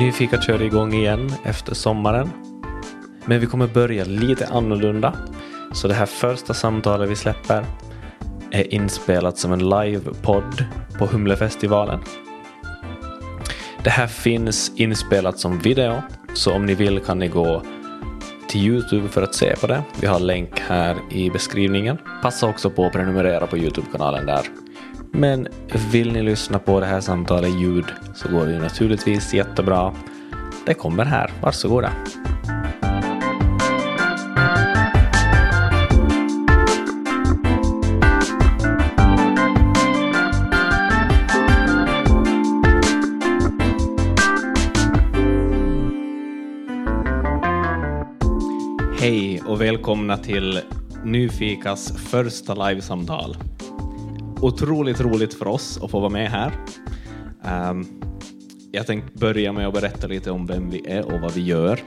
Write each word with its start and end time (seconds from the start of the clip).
Nyfika 0.00 0.40
kör 0.40 0.62
igång 0.62 0.94
igen 0.94 1.32
efter 1.44 1.74
sommaren. 1.74 2.30
Men 3.24 3.40
vi 3.40 3.46
kommer 3.46 3.66
börja 3.66 4.04
lite 4.04 4.46
annorlunda. 4.46 5.14
Så 5.72 5.88
det 5.88 5.94
här 5.94 6.06
första 6.06 6.54
samtalet 6.54 7.10
vi 7.10 7.16
släpper 7.16 7.64
är 8.50 8.74
inspelat 8.74 9.38
som 9.38 9.52
en 9.52 9.68
livepodd 9.68 10.64
på 10.98 11.06
Humlefestivalen. 11.06 12.00
Det 13.84 13.90
här 13.90 14.06
finns 14.06 14.72
inspelat 14.76 15.38
som 15.38 15.58
video, 15.58 16.02
så 16.34 16.54
om 16.54 16.66
ni 16.66 16.74
vill 16.74 17.00
kan 17.00 17.18
ni 17.18 17.28
gå 17.28 17.62
till 18.48 18.60
Youtube 18.60 19.08
för 19.08 19.22
att 19.22 19.34
se 19.34 19.56
på 19.56 19.66
det. 19.66 19.82
Vi 20.00 20.06
har 20.06 20.20
länk 20.20 20.60
här 20.60 20.96
i 21.10 21.30
beskrivningen. 21.30 21.98
Passa 22.22 22.46
också 22.46 22.70
på 22.70 22.86
att 22.86 22.92
prenumerera 22.92 23.46
på 23.46 23.58
Youtube-kanalen 23.58 24.26
där. 24.26 24.59
Men 25.12 25.48
vill 25.92 26.12
ni 26.12 26.22
lyssna 26.22 26.58
på 26.58 26.80
det 26.80 26.86
här 26.86 27.00
samtalet 27.00 27.50
i 27.50 27.58
ljud 27.58 27.84
så 28.14 28.28
går 28.28 28.46
det 28.46 28.52
ju 28.52 28.58
naturligtvis 28.58 29.34
jättebra. 29.34 29.94
Det 30.66 30.74
kommer 30.74 31.04
här, 31.04 31.32
varsågoda. 31.42 31.92
Hej 49.00 49.42
och 49.46 49.60
välkomna 49.60 50.16
till 50.16 50.60
Nyfikas 51.04 51.92
första 51.98 52.68
livesamtal. 52.68 53.36
Otroligt 54.42 55.00
roligt 55.00 55.34
för 55.34 55.48
oss 55.48 55.78
att 55.82 55.90
få 55.90 56.00
vara 56.00 56.10
med 56.10 56.30
här. 56.30 56.52
Um, 57.70 57.86
jag 58.72 58.86
tänkte 58.86 59.18
börja 59.18 59.52
med 59.52 59.66
att 59.66 59.74
berätta 59.74 60.06
lite 60.06 60.30
om 60.30 60.46
vem 60.46 60.70
vi 60.70 60.82
är 60.86 61.14
och 61.14 61.20
vad 61.20 61.32
vi 61.32 61.40
gör. 61.40 61.80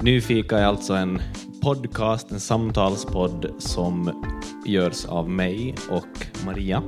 Nyfika 0.00 0.58
är 0.58 0.64
alltså 0.64 0.94
en 0.94 1.22
podcast, 1.60 2.32
en 2.32 2.40
samtalspodd 2.40 3.46
som 3.58 4.24
görs 4.66 5.04
av 5.04 5.30
mig 5.30 5.74
och 5.90 6.44
Maria. 6.46 6.82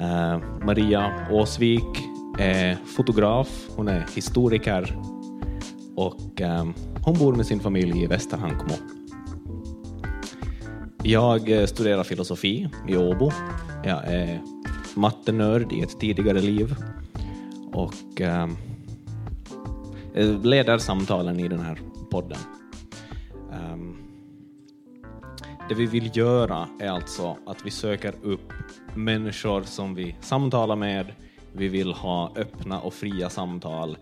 Uh, 0.00 0.64
Maria 0.64 1.12
Åsvik 1.30 1.98
är 2.38 2.76
fotograf, 2.96 3.68
hon 3.76 3.88
är 3.88 4.06
historiker 4.14 4.98
och 5.96 6.40
um, 6.40 6.74
hon 7.04 7.18
bor 7.18 7.34
med 7.34 7.46
sin 7.46 7.60
familj 7.60 8.02
i 8.02 8.06
Västerhankmo. 8.06 8.74
Jag 11.06 11.50
eh, 11.50 11.66
studerar 11.66 12.04
filosofi 12.04 12.68
i 12.88 12.96
Åbo. 12.96 13.30
Jag 13.84 14.04
är 14.04 14.40
mattenörd 14.94 15.72
i 15.72 15.82
ett 15.82 16.00
tidigare 16.00 16.40
liv 16.40 16.76
och 17.72 18.20
ehm, 18.20 18.56
eh, 20.14 20.42
leder 20.42 20.78
samtalen 20.78 21.40
i 21.40 21.48
den 21.48 21.60
här 21.60 21.78
podden. 22.10 22.38
Um, 23.52 23.96
det 25.68 25.74
vi 25.74 25.86
vill 25.86 26.16
göra 26.16 26.68
är 26.80 26.88
alltså 26.88 27.36
att 27.46 27.66
vi 27.66 27.70
söker 27.70 28.14
upp 28.22 28.52
människor 28.94 29.62
som 29.62 29.94
vi 29.94 30.16
samtalar 30.20 30.76
med. 30.76 31.12
Vi 31.52 31.68
vill 31.68 31.92
ha 31.92 32.32
öppna 32.36 32.80
och 32.80 32.94
fria 32.94 33.30
samtal 33.30 33.96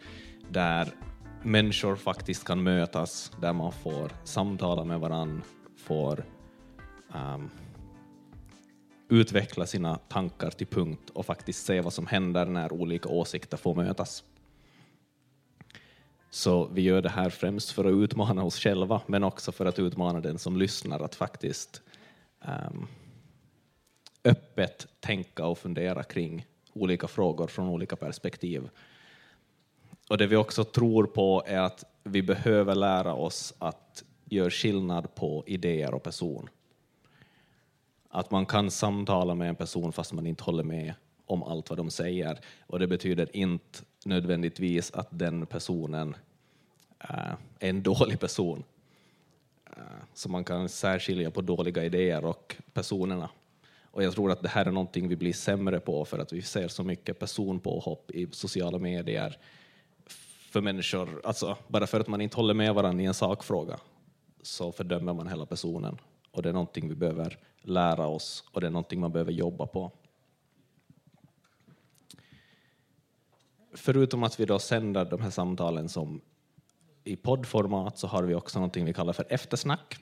där 0.48 0.88
människor 1.42 1.96
faktiskt 1.96 2.44
kan 2.44 2.62
mötas, 2.62 3.32
där 3.40 3.52
man 3.52 3.72
får 3.72 4.10
samtala 4.24 4.84
med 4.84 5.00
varann, 5.00 5.42
får 5.76 6.24
um, 7.14 7.50
utveckla 9.08 9.66
sina 9.66 9.96
tankar 9.96 10.50
till 10.50 10.66
punkt 10.66 11.10
och 11.10 11.26
faktiskt 11.26 11.66
se 11.66 11.80
vad 11.80 11.92
som 11.92 12.06
händer 12.06 12.46
när 12.46 12.72
olika 12.72 13.08
åsikter 13.08 13.56
får 13.56 13.74
mötas. 13.74 14.24
Så 16.30 16.66
vi 16.66 16.82
gör 16.82 17.02
det 17.02 17.08
här 17.08 17.30
främst 17.30 17.70
för 17.70 17.84
att 17.84 17.92
utmana 17.92 18.44
oss 18.44 18.58
själva, 18.58 19.00
men 19.06 19.24
också 19.24 19.52
för 19.52 19.66
att 19.66 19.78
utmana 19.78 20.20
den 20.20 20.38
som 20.38 20.56
lyssnar 20.56 21.00
att 21.00 21.14
faktiskt 21.14 21.82
um, 22.40 22.86
öppet 24.24 24.86
tänka 25.00 25.46
och 25.46 25.58
fundera 25.58 26.02
kring 26.02 26.46
olika 26.72 27.08
frågor 27.08 27.46
från 27.46 27.68
olika 27.68 27.96
perspektiv. 27.96 28.68
Och 30.08 30.18
det 30.18 30.26
vi 30.26 30.36
också 30.36 30.64
tror 30.64 31.04
på 31.04 31.42
är 31.46 31.60
att 31.60 31.84
vi 32.04 32.22
behöver 32.22 32.74
lära 32.74 33.14
oss 33.14 33.54
att 33.58 34.04
göra 34.24 34.50
skillnad 34.50 35.14
på 35.14 35.44
idéer 35.46 35.94
och 35.94 36.02
person. 36.02 36.48
Att 38.14 38.30
man 38.30 38.46
kan 38.46 38.70
samtala 38.70 39.34
med 39.34 39.48
en 39.48 39.56
person 39.56 39.92
fast 39.92 40.12
man 40.12 40.26
inte 40.26 40.44
håller 40.44 40.64
med 40.64 40.94
om 41.26 41.42
allt 41.42 41.70
vad 41.70 41.78
de 41.78 41.90
säger. 41.90 42.40
Och 42.66 42.78
det 42.78 42.86
betyder 42.86 43.36
inte 43.36 43.78
nödvändigtvis 44.04 44.92
att 44.92 45.08
den 45.10 45.46
personen 45.46 46.16
eh, 46.98 47.32
är 47.58 47.68
en 47.68 47.82
dålig 47.82 48.20
person. 48.20 48.64
Eh, 49.76 49.82
så 50.14 50.28
man 50.28 50.44
kan 50.44 50.68
särskilja 50.68 51.30
på 51.30 51.40
dåliga 51.40 51.84
idéer 51.84 52.24
och 52.24 52.56
personerna. 52.72 53.30
Och 53.84 54.02
jag 54.02 54.14
tror 54.14 54.30
att 54.30 54.42
det 54.42 54.48
här 54.48 54.66
är 54.66 54.70
någonting 54.70 55.08
vi 55.08 55.16
blir 55.16 55.32
sämre 55.32 55.80
på 55.80 56.04
för 56.04 56.18
att 56.18 56.32
vi 56.32 56.42
ser 56.42 56.68
så 56.68 56.84
mycket 56.84 57.18
personpåhopp 57.18 58.10
i 58.10 58.28
sociala 58.30 58.78
medier 58.78 59.38
för 60.50 60.60
människor, 60.60 61.20
alltså 61.24 61.56
bara 61.68 61.86
för 61.86 62.00
att 62.00 62.08
man 62.08 62.20
inte 62.20 62.36
håller 62.36 62.54
med 62.54 62.74
varandra 62.74 63.02
i 63.02 63.06
en 63.06 63.14
sakfråga 63.14 63.80
så 64.42 64.72
fördömer 64.72 65.12
man 65.12 65.28
hela 65.28 65.46
personen. 65.46 65.98
Och 66.32 66.42
det 66.42 66.48
är 66.48 66.52
någonting 66.52 66.88
vi 66.88 66.94
behöver 66.94 67.38
lära 67.60 68.06
oss 68.06 68.44
och 68.52 68.60
det 68.60 68.66
är 68.66 68.70
någonting 68.70 69.00
man 69.00 69.12
behöver 69.12 69.32
jobba 69.32 69.66
på. 69.66 69.92
Förutom 73.74 74.22
att 74.22 74.40
vi 74.40 74.44
då 74.44 74.58
sänder 74.58 75.04
de 75.04 75.20
här 75.20 75.30
samtalen 75.30 75.88
som 75.88 76.20
i 77.04 77.16
poddformat 77.16 77.98
så 77.98 78.06
har 78.06 78.22
vi 78.22 78.34
också 78.34 78.58
någonting 78.58 78.84
vi 78.84 78.92
kallar 78.92 79.12
för 79.12 79.26
eftersnack 79.28 79.98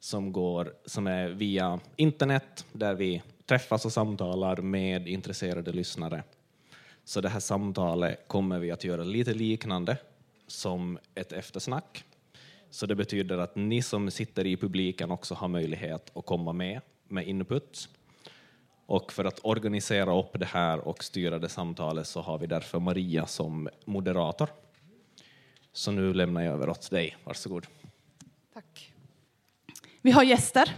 som, 0.00 0.32
går, 0.32 0.74
som 0.84 1.06
är 1.06 1.28
via 1.28 1.80
internet 1.96 2.66
där 2.72 2.94
vi 2.94 3.22
träffas 3.46 3.84
och 3.84 3.92
samtalar 3.92 4.56
med 4.56 5.08
intresserade 5.08 5.72
lyssnare. 5.72 6.22
Så 7.04 7.20
det 7.20 7.28
här 7.28 7.40
samtalet 7.40 8.28
kommer 8.28 8.58
vi 8.58 8.70
att 8.70 8.84
göra 8.84 9.04
lite 9.04 9.34
liknande 9.34 9.96
som 10.46 10.98
ett 11.14 11.32
eftersnack. 11.32 12.04
Så 12.74 12.86
det 12.86 12.94
betyder 12.94 13.38
att 13.38 13.56
ni 13.56 13.82
som 13.82 14.10
sitter 14.10 14.46
i 14.46 14.56
publiken 14.56 15.10
också 15.10 15.34
har 15.34 15.48
möjlighet 15.48 16.16
att 16.16 16.26
komma 16.26 16.52
med 16.52 16.80
med 17.08 17.28
input. 17.28 17.88
Och 18.86 19.12
för 19.12 19.24
att 19.24 19.40
organisera 19.42 20.18
upp 20.18 20.38
det 20.38 20.46
här 20.46 20.88
och 20.88 21.04
styra 21.04 21.38
det 21.38 21.48
samtalet 21.48 22.06
så 22.06 22.20
har 22.20 22.38
vi 22.38 22.46
därför 22.46 22.78
Maria 22.78 23.26
som 23.26 23.68
moderator. 23.84 24.48
Så 25.72 25.90
nu 25.90 26.14
lämnar 26.14 26.42
jag 26.42 26.54
över 26.54 26.68
åt 26.68 26.90
dig. 26.90 27.16
Varsågod. 27.24 27.66
Tack. 28.54 28.92
Vi 30.02 30.10
har 30.10 30.22
gäster. 30.22 30.76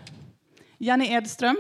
Janne 0.78 1.07
Edström 1.13 1.57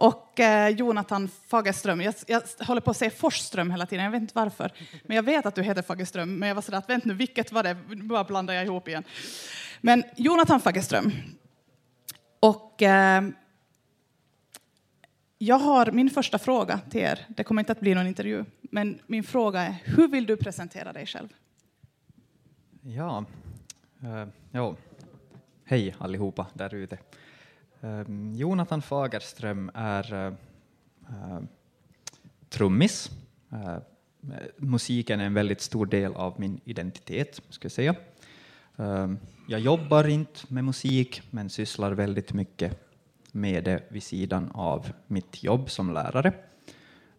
och 0.00 0.40
eh, 0.40 0.68
Jonathan 0.68 1.28
Fagerström. 1.28 2.00
Jag, 2.00 2.14
jag, 2.26 2.42
håller 2.66 2.80
på 2.80 2.90
att 2.90 2.96
säga 2.96 3.10
Forsström 3.10 3.70
hela 3.70 3.86
tiden, 3.86 4.04
jag 4.04 4.12
vet 4.12 4.20
inte 4.22 4.34
varför. 4.34 4.72
Men 5.04 5.16
jag 5.16 5.22
vet 5.22 5.46
att 5.46 5.54
du 5.54 5.62
heter 5.62 5.82
Fagerström, 5.82 6.38
men 6.38 6.48
jag 6.48 6.54
var 6.54 6.62
sådär 6.62 6.78
att 6.78 6.90
vänta 6.90 7.08
nu, 7.08 7.14
vilket 7.14 7.52
var 7.52 7.62
det? 7.62 7.76
Nu 7.88 8.02
Bara 8.02 8.24
blandar 8.24 8.54
jag 8.54 8.64
ihop 8.64 8.88
igen. 8.88 9.04
Men 9.80 10.04
Jonathan 10.16 10.60
Fagerström. 10.60 11.12
Och 12.40 12.82
eh, 12.82 13.24
jag 15.38 15.58
har 15.58 15.90
min 15.90 16.10
första 16.10 16.38
fråga 16.38 16.80
till 16.90 17.00
er. 17.00 17.26
Det 17.28 17.44
kommer 17.44 17.60
inte 17.60 17.72
att 17.72 17.80
bli 17.80 17.94
någon 17.94 18.06
intervju, 18.06 18.44
men 18.60 19.00
min 19.06 19.24
fråga 19.24 19.60
är 19.60 19.76
hur 19.84 20.08
vill 20.08 20.26
du 20.26 20.36
presentera 20.36 20.92
dig 20.92 21.06
själv? 21.06 21.28
Ja, 22.82 23.24
uh, 24.04 24.28
ja. 24.50 24.76
hej 25.64 25.94
allihopa 25.98 26.46
där 26.54 26.74
ute. 26.74 26.98
Um, 27.82 28.34
Jonathan 28.34 28.82
Fagerström 28.82 29.70
är 29.74 30.14
uh, 30.14 30.32
uh, 31.10 31.40
trummis. 32.48 33.10
Uh, 33.52 33.78
musiken 34.56 35.20
är 35.20 35.24
en 35.24 35.34
väldigt 35.34 35.60
stor 35.60 35.86
del 35.86 36.14
av 36.14 36.40
min 36.40 36.60
identitet, 36.64 37.40
ska 37.48 37.64
jag 37.64 37.72
säga. 37.72 37.94
Ehm, 38.76 39.18
jag 39.48 39.60
jobbar 39.60 40.08
inte 40.08 40.40
med 40.48 40.64
musik, 40.64 41.22
men 41.30 41.50
sysslar 41.50 41.92
väldigt 41.92 42.32
mycket 42.32 42.80
med 43.32 43.64
det 43.64 43.82
vid 43.88 44.02
sidan 44.02 44.50
av 44.54 44.92
mitt 45.06 45.42
jobb 45.42 45.70
som 45.70 45.92
lärare. 45.92 46.32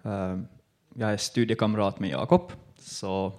Ehm, 0.03 0.47
jag 0.93 1.13
är 1.13 1.17
studiekamrat 1.17 1.99
med 1.99 2.09
Jakob, 2.09 2.51
så 2.79 3.33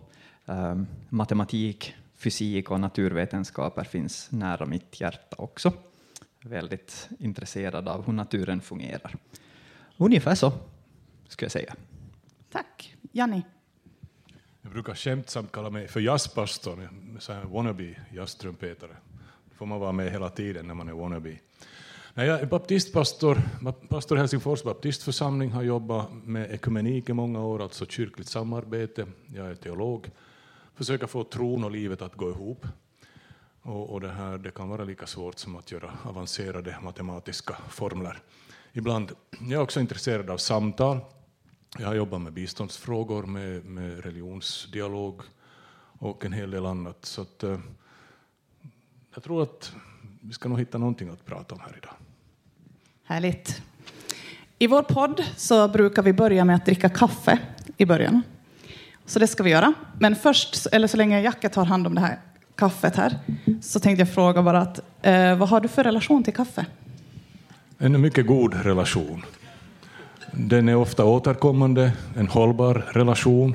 matematik, 1.09 1.95
fysik 2.15 2.71
och 2.71 2.81
naturvetenskaper 2.81 3.85
finns 3.85 4.31
nära 4.33 4.67
mitt 4.67 5.01
hjärta 5.01 5.37
också 5.39 5.73
väldigt 6.45 7.09
intresserad 7.19 7.89
av 7.89 8.07
hur 8.07 8.13
naturen 8.13 8.61
fungerar. 8.61 9.15
Ungefär 9.97 10.35
så, 10.35 10.53
skulle 11.29 11.45
jag 11.45 11.53
säga. 11.53 11.75
Tack. 12.51 12.97
Janni? 13.13 13.43
Jag 14.63 14.73
brukar 14.73 14.95
skämtsamt 14.95 15.53
kalla 15.53 15.71
mig 15.71 15.89
för 15.89 16.01
jazzpastorn, 16.01 16.89
här 17.29 17.45
wannabe 17.45 17.95
jazztrumpetare. 18.13 18.97
Då 19.45 19.55
får 19.55 19.67
man 19.67 19.81
vara 19.81 19.93
med 19.93 20.11
hela 20.11 20.29
tiden 20.29 20.67
när 20.67 20.75
man 20.75 20.89
är 20.89 20.93
wannabe. 20.93 21.39
Nej, 22.15 22.27
jag 22.27 22.41
är 22.41 22.47
baptistpastor, 22.47 23.43
pastor 23.89 24.19
i 24.19 24.21
Helsingfors 24.21 24.63
baptistförsamling, 24.63 25.51
har 25.51 25.63
jobbat 25.63 26.13
med 26.13 26.51
ekumenik 26.51 27.09
i 27.09 27.13
många 27.13 27.45
år, 27.45 27.63
alltså 27.63 27.87
kyrkligt 27.87 28.29
samarbete. 28.29 29.07
Jag 29.35 29.51
är 29.51 29.55
teolog, 29.55 30.11
försöker 30.75 31.07
få 31.07 31.25
tron 31.25 31.65
och 31.65 31.71
livet 31.71 32.03
att 32.03 32.15
gå 32.15 32.31
ihop. 32.31 32.67
Och, 33.63 33.91
och 33.91 34.01
det, 34.01 34.11
här, 34.11 34.39
det 34.39 34.51
kan 34.51 34.69
vara 34.69 34.85
lika 34.85 35.07
svårt 35.07 35.39
som 35.39 35.57
att 35.57 35.73
göra 35.73 35.91
avancerade 36.05 36.77
matematiska 36.83 37.57
formler. 37.69 38.19
Ibland. 38.73 39.13
Jag 39.41 39.53
är 39.53 39.61
också 39.61 39.81
intresserad 39.81 40.31
av 40.31 40.37
samtal. 40.37 41.01
Jag 41.79 41.87
har 41.87 41.95
jobbat 41.95 42.21
med 42.21 42.33
biståndsfrågor, 42.33 43.23
med, 43.23 43.65
med 43.65 44.05
religionsdialog 44.05 45.23
och 45.99 46.25
en 46.25 46.33
hel 46.33 46.51
del 46.51 46.67
annat. 46.67 47.05
Så 47.05 47.23
att, 47.23 47.43
eh, 47.43 47.59
jag 49.15 49.23
tror 49.23 49.43
att 49.43 49.73
vi 50.21 50.33
ska 50.33 50.49
nog 50.49 50.59
hitta 50.59 50.79
någonting 50.79 51.09
att 51.09 51.27
prata 51.27 51.55
om 51.55 51.61
här 51.61 51.75
idag. 51.77 51.95
Härligt. 53.05 53.63
I 54.59 54.67
vår 54.67 54.83
podd 54.83 55.25
så 55.37 55.69
brukar 55.69 56.03
vi 56.03 56.13
börja 56.13 56.45
med 56.45 56.57
att 56.57 56.67
dricka 56.67 56.89
kaffe 56.89 57.39
i 57.77 57.87
början. 57.87 58.23
Så 59.07 59.19
det 59.19 59.27
ska 59.27 59.43
vi 59.43 59.51
göra. 59.51 59.75
Men 59.99 60.17
först, 60.17 60.67
eller 60.73 60.89
så 60.89 60.97
länge 60.97 61.21
Jacke 61.21 61.49
tar 61.49 61.65
hand 61.65 61.87
om 61.87 61.95
det 61.95 62.01
här 62.01 62.19
kaffet 62.57 62.97
här, 62.97 63.19
så 63.61 63.81
tänkte 63.81 64.01
jag 64.01 64.15
fråga 64.15 64.43
bara 64.43 64.61
att 64.61 64.81
eh, 65.03 65.37
vad 65.37 65.49
har 65.49 65.61
du 65.61 65.69
för 65.69 65.85
relation 65.85 66.23
till 66.23 66.35
kaffe? 66.35 66.67
En 67.79 68.01
mycket 68.01 68.27
god 68.27 68.55
relation. 68.55 69.25
Den 70.33 70.69
är 70.69 70.77
ofta 70.77 71.05
återkommande, 71.05 71.93
en 72.17 72.29
hållbar 72.29 72.75
relation. 72.75 73.55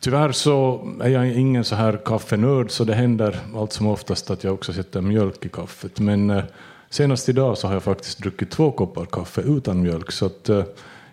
Tyvärr 0.00 0.32
så 0.32 0.88
är 1.02 1.08
jag 1.08 1.32
ingen 1.32 1.64
så 1.64 1.74
här 1.74 2.00
kaffenörd, 2.04 2.70
så 2.70 2.84
det 2.84 2.94
händer 2.94 3.38
allt 3.54 3.72
som 3.72 3.86
oftast 3.86 4.30
att 4.30 4.44
jag 4.44 4.54
också 4.54 4.72
sätter 4.72 5.00
mjölk 5.00 5.46
i 5.46 5.48
kaffet. 5.48 6.00
Men 6.00 6.30
eh, 6.30 6.44
senast 6.90 7.28
idag 7.28 7.58
så 7.58 7.66
har 7.66 7.74
jag 7.74 7.82
faktiskt 7.82 8.18
druckit 8.18 8.50
två 8.50 8.70
koppar 8.70 9.04
kaffe 9.04 9.40
utan 9.40 9.82
mjölk, 9.82 10.12
så 10.12 10.26
att 10.26 10.48
eh, 10.48 10.64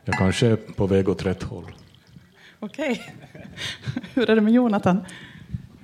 jag 0.05 0.17
kanske 0.17 0.47
är 0.47 0.55
på 0.55 0.87
väg 0.87 1.09
åt 1.09 1.25
rätt 1.25 1.43
håll. 1.43 1.65
Okej. 2.59 3.13
Hur 4.13 4.29
är 4.29 4.35
det 4.35 4.41
med 4.41 4.53
Jonathan? 4.53 5.01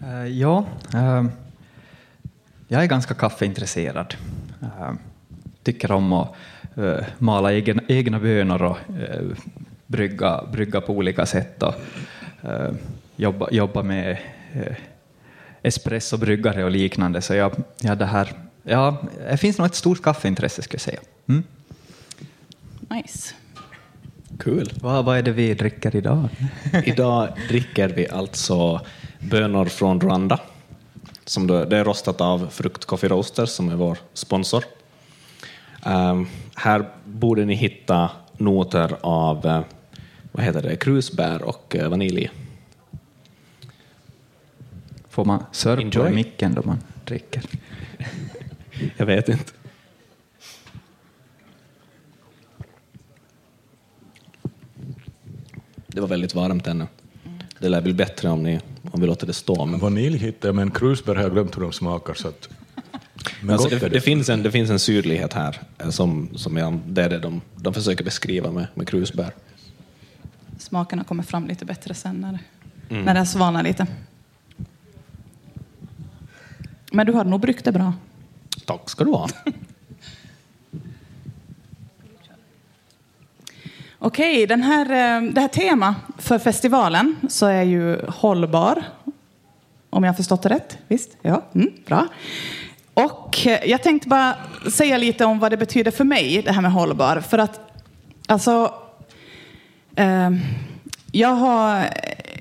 Uh, 0.05 0.27
ja, 0.27 0.65
uh, 0.95 1.25
jag 2.67 2.83
är 2.83 2.87
ganska 2.87 3.13
kaffeintresserad. 3.13 4.15
Uh, 4.63 4.93
tycker 5.63 5.91
om 5.91 6.13
att 6.13 6.35
mala 7.17 7.53
egna, 7.53 7.81
egna 7.87 8.19
bönor 8.19 8.61
och 8.61 8.77
brygga, 9.87 10.43
brygga 10.51 10.81
på 10.81 10.93
olika 10.93 11.25
sätt. 11.25 11.63
Och, 11.63 11.73
jobba, 13.15 13.47
jobba 13.51 13.83
med 13.83 14.17
eh, 14.53 14.75
espressobryggare 15.61 16.63
och 16.63 16.71
liknande. 16.71 17.21
Så 17.21 17.33
jag, 17.33 17.55
ja, 17.81 17.95
det, 17.95 18.05
här, 18.05 18.33
ja, 18.63 19.03
det 19.29 19.37
finns 19.37 19.57
nog 19.57 19.67
ett 19.67 19.75
stort 19.75 20.01
kaffeintresse 20.01 20.61
skulle 20.61 20.75
jag 20.75 20.81
säga. 20.81 20.99
Mm. 21.27 21.43
Nice. 22.89 23.33
Kul. 24.39 24.73
Vad, 24.81 25.05
vad 25.05 25.17
är 25.17 25.23
det 25.23 25.31
vi 25.31 25.53
dricker 25.53 25.95
idag? 25.95 26.29
idag 26.85 27.29
dricker 27.47 27.89
vi 27.89 28.09
alltså 28.09 28.81
bönor 29.29 29.65
från 29.65 30.01
Rwanda. 30.01 30.39
Som 31.25 31.47
det, 31.47 31.65
det 31.65 31.77
är 31.77 31.83
rostat 31.83 32.21
av 32.21 32.47
Frukt 32.51 32.85
Coffee 32.85 33.07
Roasters 33.07 33.49
som 33.49 33.69
är 33.69 33.75
vår 33.75 33.97
sponsor. 34.13 34.63
Um, 35.85 36.27
här 36.55 36.89
borde 37.05 37.45
ni 37.45 37.53
hitta 37.53 38.11
noter 38.37 38.97
av 39.01 39.45
uh, 39.45 39.61
vad 40.31 40.45
heter 40.45 40.61
det, 40.61 40.75
krusbär 40.75 41.41
och 41.41 41.75
uh, 41.79 41.87
vanilj. 41.87 42.29
Får 45.09 45.25
man 45.25 45.43
sörpla 45.51 46.09
i 46.09 46.13
micken 46.13 46.53
då 46.53 46.61
man 46.65 46.77
dricker? 47.05 47.43
Jag 48.97 49.05
vet 49.05 49.29
inte. 49.29 49.51
Det 55.87 56.01
var 56.01 56.07
väldigt 56.07 56.35
varmt 56.35 56.67
ännu. 56.67 56.87
Det 57.59 57.69
lär 57.69 57.81
bli 57.81 57.93
bättre 57.93 58.29
om, 58.29 58.43
ni, 58.43 58.59
om 58.95 59.01
vi 59.01 59.07
låter 59.07 59.27
det 59.27 59.33
stå. 59.33 59.65
Men... 59.65 59.79
Vanilj 59.79 60.17
hittade 60.17 60.47
jag, 60.47 60.55
men 60.55 60.71
krusbär 60.71 61.15
har 61.15 61.21
jag 61.21 61.31
glömt 61.31 61.57
hur 61.57 61.61
de 61.61 61.71
smakar. 61.71 62.13
Så 62.13 62.27
att... 62.27 62.49
Men 63.41 63.49
alltså, 63.49 63.69
det, 63.69 63.79
det, 63.79 63.89
det, 63.89 64.01
finns 64.01 64.29
en, 64.29 64.43
det 64.43 64.51
finns 64.51 64.69
en 64.69 64.79
syrlighet 64.79 65.33
här, 65.33 65.61
eh, 65.77 65.89
som, 65.89 66.29
som 66.35 66.57
jag, 66.57 66.79
det 66.87 67.03
är 67.03 67.09
det 67.09 67.19
de, 67.19 67.41
de 67.55 67.73
försöker 67.73 68.03
beskriva 68.03 68.51
med, 68.51 68.67
med 68.73 68.87
krusbär. 68.87 69.33
Smakerna 70.57 71.03
kommer 71.03 71.23
fram 71.23 71.47
lite 71.47 71.65
bättre 71.65 71.93
sen 71.93 72.21
när, 72.21 72.39
mm. 72.89 73.05
när 73.05 73.13
det 73.13 73.25
svalnar 73.25 73.63
lite. 73.63 73.87
Men 76.91 77.05
du 77.05 77.13
har 77.13 77.25
nog 77.25 77.41
bryggt 77.41 77.65
det 77.65 77.71
bra. 77.71 77.93
Tack 78.65 78.89
ska 78.89 79.03
du 79.03 79.11
ha. 79.11 79.29
Okej, 84.05 84.47
den 84.47 84.63
här, 84.63 84.85
eh, 84.85 85.31
det 85.31 85.41
här 85.41 85.47
tema 85.47 85.95
för 86.17 86.39
festivalen 86.39 87.15
så 87.29 87.45
är 87.45 87.63
ju 87.63 88.05
hållbar. 88.07 88.83
Om 89.89 90.03
jag 90.03 90.11
har 90.11 90.15
förstått 90.15 90.43
det 90.43 90.49
rätt? 90.49 90.77
Visst? 90.87 91.17
Ja, 91.21 91.41
mm, 91.55 91.71
bra. 91.85 92.07
Och 92.93 93.47
eh, 93.47 93.69
jag 93.69 93.83
tänkte 93.83 94.09
bara 94.09 94.35
säga 94.71 94.97
lite 94.97 95.25
om 95.25 95.39
vad 95.39 95.51
det 95.51 95.57
betyder 95.57 95.91
för 95.91 96.03
mig, 96.03 96.41
det 96.41 96.51
här 96.51 96.61
med 96.61 96.71
hållbar. 96.71 97.19
För 97.19 97.37
att, 97.37 97.59
alltså, 98.27 98.73
eh, 99.95 100.31
jag, 101.11 101.35
har, 101.35 101.83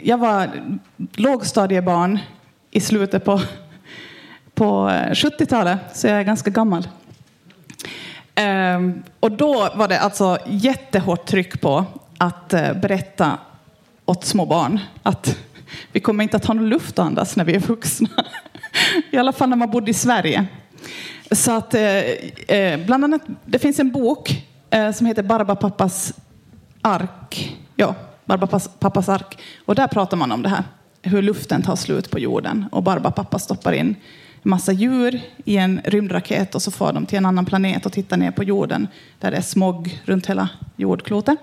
jag 0.02 0.18
var 0.18 0.50
lågstadiebarn 1.16 2.18
i 2.70 2.80
slutet 2.80 3.24
på 3.24 3.40
på 4.54 4.88
eh, 4.88 5.10
70-talet, 5.10 5.78
så 5.92 6.06
jag 6.06 6.18
är 6.18 6.24
ganska 6.24 6.50
gammal. 6.50 6.88
Um, 8.40 9.02
och 9.20 9.32
då 9.32 9.70
var 9.74 9.88
det 9.88 10.00
alltså 10.00 10.38
jättehårt 10.46 11.26
tryck 11.26 11.60
på 11.60 11.84
att 12.18 12.54
uh, 12.54 12.72
berätta 12.80 13.38
åt 14.06 14.24
små 14.24 14.46
barn 14.46 14.80
att 15.02 15.38
vi 15.92 16.00
kommer 16.00 16.22
inte 16.22 16.36
att 16.36 16.44
ha 16.44 16.54
någon 16.54 16.68
luft 16.68 16.98
att 16.98 17.06
andas 17.06 17.36
när 17.36 17.44
vi 17.44 17.54
är 17.54 17.60
vuxna. 17.60 18.08
I 19.10 19.16
alla 19.16 19.32
fall 19.32 19.48
när 19.48 19.56
man 19.56 19.70
bodde 19.70 19.90
i 19.90 19.94
Sverige. 19.94 20.46
Så 21.30 21.52
att, 21.52 21.74
uh, 21.74 22.86
bland 22.86 23.04
annat, 23.04 23.22
det 23.44 23.58
finns 23.58 23.78
en 23.78 23.90
bok 23.90 24.46
som 24.94 25.06
heter 25.06 25.22
Barbapappas 25.22 26.14
ark. 26.82 27.56
Ja, 27.76 27.94
Barbapappas 28.24 29.08
ark. 29.08 29.38
Och 29.64 29.74
där 29.74 29.86
pratar 29.86 30.16
man 30.16 30.32
om 30.32 30.42
det 30.42 30.48
här. 30.48 30.64
Hur 31.02 31.22
luften 31.22 31.62
tar 31.62 31.76
slut 31.76 32.10
på 32.10 32.18
jorden. 32.18 32.64
Och 32.72 32.82
Barbapappa 32.82 33.38
stoppar 33.38 33.72
in 33.72 33.96
massa 34.44 34.72
djur 34.72 35.20
i 35.44 35.56
en 35.56 35.80
rymdraket 35.84 36.54
och 36.54 36.62
så 36.62 36.70
far 36.70 36.92
de 36.92 37.06
till 37.06 37.18
en 37.18 37.26
annan 37.26 37.44
planet 37.44 37.86
och 37.86 37.92
tittar 37.92 38.16
ner 38.16 38.30
på 38.30 38.44
jorden 38.44 38.88
där 39.20 39.30
det 39.30 39.36
är 39.36 39.42
smog 39.42 40.00
runt 40.04 40.26
hela 40.26 40.48
jordklotet. 40.76 41.38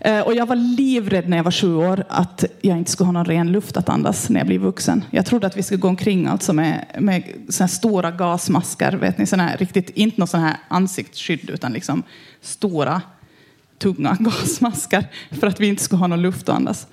Eh, 0.00 0.20
och 0.20 0.34
jag 0.34 0.46
var 0.46 0.56
livrädd 0.56 1.28
när 1.28 1.36
jag 1.36 1.44
var 1.44 1.50
sju 1.50 1.74
år 1.74 2.04
att 2.08 2.44
jag 2.60 2.78
inte 2.78 2.90
skulle 2.90 3.06
ha 3.06 3.12
någon 3.12 3.24
ren 3.24 3.52
luft 3.52 3.76
att 3.76 3.88
andas 3.88 4.30
när 4.30 4.40
jag 4.40 4.46
blir 4.46 4.58
vuxen. 4.58 5.04
Jag 5.10 5.26
trodde 5.26 5.46
att 5.46 5.56
vi 5.56 5.62
skulle 5.62 5.80
gå 5.80 5.88
omkring 5.88 6.26
alltså 6.26 6.52
med, 6.52 6.84
med 6.98 7.24
såna 7.48 7.68
stora 7.68 8.10
gasmasker, 8.10 8.92
vet 8.92 9.18
ni, 9.18 9.26
såna 9.26 9.42
här, 9.42 9.56
riktigt, 9.56 9.90
inte 9.90 10.20
någon 10.20 10.28
sån 10.28 10.40
här 10.40 10.56
ansiktsskydd 10.68 11.50
utan 11.50 11.72
liksom 11.72 12.02
stora 12.40 13.02
tunga 13.78 14.16
gasmasker 14.20 15.04
för 15.30 15.46
att 15.46 15.60
vi 15.60 15.66
inte 15.66 15.82
skulle 15.82 16.00
ha 16.00 16.06
någon 16.06 16.22
luft 16.22 16.48
att 16.48 16.56
andas. 16.56 16.86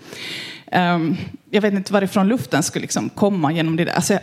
Ehm, 0.72 1.16
jag 1.50 1.62
vet 1.62 1.74
inte 1.74 1.94
varifrån 1.94 2.28
luften 2.28 2.64
skulle 2.64 2.82
liksom 2.82 3.10
komma 3.10 3.52
genom 3.52 3.76
det 3.76 3.86
där. 3.86 3.94
Alltså 3.94 4.14
jag, 4.14 4.22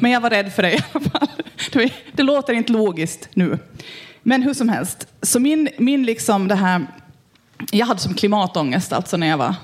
men 0.00 0.10
jag 0.10 0.20
var 0.20 0.30
rädd 0.30 0.52
för 0.52 0.62
det 0.62 0.72
i 0.72 0.80
alla 0.92 1.04
fall. 1.04 1.28
Det, 2.12 2.22
låter 2.22 2.52
inte 2.52 2.72
logiskt 2.72 3.28
nu. 3.34 3.58
Men 4.22 4.42
hur 4.42 4.54
som 4.54 4.68
helst, 4.68 5.08
så 5.22 5.40
min, 5.40 5.68
min 5.78 6.02
liksom 6.02 6.48
det 6.48 6.54
här, 6.54 6.86
jag 7.72 7.86
hade 7.86 8.00
som 8.00 8.14
klimatångest 8.14 8.92
alltså 8.92 9.16
när 9.16 9.26
jag 9.26 9.38
var 9.38 9.54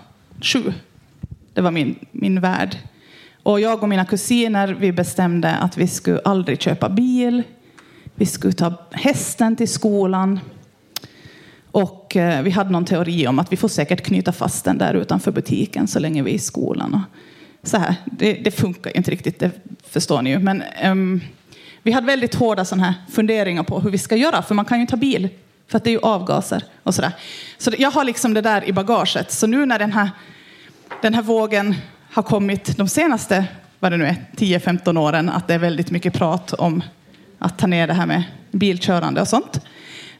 sju. 0.40 0.72
Det 1.54 1.60
var 1.60 1.70
min, 1.70 1.98
min 2.12 2.40
värld. 2.40 2.76
Och 3.42 3.60
jag 3.60 3.82
och 3.82 3.88
mina 3.88 4.04
kusiner 4.04 4.68
vi 4.68 4.92
bestämde 4.92 5.50
att 5.50 5.78
vi 5.78 5.86
skulle 5.86 6.20
aldrig 6.24 6.60
köpa 6.60 6.88
bil. 6.88 7.42
Vi 8.14 8.26
skulle 8.26 8.52
ta 8.52 8.74
hästen 8.90 9.56
till 9.56 9.68
skolan. 9.68 10.40
Och 11.70 12.16
eh, 12.16 12.42
vi 12.42 12.50
hade 12.50 12.70
någon 12.70 12.84
teori 12.84 13.26
om 13.26 13.38
att 13.38 13.52
vi 13.52 13.56
får 13.56 13.68
säkert 13.68 14.02
knyta 14.02 14.32
fast 14.32 14.64
den 14.64 14.78
där 14.78 14.94
utanför 14.94 15.32
butiken 15.32 15.88
så 15.88 15.98
länge 15.98 16.22
vi 16.22 16.30
är 16.30 16.34
i 16.34 16.38
skolan. 16.38 17.02
Så 17.62 17.76
här, 17.76 17.94
det, 18.04 18.32
det 18.32 18.50
funkar 18.50 18.96
inte 18.96 19.10
riktigt, 19.10 19.38
det 19.38 19.50
förstår 19.88 20.22
ni 20.22 20.30
ju. 20.30 20.38
Men 20.38 20.62
um, 20.84 21.20
vi 21.82 21.92
hade 21.92 22.06
väldigt 22.06 22.34
hårda 22.34 22.64
såna 22.64 22.84
här 22.84 22.94
funderingar 23.12 23.62
på 23.62 23.80
hur 23.80 23.90
vi 23.90 23.98
ska 23.98 24.16
göra, 24.16 24.42
för 24.42 24.54
man 24.54 24.64
kan 24.64 24.78
ju 24.78 24.80
inte 24.80 24.94
ha 24.94 25.00
bil, 25.00 25.28
för 25.68 25.76
att 25.76 25.84
det 25.84 25.90
är 25.90 25.92
ju 25.92 26.00
avgaser 26.02 26.64
och 26.82 26.94
sådär. 26.94 27.12
Så 27.58 27.72
jag 27.78 27.90
har 27.90 28.04
liksom 28.04 28.34
det 28.34 28.40
där 28.40 28.64
i 28.64 28.72
bagaget. 28.72 29.32
Så 29.32 29.46
nu 29.46 29.66
när 29.66 29.78
den 29.78 29.92
här, 29.92 30.10
den 31.02 31.14
här 31.14 31.22
vågen 31.22 31.74
har 32.12 32.22
kommit 32.22 32.76
de 32.76 32.88
senaste, 32.88 33.44
vad 33.80 33.92
det 33.92 33.96
nu 33.96 34.06
är, 34.06 34.16
10-15 34.36 34.98
åren, 34.98 35.28
att 35.28 35.48
det 35.48 35.54
är 35.54 35.58
väldigt 35.58 35.90
mycket 35.90 36.14
prat 36.14 36.52
om 36.52 36.82
att 37.38 37.58
ta 37.58 37.66
ner 37.66 37.86
det 37.86 37.94
här 37.94 38.06
med 38.06 38.22
bilkörande 38.50 39.20
och 39.20 39.28
sånt, 39.28 39.60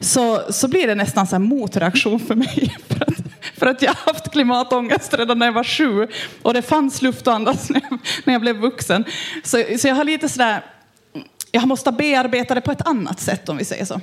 så, 0.00 0.40
så 0.50 0.68
blir 0.68 0.86
det 0.86 0.94
nästan 0.94 1.26
så 1.26 1.36
här 1.36 1.40
motreaktion 1.40 2.20
för 2.20 2.34
mig. 2.34 2.76
För 2.88 3.02
att, 3.02 3.21
för 3.62 3.66
att 3.66 3.82
jag 3.82 3.94
har 3.94 4.12
haft 4.12 4.32
klimatångest 4.32 5.14
redan 5.14 5.38
när 5.38 5.46
jag 5.46 5.52
var 5.52 5.64
sju 5.64 6.08
och 6.42 6.54
det 6.54 6.62
fanns 6.62 7.02
luft 7.02 7.20
att 7.20 7.34
andas 7.34 7.70
när 7.70 7.80
jag, 7.90 7.98
när 8.24 8.32
jag 8.34 8.40
blev 8.40 8.56
vuxen. 8.56 9.04
Så, 9.44 9.64
så 9.78 9.88
jag 9.88 9.94
har 9.94 10.04
lite 10.04 10.28
sådär 10.28 10.64
jag 11.50 11.68
måste 11.68 11.92
bearbeta 11.92 12.54
det 12.54 12.60
på 12.60 12.72
ett 12.72 12.86
annat 12.86 13.20
sätt 13.20 13.48
om 13.48 13.56
vi 13.56 13.64
säger 13.64 13.84
så. 13.84 13.94
Eh, 13.94 14.00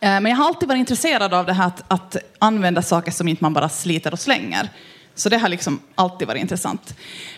men 0.00 0.26
jag 0.26 0.36
har 0.36 0.46
alltid 0.46 0.68
varit 0.68 0.78
intresserad 0.78 1.34
av 1.34 1.46
det 1.46 1.52
här 1.52 1.66
att, 1.66 1.82
att 1.88 2.16
använda 2.38 2.82
saker 2.82 3.12
som 3.12 3.28
inte 3.28 3.44
man 3.44 3.52
bara 3.52 3.68
sliter 3.68 4.12
och 4.12 4.20
slänger. 4.20 4.70
Så 5.14 5.28
det 5.28 5.38
har 5.38 5.48
liksom 5.48 5.80
alltid 5.94 6.28
varit 6.28 6.40
intressant. 6.40 6.94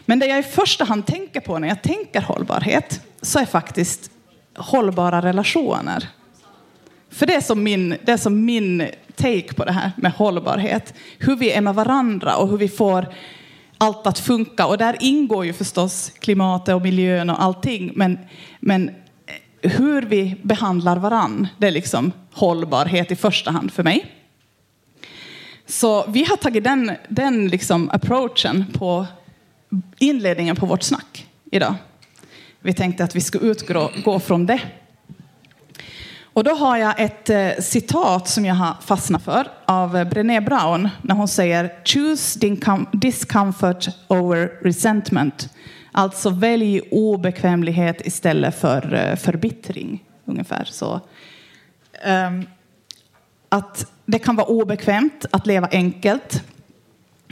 Men 0.06 0.18
det 0.18 0.26
jag 0.26 0.38
i 0.38 0.42
första 0.42 0.84
hand 0.84 1.06
tänker 1.06 1.40
på 1.40 1.58
när 1.58 1.68
jag 1.68 1.82
tänker 1.82 2.20
hållbarhet 2.20 3.00
så 3.22 3.38
är 3.38 3.46
faktiskt 3.46 4.11
hållbara 4.56 5.22
relationer. 5.22 6.08
För 7.12 7.26
det 7.26 7.35
är 7.35 7.40
som 7.40 7.62
min, 7.62 7.97
det 8.04 8.12
är 8.12 8.16
som 8.16 8.45
min 8.45 8.88
take 9.14 9.54
på 9.54 9.64
det 9.64 9.73
här 9.73 9.92
med 9.97 10.12
hållbarhet. 10.12 10.95
Hur 11.19 11.37
vi 11.37 11.52
är 11.52 11.61
med 11.61 11.75
varandra 11.75 12.37
och 12.37 12.49
hur 12.49 12.57
vi 12.57 12.69
får 12.69 13.07
allt 13.78 14.07
att 14.07 14.19
funka. 14.19 14.66
Och 14.66 14.78
där 14.78 14.97
ingår 15.00 15.45
ju 15.45 15.52
förstås 15.52 16.12
klimatet 16.19 16.75
och 16.75 16.83
miljön 16.83 17.31
och 17.31 17.42
allting. 17.42 17.92
Men, 17.95 18.19
men 18.61 18.90
hur 19.62 20.02
vi 20.02 20.37
behandlar 20.42 20.97
varann, 20.97 21.49
det 21.59 21.66
är 21.66 21.71
liksom 21.71 22.12
hållbarhet 22.33 23.11
i 23.11 23.16
första 23.16 23.50
hand 23.50 23.73
för 23.73 23.83
mig. 23.83 24.07
Så 25.66 26.04
vi 26.09 26.25
har 26.25 26.37
tagit 26.37 26.64
den, 26.64 26.92
den 27.09 27.49
liksom 27.49 27.90
approachen 27.90 28.64
på 28.73 29.07
inledningen 29.99 30.57
på 30.57 30.66
vårt 30.66 30.83
snack 30.83 31.26
idag. 31.50 31.75
Vi 32.61 32.73
tänkte 32.75 33.04
att 33.04 33.16
vi 33.16 33.21
skulle 33.21 33.47
utgå 33.47 34.21
från 34.21 34.47
det. 34.47 34.61
Och 36.34 36.44
då 36.44 36.50
har 36.50 36.76
jag 36.76 37.00
ett 37.00 37.30
eh, 37.30 37.50
citat 37.60 38.28
som 38.28 38.44
jag 38.44 38.54
har 38.54 38.74
fastnat 38.80 39.22
för 39.22 39.48
av 39.64 39.96
eh, 39.96 40.08
Brené 40.08 40.40
Brown 40.40 40.88
när 41.02 41.14
hon 41.14 41.28
säger 41.28 41.74
Choose 41.84 42.40
discomfort 42.92 43.88
over 44.08 44.52
resentment. 44.62 45.48
Alltså 45.92 46.30
välj 46.30 46.80
obekvämlighet 46.90 48.06
istället 48.06 48.60
för 48.60 48.94
eh, 48.94 49.16
förbittring. 49.16 50.04
Ungefär 50.24 50.64
så. 50.64 51.00
Um, 52.06 52.46
att 53.48 53.86
det 54.06 54.18
kan 54.18 54.36
vara 54.36 54.46
obekvämt 54.46 55.26
att 55.30 55.46
leva 55.46 55.68
enkelt. 55.72 56.42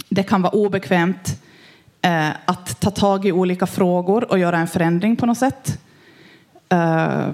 Det 0.08 0.22
kan 0.22 0.42
vara 0.42 0.52
obekvämt 0.52 1.42
eh, 2.02 2.28
att 2.44 2.80
ta 2.80 2.90
tag 2.90 3.26
i 3.26 3.32
olika 3.32 3.66
frågor 3.66 4.30
och 4.30 4.38
göra 4.38 4.58
en 4.58 4.68
förändring 4.68 5.16
på 5.16 5.26
något 5.26 5.38
sätt. 5.38 5.78
Uh, 6.72 7.28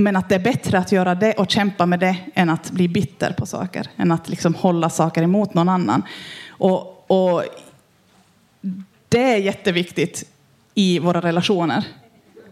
men 0.00 0.16
att 0.16 0.28
det 0.28 0.34
är 0.34 0.38
bättre 0.38 0.78
att 0.78 0.92
göra 0.92 1.14
det 1.14 1.32
och 1.32 1.50
kämpa 1.50 1.86
med 1.86 2.00
det 2.00 2.16
än 2.34 2.50
att 2.50 2.70
bli 2.70 2.88
bitter 2.88 3.32
på 3.32 3.46
saker. 3.46 3.86
Än 3.96 4.12
att 4.12 4.28
liksom 4.28 4.54
hålla 4.54 4.90
saker 4.90 5.22
emot 5.22 5.54
någon 5.54 5.68
annan. 5.68 6.02
Och, 6.48 7.10
och 7.10 7.44
det 9.08 9.22
är 9.22 9.36
jätteviktigt 9.36 10.24
i 10.74 10.98
våra 10.98 11.20
relationer. 11.20 11.84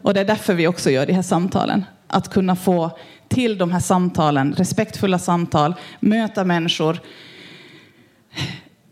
Och 0.02 0.14
det 0.14 0.20
är 0.20 0.24
därför 0.24 0.54
vi 0.54 0.66
också 0.66 0.90
gör 0.90 1.06
de 1.06 1.12
här 1.12 1.22
samtalen. 1.22 1.84
Att 2.06 2.28
kunna 2.28 2.56
få 2.56 2.98
till 3.28 3.58
de 3.58 3.72
här 3.72 3.80
samtalen, 3.80 4.52
respektfulla 4.52 5.18
samtal, 5.18 5.74
möta 6.00 6.44
människor. 6.44 6.98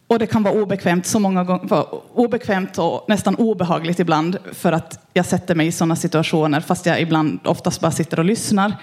Och 0.08 0.18
det 0.18 0.26
kan 0.26 0.42
vara 0.42 0.54
obekvämt, 0.54 1.06
så 1.06 1.18
många 1.18 1.44
gånger, 1.44 1.86
obekvämt 2.14 2.78
och 2.78 3.04
nästan 3.08 3.36
obehagligt 3.36 3.98
ibland 3.98 4.38
för 4.52 4.72
att 4.72 5.08
jag 5.12 5.26
sätter 5.26 5.54
mig 5.54 5.66
i 5.66 5.72
sådana 5.72 5.96
situationer 5.96 6.60
fast 6.60 6.86
jag 6.86 7.00
ibland 7.00 7.40
oftast 7.44 7.80
bara 7.80 7.90
sitter 7.90 8.18
och 8.18 8.25
lyssnar. 8.25 8.76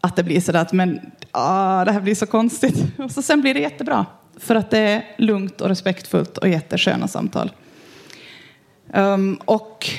Att 0.00 0.16
det 0.16 0.22
blir 0.22 0.40
sådär 0.40 0.60
att 0.60 0.72
men, 0.72 1.00
ah, 1.30 1.84
det 1.84 1.92
här 1.92 2.00
blir 2.00 2.14
så 2.14 2.26
konstigt. 2.26 2.84
Och 2.98 3.10
så 3.10 3.22
sen 3.22 3.40
blir 3.40 3.54
det 3.54 3.60
jättebra 3.60 4.06
för 4.36 4.54
att 4.54 4.70
det 4.70 4.78
är 4.78 5.04
lugnt 5.18 5.60
och 5.60 5.68
respektfullt 5.68 6.38
och 6.38 6.48
jättesköna 6.48 7.08
samtal. 7.08 7.52
Um, 8.94 9.34
och 9.44 9.90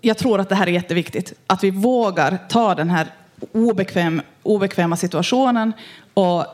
jag 0.00 0.18
tror 0.18 0.40
att 0.40 0.48
det 0.48 0.54
här 0.54 0.66
är 0.66 0.70
jätteviktigt. 0.70 1.32
Att 1.46 1.64
vi 1.64 1.70
vågar 1.70 2.38
ta 2.48 2.74
den 2.74 2.90
här 2.90 3.06
obekväm, 3.52 4.22
obekväma 4.42 4.96
situationen 4.96 5.72
och 6.14 6.46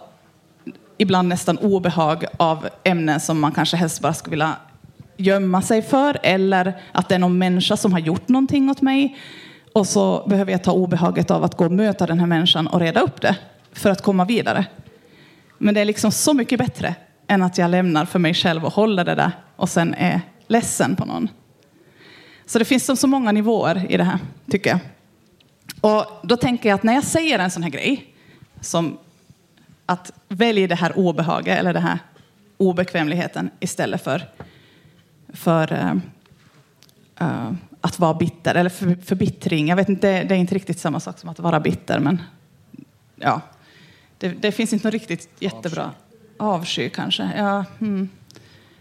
ibland 0.99 1.29
nästan 1.29 1.59
obehag 1.59 2.25
av 2.37 2.69
ämnen 2.85 3.21
som 3.21 3.41
man 3.41 3.53
kanske 3.53 3.77
helst 3.77 4.01
bara 4.01 4.15
skulle 4.15 4.31
vilja 4.31 4.57
gömma 5.17 5.63
sig 5.63 5.83
för 5.83 6.19
eller 6.23 6.81
att 6.93 7.09
det 7.09 7.15
är 7.15 7.19
någon 7.19 7.39
människa 7.39 7.77
som 7.77 7.93
har 7.93 7.99
gjort 7.99 8.29
någonting 8.29 8.71
åt 8.71 8.83
mig 8.83 9.19
och 9.73 9.87
så 9.87 10.27
behöver 10.29 10.53
jag 10.53 10.65
ta 10.65 10.73
obehaget 10.73 11.31
av 11.31 11.45
att 11.45 11.57
gå 11.57 11.65
och 11.65 11.73
möta 11.73 12.07
den 12.07 12.21
här 12.21 12.27
människan 12.27 12.67
och 12.67 12.81
reda 12.81 13.01
upp 13.01 13.21
det 13.21 13.37
för 13.73 13.91
att 13.91 14.03
komma 14.03 14.25
vidare. 14.25 14.67
Men 15.59 15.75
det 15.75 15.81
är 15.81 15.85
liksom 15.85 16.13
så 16.13 16.35
mycket 16.35 16.59
bättre 16.59 16.95
än 17.27 17.43
att 17.43 17.59
jag 17.59 17.71
lämnar 17.71 18.05
för 18.05 18.19
mig 18.19 18.35
själv 18.35 18.65
och 18.65 18.73
håller 18.73 19.05
det 19.05 19.15
där 19.15 19.33
och 19.57 19.69
sen 19.69 19.95
är 19.95 20.21
ledsen 20.47 20.97
på 20.97 21.05
någon. 21.05 21.29
Så 22.47 22.59
det 22.59 22.65
finns 22.65 23.01
så 23.01 23.07
många 23.07 23.33
nivåer 23.33 23.87
i 23.93 23.97
det 23.97 24.05
här, 24.05 24.19
tycker 24.51 24.71
jag. 24.71 24.79
Och 25.81 26.05
då 26.23 26.37
tänker 26.37 26.69
jag 26.69 26.77
att 26.77 26.83
när 26.83 26.95
jag 26.95 27.05
säger 27.05 27.39
en 27.39 27.51
sån 27.51 27.63
här 27.63 27.71
grej, 27.71 28.15
som 28.61 28.99
att 29.89 30.13
välja 30.29 30.67
det 30.67 30.75
här 30.75 30.99
obehaget 30.99 31.59
eller 31.59 31.73
den 31.73 31.83
här 31.83 31.99
obekvämligheten 32.57 33.51
istället 33.61 34.05
för, 34.05 34.29
för 35.29 35.73
uh, 35.73 35.95
uh, 37.21 37.53
att 37.81 37.99
vara 37.99 38.15
bitter, 38.15 38.55
eller 38.55 38.71
för, 38.71 38.97
förbittring. 39.05 39.69
Jag 39.69 39.77
vet 39.77 39.89
inte, 39.89 40.25
det 40.25 40.35
är 40.35 40.39
inte 40.39 40.55
riktigt 40.55 40.79
samma 40.79 41.01
sak 41.01 41.19
som 41.19 41.29
att 41.29 41.39
vara 41.39 41.61
bitter, 41.61 41.99
men 41.99 42.23
ja, 43.17 43.41
det, 44.19 44.29
det 44.29 44.53
finns 44.53 44.73
inte 44.73 44.87
något 44.87 44.93
riktigt 44.93 45.29
jättebra. 45.39 45.91
Avsky 46.37 46.91
kanske. 46.91 47.31
Ja, 47.37 47.65
hmm. 47.79 48.09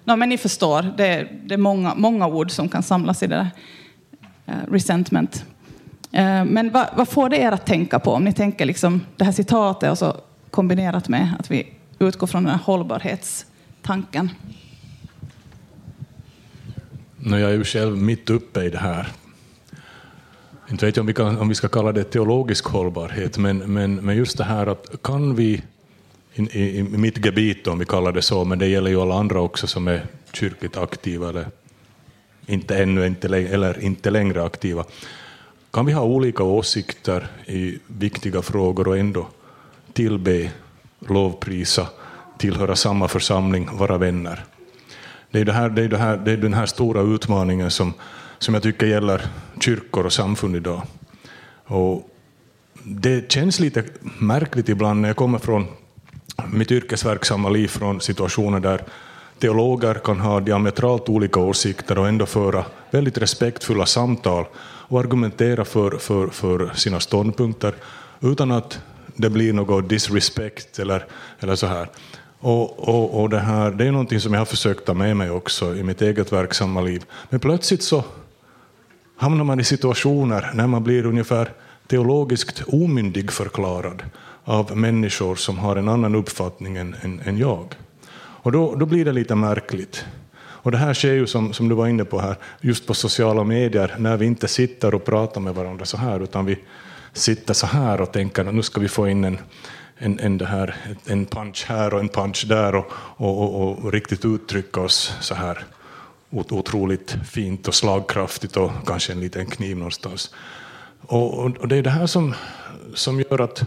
No, 0.03 0.15
men 0.15 0.29
ni 0.29 0.37
förstår, 0.37 0.93
det 0.97 1.07
är, 1.07 1.31
det 1.43 1.53
är 1.53 1.57
många, 1.57 1.95
många 1.95 2.27
ord 2.27 2.51
som 2.51 2.69
kan 2.69 2.83
samlas 2.83 3.23
i 3.23 3.27
det 3.27 3.35
där. 3.35 3.49
Uh, 4.55 4.71
resentment. 4.71 5.45
Uh, 6.13 6.45
men 6.45 6.71
vad, 6.71 6.87
vad, 6.95 7.07
får 7.07 7.29
det 7.29 7.37
er 7.37 7.51
att 7.51 7.65
tänka 7.65 7.99
på? 7.99 8.11
Om 8.11 8.23
ni 8.23 8.33
tänker 8.33 8.65
liksom 8.65 9.01
det 9.15 9.25
här 9.25 9.31
citatet 9.31 9.91
och 9.91 9.97
så 9.97 10.15
kombinerat 10.51 11.09
med 11.09 11.33
att 11.39 11.51
vi 11.51 11.73
utgår 11.99 12.27
från 12.27 12.43
den 12.43 12.51
här 12.51 12.63
hållbarhetstanken. 12.63 14.29
No, 17.17 17.37
jag 17.37 17.51
är 17.51 17.55
ju 17.55 17.63
själv 17.63 17.97
mitt 17.97 18.29
uppe 18.29 18.63
i 18.63 18.69
det 18.69 18.77
här. 18.77 19.07
Inte 20.71 20.85
vet 20.85 20.95
jag 20.95 21.03
om 21.03 21.07
vi, 21.07 21.13
kan, 21.13 21.37
om 21.37 21.49
vi 21.49 21.55
ska 21.55 21.67
kalla 21.67 21.91
det 21.91 22.03
teologisk 22.03 22.65
hållbarhet, 22.65 23.37
men, 23.37 23.57
men, 23.57 23.95
men 23.95 24.17
just 24.17 24.37
det 24.37 24.43
här 24.43 24.67
att 24.67 25.01
kan 25.01 25.35
vi 25.35 25.63
i, 26.33 26.41
i, 26.41 26.77
i 26.77 26.83
mitt 26.83 27.25
gebit, 27.25 27.67
om 27.67 27.79
vi 27.79 27.85
kallar 27.85 28.11
det 28.11 28.21
så, 28.21 28.45
men 28.45 28.59
det 28.59 28.67
gäller 28.67 28.89
ju 28.89 29.01
alla 29.01 29.15
andra 29.15 29.41
också 29.41 29.67
som 29.67 29.87
är 29.87 30.05
kyrkligt 30.33 30.77
aktiva 30.77 31.29
eller 31.29 31.47
inte 32.45 32.77
ännu 32.77 33.07
inte, 33.07 33.27
eller 33.27 33.83
inte 33.83 34.09
längre 34.09 34.43
aktiva. 34.43 34.85
Kan 35.71 35.85
vi 35.85 35.93
ha 35.93 36.03
olika 36.03 36.43
åsikter 36.43 37.27
i 37.45 37.79
viktiga 37.87 38.41
frågor 38.41 38.87
och 38.87 38.97
ändå 38.97 39.27
tillbe, 39.97 40.51
lovprisa, 40.99 41.87
tillhöra 42.37 42.75
samma 42.75 43.07
församling, 43.07 43.69
vara 43.71 43.97
vänner? 43.97 44.43
Det 45.31 45.39
är, 45.39 45.45
det 45.45 45.53
här, 45.53 45.69
det 45.69 45.83
är, 45.83 45.87
det 45.87 45.97
här, 45.97 46.17
det 46.17 46.31
är 46.31 46.37
den 46.37 46.53
här 46.53 46.65
stora 46.65 47.01
utmaningen 47.01 47.71
som, 47.71 47.93
som 48.39 48.53
jag 48.53 48.63
tycker 48.63 48.87
gäller 48.87 49.21
kyrkor 49.59 50.05
och 50.05 50.13
samfund 50.13 50.55
idag. 50.55 50.81
Och 51.65 52.09
det 52.83 53.31
känns 53.31 53.59
lite 53.59 53.83
märkligt 54.19 54.69
ibland 54.69 55.01
när 55.01 55.09
jag 55.09 55.15
kommer 55.15 55.39
från 55.39 55.65
mitt 56.47 56.71
yrkesverksamma 56.71 57.49
liv 57.49 57.67
från 57.67 58.01
situationer 58.01 58.59
där 58.59 58.81
teologer 59.39 59.93
kan 59.93 60.19
ha 60.19 60.39
diametralt 60.39 61.09
olika 61.09 61.39
åsikter 61.39 61.97
och 61.99 62.07
ändå 62.07 62.25
föra 62.25 62.65
väldigt 62.91 63.17
respektfulla 63.17 63.85
samtal 63.85 64.45
och 64.89 64.99
argumentera 64.99 65.65
för, 65.65 65.91
för, 65.91 66.27
för 66.27 66.71
sina 66.75 66.99
ståndpunkter 66.99 67.75
utan 68.21 68.51
att 68.51 68.79
det 69.17 69.29
blir 69.29 69.53
något 69.53 69.89
disrespect 69.89 70.79
eller, 70.79 71.05
eller 71.39 71.55
så 71.55 71.67
här. 71.67 71.89
Och, 72.39 72.89
och, 72.89 73.21
och 73.21 73.29
det, 73.29 73.39
här, 73.39 73.71
det 73.71 73.85
är 73.85 73.91
någonting 73.91 74.19
som 74.19 74.33
jag 74.33 74.41
har 74.41 74.45
försökt 74.45 74.85
ta 74.85 74.93
med 74.93 75.17
mig 75.17 75.29
också 75.29 75.75
i 75.75 75.83
mitt 75.83 76.01
eget 76.01 76.33
verksamma 76.33 76.81
liv. 76.81 77.05
Men 77.29 77.39
plötsligt 77.39 77.83
så 77.83 78.03
hamnar 79.17 79.43
man 79.43 79.59
i 79.59 79.63
situationer 79.63 80.51
när 80.53 80.67
man 80.67 80.83
blir 80.83 81.05
ungefär 81.05 81.51
teologiskt 81.87 82.63
omyndig 82.67 83.31
förklarad 83.31 84.03
av 84.43 84.77
människor 84.77 85.35
som 85.35 85.57
har 85.57 85.75
en 85.75 85.89
annan 85.89 86.15
uppfattning 86.15 86.77
än, 86.77 86.95
än, 87.01 87.21
än 87.25 87.37
jag. 87.37 87.75
Och 88.17 88.51
då, 88.51 88.75
då 88.75 88.85
blir 88.85 89.05
det 89.05 89.11
lite 89.11 89.35
märkligt. 89.35 90.05
Och 90.39 90.71
det 90.71 90.77
här 90.77 90.93
sker 90.93 91.13
ju 91.13 91.27
som, 91.27 91.53
som 91.53 91.69
du 91.69 91.75
var 91.75 91.87
inne 91.87 92.05
på 92.05 92.19
här, 92.19 92.35
just 92.61 92.87
på 92.87 92.93
sociala 92.93 93.43
medier, 93.43 93.95
när 93.97 94.17
vi 94.17 94.25
inte 94.25 94.47
sitter 94.47 94.95
och 94.95 95.05
pratar 95.05 95.41
med 95.41 95.55
varandra 95.55 95.85
så 95.85 95.97
här, 95.97 96.23
utan 96.23 96.45
vi 96.45 96.59
sitter 97.17 97.53
så 97.53 97.67
här 97.67 98.01
och 98.01 98.11
tänker 98.11 98.45
att 98.45 98.53
nu 98.53 98.61
ska 98.61 98.81
vi 98.81 98.87
få 98.87 99.07
in 99.07 99.23
en, 99.23 99.37
en, 99.97 100.19
en, 100.19 100.37
det 100.37 100.45
här, 100.45 100.75
en 101.05 101.25
punch 101.25 101.65
här 101.67 101.93
och 101.93 101.99
en 101.99 102.09
punch 102.09 102.45
där 102.47 102.75
och, 102.75 102.85
och, 103.17 103.61
och, 103.61 103.79
och 103.79 103.91
riktigt 103.91 104.25
uttrycka 104.25 104.81
oss 104.81 105.13
så 105.21 105.35
här 105.35 105.65
otroligt 106.29 107.17
fint 107.25 107.67
och 107.67 107.75
slagkraftigt 107.75 108.57
och 108.57 108.71
kanske 108.85 109.13
en 109.13 109.19
liten 109.19 109.45
kniv 109.45 109.77
någonstans. 109.77 110.35
Och, 111.01 111.39
och, 111.39 111.67
det 111.67 111.75
är 111.75 111.81
det 111.81 111.89
här 111.89 112.07
som, 112.07 112.33
som 112.93 113.19
gör 113.19 113.41
att 113.41 113.63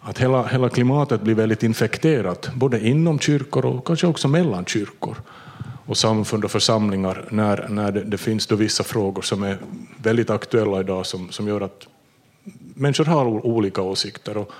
att 0.00 0.18
hela, 0.18 0.46
hela 0.46 0.68
klimatet 0.68 1.20
blir 1.20 1.34
väldigt 1.34 1.62
infekterat, 1.62 2.50
både 2.54 2.86
inom 2.86 3.18
kyrkor 3.18 3.66
och 3.66 3.86
kanske 3.86 4.06
också 4.06 4.28
mellan 4.28 4.64
kyrkor. 4.64 5.16
och 5.86 5.96
samfund 5.96 6.44
och 6.44 6.50
församlingar 6.50 7.24
när, 7.30 7.66
när 7.68 7.92
det, 7.92 8.04
det 8.04 8.18
finns 8.18 8.46
då 8.46 8.56
vissa 8.56 8.84
frågor 8.84 9.22
som 9.22 9.42
är 9.42 9.58
väldigt 9.96 10.30
aktuella 10.30 10.80
idag 10.80 11.06
som, 11.06 11.30
som 11.30 11.48
gör 11.48 11.60
att 11.60 11.86
människor 12.78 13.04
har 13.04 13.46
olika 13.46 13.82
åsikter. 13.82 14.36
Och, 14.36 14.50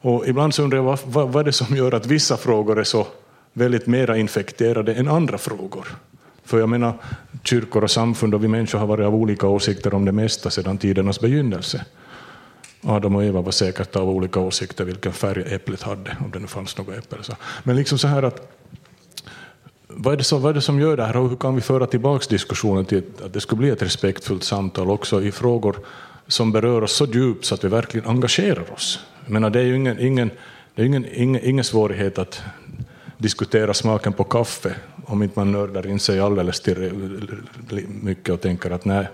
och 0.00 0.28
ibland 0.28 0.54
så 0.54 0.62
undrar 0.62 0.78
jag 0.78 0.84
vad, 0.84 0.98
vad, 1.06 1.32
vad 1.32 1.40
är 1.40 1.44
det 1.44 1.52
som 1.52 1.76
gör 1.76 1.94
att 1.94 2.06
vissa 2.06 2.36
frågor 2.36 2.80
är 2.80 2.84
så 2.84 3.06
väldigt 3.52 3.86
mera 3.86 4.16
infekterade 4.16 4.94
än 4.94 5.08
andra 5.08 5.38
frågor. 5.38 5.86
För 6.44 6.58
jag 6.58 6.68
menar, 6.68 6.94
kyrkor 7.44 7.84
och 7.84 7.90
samfund 7.90 8.34
och 8.34 8.44
vi 8.44 8.48
människor 8.48 8.78
har 8.78 8.86
varit 8.86 9.06
av 9.06 9.14
olika 9.14 9.46
åsikter 9.46 9.94
om 9.94 10.04
det 10.04 10.12
mesta 10.12 10.50
sedan 10.50 10.78
tidernas 10.78 11.20
begynnelse. 11.20 11.84
Adam 12.82 13.16
och 13.16 13.24
Eva 13.24 13.40
var 13.40 13.52
säkert 13.52 13.96
av 13.96 14.10
olika 14.10 14.40
åsikter 14.40 14.84
vilken 14.84 15.12
färg 15.12 15.54
äpplet 15.54 15.82
hade, 15.82 16.16
om 16.24 16.30
det 16.30 16.38
nu 16.38 16.46
fanns 16.46 16.78
något 16.78 16.96
äpple. 16.96 17.18
Men 17.62 17.76
liksom 17.76 17.98
så 17.98 18.08
här 18.08 18.22
att 18.22 18.52
vad 19.88 20.12
är, 20.12 20.16
det 20.16 20.24
som, 20.24 20.42
vad 20.42 20.50
är 20.50 20.54
det 20.54 20.60
som 20.60 20.80
gör 20.80 20.96
det 20.96 21.04
här 21.04 21.16
och 21.16 21.28
hur 21.28 21.36
kan 21.36 21.54
vi 21.54 21.60
föra 21.60 21.86
tillbaka 21.86 22.24
diskussionen 22.28 22.84
till 22.84 23.02
att 23.24 23.32
det 23.32 23.40
skulle 23.40 23.58
bli 23.58 23.70
ett 23.70 23.82
respektfullt 23.82 24.44
samtal 24.44 24.90
också 24.90 25.22
i 25.22 25.32
frågor 25.32 25.76
som 26.26 26.52
berör 26.52 26.82
oss 26.82 26.92
så 26.92 27.06
djupt 27.06 27.44
så 27.44 27.54
att 27.54 27.64
vi 27.64 27.68
verkligen 27.68 28.08
engagerar 28.08 28.72
oss? 28.72 29.00
Jag 29.24 29.32
menar, 29.32 29.50
det 29.50 29.60
är 29.60 29.64
ju 29.64 29.76
ingen, 29.76 30.00
ingen, 30.00 30.30
det 30.74 30.82
är 30.82 30.86
ingen, 30.86 31.06
ingen, 31.12 31.44
ingen 31.44 31.64
svårighet 31.64 32.18
att 32.18 32.42
diskutera 33.18 33.74
smaken 33.74 34.12
på 34.12 34.24
kaffe 34.24 34.74
om 35.06 35.22
inte 35.22 35.38
man 35.38 35.52
nördar 35.52 35.86
in 35.86 35.98
sig 35.98 36.20
alldeles 36.20 36.60
till 36.60 36.92
mycket 38.02 38.34
och 38.34 38.40
tänker 38.40 38.70
att 38.70 38.84
nej, 38.84 39.08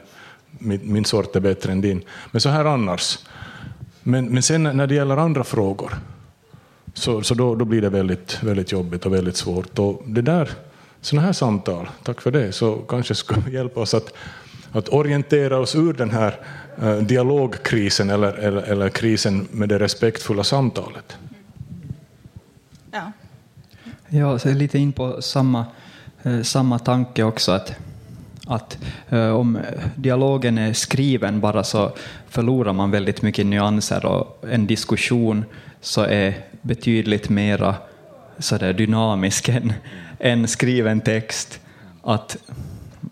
min, 0.50 0.80
min 0.92 1.04
sort 1.04 1.36
är 1.36 1.40
bättre 1.40 1.72
än 1.72 1.80
din. 1.80 2.02
Men 2.30 2.40
så 2.40 2.48
här 2.48 2.64
annars. 2.64 3.18
Men, 4.02 4.26
men 4.26 4.42
sen 4.42 4.62
när 4.62 4.86
det 4.86 4.94
gäller 4.94 5.16
andra 5.16 5.44
frågor 5.44 5.94
så, 6.94 7.22
så 7.22 7.34
då, 7.34 7.54
då 7.54 7.64
blir 7.64 7.82
det 7.82 7.88
väldigt, 7.88 8.42
väldigt 8.42 8.72
jobbigt 8.72 9.06
och 9.06 9.14
väldigt 9.14 9.36
svårt. 9.36 9.78
Och 9.78 10.02
det 10.06 10.22
där, 10.22 10.50
sådana 11.00 11.26
här 11.26 11.32
samtal, 11.32 11.88
tack 12.02 12.20
för 12.20 12.30
det, 12.30 12.52
så 12.52 12.76
kanske 12.76 13.14
skulle 13.14 13.50
hjälpa 13.50 13.80
oss 13.80 13.94
att, 13.94 14.12
att 14.72 14.88
orientera 14.88 15.58
oss 15.58 15.74
ur 15.74 15.92
den 15.92 16.10
här 16.10 16.34
dialogkrisen 17.02 18.10
eller, 18.10 18.32
eller, 18.32 18.62
eller 18.62 18.88
krisen 18.88 19.48
med 19.50 19.68
det 19.68 19.78
respektfulla 19.78 20.44
samtalet. 20.44 21.18
Ja. 22.90 23.12
Ja, 24.08 24.38
så 24.38 24.48
lite 24.48 24.78
in 24.78 24.92
på 24.92 25.22
samma, 25.22 25.66
eh, 26.22 26.42
samma 26.42 26.78
tanke 26.78 27.22
också. 27.22 27.52
att 27.52 27.76
att 28.48 28.78
eh, 29.08 29.28
om 29.28 29.58
dialogen 29.94 30.58
är 30.58 30.72
skriven 30.72 31.40
bara 31.40 31.64
så 31.64 31.92
förlorar 32.28 32.72
man 32.72 32.90
väldigt 32.90 33.22
mycket 33.22 33.46
nyanser 33.46 34.06
och 34.06 34.44
en 34.50 34.66
diskussion 34.66 35.44
så 35.80 36.02
är 36.02 36.34
betydligt 36.62 37.28
mera 37.28 37.74
så 38.38 38.58
där 38.58 38.72
dynamisk 38.72 39.48
än, 39.48 39.72
än 40.18 40.48
skriven 40.48 41.00
text. 41.00 41.60
Att 42.02 42.36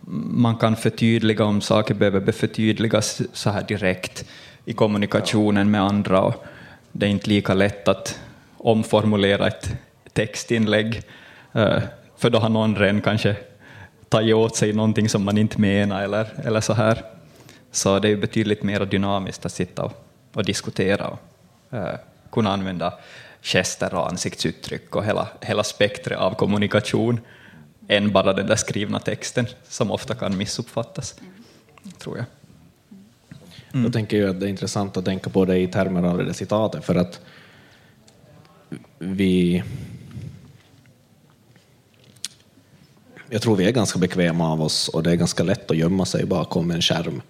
man 0.08 0.56
kan 0.56 0.76
förtydliga 0.76 1.44
om 1.44 1.60
saker 1.60 1.94
behöver 1.94 2.32
förtydligas 2.32 3.22
så 3.32 3.50
här 3.50 3.62
direkt 3.62 4.24
i 4.64 4.72
kommunikationen 4.72 5.70
med 5.70 5.82
andra. 5.82 6.20
Och 6.22 6.44
det 6.92 7.06
är 7.06 7.10
inte 7.10 7.30
lika 7.30 7.54
lätt 7.54 7.88
att 7.88 8.20
omformulera 8.56 9.46
ett 9.46 9.74
textinlägg, 10.12 11.02
eh, 11.52 11.78
för 12.16 12.30
då 12.30 12.38
har 12.38 12.48
någon 12.48 12.76
redan 12.76 13.00
kanske 13.00 13.36
tagit 14.08 14.34
åt 14.34 14.56
sig 14.56 14.72
någonting 14.72 15.08
som 15.08 15.24
man 15.24 15.38
inte 15.38 15.60
menar 15.60 16.02
eller, 16.02 16.26
eller 16.44 16.60
så 16.60 16.72
här. 16.72 17.02
Så 17.70 17.98
det 17.98 18.08
är 18.08 18.16
betydligt 18.16 18.62
mer 18.62 18.84
dynamiskt 18.84 19.46
att 19.46 19.52
sitta 19.52 19.82
och, 19.82 19.92
och 20.32 20.44
diskutera 20.44 21.08
och 21.08 21.18
eh, 21.70 21.98
kunna 22.32 22.52
använda 22.52 22.94
gester 23.42 23.94
och 23.94 24.10
ansiktsuttryck 24.10 24.96
och 24.96 25.04
hela, 25.04 25.28
hela 25.40 25.64
spektret 25.64 26.18
av 26.18 26.34
kommunikation 26.34 27.20
än 27.88 28.12
bara 28.12 28.32
den 28.32 28.46
där 28.46 28.56
skrivna 28.56 28.98
texten 28.98 29.46
som 29.68 29.90
ofta 29.90 30.14
kan 30.14 30.36
missuppfattas, 30.36 31.14
tror 31.98 32.16
jag. 32.16 32.26
Mm. 33.72 33.84
Jag 33.84 33.92
tänker 33.92 34.16
ju 34.16 34.30
att 34.30 34.40
det 34.40 34.46
är 34.46 34.50
intressant 34.50 34.96
att 34.96 35.04
tänka 35.04 35.30
på 35.30 35.44
det 35.44 35.58
i 35.58 35.66
termer 35.66 36.02
av 36.02 36.18
det 36.18 36.34
citatet 36.34 36.84
för 36.84 36.94
att 36.94 37.20
vi 38.98 39.62
jag 43.30 43.42
tror 43.42 43.56
vi 43.56 43.64
är 43.64 43.72
ganska 43.72 43.98
bekväma 43.98 44.52
av 44.52 44.62
oss 44.62 44.88
och 44.88 45.02
det 45.02 45.10
är 45.10 45.16
ganska 45.16 45.42
lätt 45.42 45.70
att 45.70 45.76
gömma 45.76 46.04
sig 46.04 46.26
bakom 46.26 46.70
en 46.70 46.82
skärm. 46.82 47.22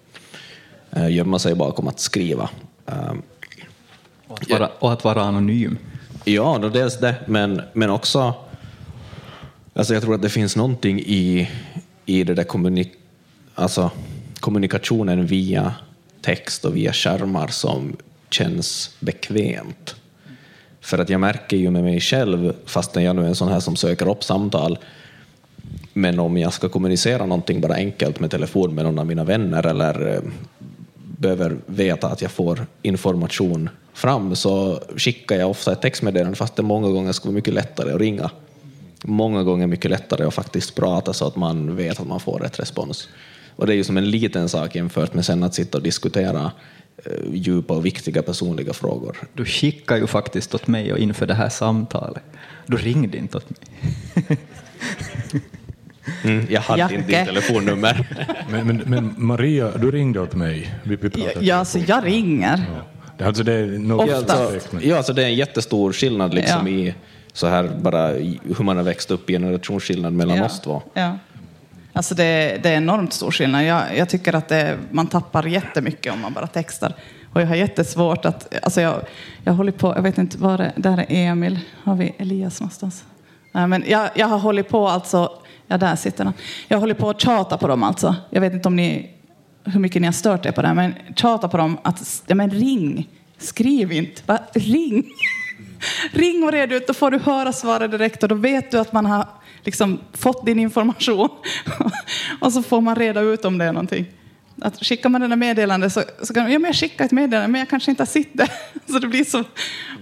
Uh, 0.97 1.11
gömma 1.11 1.39
sig 1.39 1.55
bakom 1.55 1.87
att 1.87 1.99
skriva. 1.99 2.49
Uh, 2.89 3.13
och, 4.27 4.41
att 4.41 4.49
vara, 4.49 4.69
och 4.79 4.93
att 4.93 5.03
vara 5.03 5.21
anonym. 5.21 5.77
Ja, 6.23 6.57
då 6.61 6.69
dels 6.69 6.99
det, 6.99 7.15
men, 7.25 7.61
men 7.73 7.89
också 7.89 8.33
alltså 9.77 9.93
jag 9.93 10.03
tror 10.03 10.15
att 10.15 10.21
det 10.21 10.29
finns 10.29 10.55
någonting 10.55 10.99
i, 10.99 11.49
i 12.05 12.23
det 12.23 12.33
där 12.33 12.43
kommunik 12.43 12.91
alltså 13.55 13.91
kommunikationen 14.39 15.25
via 15.25 15.73
text 16.21 16.65
och 16.65 16.75
via 16.75 16.93
skärmar 16.93 17.47
som 17.47 17.97
känns 18.29 18.95
bekvämt. 18.99 19.95
För 20.81 20.97
att 20.97 21.09
jag 21.09 21.19
märker 21.19 21.57
ju 21.57 21.71
med 21.71 21.83
mig 21.83 21.99
själv, 21.99 22.53
fastän 22.65 23.03
jag 23.03 23.15
nu 23.15 23.21
är 23.23 23.27
en 23.27 23.35
sån 23.35 23.51
här 23.51 23.59
som 23.59 23.75
söker 23.75 24.09
upp 24.09 24.23
samtal, 24.23 24.77
men 25.93 26.19
om 26.19 26.37
jag 26.37 26.53
ska 26.53 26.69
kommunicera 26.69 27.25
någonting 27.25 27.61
bara 27.61 27.73
enkelt 27.73 28.19
med 28.19 28.31
telefon 28.31 28.75
med 28.75 28.85
någon 28.85 28.99
av 28.99 29.05
mina 29.05 29.23
vänner 29.23 29.67
eller 29.67 30.13
eh, 30.13 30.21
behöver 30.95 31.57
veta 31.65 32.07
att 32.07 32.21
jag 32.21 32.31
får 32.31 32.65
information 32.81 33.69
fram 33.93 34.35
så 34.35 34.79
skickar 34.95 35.35
jag 35.35 35.49
ofta 35.49 35.71
ett 35.71 35.81
textmeddelande 35.81 36.35
fast 36.35 36.55
det 36.55 36.63
många 36.63 36.89
gånger 36.89 37.11
skulle 37.11 37.31
vara 37.31 37.35
mycket 37.35 37.53
lättare 37.53 37.91
att 37.91 37.99
ringa. 37.99 38.31
Många 39.03 39.43
gånger 39.43 39.67
mycket 39.67 39.91
lättare 39.91 40.23
att 40.25 40.33
faktiskt 40.33 40.75
prata 40.75 41.13
så 41.13 41.27
att 41.27 41.35
man 41.35 41.75
vet 41.75 41.99
att 41.99 42.07
man 42.07 42.19
får 42.19 42.39
rätt 42.39 42.59
respons. 42.59 43.09
Och 43.55 43.67
det 43.67 43.73
är 43.73 43.75
ju 43.75 43.83
som 43.83 43.97
en 43.97 44.09
liten 44.09 44.49
sak 44.49 44.75
jämfört 44.75 45.13
med 45.13 45.25
sen 45.25 45.43
att 45.43 45.53
sitta 45.53 45.77
och 45.77 45.83
diskutera 45.83 46.51
eh, 47.05 47.33
djupa 47.33 47.73
och 47.73 47.85
viktiga 47.85 48.21
personliga 48.21 48.73
frågor. 48.73 49.17
Du 49.33 49.45
skickar 49.45 49.97
ju 49.97 50.07
faktiskt 50.07 50.55
åt 50.55 50.67
mig 50.67 50.93
och 50.93 50.99
inför 50.99 51.25
det 51.25 51.33
här 51.33 51.49
samtalet. 51.49 52.23
Du 52.65 52.77
ringde 52.77 53.17
inte 53.17 53.37
åt 53.37 53.49
mig. 53.49 54.37
Mm, 56.23 56.47
jag 56.49 56.61
hade 56.61 56.79
Jacke. 56.79 56.95
inte 56.95 57.07
ditt 57.07 57.27
telefonnummer. 57.27 58.07
men, 58.49 58.67
men, 58.67 58.77
men, 58.77 59.13
Maria, 59.17 59.71
du 59.77 59.91
ringde 59.91 60.19
åt 60.19 60.35
mig. 60.35 60.73
Vi, 60.83 60.95
vi 60.95 61.29
ja, 61.39 61.55
alltså, 61.55 61.79
jag 61.79 62.05
ringer. 62.05 62.65
Ja. 62.75 62.81
Det, 63.17 63.25
alltså, 63.25 63.43
det 63.43 63.53
är 63.53 63.65
något 63.65 64.09
alltså, 64.09 64.59
ja, 64.81 64.97
alltså, 64.97 65.13
det 65.13 65.23
är 65.23 65.27
en 65.27 65.35
jättestor 65.35 65.93
skillnad 65.93 66.33
liksom, 66.33 66.67
ja. 66.67 66.73
i 66.73 66.93
så 67.37 67.47
här 67.47 67.71
bara 67.81 68.07
hur 68.07 68.63
man 68.63 68.77
har 68.77 68.83
växt 68.83 69.11
upp, 69.11 69.27
generationsskillnad 69.27 70.13
mellan 70.13 70.37
ja. 70.37 70.45
oss 70.45 70.59
två. 70.59 70.81
Ja. 70.93 71.17
Alltså 71.93 72.15
det, 72.15 72.59
det 72.63 72.69
är 72.69 72.77
enormt 72.77 73.13
stor 73.13 73.31
skillnad. 73.31 73.65
Jag, 73.65 73.97
jag 73.97 74.09
tycker 74.09 74.35
att 74.35 74.47
det, 74.47 74.77
man 74.91 75.07
tappar 75.07 75.43
jättemycket 75.43 76.13
om 76.13 76.21
man 76.21 76.33
bara 76.33 76.47
textar. 76.47 76.93
Och 77.33 77.41
jag 77.41 77.47
har 77.47 77.55
jättesvårt 77.55 78.25
att... 78.25 78.55
Alltså 78.63 78.81
jag, 78.81 79.01
jag 79.43 79.53
håller 79.53 79.71
på, 79.71 79.93
jag 79.95 80.01
vet 80.01 80.17
inte 80.17 80.37
var 80.37 80.57
det... 80.57 80.73
Där 80.75 80.97
är 80.97 81.05
Emil. 81.09 81.59
Har 81.83 81.95
vi 81.95 82.15
Elias 82.17 82.61
någonstans? 82.61 83.03
Nej, 83.51 83.67
men 83.67 83.83
jag, 83.87 84.09
jag 84.13 84.27
har 84.27 84.37
hållit 84.37 84.69
på 84.69 84.87
alltså 84.87 85.31
Ja, 85.67 85.77
där 85.77 85.95
sitter 85.95 86.23
han. 86.23 86.33
Jag 86.67 86.79
håller 86.79 86.93
på 86.93 87.09
att 87.09 87.21
tjata 87.21 87.57
på 87.57 87.67
dem 87.67 87.83
alltså. 87.83 88.15
Jag 88.29 88.41
vet 88.41 88.53
inte 88.53 88.67
om 88.67 88.75
ni, 88.75 89.09
hur 89.63 89.79
mycket 89.79 90.01
ni 90.01 90.07
har 90.07 90.13
stört 90.13 90.45
er 90.45 90.51
på 90.51 90.61
det, 90.61 90.73
men 90.73 90.93
tjata 91.15 91.47
på 91.47 91.57
dem 91.57 91.77
att, 91.83 92.23
ja 92.27 92.35
men 92.35 92.49
ring, 92.49 93.09
skriv 93.37 93.91
inte, 93.91 94.21
bara 94.25 94.39
ring. 94.53 95.03
Ring 96.11 96.43
och 96.43 96.51
red 96.51 96.71
ut, 96.71 96.87
då 96.87 96.93
får 96.93 97.11
du 97.11 97.19
höra 97.19 97.53
svaret 97.53 97.91
direkt 97.91 98.23
och 98.23 98.29
då 98.29 98.35
vet 98.35 98.71
du 98.71 98.79
att 98.79 98.93
man 98.93 99.05
har 99.05 99.27
liksom 99.63 99.99
fått 100.13 100.45
din 100.45 100.59
information. 100.59 101.29
och 102.39 102.53
så 102.53 102.63
får 102.63 102.81
man 102.81 102.95
reda 102.95 103.21
ut 103.21 103.45
om 103.45 103.57
det 103.57 103.65
är 103.65 103.73
någonting. 103.73 104.05
Att 104.61 104.85
skickar 104.85 105.09
man 105.09 105.21
den 105.21 105.29
där 105.29 105.37
meddelandet 105.37 105.93
så, 105.93 106.03
så 106.23 106.33
kan 106.33 106.51
ja, 106.51 106.59
men 106.59 106.73
jag 106.79 106.91
ett 107.05 107.11
meddelande 107.11 107.47
men 107.47 107.59
jag 107.59 107.69
kanske 107.69 107.91
inte 107.91 108.01
har 108.01 108.07
sitt 108.07 108.29
där. 108.33 108.49
så 108.91 108.99
det 108.99 109.07
blir 109.07 109.23
så, 109.23 109.43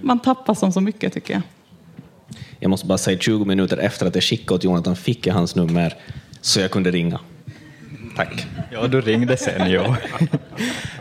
man 0.02 0.20
tappar 0.20 0.54
som 0.54 0.72
så 0.72 0.82
mycket 0.82 1.14
tycker 1.14 1.34
jag. 1.34 1.42
Jag 2.60 2.70
måste 2.70 2.88
bara 2.88 2.98
säga 2.98 3.20
20 3.20 3.46
minuter 3.46 3.78
efter 3.78 4.06
att 4.06 4.16
jag 4.16 4.24
skickade 4.24 4.56
åt 4.56 4.64
Jonathan 4.64 4.96
fick 4.96 5.28
jag 5.28 5.34
hans 5.34 5.56
nummer 5.56 5.94
så 6.42 6.60
jag 6.60 6.72
kunde 6.72 6.92
ringa. 6.92 7.20
Tack. 8.16 8.48
Ja, 8.72 8.88
du 8.88 9.02
ringde 9.02 9.38
sen, 9.38 9.72
ja. 9.72 9.98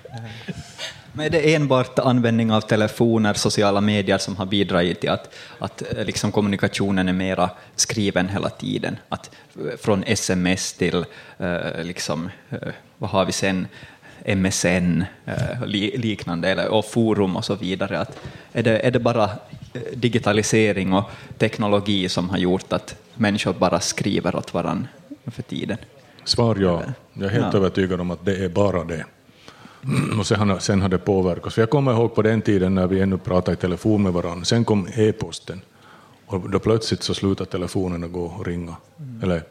Men 1.16 1.26
är 1.26 1.30
det 1.30 1.54
enbart 1.54 1.98
användning 1.98 2.52
av 2.52 2.60
telefoner, 2.60 3.34
sociala 3.34 3.80
medier 3.80 4.18
som 4.18 4.36
har 4.36 4.46
bidragit 4.46 5.00
till 5.00 5.10
att, 5.10 5.34
att 5.58 5.82
eh, 5.82 6.04
liksom 6.04 6.32
kommunikationen 6.32 7.08
är 7.08 7.12
mera 7.12 7.50
skriven 7.76 8.28
hela 8.28 8.48
tiden? 8.48 8.96
Att 9.08 9.30
eh, 9.56 9.76
från 9.80 10.04
sms 10.06 10.72
till, 10.72 11.04
uh, 11.40 11.82
liksom, 11.82 12.30
uh, 12.52 12.58
vad 12.98 13.10
har 13.10 13.24
vi 13.24 13.32
sen, 13.32 13.66
MSN, 14.36 15.04
uh, 15.28 15.66
liknande, 15.94 16.48
eller, 16.48 16.68
och 16.68 16.84
forum 16.84 17.36
och 17.36 17.44
så 17.44 17.54
vidare. 17.54 17.98
Att 17.98 18.18
är, 18.52 18.62
det, 18.62 18.78
är 18.78 18.90
det 18.90 18.98
bara 18.98 19.30
digitalisering 19.92 20.92
och 20.92 21.10
teknologi 21.38 22.08
som 22.08 22.30
har 22.30 22.38
gjort 22.38 22.72
att 22.72 22.96
människor 23.14 23.52
bara 23.52 23.80
skriver 23.80 24.36
åt 24.36 24.54
varandra 24.54 24.88
för 25.26 25.42
tiden? 25.42 25.78
Svar 26.24 26.56
ja. 26.60 26.82
Jag 27.12 27.24
är 27.24 27.30
helt 27.30 27.52
ja. 27.52 27.58
övertygad 27.58 28.00
om 28.00 28.10
att 28.10 28.24
det 28.24 28.44
är 28.44 28.48
bara 28.48 28.84
det. 28.84 29.04
Och 30.18 30.26
sen, 30.26 30.60
sen 30.60 30.82
har 30.82 30.88
det 30.88 30.98
påverkat. 30.98 31.56
jag 31.56 31.70
kommer 31.70 31.92
ihåg 31.92 32.14
på 32.14 32.22
den 32.22 32.42
tiden 32.42 32.74
när 32.74 32.86
vi 32.86 33.00
ännu 33.00 33.18
pratade 33.18 33.52
i 33.52 33.56
telefon 33.56 34.02
med 34.02 34.12
varandra. 34.12 34.44
Sen 34.44 34.64
kom 34.64 34.88
e-posten 34.94 35.60
och 36.26 36.50
då 36.50 36.58
plötsligt 36.58 37.02
så 37.02 37.14
slutade 37.14 37.50
telefonen 37.50 38.04
att 38.04 38.12
gå 38.12 38.24
och 38.24 38.46
ringa. 38.46 38.76
Mm. 38.98 39.22
Eller 39.22 39.42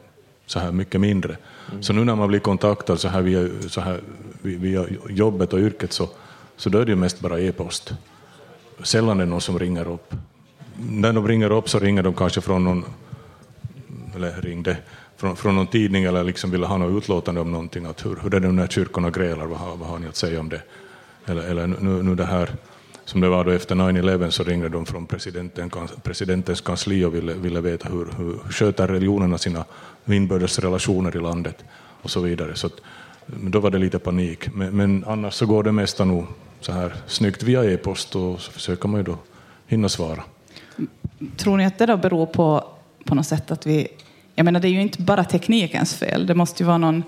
så 0.45 0.59
här 0.59 0.71
mycket 0.71 1.01
mindre. 1.01 1.37
Så 1.81 1.93
nu 1.93 2.05
när 2.05 2.15
man 2.15 2.27
blir 2.27 2.39
kontaktad 2.39 2.97
så 2.97 3.07
här 3.07 3.21
via, 3.21 3.49
så 3.67 3.81
här 3.81 4.01
via 4.41 4.85
jobbet 5.09 5.53
och 5.53 5.59
yrket 5.59 5.93
så, 5.93 6.09
så 6.57 6.69
då 6.69 6.79
är 6.79 6.85
det 6.85 6.91
ju 6.91 6.95
mest 6.95 7.19
bara 7.19 7.39
e-post. 7.39 7.93
Sällan 8.83 9.19
är 9.19 9.25
det 9.25 9.29
någon 9.29 9.41
som 9.41 9.59
ringer 9.59 9.87
upp. 9.87 10.15
När 10.89 11.13
de 11.13 11.27
ringer 11.27 11.51
upp 11.51 11.69
så 11.69 11.79
ringer 11.79 12.03
de 12.03 12.13
kanske 12.13 12.41
från 12.41 12.63
någon, 12.63 12.85
eller 14.15 14.41
ringde, 14.41 14.77
från, 15.23 15.35
från 15.35 15.55
någon 15.55 15.67
tidning 15.67 16.03
eller 16.03 16.23
liksom 16.23 16.51
ville 16.51 16.65
ha 16.65 16.77
något 16.77 17.03
utlåtande 17.03 17.41
om 17.41 17.51
någonting, 17.51 17.85
att 17.85 18.05
hur, 18.05 18.19
hur 18.23 18.35
är 18.35 18.39
det 18.39 18.47
nu 18.47 18.53
när 18.53 18.67
kyrkorna 18.67 19.09
grälar, 19.09 19.45
vad 19.45 19.59
har, 19.59 19.77
vad 19.77 19.89
har 19.89 19.99
ni 19.99 20.07
att 20.07 20.15
säga 20.15 20.39
om 20.39 20.49
det? 20.49 20.61
Eller, 21.25 21.41
eller 21.41 21.67
nu, 21.67 22.03
nu 22.03 22.15
det 22.15 22.25
här 22.25 22.49
som 23.05 23.21
det 23.21 23.29
var 23.29 23.43
då 23.45 23.51
efter 23.51 23.75
9-11 23.75 24.29
så 24.29 24.43
ringde 24.43 24.69
de 24.69 24.85
från 24.85 25.05
presidenten, 25.05 25.71
presidentens 26.03 26.61
kansli 26.61 27.05
och 27.05 27.15
ville, 27.15 27.33
ville 27.33 27.61
veta 27.61 27.89
hur, 27.89 28.07
hur 28.17 28.51
sköter 28.51 28.87
religionerna 28.87 29.37
sina 29.37 29.65
inbördes 30.05 30.59
relationer 30.59 31.15
i 31.15 31.19
landet 31.19 31.63
och 32.01 32.11
så 32.11 32.21
vidare. 32.21 32.55
Så 32.55 32.67
att, 32.67 32.73
då 33.25 33.59
var 33.59 33.69
det 33.69 33.77
lite 33.77 33.99
panik. 33.99 34.53
Men, 34.53 34.77
men, 34.77 35.03
annars 35.07 35.33
så 35.33 35.45
går 35.45 35.63
det 35.63 35.71
mesta 35.71 36.05
nog 36.05 36.25
så 36.59 36.71
här 36.71 36.95
snyggt 37.07 37.43
via 37.43 37.63
e-post 37.63 38.15
och 38.15 38.41
så 38.41 38.51
försöker 38.51 38.87
man 38.87 38.99
ju 38.99 39.03
då 39.03 39.17
hinna 39.67 39.89
svara. 39.89 40.23
Tror 41.37 41.57
ni 41.57 41.65
att 41.65 41.77
det 41.77 41.85
då 41.85 41.97
beror 41.97 42.25
på, 42.25 42.67
på 43.05 43.15
något 43.15 43.27
sätt 43.27 43.51
att 43.51 43.67
vi... 43.67 43.87
Jag 44.35 44.45
menar, 44.45 44.59
det 44.59 44.67
är 44.67 44.71
ju 44.71 44.81
inte 44.81 45.01
bara 45.01 45.23
teknikens 45.23 45.95
fel. 45.95 46.27
Det 46.27 46.35
måste 46.35 46.63
ju 46.63 46.67
vara 46.67 46.77
någon, 46.77 47.03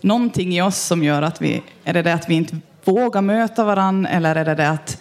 någonting 0.00 0.54
i 0.54 0.62
oss 0.62 0.78
som 0.78 1.04
gör 1.04 1.22
att 1.22 1.42
vi... 1.42 1.62
Är 1.84 1.92
det 1.92 2.02
det 2.02 2.14
att 2.14 2.28
vi 2.28 2.34
inte 2.34 2.56
vågar 2.84 3.22
möta 3.22 3.64
varandra 3.64 4.10
eller 4.10 4.36
är 4.36 4.44
det 4.44 4.54
det 4.54 4.68
att 4.68 5.00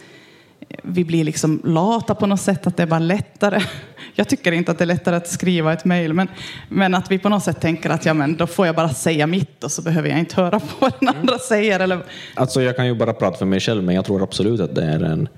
vi 0.84 1.06
blir 1.06 1.24
liksom 1.24 1.62
lata 1.64 2.16
på 2.16 2.28
något 2.28 2.42
sätt, 2.42 2.68
att 2.68 2.78
det 2.78 2.84
är 2.84 2.88
bara 2.88 3.00
lättare. 3.00 3.62
Jag 4.16 4.30
tycker 4.30 4.52
inte 4.52 4.72
att 4.72 4.78
det 4.78 4.84
är 4.84 4.86
lättare 4.86 5.16
att 5.16 5.28
skriva 5.28 5.74
ett 5.74 5.86
mejl, 5.86 6.14
men, 6.14 6.28
men 6.70 6.96
att 6.96 7.12
vi 7.12 7.20
på 7.20 7.30
något 7.30 7.44
sätt 7.44 7.62
tänker 7.62 7.90
att 7.90 8.06
ja, 8.06 8.14
men 8.14 8.38
då 8.38 8.48
får 8.48 8.66
jag 8.66 8.76
bara 8.76 8.90
säga 8.90 9.28
mitt 9.28 9.64
och 9.64 9.72
så 9.72 9.82
behöver 9.82 10.10
jag 10.10 10.20
inte 10.20 10.36
höra 10.36 10.60
på 10.60 10.68
vad 10.80 10.94
den 11.00 11.10
andra 11.10 11.38
säger. 11.38 11.80
Eller... 11.80 12.00
Alltså 12.34 12.62
jag 12.62 12.76
kan 12.76 12.88
ju 12.88 12.96
bara 12.96 13.14
prata 13.14 13.38
för 13.38 13.46
mig 13.46 13.60
själv, 13.60 13.84
men 13.84 13.96
jag 13.96 14.06
tror 14.06 14.24
absolut 14.24 14.62
att 14.62 14.76
det 14.76 14.84
är 14.84 15.04
en, 15.04 15.30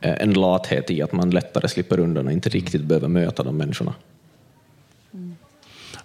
en 0.00 0.34
lathet 0.34 0.90
i 0.90 1.02
att 1.02 1.12
man 1.12 1.30
lättare 1.30 1.68
slipper 1.68 2.00
undan 2.00 2.26
och 2.26 2.32
inte 2.32 2.48
riktigt 2.48 2.82
behöver 2.82 3.08
möta 3.08 3.42
de 3.42 3.56
människorna. 3.56 3.94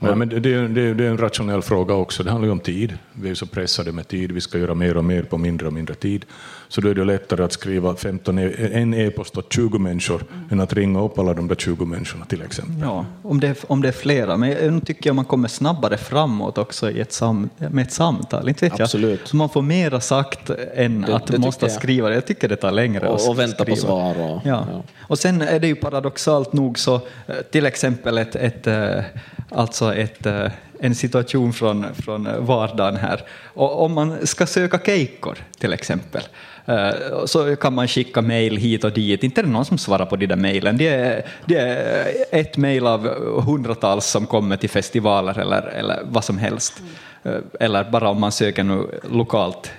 Ja, 0.10 0.16
men 0.16 0.30
det, 0.30 0.40
det, 0.40 0.94
det, 0.94 1.06
är 1.06 1.10
en 1.10 1.18
rationell 1.18 1.62
fråga 1.62 1.94
också. 1.94 2.24
Det 2.24 2.32
handlar 2.32 2.48
ju 2.48 2.52
om 2.52 2.60
tid. 2.60 2.98
Vi 3.14 3.30
är 3.30 3.36
så 3.36 3.46
pressade 3.46 3.92
med 3.92 4.08
tid. 4.08 4.32
Vi 4.32 4.42
ska 4.42 4.58
göra 4.58 4.74
mer 4.74 4.98
och 4.98 5.06
mer 5.06 5.24
på 5.24 5.38
mindre 5.38 5.68
och 5.68 5.74
mindre 5.74 5.96
tid. 5.96 6.26
Så 6.68 6.82
då 6.82 6.90
är 6.90 6.96
det 6.96 7.06
lättare 7.06 7.44
att 7.44 7.52
skriva 7.52 7.96
15, 7.96 8.38
e, 8.38 8.52
en 8.72 8.94
e-post 8.94 9.38
åt 9.38 9.54
20 9.54 9.78
människor 9.78 10.24
mm. 10.34 10.48
än 10.52 10.60
att 10.60 10.74
ringa 10.74 11.02
upp 11.02 11.20
alla 11.20 11.34
de 11.34 11.48
där 11.48 11.56
20 11.56 11.86
människorna 11.86 12.26
till 12.26 12.42
exempel. 12.42 12.76
Ja, 12.82 13.06
om 13.24 13.40
det, 13.40 13.48
är, 13.48 13.58
om 13.68 13.82
det 13.82 13.88
är 13.88 13.92
flera. 13.92 14.38
Men 14.38 14.74
nu 14.76 14.82
tycker 14.82 15.10
jag 15.10 15.16
man 15.16 15.26
kommer 15.26 15.48
snabbare 15.48 15.98
framåt 15.98 16.58
också 16.58 16.92
i 16.92 17.00
ett 17.00 17.14
sam, 17.14 17.50
med 17.58 17.86
ett 17.86 17.92
samtal. 17.94 18.50
Inte 18.50 18.70
vet 18.70 18.82
Absolut. 18.82 19.22
Jag. 19.26 19.34
Man 19.34 19.50
får 19.50 19.62
mera 19.62 20.00
sagt 20.00 20.50
än 20.76 21.02
det, 21.02 21.16
att 21.16 21.28
det 21.28 21.38
måste 21.38 21.66
jag. 21.66 21.72
skriva 21.72 22.10
det. 22.10 22.16
Jag 22.16 22.26
tycker 22.26 22.50
det 22.50 22.56
tar 22.56 22.72
längre 22.72 23.08
och, 23.08 23.16
att 23.16 23.30
och 23.30 23.40
vänta 23.40 23.64
skriva. 23.64 23.76
på 23.76 23.82
svar. 23.82 24.20
Och, 24.20 24.42
ja. 24.44 24.68
ja. 24.72 24.84
och 25.02 25.20
sen 25.20 25.42
är 25.42 25.60
det 25.60 25.68
ju 25.68 25.76
paradoxalt 25.76 26.54
nog 26.54 26.80
så, 26.80 26.96
eh, 26.96 27.36
till 27.52 27.66
exempel 27.66 28.18
ett, 28.18 28.36
ett 28.36 28.68
eh, 28.68 29.04
alltså 29.52 29.96
ett 29.96 30.26
eh, 30.26 30.48
en 30.84 30.96
situation 30.96 31.54
från, 31.54 31.86
från 31.96 32.46
vardagen 32.46 32.96
här. 32.96 33.22
Och 33.44 33.84
om 33.86 33.94
man 33.94 34.28
ska 34.28 34.46
söka 34.46 34.80
kejkor 34.86 35.38
till 35.60 35.74
exempel, 35.74 36.22
eh, 36.66 36.90
så 37.26 37.56
kan 37.56 37.74
man 37.74 37.88
skicka 37.88 38.22
mejl 38.22 38.58
hit 38.58 38.84
och 38.84 38.92
dit. 38.92 39.24
Inte 39.24 39.42
är 39.42 39.44
det 39.44 39.52
någon 39.52 39.66
som 39.66 39.78
svarar 39.78 40.06
på 40.06 40.16
de 40.16 40.28
där 40.28 40.36
mejlen. 40.36 40.78
Det 40.78 40.88
är, 40.88 41.26
det 41.46 41.58
är 41.58 42.08
ett 42.32 42.58
mejl 42.58 42.88
av 42.88 43.08
hundratals 43.42 44.06
som 44.06 44.26
kommer 44.26 44.58
till 44.58 44.70
festivaler 44.70 45.40
eller, 45.40 45.62
eller 45.62 46.00
vad 46.04 46.24
som 46.24 46.38
helst. 46.38 46.82
Eh, 47.24 47.36
eller 47.60 47.84
bara 47.84 48.10
om 48.10 48.20
man 48.20 48.32
söker 48.32 48.64
nu 48.64 48.88
lokalt. 49.12 49.72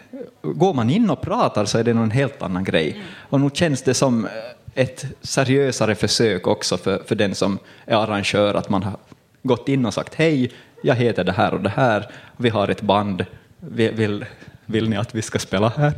Går 0.43 0.75
man 0.75 0.91
in 0.91 1.11
och 1.11 1.21
pratar 1.21 1.65
så 1.65 1.79
är 1.79 1.85
det 1.85 1.91
en 1.91 2.11
helt 2.11 2.43
annan 2.43 2.65
grej. 2.65 3.03
Och 3.31 3.41
nu 3.41 3.51
känns 3.55 3.83
det 3.83 3.95
som 3.95 4.29
ett 4.75 5.05
seriösare 5.23 5.95
försök 5.95 6.47
också 6.47 6.77
för, 6.77 7.03
för 7.07 7.15
den 7.15 7.35
som 7.35 7.59
är 7.87 7.97
arrangör, 7.97 8.55
att 8.55 8.69
man 8.69 8.83
har 8.83 8.97
gått 9.43 9.69
in 9.69 9.87
och 9.87 9.95
sagt 9.95 10.15
hej, 10.15 10.53
jag 10.83 10.95
heter 10.95 11.25
det 11.25 11.33
här 11.33 11.55
och 11.55 11.61
det 11.61 11.69
här, 11.69 12.11
vi 12.37 12.49
har 12.49 12.69
ett 12.69 12.83
band, 12.83 13.27
vill, 13.61 14.25
vill 14.67 14.89
ni 14.89 14.97
att 14.97 15.15
vi 15.15 15.23
ska 15.23 15.39
spela 15.39 15.69
här? 15.69 15.93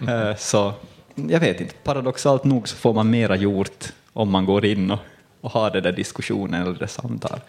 Mm. 0.00 0.34
Så 0.38 0.72
jag 1.14 1.40
vet 1.40 1.60
inte, 1.60 1.74
paradoxalt 1.74 2.44
nog 2.44 2.68
så 2.68 2.76
får 2.76 2.94
man 2.94 3.10
mera 3.10 3.36
gjort 3.36 3.92
om 4.12 4.30
man 4.30 4.46
går 4.46 4.64
in 4.64 4.90
och, 4.90 4.98
och 5.40 5.50
har 5.50 5.70
den 5.70 5.82
där 5.82 5.92
diskussionen 5.92 6.62
eller 6.62 6.78
det 6.78 6.88
samtal. 6.88 7.40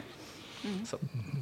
Mm. 0.64 0.86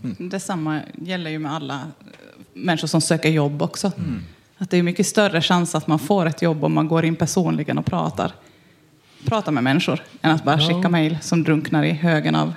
Mm. 0.03 0.29
Detsamma 0.29 0.79
gäller 0.93 1.31
ju 1.31 1.39
med 1.39 1.53
alla 1.53 1.73
eh, 1.75 2.41
människor 2.53 2.87
som 2.87 3.01
söker 3.01 3.29
jobb 3.29 3.61
också. 3.61 3.91
Mm. 3.97 4.23
Att 4.57 4.69
det 4.69 4.77
är 4.77 4.83
mycket 4.83 5.07
större 5.07 5.41
chans 5.41 5.75
att 5.75 5.87
man 5.87 5.99
får 5.99 6.25
ett 6.25 6.41
jobb 6.41 6.63
om 6.63 6.73
man 6.73 6.87
går 6.87 7.05
in 7.05 7.15
personligen 7.15 7.77
och 7.77 7.85
pratar, 7.85 8.31
pratar 9.25 9.51
med 9.51 9.63
människor 9.63 10.03
än 10.21 10.31
att 10.31 10.43
bara 10.43 10.59
skicka 10.59 10.89
mejl 10.89 11.17
som 11.21 11.43
drunknar 11.43 11.83
i 11.83 11.91
högen 11.91 12.35
av 12.35 12.53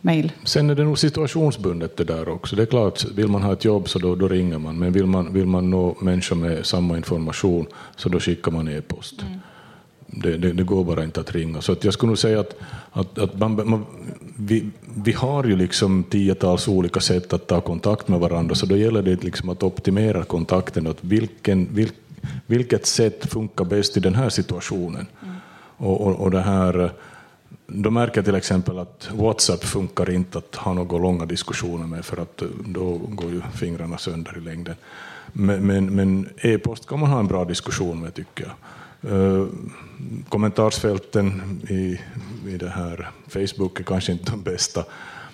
mail. 0.00 0.32
Sen 0.44 0.70
är 0.70 0.74
det 0.74 0.84
nog 0.84 0.98
situationsbundet 0.98 1.96
det 1.96 2.04
där 2.04 2.28
också. 2.28 2.56
Det 2.56 2.62
är 2.62 2.66
klart, 2.66 3.04
vill 3.04 3.28
man 3.28 3.42
ha 3.42 3.52
ett 3.52 3.64
jobb 3.64 3.88
så 3.88 3.98
då, 3.98 4.14
då 4.14 4.28
ringer 4.28 4.58
man, 4.58 4.78
men 4.78 4.92
vill 4.92 5.06
man, 5.06 5.32
vill 5.32 5.46
man 5.46 5.70
nå 5.70 5.96
människor 6.00 6.36
med 6.36 6.66
samma 6.66 6.96
information 6.96 7.66
så 7.96 8.08
då 8.08 8.20
skickar 8.20 8.50
man 8.50 8.68
e-post. 8.68 9.22
Mm. 9.22 9.40
Det, 10.12 10.36
det, 10.36 10.52
det, 10.52 10.62
går 10.62 10.84
bara 10.84 11.04
inte 11.04 11.20
att 11.20 11.32
ringa. 11.32 11.60
Så 11.60 11.72
att 11.72 11.84
jag 11.84 11.94
skulle 11.94 12.10
nog 12.10 12.18
säga 12.18 12.40
att, 12.40 12.54
att, 12.92 13.18
att 13.18 13.38
man, 13.38 13.68
man, 13.70 13.86
vi, 14.36 14.70
vi 15.04 15.12
har 15.12 15.44
ju 15.44 15.56
liksom 15.56 16.04
tiotals 16.04 16.68
olika 16.68 17.00
sätt 17.00 17.32
att 17.32 17.46
ta 17.46 17.60
kontakt 17.60 18.08
med 18.08 18.20
varandra, 18.20 18.54
så 18.54 18.66
då 18.66 18.76
gäller 18.76 19.02
det 19.02 19.24
liksom 19.24 19.48
att 19.48 19.62
optimera 19.62 20.24
kontakten. 20.24 20.86
Att 20.86 20.98
vilken, 21.00 21.74
vil, 21.74 21.90
vilket 22.46 22.86
sätt 22.86 23.32
funkar 23.32 23.64
bäst 23.64 23.96
i 23.96 24.00
den 24.00 24.14
här 24.14 24.28
situationen? 24.28 25.06
Mm. 25.22 25.34
Och, 25.76 26.00
och, 26.00 26.20
och 26.20 26.30
det 26.30 26.40
här 26.40 26.92
då 27.72 27.90
märker 27.90 28.18
jag 28.18 28.24
till 28.24 28.34
exempel 28.34 28.78
att 28.78 29.08
WhatsApp 29.12 29.64
funkar 29.64 30.10
inte 30.10 30.38
att 30.38 30.54
ha 30.54 30.72
några 30.72 30.98
långa 30.98 31.26
diskussioner 31.26 31.86
med 31.86 32.04
för 32.04 32.22
att 32.22 32.42
då 32.64 32.92
går 32.92 33.30
ju 33.30 33.40
fingrarna 33.54 33.98
sönder 33.98 34.38
i 34.38 34.40
längden. 34.40 34.74
Men, 35.32 35.66
men, 35.66 35.94
men 35.94 36.28
e-post 36.38 36.86
kan 36.86 37.00
man 37.00 37.10
ha 37.10 37.20
en 37.20 37.26
bra 37.26 37.44
diskussion 37.44 38.00
med 38.00 38.14
tycker 38.14 38.44
jag. 38.44 38.54
Uh, 39.12 39.46
kommentarsfälten 40.28 41.60
i, 41.68 42.00
i 42.48 42.56
det 42.56 42.68
här 42.68 43.10
Facebook 43.28 43.80
är 43.80 43.84
kanske 43.84 44.12
inte 44.12 44.30
de 44.30 44.42
bästa. 44.42 44.84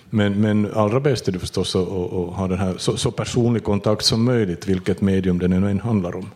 Men, 0.09 0.41
men 0.41 0.71
allra 0.73 0.99
bäst 0.99 1.27
är 1.27 1.31
det 1.31 1.39
förstås 1.39 1.75
att, 1.75 1.87
att 1.87 2.33
ha 2.35 2.47
den 2.47 2.57
här 2.57 2.75
så, 2.77 2.97
så, 2.97 3.11
personlig 3.11 3.63
kontakt 3.63 4.05
som 4.05 4.23
möjligt, 4.23 4.67
vilket 4.67 5.01
medium 5.01 5.39
det 5.39 5.45
än 5.45 5.79
handlar 5.79 6.15
om. 6.15 6.29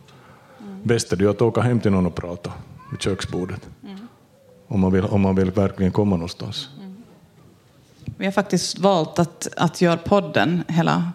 Mm. 0.60 0.78
Bäst 0.82 1.12
är 1.12 1.16
det 1.16 1.26
att 1.26 1.42
åka 1.42 1.60
hem 1.60 1.80
till 1.80 1.90
någon 1.90 2.06
och 2.06 2.14
prata 2.14 2.52
vid 2.90 3.02
köksbordet. 3.02 3.68
Mm 3.82 4.01
om 4.72 4.80
man 4.80 4.92
vill, 4.92 5.04
om 5.04 5.20
man 5.20 5.34
vill 5.34 5.50
verkligen 5.50 5.92
komma 5.92 6.16
någonstans. 6.16 6.68
Mm. 6.78 6.96
Vi 8.16 8.24
har 8.24 8.32
faktiskt 8.32 8.78
valt 8.78 9.18
att, 9.18 9.48
att 9.56 9.80
göra 9.80 9.96
podden 9.96 10.64
hela 10.68 11.12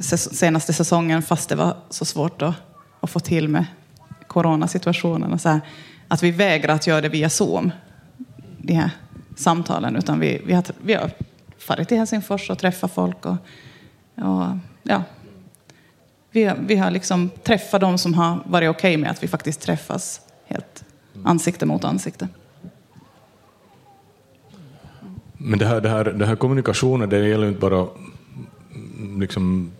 senaste 0.00 0.72
säsongen 0.72 1.22
fast 1.22 1.48
det 1.48 1.54
var 1.54 1.76
så 1.90 2.04
svårt 2.04 2.42
att, 2.42 2.54
att 3.00 3.10
få 3.10 3.20
till 3.20 3.48
med 3.48 3.64
coronasituationen. 4.26 5.32
Och 5.32 5.40
så 5.40 5.48
här, 5.48 5.60
att 6.08 6.22
vi 6.22 6.30
vägrar 6.30 6.74
att 6.74 6.86
göra 6.86 7.00
det 7.00 7.08
via 7.08 7.30
Zoom, 7.30 7.72
de 8.58 8.72
här 8.72 8.90
samtalen, 9.36 9.96
utan 9.96 10.20
vi, 10.20 10.42
vi, 10.46 10.52
har, 10.52 10.64
vi 10.82 10.94
har 10.94 11.10
farit 11.58 11.88
till 11.88 11.98
Helsingfors 11.98 12.50
och 12.50 12.58
träffat 12.58 12.92
folk. 12.92 13.26
Och, 13.26 13.36
och 14.14 14.46
ja, 14.82 15.02
vi, 16.30 16.44
har, 16.44 16.56
vi 16.66 16.76
har 16.76 16.90
liksom 16.90 17.30
träffat 17.42 17.80
de 17.80 17.98
som 17.98 18.14
har 18.14 18.42
varit 18.46 18.70
okej 18.70 18.90
okay 18.90 18.96
med 18.96 19.10
att 19.10 19.22
vi 19.22 19.28
faktiskt 19.28 19.60
träffas 19.60 20.20
helt 20.46 20.84
ansikte 21.24 21.66
mot 21.66 21.84
ansikte. 21.84 22.28
Men 25.46 25.58
det 25.58 25.66
här, 25.66 25.80
det 25.80 25.88
här, 25.88 26.04
det 26.04 26.26
här 26.26 26.36
kommunikationen, 26.36 27.08
det 27.08 27.28
gäller 27.28 27.48
inte 27.48 27.60
bara 27.60 27.86
mm, 28.74 29.20
liksom 29.20 29.72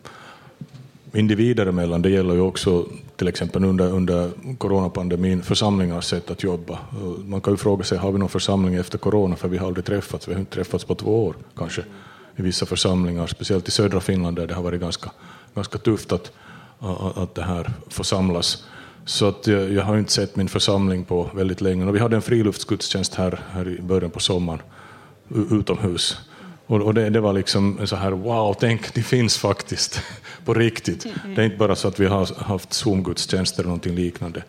individer 1.13 1.67
emellan, 1.67 2.03
det 2.03 2.11
gäller 2.11 2.35
ju 2.35 2.41
också 2.41 2.87
till 3.17 3.29
exempel 3.29 3.65
under, 3.65 3.93
under 3.93 4.31
coronapandemin 4.59 5.43
församlingars 5.43 6.05
sätt 6.05 6.31
att 6.31 6.43
jobba. 6.43 6.79
Man 7.25 7.41
kan 7.41 7.53
ju 7.53 7.57
fråga 7.57 7.85
sig, 7.85 7.99
har 7.99 8.13
vi 8.13 8.19
någon 8.19 8.29
församling 8.29 8.75
efter 8.75 8.99
corona, 8.99 9.37
för 9.37 9.49
vi 9.49 9.59
har 9.59 9.67
aldrig 9.67 9.85
träffats, 9.85 10.29
vi 10.29 10.33
har 10.33 10.41
inte 10.41 10.55
träffats 10.55 10.85
på 10.85 10.95
två 10.95 11.27
år 11.27 11.35
kanske 11.57 11.83
i 12.37 12.43
vissa 12.43 12.67
församlingar, 12.67 13.27
speciellt 13.27 13.69
i 13.69 13.71
södra 13.71 14.01
Finland 14.01 14.37
där 14.37 14.47
det 14.47 14.55
har 14.55 14.63
varit 14.63 14.81
ganska, 14.81 15.11
ganska 15.55 15.79
tufft 15.79 16.13
att, 16.13 16.33
att 17.15 17.35
det 17.35 17.43
här 17.43 17.73
får 17.89 18.05
samlas. 18.05 18.65
Så 19.05 19.29
att 19.29 19.47
jag, 19.47 19.73
jag 19.73 19.83
har 19.83 19.99
inte 19.99 20.13
sett 20.13 20.37
min 20.37 20.49
församling 20.49 21.05
på 21.05 21.31
väldigt 21.35 21.61
länge. 21.61 21.87
Och 21.87 21.95
vi 21.95 21.99
hade 21.99 22.17
en 22.17 22.23
friluftsgudstjänst 22.23 23.15
här, 23.15 23.41
här 23.51 23.69
i 23.69 23.83
början 23.83 24.11
på 24.11 24.21
sommaren 24.21 24.61
utomhus. 25.51 26.19
Och, 26.67 26.81
och 26.81 26.95
det, 26.95 27.11
det, 27.11 27.21
var 27.21 27.33
liksom 27.33 27.87
så 27.87 27.97
här, 27.97 28.11
wow, 28.11 28.57
tänk, 28.61 28.95
det 28.95 29.03
finns 29.03 29.39
faktiskt 29.39 30.03
på 30.45 30.55
riktigt. 30.55 31.07
Det 31.35 31.43
är 31.43 31.45
inte 31.45 31.57
bara 31.57 31.77
så 31.77 31.89
att 31.89 32.01
vi 32.01 32.07
har 32.07 32.45
haft 32.45 32.73
Zoom-gudstjänster 32.73 33.61
eller 33.61 33.69
någonting 33.69 33.95
liknande. 33.95 34.43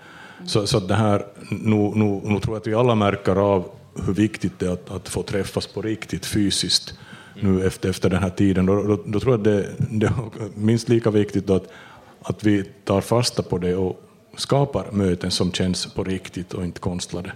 Så, 0.46 0.68
så 0.68 0.80
det 0.80 0.96
här, 0.96 1.26
nu, 1.50 1.92
nu, 1.96 2.22
nu 2.24 2.40
tror 2.40 2.56
jag 2.56 2.58
att 2.58 2.68
vi 2.68 2.74
alla 2.74 2.96
märker 2.96 3.36
av 3.36 3.72
hur 4.06 4.14
viktigt 4.14 4.60
det 4.60 4.66
är 4.66 4.72
att, 4.72 4.92
att 4.92 5.10
få 5.10 5.24
träffas 5.24 5.68
på 5.68 5.82
riktigt 5.82 6.26
fysiskt. 6.26 6.94
nu 7.42 7.66
efter, 7.66 7.90
efter 7.90 8.10
den 8.10 8.24
här 8.24 8.30
tiden, 8.30 8.66
då, 8.66 8.84
då, 8.84 9.04
då 9.06 9.20
tror 9.20 9.34
jag 9.34 9.40
att 9.40 9.44
det, 9.44 9.76
det 9.90 10.06
är 10.06 10.14
minst 10.56 10.90
lika 10.90 11.12
viktigt 11.12 11.50
att, 11.50 11.68
att 12.22 12.44
vi 12.44 12.64
tar 12.64 13.02
fasta 13.02 13.44
på 13.44 13.58
det 13.58 13.76
och 13.76 14.02
skapar 14.38 14.92
möten 14.92 15.32
som 15.32 15.52
känns 15.52 15.94
på 15.94 16.04
riktigt 16.04 16.54
och 16.54 16.64
inte 16.64 16.80
konstlade. 16.80 17.32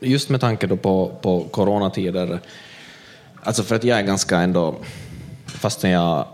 Just 0.00 0.28
med 0.28 0.40
tanke 0.40 0.66
då 0.66 0.76
på, 0.76 1.12
på 1.22 1.44
coronatider, 1.50 2.40
alltså 3.42 3.62
för 3.62 3.76
att 3.76 3.84
jag 3.84 3.98
är 3.98 4.02
ganska 4.02 4.38
ändå, 4.38 4.74
fastän 5.46 5.90
jag 5.90 6.26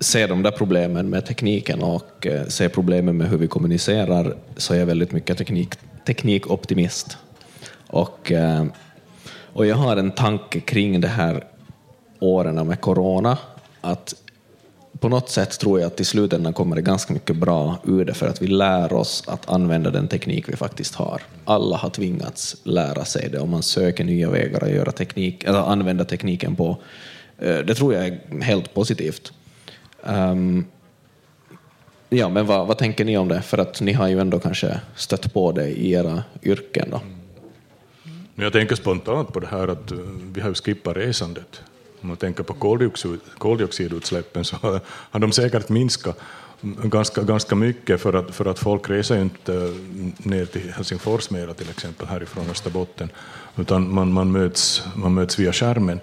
ser 0.00 0.28
de 0.28 0.42
där 0.42 0.50
problemen 0.50 1.10
med 1.10 1.26
tekniken 1.26 1.82
och 1.82 2.26
eh, 2.26 2.46
ser 2.46 2.68
problemen 2.68 3.16
med 3.16 3.28
hur 3.28 3.38
vi 3.38 3.48
kommunicerar, 3.48 4.36
så 4.56 4.74
är 4.74 4.78
jag 4.78 4.86
väldigt 4.86 5.12
mycket 5.12 5.38
teknik, 5.38 5.74
teknikoptimist. 6.06 7.18
Och, 7.86 8.32
eh, 8.32 8.64
och 9.52 9.66
jag 9.66 9.76
har 9.76 9.96
en 9.96 10.10
tanke 10.10 10.60
kring 10.60 11.00
det 11.00 11.08
här 11.08 11.44
åren 12.18 12.66
med 12.66 12.80
corona, 12.80 13.38
att 13.80 14.14
på 14.98 15.08
något 15.08 15.30
sätt 15.30 15.58
tror 15.58 15.80
jag 15.80 15.86
att 15.86 16.00
i 16.00 16.04
slutändan 16.04 16.52
kommer 16.52 16.76
det 16.76 16.82
ganska 16.82 17.12
mycket 17.12 17.36
bra 17.36 17.78
ur 17.84 18.04
det 18.04 18.14
för 18.14 18.28
att 18.28 18.42
vi 18.42 18.46
lär 18.46 18.92
oss 18.92 19.24
att 19.26 19.50
använda 19.50 19.90
den 19.90 20.08
teknik 20.08 20.48
vi 20.48 20.56
faktiskt 20.56 20.94
har. 20.94 21.22
Alla 21.44 21.76
har 21.76 21.90
tvingats 21.90 22.56
lära 22.62 23.04
sig 23.04 23.28
det 23.28 23.38
och 23.38 23.48
man 23.48 23.62
söker 23.62 24.04
nya 24.04 24.30
vägar 24.30 24.64
att 24.64 24.70
göra 24.70 24.92
teknik, 24.92 25.44
eller 25.44 25.58
använda 25.58 26.04
tekniken 26.04 26.56
på. 26.56 26.76
Eh, 27.38 27.58
det 27.58 27.74
tror 27.74 27.94
jag 27.94 28.06
är 28.06 28.42
helt 28.42 28.74
positivt. 28.74 29.32
Um, 30.02 30.66
ja, 32.08 32.28
men 32.28 32.46
vad, 32.46 32.66
vad, 32.66 32.78
tänker 32.78 33.04
ni 33.04 33.18
om 33.18 33.28
det? 33.28 33.42
För 33.42 33.58
att 33.58 33.80
ni 33.80 33.92
har 33.92 34.08
ju 34.08 34.20
ändå 34.20 34.38
kanske 34.38 34.80
stött 34.96 35.32
på 35.32 35.52
det 35.52 35.68
i 35.68 35.92
era 35.92 36.22
yrken. 36.42 36.88
Då. 36.90 36.96
Mm. 36.96 37.16
Jag 38.34 38.52
tänker 38.52 38.76
spontant 38.76 39.32
på 39.32 39.40
det 39.40 39.46
här 39.46 39.68
att 39.68 39.90
eh, 39.90 39.98
vi 40.32 40.40
har 40.40 40.48
ju 40.48 40.54
skippat 40.54 40.96
resandet. 40.96 41.62
Om 42.00 42.08
man 42.08 42.16
tänker 42.16 42.42
på 42.42 42.54
koldioxid, 42.54 43.20
koldioxidutsläppen 43.38 44.44
så 44.44 44.56
har 45.10 45.18
de 45.18 45.32
säkert 45.32 45.68
minskat 45.68 46.20
ganska, 46.62 47.22
ganska 47.22 47.54
mycket 47.54 48.00
för 48.00 48.12
att, 48.12 48.34
för 48.34 48.46
att 48.46 48.58
folk 48.58 48.90
reser 48.90 49.16
ju 49.16 49.22
inte 49.22 49.54
eh, 49.54 49.70
ner 50.26 50.44
till 50.44 50.72
Helsingfors 50.72 51.30
mera 51.30 51.54
till 51.54 51.70
exempel 51.70 52.06
härifrån 52.06 52.50
Österbotten, 52.50 53.10
utan 53.56 53.94
man, 53.94 54.12
man, 54.12 54.32
möts, 54.32 54.82
man 54.94 55.14
möts 55.14 55.38
via 55.38 55.52
skärmen. 55.52 56.00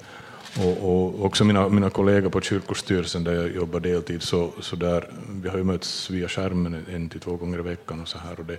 Och, 0.60 0.78
och 0.90 1.26
också 1.26 1.44
mina, 1.44 1.70
mina 1.70 1.90
kollegor 1.90 2.30
på 2.30 2.42
kyrkostyrelsen 2.42 3.24
där 3.24 3.34
jag 3.34 3.56
jobbar 3.56 3.80
deltid, 3.80 4.22
så, 4.22 4.52
så 4.62 4.76
där, 4.76 5.10
vi 5.42 5.50
har 5.50 5.58
ju 5.58 5.64
mötts 5.64 6.10
via 6.10 6.28
skärmen 6.28 6.86
en 6.94 7.10
till 7.10 7.20
två 7.20 7.36
gånger 7.36 7.60
i 7.60 7.62
veckan 7.62 8.02
och 8.02 8.08
så 8.08 8.18
här. 8.18 8.40
Och 8.40 8.46
det, 8.46 8.58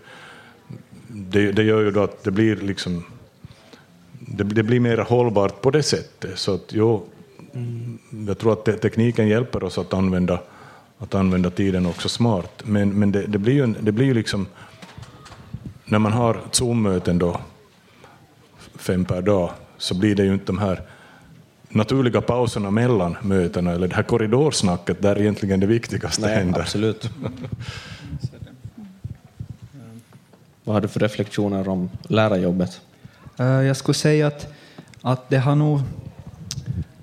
det, 1.09 1.53
det 1.53 1.63
gör 1.63 1.81
ju 1.81 1.91
då 1.91 2.03
att 2.03 2.25
det 2.25 2.31
blir 2.31 2.57
liksom 2.57 3.05
det, 4.21 4.45
det 4.45 4.63
blir 4.63 4.81
mer 4.81 4.99
hållbart 4.99 5.63
på 5.63 5.71
det 5.71 5.83
sättet. 5.83 6.39
Så 6.39 6.55
att, 6.55 6.65
jo, 6.69 7.07
jag 8.27 8.39
tror 8.39 8.53
att 8.53 8.65
tekniken 8.65 9.29
hjälper 9.29 9.65
oss 9.65 9.79
att 9.79 9.95
använda, 9.95 10.41
att 10.99 11.15
använda 11.15 11.51
tiden 11.51 11.87
också 11.87 12.09
smart. 12.09 12.63
Men, 12.65 12.99
men 12.99 13.13
det, 13.13 13.27
det 13.27 13.39
blir 13.39 13.55
ju, 13.55 13.67
det 13.67 13.93
blir 13.93 14.07
ju 14.07 14.15
liksom, 14.15 14.47
när 15.85 15.99
man 15.99 16.13
har 16.13 16.41
Zoom-möten 16.51 17.19
då, 17.19 17.41
fem 18.77 19.05
per 19.05 19.23
dag, 19.23 19.51
så 19.79 19.95
blir 19.95 20.15
det 20.15 20.25
ju 20.25 20.33
inte 20.33 20.47
de 20.47 20.59
här 20.59 20.83
naturliga 21.69 22.21
pauserna 22.21 22.71
mellan 22.71 23.17
mötena, 23.23 23.73
eller 23.73 23.89
det 23.89 23.95
här 23.95 24.03
korridorsnacket, 24.03 25.03
där 25.03 25.21
egentligen 25.21 25.61
det 25.61 25.67
viktigaste 25.67 26.23
Nej, 26.23 26.35
händer. 26.35 26.61
Absolut. 26.61 27.11
Vad 30.65 30.75
har 30.77 30.81
du 30.81 30.89
för 30.89 31.01
reflektioner 31.01 31.69
om 31.69 31.91
lärarjobbet? 32.03 32.81
Eh, 33.39 33.47
jag 33.47 33.77
skulle 33.77 33.95
säga 33.95 34.27
att, 34.27 34.47
att 35.03 35.31
det 35.31 35.39
har 35.39 35.55
nog 35.55 35.81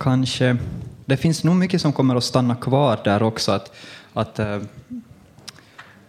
kanske... 0.06 0.58
Det 1.06 1.18
finns 1.18 1.44
nog 1.44 1.56
mycket 1.56 1.82
som 1.82 1.94
kommer 1.94 2.16
att 2.16 2.24
stanna 2.24 2.56
kvar 2.56 3.00
där 3.04 3.24
också. 3.24 3.52
Att, 3.52 3.76
att, 4.14 4.40
eh, 4.40 4.60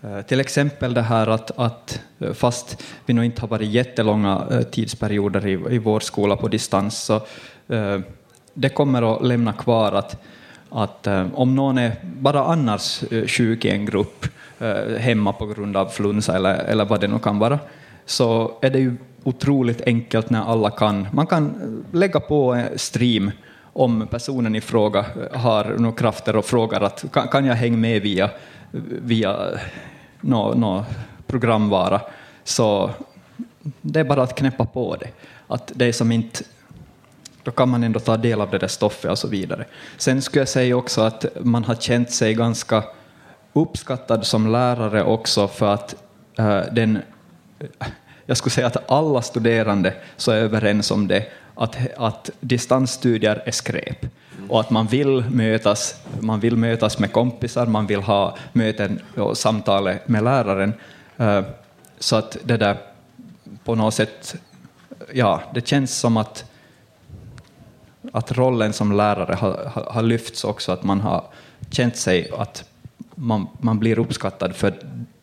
eh, 0.02 0.20
till 0.26 0.40
exempel 0.40 0.94
det 0.94 1.02
här 1.02 1.26
att, 1.26 1.58
att 1.58 2.00
eh, 2.18 2.32
fast 2.32 2.82
vi 3.06 3.14
nog 3.14 3.24
inte 3.24 3.40
har 3.40 3.48
varit 3.48 3.68
jättelånga 3.68 4.62
tidsperioder 4.70 5.46
i, 5.46 5.74
i 5.74 5.78
vår 5.78 6.00
skola 6.00 6.36
på 6.36 6.48
distans, 6.48 6.98
så 6.98 7.20
det 8.54 8.68
kommer 8.68 9.16
att 9.16 9.26
lämna 9.26 9.52
kvar 9.52 9.92
att, 9.92 10.22
att 10.70 11.06
om 11.34 11.54
någon 11.54 11.78
är 11.78 11.92
bara 12.02 12.44
annars 12.44 13.04
sjuk 13.26 13.64
i 13.64 13.70
en 13.70 13.86
grupp, 13.86 14.26
hemma 14.98 15.32
på 15.32 15.46
grund 15.46 15.76
av 15.76 15.88
flunsa 15.88 16.36
eller, 16.36 16.54
eller 16.54 16.84
vad 16.84 17.00
det 17.00 17.08
nu 17.08 17.18
kan 17.18 17.38
vara, 17.38 17.58
så 18.06 18.58
är 18.62 18.70
det 18.70 18.78
ju 18.78 18.96
otroligt 19.24 19.80
enkelt 19.86 20.30
när 20.30 20.42
alla 20.42 20.70
kan. 20.70 21.08
Man 21.12 21.26
kan 21.26 21.84
lägga 21.92 22.20
på 22.20 22.64
stream 22.76 23.30
om 23.76 24.06
personen 24.10 24.56
i 24.56 24.60
fråga 24.60 24.98
eh, 24.98 25.40
har 25.40 25.64
några 25.64 25.96
krafter 25.96 26.36
och 26.36 26.44
frågar 26.44 26.80
att 26.80 27.04
kan, 27.12 27.28
kan 27.28 27.44
jag 27.44 27.54
hänga 27.54 27.76
med 27.76 28.02
via, 28.02 28.30
via 29.02 29.36
någon 30.20 30.60
no 30.60 30.84
programvara, 31.26 32.00
så 32.44 32.90
det 33.80 34.00
är 34.00 34.04
bara 34.04 34.22
att 34.22 34.34
knäppa 34.34 34.66
på 34.66 34.96
det. 34.96 35.10
Att 35.48 35.72
det 35.74 35.92
som 35.92 36.12
inte 36.12 36.44
då 37.42 37.52
kan 37.52 37.68
man 37.68 37.84
ändå 37.84 38.00
ta 38.00 38.16
del 38.16 38.40
av 38.40 38.50
det 38.50 38.58
där 38.58 38.68
stoffet 38.68 39.10
och 39.10 39.18
så 39.18 39.28
vidare. 39.28 39.64
Sen 39.96 40.22
skulle 40.22 40.40
jag 40.40 40.48
säga 40.48 40.76
också 40.76 41.00
att 41.00 41.24
man 41.40 41.64
har 41.64 41.74
känt 41.74 42.10
sig 42.10 42.34
ganska 42.34 42.84
uppskattad 43.52 44.26
som 44.26 44.52
lärare 44.52 45.04
också 45.04 45.48
för 45.48 45.74
att 45.74 45.94
uh, 46.38 46.60
den, 46.72 46.98
eh, 47.58 47.86
jag 48.26 48.36
skulle 48.36 48.50
säga 48.50 48.66
att 48.66 48.90
alla 48.90 49.22
studerande 49.22 49.94
så 50.16 50.32
är 50.32 50.36
överens 50.36 50.90
om 50.90 51.08
det, 51.08 51.26
att, 51.56 51.76
att 51.96 52.30
distansstudier 52.40 53.42
är 53.46 53.50
skräp 53.50 54.06
och 54.48 54.60
att 54.60 54.70
man 54.70 54.86
vill 54.86 55.24
mötas, 55.30 56.00
man 56.20 56.40
vill 56.40 56.56
mötas 56.56 56.98
med 56.98 57.12
kompisar, 57.12 57.66
man 57.66 57.86
vill 57.86 58.00
ha 58.00 58.36
möten 58.52 59.00
och 59.16 59.38
samtal 59.38 59.94
med 60.06 60.24
läraren. 60.24 60.72
Eh, 61.16 61.42
så 61.98 62.16
att 62.16 62.36
det 62.44 62.56
där 62.56 62.76
på 63.64 63.74
något 63.74 63.94
sätt, 63.94 64.36
ja, 65.12 65.42
det 65.54 65.68
känns 65.68 65.98
som 65.98 66.16
att, 66.16 66.44
att 68.12 68.32
rollen 68.32 68.72
som 68.72 68.92
lärare 68.92 69.34
har, 69.34 69.70
har, 69.74 69.82
har 69.82 70.02
lyfts 70.02 70.44
också, 70.44 70.72
att 70.72 70.84
man 70.84 71.00
har 71.00 71.24
känt 71.70 71.96
sig 71.96 72.30
att 72.38 72.64
man, 73.14 73.46
man 73.58 73.78
blir 73.78 73.98
uppskattad 73.98 74.56
för 74.56 74.74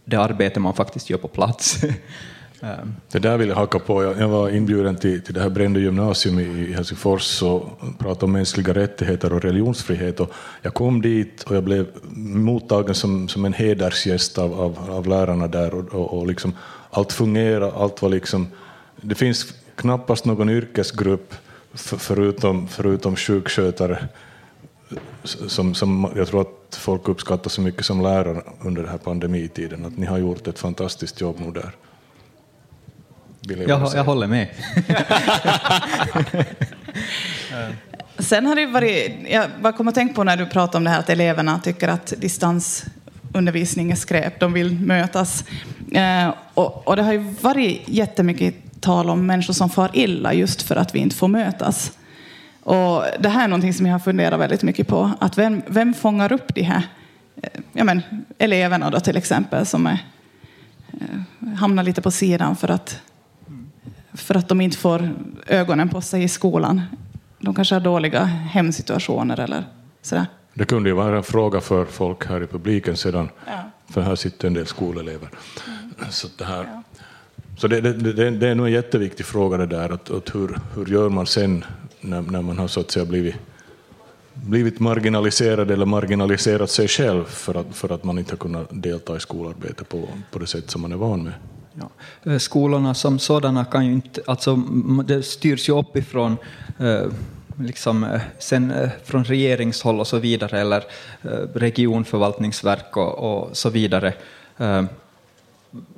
det 0.06 0.18
arbete 0.18 0.60
man 0.60 0.74
faktiskt 0.74 1.10
gör 1.10 1.18
på 1.18 1.28
plats. 1.28 1.82
Ehm. 2.64 2.96
Det 3.12 3.20
där 3.20 3.38
vill 3.38 3.50
jag 3.50 3.56
haka 3.56 3.80
på. 3.80 4.04
Jag, 4.04 4.28
var 4.28 4.50
inbjuden 4.50 4.96
till, 4.96 5.22
till 5.22 5.34
det 5.34 5.42
här 5.42 5.50
Brände 5.50 5.80
gymnasium 5.80 6.40
i 6.40 6.74
Helsingfors 6.74 7.42
och 7.44 7.70
pratade 7.98 8.26
om 8.26 8.32
mänskliga 8.32 8.74
rättigheter 8.74 9.34
och 9.34 9.42
religionsfrihet. 9.42 10.20
Och 10.20 10.32
jag 10.62 10.74
kom 10.74 11.02
dit 11.02 11.44
och 11.44 11.56
jag 11.56 11.64
blev 11.64 11.88
mottagen 12.16 12.96
som, 12.96 13.28
som 13.28 13.46
en 13.46 13.54
hedersgäst 13.54 14.38
av, 14.38 14.62
av, 14.62 14.92
av 14.92 15.08
lärarna 15.08 15.48
där. 15.48 15.74
Och, 15.74 15.94
och, 15.94 16.18
och 16.18 16.28
liksom, 16.28 16.54
allt 16.90 17.14
fungerade, 17.14 17.72
allt 17.72 18.02
var 18.02 18.10
liksom... 18.10 18.48
Det 19.02 19.16
finns 19.16 19.54
knappast 19.76 20.26
någon 20.26 20.50
yrkesgrupp 20.50 21.34
för, 21.74 21.98
förutom, 21.98 22.68
förutom 22.68 23.16
sjukskötare 23.16 24.08
som, 25.24 25.74
som 25.76 26.12
jag 26.16 26.28
tror 26.28 26.42
att 26.42 26.76
folk 26.76 27.08
uppskattar 27.08 27.50
så 27.50 27.62
mycket 27.62 27.86
som 27.86 28.02
lärare 28.02 28.42
under 28.62 28.82
den 28.82 28.92
här 28.92 28.98
pandemitiden. 28.98 29.86
Att 29.86 29.98
ni 29.98 30.06
har 30.06 30.18
gjort 30.18 30.48
ett 30.48 30.60
fantastiskt 30.60 31.22
jobb 31.22 31.36
nu 31.40 31.52
där. 31.52 31.72
Jag, 33.48 33.92
jag 33.96 34.04
håller 34.04 34.28
med. 34.28 34.48
Sen 38.18 38.46
har 38.46 38.56
det 38.56 38.66
varit, 38.66 39.12
jag 39.30 39.50
bara 39.62 39.74
kom 39.74 39.88
att 39.88 39.96
tänka 39.96 40.14
på 40.14 40.24
när 40.24 40.38
du 40.38 40.46
pratade 40.46 40.78
om 40.78 40.84
det 40.84 40.90
här 40.90 41.00
att 41.00 41.10
eleverna 41.10 41.60
tycker 41.60 41.88
att 41.88 42.14
distansundervisning 42.18 43.92
är 43.92 43.96
skräp, 43.96 44.40
de 44.40 44.54
vill 44.54 44.80
mötas. 44.80 45.46
Eh, 45.92 46.34
och, 46.54 46.88
och, 46.88 46.96
det 46.96 47.04
har 47.04 47.14
ju 47.14 47.34
varit 47.42 47.82
jättemycket 47.86 48.56
tal 48.82 49.10
om 49.10 49.26
människor 49.26 49.54
som 49.54 49.70
far 49.70 49.90
illa 49.94 50.34
just 50.34 50.62
för 50.62 50.76
att 50.76 50.96
vi 50.96 51.00
inte 51.00 51.16
får 51.16 51.28
mötas. 51.28 51.92
Och 52.64 53.04
det 53.20 53.30
här 53.30 53.44
är 53.44 53.48
någonting 53.48 53.74
som 53.74 53.86
jag 53.86 53.94
har 53.94 54.00
funderat 54.00 54.40
väldigt 54.40 54.64
mycket 54.64 54.88
på, 54.88 55.12
att 55.20 55.38
vem, 55.38 55.62
vem 55.68 55.94
fångar 55.94 56.32
upp 56.32 56.56
de 56.56 56.62
här 56.62 56.88
eh, 57.42 57.50
ja 57.74 57.84
men, 57.84 58.02
eleverna 58.38 58.90
då 58.90 59.00
till 59.00 59.18
exempel 59.18 59.66
som 59.66 59.88
är, 59.88 59.98
eh, 60.94 61.50
hamnar 61.58 61.84
lite 61.84 62.02
på 62.02 62.12
sidan 62.12 62.56
för 62.56 62.72
att 62.72 63.00
för 64.14 64.38
att 64.38 64.50
de 64.50 64.62
inte 64.62 64.78
får 64.78 65.10
ögonen 65.48 65.90
på 65.90 66.02
sig 66.02 66.24
i 66.24 66.28
skolan. 66.28 66.82
De 67.40 67.56
kanske 67.56 67.76
har 67.76 67.80
dåliga 67.80 68.24
hemsituationer 68.24 69.40
eller 69.40 69.64
sådär. 70.02 70.26
Det 70.54 70.66
kunde 70.66 70.90
ju 70.90 70.96
vara 70.96 71.18
en 71.18 71.24
fråga 71.24 71.62
för 71.62 71.86
folk 71.86 72.26
här 72.26 72.44
i 72.44 72.48
publiken 72.48 72.98
sedan, 72.98 73.30
ja. 73.46 73.72
för 73.90 74.02
här 74.02 74.16
sitter 74.16 74.48
en 74.48 74.54
del 74.54 74.66
skolelever. 74.66 75.30
Mm. 75.68 76.12
Så, 76.12 76.28
det, 76.38 76.46
här, 76.46 76.64
ja. 76.64 76.84
så 77.58 77.68
det, 77.68 77.82
det, 77.82 78.32
det, 78.32 78.48
är 78.48 78.56
nog 78.56 78.66
en 78.66 78.72
jätteviktig 78.72 79.26
fråga 79.26 79.58
det 79.58 79.66
där, 79.66 79.90
att, 79.90 80.12
att 80.12 80.36
hur, 80.36 80.60
hur 80.76 80.86
gör 80.86 81.10
man 81.10 81.28
sen 81.28 81.66
när, 82.02 82.22
när 82.22 82.42
man 82.42 82.58
har 82.58 82.68
så 82.68 82.80
att 82.80 82.92
säga 82.92 83.06
blivit, 83.06 83.36
blivit 84.34 84.80
marginaliserad 84.80 85.72
eller 85.72 85.86
marginaliserat 85.86 86.70
sig 86.70 86.88
själv 86.88 87.24
för 87.24 87.56
att, 87.56 87.76
för 87.76 87.92
att 87.92 88.04
man 88.04 88.20
inte 88.20 88.32
har 88.32 88.38
kunnat 88.38 88.68
delta 88.70 89.16
i 89.16 89.20
skolarbete 89.20 89.84
på, 89.84 90.08
på 90.32 90.40
det 90.40 90.48
sätt 90.48 90.70
som 90.70 90.82
man 90.82 90.92
är 90.92 90.98
van 90.98 91.24
med. 91.24 91.34
Ja. 91.74 91.90
Eh, 92.32 92.38
skolorna 92.38 92.94
som 92.94 93.20
sådana 93.20 93.66
kan 93.66 93.86
ju 93.86 93.94
inte, 93.94 94.22
alltså 94.28 94.56
det 95.06 95.24
styrs 95.24 95.70
ju 95.70 95.80
uppifrån, 95.80 96.38
eh, 96.80 97.06
liksom, 97.60 98.04
eh, 98.04 98.22
sen 98.40 98.72
eh, 98.72 98.90
från 99.04 99.24
regeringshåll 99.24 100.00
och 100.00 100.08
så 100.08 100.20
vidare, 100.20 100.60
eller 100.60 100.84
regionförvaltningsverk 101.54 102.98
och, 102.98 103.14
och 103.14 103.58
så 103.58 103.70
vidare. 103.70 104.14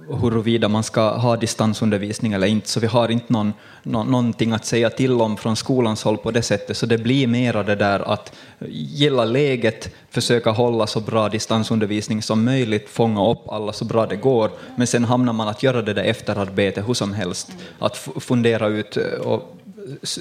Huruvida 0.09 0.67
man 0.67 0.83
ska 0.83 1.17
ha 1.17 1.35
distansundervisning 1.35 2.33
eller 2.33 2.47
inte, 2.47 2.69
så 2.69 2.79
vi 2.79 2.87
har 2.87 3.11
inte 3.11 3.33
någon, 3.33 3.53
nå- 3.83 4.03
någonting 4.03 4.51
att 4.51 4.65
säga 4.65 4.89
till 4.89 5.21
om 5.21 5.37
från 5.37 5.55
skolans 5.55 6.03
håll 6.03 6.17
på 6.17 6.31
det 6.31 6.41
sättet, 6.41 6.77
så 6.77 6.85
det 6.85 6.97
blir 6.97 7.27
mera 7.27 7.63
det 7.63 7.75
där 7.75 7.99
att 7.99 8.31
gilla 8.69 9.25
läget, 9.25 9.95
försöka 10.09 10.51
hålla 10.51 10.87
så 10.87 10.99
bra 10.99 11.29
distansundervisning 11.29 12.21
som 12.21 12.45
möjligt, 12.45 12.89
fånga 12.89 13.29
upp 13.29 13.49
alla 13.49 13.73
så 13.73 13.85
bra 13.85 14.05
det 14.05 14.15
går, 14.15 14.51
men 14.75 14.87
sen 14.87 15.05
hamnar 15.05 15.33
man 15.33 15.47
att 15.47 15.63
göra 15.63 15.81
det 15.81 15.93
där 15.93 16.03
efterarbetet 16.03 16.87
hur 16.87 16.93
som 16.93 17.13
helst, 17.13 17.51
att 17.79 17.97
fundera 18.19 18.67
ut 18.67 18.97
eh, 18.97 19.03
och 19.03 19.57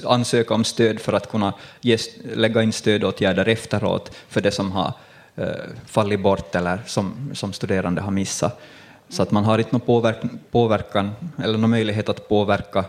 ansöka 0.05 0.53
om 0.53 0.63
stöd 0.63 0.99
för 0.99 1.13
att 1.13 1.31
kunna 1.31 1.53
ge, 1.81 1.97
lägga 2.35 2.63
in 2.63 2.73
stödåtgärder 2.73 3.47
efteråt 3.47 4.11
för 4.29 4.41
det 4.41 4.51
som 4.51 4.71
har 4.71 4.93
eh, 5.35 5.47
fallit 5.85 6.19
bort 6.21 6.55
eller 6.55 6.79
som, 6.85 7.31
som 7.33 7.53
studerande 7.53 8.01
har 8.01 8.11
missat. 8.11 8.61
Så 9.09 9.23
att 9.23 9.31
man 9.31 9.43
har 9.43 9.57
inte 9.57 9.71
någon 9.71 9.81
påverk, 9.81 10.17
påverkan 10.51 11.11
eller 11.43 11.57
någon 11.57 11.69
möjlighet 11.69 12.09
att 12.09 12.29
påverka 12.29 12.85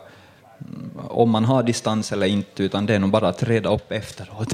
mm, 0.61 0.91
om 1.09 1.31
man 1.31 1.45
har 1.45 1.63
distans 1.63 2.13
eller 2.13 2.27
inte, 2.27 2.63
utan 2.63 2.87
det 2.87 2.95
är 2.95 2.99
nog 2.99 3.11
bara 3.11 3.29
att 3.29 3.43
reda 3.43 3.69
upp 3.75 3.93
efteråt. 3.93 4.53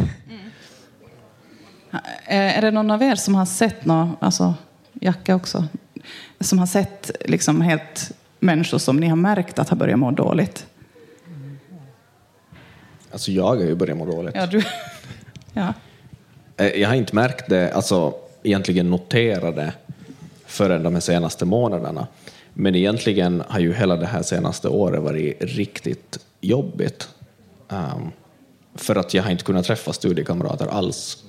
Eh, 2.29 2.59
Är 2.59 2.63
det 2.63 2.71
någon 2.71 2.91
av 2.91 3.03
er 3.03 3.15
som 3.15 3.35
har 3.35 3.47
sett 3.47 3.85
något, 3.85 4.19
alltså 4.21 4.55
Jacke 4.93 5.35
också, 5.35 5.65
som 6.41 6.59
har 6.59 6.67
sett 6.67 7.11
liksom 7.21 7.61
helt 7.61 8.13
människor 8.39 8.79
som 8.79 8.97
ni 8.97 9.07
har 9.09 9.17
märkt 9.17 9.59
att 9.59 9.69
har 9.69 9.77
börjat 9.77 9.99
må 9.99 10.11
dåligt? 10.11 10.67
Alltså 13.13 13.31
jag 13.31 13.45
har 13.47 13.57
ju 13.57 13.75
börjat 13.75 13.97
må 13.97 14.07
dåligt. 14.07 14.35
Ja, 14.35 14.47
du. 14.47 14.63
ja. 15.53 15.75
Eh, 16.57 16.67
Jag 16.67 16.89
har 16.89 16.97
inte 16.97 17.15
märkt 17.15 17.49
det, 17.49 17.73
alltså 17.73 18.15
egentligen 18.43 18.91
noterat 18.91 19.57
det 19.57 19.73
förrän 20.53 20.83
de 20.83 21.01
senaste 21.01 21.45
månaderna. 21.45 22.07
Men 22.55 22.75
egentligen 22.75 23.43
har 23.49 23.61
ju 23.61 23.73
hela 23.73 23.97
det 23.97 24.07
här 24.07 24.23
senaste 24.23 24.69
året 24.69 25.03
varit 25.03 25.37
riktigt 25.41 26.19
jobbigt. 26.41 27.09
Um, 27.69 28.11
för 28.75 28.97
att 28.97 29.15
jag 29.15 29.23
har 29.23 29.31
inte 29.31 29.45
kunnat 29.45 29.65
träffa 29.65 29.93
studiekamrater 29.93 30.67
alls. 30.67 31.25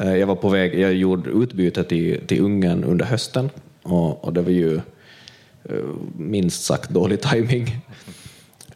Uh, 0.00 0.16
jag 0.16 0.26
var 0.26 0.36
på 0.36 0.48
väg, 0.48 0.80
jag 0.80 0.94
gjorde 0.94 1.30
utbyte 1.30 1.84
till, 1.84 2.26
till 2.26 2.40
Ungern 2.40 2.84
under 2.84 3.04
hösten 3.04 3.50
och, 3.82 4.24
och 4.24 4.32
det 4.32 4.42
var 4.42 4.50
ju 4.50 4.80
uh, 5.70 5.96
minst 6.16 6.64
sagt 6.64 6.90
dålig 6.90 7.20
timing. 7.20 7.80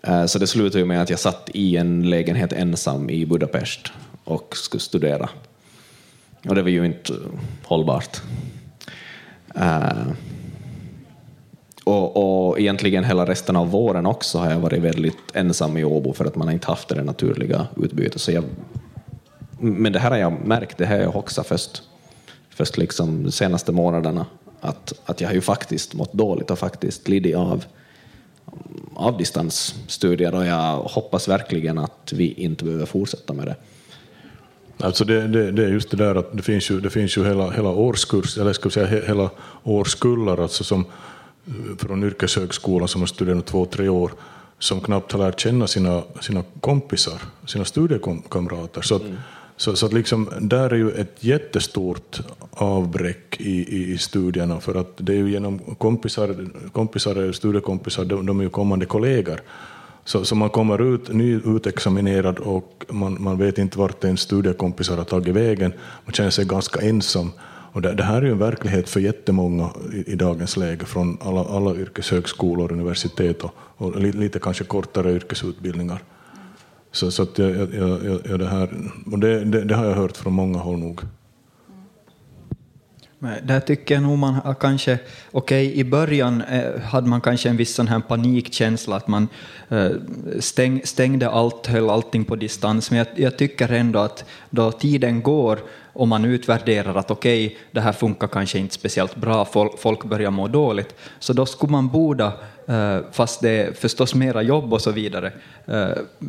Uh, 0.08 0.26
Så 0.26 0.38
det 0.38 0.46
slutade 0.46 0.78
ju 0.78 0.84
med 0.84 1.02
att 1.02 1.10
jag 1.10 1.18
satt 1.18 1.50
i 1.54 1.76
en 1.76 2.10
lägenhet 2.10 2.52
ensam 2.52 3.10
i 3.10 3.26
Budapest 3.26 3.92
och 4.24 4.56
skulle 4.56 4.80
studera. 4.80 5.28
Och 6.48 6.54
det 6.54 6.62
var 6.62 6.70
ju 6.70 6.86
inte 6.86 7.12
hållbart. 7.62 8.22
Uh, 9.56 10.12
och, 11.84 12.48
och 12.50 12.60
egentligen 12.60 13.04
hela 13.04 13.26
resten 13.26 13.56
av 13.56 13.70
våren 13.70 14.06
också 14.06 14.38
har 14.38 14.50
jag 14.50 14.60
varit 14.60 14.82
väldigt 14.82 15.18
ensam 15.34 15.76
i 15.76 15.84
Åbo 15.84 16.12
för 16.12 16.24
att 16.24 16.36
man 16.36 16.50
inte 16.50 16.66
haft 16.66 16.88
det 16.88 17.04
naturliga 17.04 17.66
utbytet. 17.76 18.20
Så 18.20 18.32
jag, 18.32 18.44
men 19.58 19.92
det 19.92 19.98
här 19.98 20.10
har 20.10 20.18
jag 20.18 20.46
märkt, 20.46 20.78
det 20.78 20.86
här 20.86 20.96
har 20.96 21.02
jag 21.02 21.16
också 21.16 21.42
först, 21.42 21.82
först 22.50 22.78
liksom 22.78 23.22
de 23.22 23.32
senaste 23.32 23.72
månaderna, 23.72 24.26
att, 24.60 24.92
att 25.04 25.20
jag 25.20 25.28
har 25.28 25.34
ju 25.34 25.40
faktiskt 25.40 25.94
mått 25.94 26.12
dåligt 26.12 26.50
och 26.50 26.58
faktiskt 26.58 27.08
lidit 27.08 27.36
av, 27.36 27.64
av 28.94 29.18
distansstudier 29.18 30.34
och 30.34 30.46
jag 30.46 30.76
hoppas 30.76 31.28
verkligen 31.28 31.78
att 31.78 32.12
vi 32.12 32.32
inte 32.32 32.64
behöver 32.64 32.86
fortsätta 32.86 33.32
med 33.32 33.46
det. 33.46 33.56
Alltså 34.82 35.04
det, 35.04 35.26
det, 35.26 35.50
det 35.52 35.64
är 35.64 35.68
just 35.68 35.90
det 35.90 35.96
där 35.96 36.14
att 36.14 36.36
det 36.36 36.42
finns 36.42 36.70
ju, 36.70 36.80
det 36.80 36.90
finns 36.90 37.16
ju 37.16 37.24
hela, 37.24 37.50
hela 37.50 37.68
årskurs, 37.68 38.38
eller 38.38 38.52
ska 38.52 38.68
vi 38.68 38.72
säga 38.72 38.86
he- 38.86 39.06
hela 39.06 39.30
årskullar 39.62 40.42
alltså 40.42 40.64
som 40.64 40.84
från 41.78 42.04
yrkeshögskolan 42.04 42.88
som 42.88 43.00
har 43.02 43.06
studerat 43.06 43.46
två, 43.46 43.66
tre 43.66 43.88
år 43.88 44.12
som 44.58 44.80
knappt 44.80 45.12
har 45.12 45.18
lärt 45.18 45.40
känna 45.40 45.66
sina, 45.66 46.02
sina 46.20 46.44
kompisar, 46.60 47.22
sina 47.46 47.64
studiekamrater. 47.64 48.82
Så 48.82 48.94
att, 48.96 49.02
så, 49.56 49.76
så 49.76 49.86
att 49.86 49.92
liksom, 49.92 50.30
där 50.40 50.70
är 50.70 50.76
ju 50.76 50.90
ett 50.90 51.16
jättestort 51.24 52.20
avbräck 52.50 53.36
i, 53.40 53.76
i, 53.76 53.92
i 53.92 53.98
studierna 53.98 54.60
för 54.60 54.74
att 54.74 54.92
det 54.96 55.12
är 55.12 55.16
ju 55.16 55.30
genom 55.30 55.58
kompisar, 55.58 56.48
kompisar 56.72 57.32
studiekompisar, 57.32 58.04
de, 58.04 58.26
de 58.26 58.40
är 58.40 58.44
ju 58.44 58.50
kommande 58.50 58.86
kollegor. 58.86 59.40
Så, 60.04 60.24
så 60.24 60.34
man 60.34 60.50
kommer 60.50 60.94
ut 60.94 61.12
nyutexaminerad 61.12 62.38
och 62.38 62.84
man, 62.88 63.22
man 63.22 63.38
vet 63.38 63.58
inte 63.58 63.78
vart 63.78 64.04
ens 64.04 64.20
studiekompisar 64.20 64.96
har 64.96 65.04
tagit 65.04 65.34
vägen. 65.34 65.72
Man 66.04 66.12
känner 66.12 66.30
sig 66.30 66.44
ganska 66.44 66.80
ensam. 66.80 67.30
Och 67.72 67.82
det, 67.82 67.94
det 67.94 68.02
här 68.02 68.16
är 68.16 68.22
ju 68.22 68.32
en 68.32 68.38
verklighet 68.38 68.88
för 68.88 69.00
jättemånga 69.00 69.70
i, 69.92 70.12
i 70.12 70.14
dagens 70.14 70.56
läge 70.56 70.84
från 70.84 71.18
alla, 71.20 71.44
alla 71.44 71.74
yrkeshögskolor, 71.74 72.72
universitet 72.72 73.42
och, 73.42 73.54
och 73.76 74.00
li, 74.00 74.12
lite 74.12 74.38
kanske 74.38 74.64
kortare 74.64 75.12
yrkesutbildningar. 75.12 76.02
Så, 76.92 77.10
så 77.10 77.22
att 77.22 77.38
jag, 77.38 77.50
jag, 77.50 78.04
jag, 78.04 78.20
jag, 78.28 78.38
det, 78.38 78.48
här, 78.48 78.70
och 79.12 79.18
det, 79.18 79.44
det, 79.44 79.64
det 79.64 79.74
har 79.74 79.84
jag 79.84 79.94
hört 79.94 80.16
från 80.16 80.32
många 80.32 80.58
håll 80.58 80.78
nog. 80.78 81.00
Där 83.42 83.60
tycker 83.60 83.94
jag 83.94 84.02
nog 84.02 84.18
man 84.18 84.34
har 84.34 84.54
kanske, 84.54 84.98
okej 85.32 85.78
i 85.78 85.84
början 85.84 86.42
eh, 86.42 86.80
hade 86.80 87.08
man 87.08 87.20
kanske 87.20 87.48
en 87.48 87.56
viss 87.56 87.74
sån 87.74 87.88
här 87.88 88.00
panikkänsla 88.00 88.96
att 88.96 89.08
man 89.08 89.28
eh, 89.68 89.90
stäng, 90.40 90.80
stängde 90.84 91.30
allt, 91.30 91.66
höll 91.66 91.90
allting 91.90 92.24
på 92.24 92.36
distans, 92.36 92.90
men 92.90 92.98
jag, 92.98 93.06
jag 93.14 93.38
tycker 93.38 93.72
ändå 93.72 93.98
att 93.98 94.24
då 94.50 94.72
tiden 94.72 95.22
går 95.22 95.58
och 95.92 96.08
man 96.08 96.24
utvärderar 96.24 96.94
att 96.94 97.10
okej, 97.10 97.58
det 97.70 97.80
här 97.80 97.92
funkar 97.92 98.28
kanske 98.28 98.58
inte 98.58 98.74
speciellt 98.74 99.16
bra, 99.16 99.44
folk, 99.44 99.78
folk 99.78 100.04
börjar 100.04 100.30
må 100.30 100.48
dåligt, 100.48 100.94
så 101.18 101.32
då 101.32 101.46
skulle 101.46 101.72
man 101.72 101.88
borde 101.88 102.32
Eh, 102.66 102.98
fast 103.12 103.40
det 103.40 103.50
är 103.50 103.72
förstås 103.72 104.14
mera 104.14 104.42
jobb 104.42 104.72
och 104.72 104.80
så 104.80 104.90
vidare, 104.90 105.32
eh, 105.66 105.88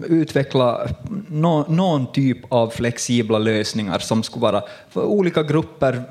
utveckla 0.09 0.87
no, 1.27 1.65
någon 1.69 2.11
typ 2.11 2.37
av 2.49 2.69
flexibla 2.69 3.37
lösningar 3.37 3.99
som 3.99 4.23
skulle 4.23 4.41
vara 4.41 4.63
för 4.89 5.03
olika 5.03 5.43
grupper 5.43 6.03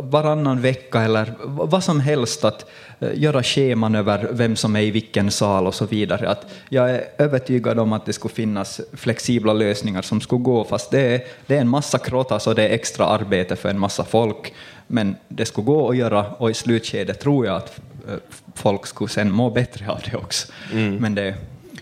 varannan 0.00 0.60
vecka 0.60 1.02
eller 1.02 1.34
vad 1.44 1.84
som 1.84 2.00
helst, 2.00 2.44
att 2.44 2.70
eh, 3.00 3.08
göra 3.14 3.42
scheman 3.42 3.94
över 3.94 4.28
vem 4.32 4.56
som 4.56 4.76
är 4.76 4.80
i 4.80 4.90
vilken 4.90 5.30
sal 5.30 5.66
och 5.66 5.74
så 5.74 5.86
vidare. 5.86 6.28
Att 6.28 6.46
jag 6.68 6.90
är 6.90 7.04
övertygad 7.18 7.78
om 7.78 7.92
att 7.92 8.06
det 8.06 8.12
skulle 8.12 8.34
finnas 8.34 8.80
flexibla 8.92 9.52
lösningar 9.52 10.02
som 10.02 10.20
skulle 10.20 10.42
gå, 10.42 10.64
fast 10.64 10.90
det 10.90 11.00
är, 11.00 11.22
det 11.46 11.56
är 11.56 11.60
en 11.60 11.68
massa 11.68 11.98
krottas 11.98 12.46
och 12.46 12.54
det 12.54 12.68
är 12.68 12.74
extra 12.74 13.06
arbete 13.06 13.56
för 13.56 13.68
en 13.68 13.78
massa 13.78 14.04
folk, 14.04 14.54
men 14.88 15.16
det 15.28 15.46
skulle 15.46 15.64
gå 15.64 15.90
att 15.90 15.96
göra 15.96 16.26
och 16.26 16.50
i 16.50 16.54
slutskedet 16.54 17.20
tror 17.20 17.46
jag 17.46 17.56
att 17.56 17.80
eh, 18.08 18.14
folk 18.54 18.86
skulle 18.86 19.08
sen 19.08 19.32
må 19.32 19.50
bättre 19.50 19.90
av 19.90 20.00
det 20.10 20.16
också. 20.16 20.52
Men 21.00 21.14
det, 21.14 21.34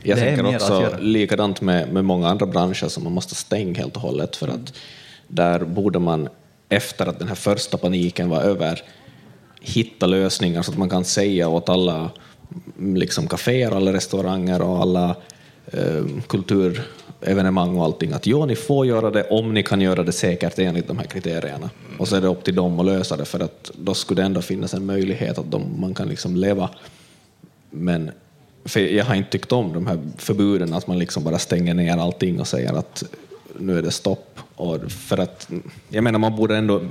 Jag 0.02 0.18
det 0.18 0.24
tänker 0.24 0.54
också 0.54 0.96
likadant 1.00 1.60
med, 1.60 1.92
med 1.92 2.04
många 2.04 2.28
andra 2.28 2.46
branscher 2.46 2.88
som 2.88 3.04
man 3.04 3.12
måste 3.12 3.34
stänga 3.34 3.78
helt 3.78 3.96
och 3.96 4.02
hållet 4.02 4.36
för 4.36 4.48
att 4.48 4.72
där 5.28 5.64
borde 5.64 5.98
man 5.98 6.28
efter 6.68 7.06
att 7.06 7.18
den 7.18 7.28
här 7.28 7.34
första 7.34 7.78
paniken 7.78 8.28
var 8.28 8.40
över 8.40 8.82
hitta 9.60 10.06
lösningar 10.06 10.62
så 10.62 10.72
att 10.72 10.78
man 10.78 10.90
kan 10.90 11.04
säga 11.04 11.48
åt 11.48 11.68
alla 11.68 12.10
mm, 12.78 12.96
liksom 12.96 13.26
kaféer, 13.26 13.70
alla 13.70 13.92
restauranger 13.92 14.62
och 14.62 14.80
alla 14.80 15.16
eh, 15.66 16.04
evenemang 17.20 17.76
och 17.76 17.84
allting 17.84 18.12
att 18.12 18.26
jo, 18.26 18.46
ni 18.46 18.56
får 18.56 18.86
göra 18.86 19.10
det 19.10 19.22
om 19.22 19.54
ni 19.54 19.62
kan 19.62 19.80
göra 19.80 20.02
det 20.02 20.12
säkert 20.12 20.58
enligt 20.58 20.88
de 20.88 20.98
här 20.98 21.06
kriterierna. 21.06 21.70
Och 21.98 22.08
så 22.08 22.16
är 22.16 22.20
det 22.20 22.28
upp 22.28 22.44
till 22.44 22.54
dem 22.54 22.80
att 22.80 22.86
lösa 22.86 23.16
det 23.16 23.24
för 23.24 23.40
att 23.40 23.70
då 23.74 23.94
skulle 23.94 24.22
det 24.22 24.26
ändå 24.26 24.42
finnas 24.42 24.74
en 24.74 24.86
möjlighet 24.86 25.38
att 25.38 25.50
de, 25.50 25.80
man 25.80 25.94
kan 25.94 26.08
liksom 26.08 26.36
leva 26.36 26.70
men 27.70 28.10
för 28.64 28.80
jag 28.80 29.04
har 29.04 29.14
inte 29.14 29.30
tyckt 29.30 29.52
om 29.52 29.72
de 29.72 29.86
här 29.86 29.98
förbuden, 30.18 30.74
att 30.74 30.86
man 30.86 30.98
liksom 30.98 31.24
bara 31.24 31.38
stänger 31.38 31.74
ner 31.74 31.96
allting 31.96 32.40
och 32.40 32.46
säger 32.46 32.72
att 32.72 33.04
nu 33.58 33.78
är 33.78 33.82
det 33.82 33.90
stopp. 33.90 34.38
Och 34.54 34.92
för 34.92 35.18
att, 35.18 35.48
jag 35.88 36.04
menar, 36.04 36.18
man 36.18 36.36
borde 36.36 36.56
ändå 36.56 36.82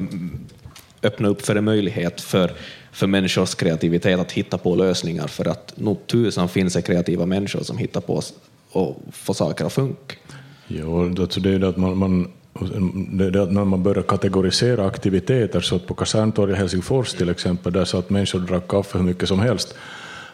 öppna 1.04 1.28
upp 1.28 1.46
för 1.46 1.56
en 1.56 1.64
möjlighet 1.64 2.22
för, 2.22 2.52
för 2.92 3.08
människors 3.08 3.56
kreativitet 3.56 4.20
att 4.20 4.32
hitta 4.32 4.58
på 4.58 4.76
lösningar, 4.76 5.28
för 5.28 5.48
att 5.48 5.74
nog 5.78 6.08
tusan 6.08 6.50
finns 6.50 6.74
det 6.74 6.82
kreativa 6.82 7.26
människor 7.26 7.64
som 7.64 7.78
hittar 7.78 8.02
på 8.02 8.22
och 8.76 9.02
få 9.12 9.34
saker 9.34 9.66
att 9.66 9.74
funka. 9.74 10.16
Jo, 10.68 11.16
alltså 11.20 11.40
det 11.40 11.50
är 11.54 11.60
det 11.60 11.70
att 11.70 11.78
man, 11.78 11.98
man, 11.98 12.32
det 13.12 13.26
är 13.26 13.38
att 13.38 13.52
när 13.52 13.66
man 13.66 13.84
börjar 13.84 14.04
kategorisera 14.04 14.88
aktiviteter, 14.88 15.62
så 15.62 15.76
att 15.76 15.88
på 15.88 15.94
Kaserntorget 15.94 16.56
i 16.56 16.60
Helsingfors 16.60 17.14
till 17.14 17.30
exempel, 17.30 17.74
där 17.74 17.86
satt 17.86 18.10
människor 18.10 18.40
och 18.42 18.48
drack 18.48 18.68
kaffe 18.68 18.98
hur 18.98 19.06
mycket 19.06 19.28
som 19.28 19.40
helst. 19.40 19.76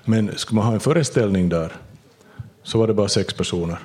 Men 0.06 0.32
skulle 0.36 0.56
man 0.56 0.66
ha 0.66 0.74
en 0.74 0.80
föreställning 0.80 1.50
där, 1.50 1.72
så 2.64 2.80
var 2.80 2.88
det 2.88 2.94
bara 2.94 3.08
sex 3.08 3.34
personer. 3.34 3.78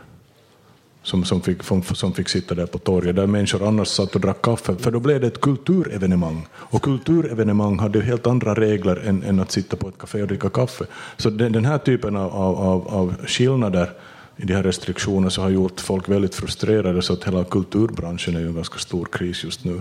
som, 1.02 1.24
som, 1.24 1.40
fick, 1.40 1.62
som, 1.94 2.12
fick 2.12 2.28
sitta 2.28 2.54
där 2.54 2.66
på 2.66 2.78
torget, 2.78 3.16
där 3.16 3.26
människor 3.26 3.68
annars 3.68 3.88
satt 3.88 4.14
och 4.14 4.20
drack 4.20 4.42
kaffe, 4.42 4.74
för 4.76 4.90
då 4.90 5.00
blev 5.00 5.20
det 5.20 5.26
ett 5.26 5.40
kulturevenemang. 5.40 6.46
Och 6.54 6.82
kulturevenemang 6.82 7.78
hade 7.78 8.00
helt 8.00 8.26
andra 8.26 8.54
regler 8.54 8.96
än, 8.96 9.22
än 9.22 9.40
att 9.40 9.52
sitta 9.52 9.76
på 9.76 9.88
ett 9.88 9.98
kafé 9.98 10.22
och 10.22 10.28
dricka 10.28 10.50
kaffe. 10.50 10.84
Så 11.16 11.30
den, 11.30 11.52
den 11.52 11.64
här 11.64 11.78
typen 11.78 12.16
av, 12.16 12.34
av, 12.34 12.88
av 12.88 13.14
skillnader 13.26 13.90
i 14.36 14.44
de 14.44 14.54
här 14.54 14.62
restriktionerna 14.62 15.30
så 15.30 15.42
har 15.42 15.50
gjort 15.50 15.80
folk 15.80 16.08
väldigt 16.08 16.34
frustrerade, 16.34 17.02
så 17.02 17.12
att 17.12 17.24
hela 17.24 17.44
kulturbranschen 17.44 18.36
är 18.36 18.40
i 18.40 18.42
en 18.42 18.54
ganska 18.54 18.78
stor 18.78 19.08
kris 19.12 19.44
just 19.44 19.64
nu. 19.64 19.80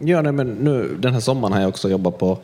Ja, 0.00 0.22
nej, 0.22 0.32
men 0.32 0.48
nu, 0.48 0.96
den 0.98 1.12
här 1.12 1.20
sommaren 1.20 1.52
har 1.52 1.60
jag 1.60 1.68
också 1.68 1.90
jobbat 1.90 2.18
på, 2.18 2.38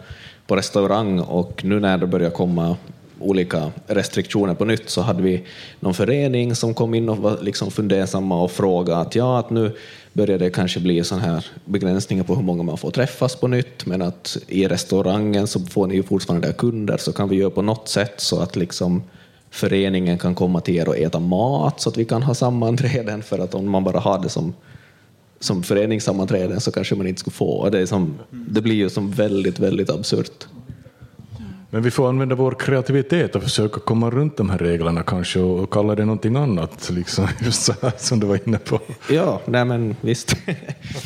på 0.47 0.57
restaurang 0.57 1.21
och 1.21 1.65
nu 1.65 1.81
när 1.81 1.99
det 1.99 2.07
börjar 2.07 2.31
komma 2.31 2.77
olika 3.21 3.71
restriktioner 3.87 4.55
på 4.55 4.65
nytt 4.65 4.91
så 4.91 5.01
hade 5.01 5.23
vi 5.23 5.45
någon 5.81 5.95
förening 5.95 6.55
som 6.55 6.75
kom 6.75 6.95
in 6.95 7.09
och 7.09 7.19
var 7.19 7.39
liksom 7.43 7.71
fundersamma 7.71 8.43
och 8.43 8.51
frågade 8.51 9.01
att 9.01 9.15
ja, 9.15 9.39
att 9.39 9.51
nu 9.51 9.77
börjar 10.13 10.39
det 10.39 10.51
kanske 10.51 10.81
bli 10.81 11.05
sån 11.05 11.21
här 11.21 11.47
begränsningar 11.65 12.25
på 12.25 12.35
hur 12.35 12.43
många 12.43 12.63
man 12.63 12.79
får 12.79 12.91
träffas 12.91 13.37
på 13.37 13.49
nytt, 13.49 13.87
men 13.87 14.03
att 14.03 14.37
i 14.49 14.69
restaurangen 14.69 15.47
så 15.47 15.61
får 15.61 15.87
ni 15.87 15.95
ju 15.95 16.03
fortfarande 16.03 16.53
kunder, 16.53 16.97
så 16.97 17.13
kan 17.13 17.29
vi 17.29 17.37
göra 17.37 17.51
på 17.51 17.63
något 17.63 17.89
sätt 17.89 18.21
så 18.21 18.41
att 18.41 18.57
liksom 18.57 19.03
föreningen 19.57 20.19
kan 20.19 20.35
komma 20.35 20.61
till 20.61 20.77
er 20.77 20.89
och 20.89 20.97
äta 20.97 21.21
mat 21.21 21.81
så 21.81 21.89
att 21.89 21.97
vi 21.97 22.05
kan 22.05 22.23
ha 22.23 22.35
sammanträden, 22.35 23.23
för 23.23 23.39
att 23.39 23.55
om 23.55 23.71
man 23.71 23.85
bara 23.85 23.99
har 23.99 24.23
det 24.23 24.29
som 24.29 24.55
som 25.41 25.63
föreningssammanträden 25.63 26.61
så 26.61 26.73
kanske 26.73 26.95
man 26.95 27.07
inte 27.07 27.21
skulle 27.21 27.35
få. 27.35 27.69
Det, 27.71 27.87
som, 27.87 28.19
det 28.31 28.61
blir 28.61 28.75
ju 28.75 28.91
som 28.91 29.11
väldigt, 29.11 29.59
väldigt 29.59 29.91
absurt. 29.91 30.47
Men 31.71 31.83
vi 31.83 31.91
får 31.91 32.09
använda 32.09 32.35
vår 32.35 32.53
kreativitet 32.53 33.37
och 33.37 33.43
försöka 33.43 33.81
komma 33.81 34.11
runt 34.11 34.37
de 34.37 34.51
här 34.51 34.59
reglerna 34.59 35.03
kanske 35.03 35.41
och 35.41 35.73
kalla 35.73 35.95
det 35.95 36.05
någonting 36.05 36.37
annat, 36.37 36.91
liksom, 36.91 37.29
just 37.45 37.63
så 37.63 37.75
här 37.83 37.93
som 37.97 38.21
du 38.21 38.27
var 38.27 38.49
inne 38.49 38.59
på. 38.59 38.81
Ja, 39.11 39.41
nej 39.45 39.65
men 39.65 39.97
visst. 40.01 40.37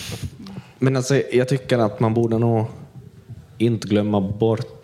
men 0.78 0.96
alltså, 0.96 1.22
jag 1.32 1.48
tycker 1.48 1.78
att 1.78 2.01
man 2.01 2.14
borde 2.14 2.38
nog 2.38 2.66
inte 3.59 3.88
glömma 3.88 4.20
bort 4.20 4.79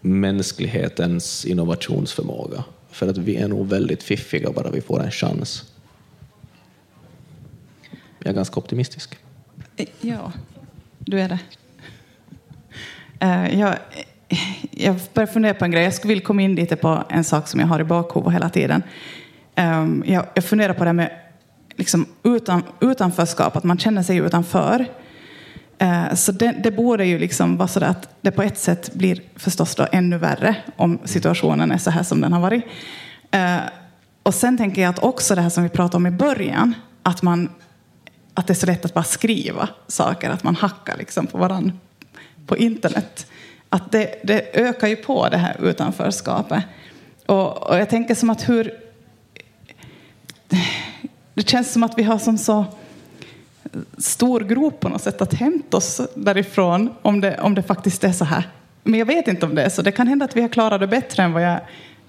mänsklighetens 0.00 1.44
innovationsförmåga. 1.44 2.64
För 2.90 3.08
att 3.08 3.18
vi 3.18 3.36
är 3.36 3.48
nog 3.48 3.68
väldigt 3.68 4.02
fiffiga 4.02 4.52
bara 4.52 4.70
vi 4.70 4.80
får 4.80 5.02
en 5.02 5.10
chans. 5.10 5.72
Jag 8.18 8.30
är 8.30 8.34
ganska 8.34 8.60
optimistisk. 8.60 9.18
Eh, 9.76 9.86
ja, 10.00 10.32
du 10.98 11.20
är 11.20 11.28
det. 11.28 11.38
Eh, 13.20 13.60
jag, 13.60 13.68
eh, 14.28 14.38
jag 14.70 14.96
börjar 15.14 15.26
fundera 15.26 15.54
på 15.54 15.64
en 15.64 15.70
grej. 15.70 15.84
Jag 15.84 16.08
vill 16.08 16.20
komma 16.20 16.42
in 16.42 16.54
lite 16.54 16.76
på 16.76 17.04
en 17.08 17.24
sak 17.24 17.48
som 17.48 17.60
jag 17.60 17.66
har 17.66 17.80
i 17.80 17.84
bakhuvudet 17.84 18.34
hela 18.34 18.50
tiden. 18.50 18.82
Ehm, 19.54 20.04
jag, 20.06 20.26
jag 20.34 20.44
funderar 20.44 20.74
på 20.74 20.84
det 20.84 20.88
här 20.88 20.92
med 20.92 21.10
liksom 21.76 22.06
utan, 22.22 22.62
utanförskap, 22.80 23.56
att 23.56 23.64
man 23.64 23.78
känner 23.78 24.02
sig 24.02 24.16
utanför. 24.16 24.86
Eh, 25.80 26.14
så 26.14 26.32
det, 26.32 26.52
det 26.62 26.70
borde 26.70 27.04
ju 27.04 27.18
liksom 27.18 27.56
vara 27.56 27.68
så 27.68 27.84
att 27.84 28.08
det 28.20 28.30
på 28.30 28.42
ett 28.42 28.58
sätt 28.58 28.94
blir 28.94 29.22
förstås 29.36 29.74
då 29.74 29.86
ännu 29.92 30.18
värre 30.18 30.56
om 30.76 30.98
situationen 31.04 31.72
är 31.72 31.78
så 31.78 31.90
här 31.90 32.02
som 32.02 32.20
den 32.20 32.32
har 32.32 32.40
varit. 32.40 32.64
Eh, 33.30 33.56
och 34.22 34.34
sen 34.34 34.58
tänker 34.58 34.82
jag 34.82 34.90
att 34.90 34.98
också 34.98 35.34
det 35.34 35.40
här 35.40 35.50
som 35.50 35.62
vi 35.62 35.68
pratade 35.68 35.96
om 35.96 36.06
i 36.06 36.10
början, 36.10 36.74
att 37.02 37.22
man 37.22 37.48
att 38.34 38.46
det 38.46 38.52
är 38.52 38.54
så 38.54 38.66
lätt 38.66 38.84
att 38.84 38.94
bara 38.94 39.04
skriva 39.04 39.68
saker, 39.86 40.30
att 40.30 40.42
man 40.42 40.56
hackar 40.56 40.96
liksom 40.96 41.26
på 41.26 41.38
varandra 41.38 41.72
på 42.46 42.56
internet. 42.56 43.26
Att 43.68 43.92
det, 43.92 44.20
det 44.24 44.56
ökar 44.60 44.88
ju 44.88 44.96
på 44.96 45.28
det 45.28 45.36
här 45.36 45.56
utanförskapet. 45.64 46.64
Och, 47.26 47.68
och, 47.68 47.78
jag 47.78 47.90
tänker 47.90 48.14
som 48.14 48.30
att 48.30 48.48
hur... 48.48 48.74
Det 51.34 51.48
känns 51.48 51.72
som 51.72 51.82
att 51.82 51.98
vi 51.98 52.02
har 52.02 52.18
som 52.18 52.38
så 52.38 52.64
stor 53.98 54.40
grop 54.40 54.80
på 54.80 54.88
något 54.88 55.02
sätt 55.02 55.22
att 55.22 55.34
hämta 55.34 55.76
oss 55.76 56.00
därifrån 56.14 56.90
om 57.02 57.20
det, 57.20 57.40
om 57.40 57.54
det 57.54 57.62
faktiskt 57.62 58.04
är 58.04 58.12
så 58.12 58.24
här. 58.24 58.48
Men 58.82 58.98
jag 58.98 59.06
vet 59.06 59.28
inte 59.28 59.46
om 59.46 59.54
det 59.54 59.62
är 59.62 59.68
så. 59.68 59.82
Det 59.82 59.92
kan 59.92 60.06
hända 60.06 60.24
att 60.24 60.36
vi 60.36 60.40
har 60.40 60.48
klarat 60.48 60.80
det 60.80 60.86
bättre 60.86 61.22
än 61.22 61.32
vad 61.32 61.42
jag 61.42 61.60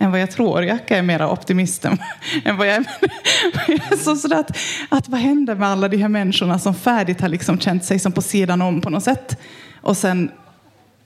än 0.02 0.12
vad 0.12 0.22
jag 0.22 0.32
tror. 0.32 0.64
Jacka 0.64 0.98
är 0.98 1.02
mera 1.02 1.32
optimist 1.32 1.86
än, 1.86 1.98
än 2.46 2.58
vad 2.58 2.68
jag 2.68 2.76
är. 2.76 3.98
så 4.04 4.16
sådär 4.16 4.40
att, 4.40 4.58
att 4.90 5.10
vad 5.10 5.20
händer 5.20 5.56
med 5.56 5.70
alla 5.70 5.88
de 5.88 5.98
här 5.98 6.10
människorna 6.10 6.60
som 6.60 6.76
färdigt 6.76 7.22
har 7.22 7.30
liksom 7.30 7.60
känt 7.60 7.86
sig 7.86 8.00
som 8.00 8.12
på 8.12 8.22
sidan 8.22 8.62
om 8.62 8.82
på 8.82 8.90
något 8.90 9.04
sätt. 9.04 9.38
Och 9.82 9.98
sen 9.98 10.32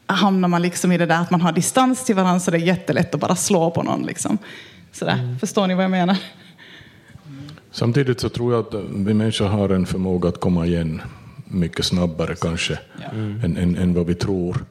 hamnar 0.07 0.47
man 0.47 0.61
liksom 0.61 0.91
i 0.91 0.97
det 0.97 1.05
där 1.05 1.21
att 1.21 1.31
man 1.31 1.41
har 1.41 1.51
distans 1.51 2.05
till 2.05 2.15
varandra 2.15 2.39
så 2.39 2.51
det 2.51 2.57
är 2.57 2.61
jättelätt 2.61 3.15
att 3.15 3.21
bara 3.21 3.35
slå 3.35 3.71
på 3.71 3.83
någon. 3.83 4.05
Liksom. 4.05 4.37
Sådär. 4.91 5.13
Mm. 5.13 5.39
Förstår 5.39 5.67
ni 5.67 5.73
vad 5.73 5.83
jag 5.83 5.91
menar? 5.91 6.17
Samtidigt 7.75 8.19
så 8.19 8.29
tror 8.29 8.53
jag 8.53 8.59
att 8.59 8.73
vi 8.93 9.13
människor 9.13 9.45
har 9.45 9.69
en 9.69 9.85
förmåga 9.85 10.29
att 10.29 10.39
komma 10.39 10.65
igen 10.65 11.01
mycket 11.45 11.85
snabbare 11.85 12.35
kanske 12.35 12.79
mm. 13.13 13.41
än, 13.43 13.57
än, 13.57 13.75
än 13.75 13.93
vad 13.93 14.05
vi 14.05 14.15
tror 14.15 14.65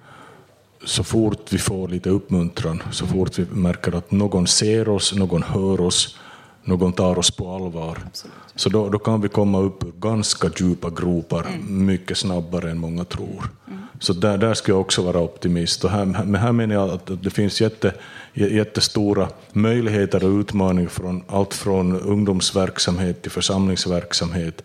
så 0.84 1.04
fort 1.04 1.52
vi 1.52 1.58
får 1.58 1.88
lite 1.88 2.10
uppmuntran, 2.10 2.82
så 2.90 3.06
fort 3.06 3.38
vi 3.38 3.44
märker 3.44 3.94
att 3.94 4.10
någon 4.10 4.46
ser 4.46 4.88
oss, 4.88 5.14
någon 5.14 5.42
hör 5.42 5.80
oss, 5.80 6.18
någon 6.62 6.92
tar 6.92 7.18
oss 7.18 7.30
på 7.30 7.54
allvar, 7.54 7.98
Absolut. 8.06 8.34
så 8.54 8.68
då, 8.68 8.88
då 8.88 8.98
kan 8.98 9.20
vi 9.20 9.28
komma 9.28 9.58
upp 9.60 9.84
ur 9.84 9.92
ganska 10.00 10.50
djupa 10.56 10.90
gropar 10.90 11.46
mm. 11.46 11.86
mycket 11.86 12.18
snabbare 12.18 12.70
än 12.70 12.78
många 12.78 13.04
tror. 13.04 13.50
Mm. 13.66 13.83
Så 13.98 14.12
där, 14.12 14.38
där 14.38 14.54
ska 14.54 14.72
jag 14.72 14.80
också 14.80 15.02
vara 15.02 15.20
optimist. 15.20 15.84
Och 15.84 15.90
här, 15.90 16.04
men 16.04 16.34
här 16.34 16.52
menar 16.52 16.74
jag 16.74 16.90
att 16.90 17.22
det 17.22 17.30
finns 17.30 17.60
jätte, 17.60 17.94
jättestora 18.32 19.28
möjligheter 19.52 20.24
och 20.24 20.40
utmaningar 20.40 20.88
från 20.88 21.22
allt 21.28 21.54
från 21.54 22.00
ungdomsverksamhet 22.00 23.22
till 23.22 23.30
församlingsverksamhet, 23.30 24.62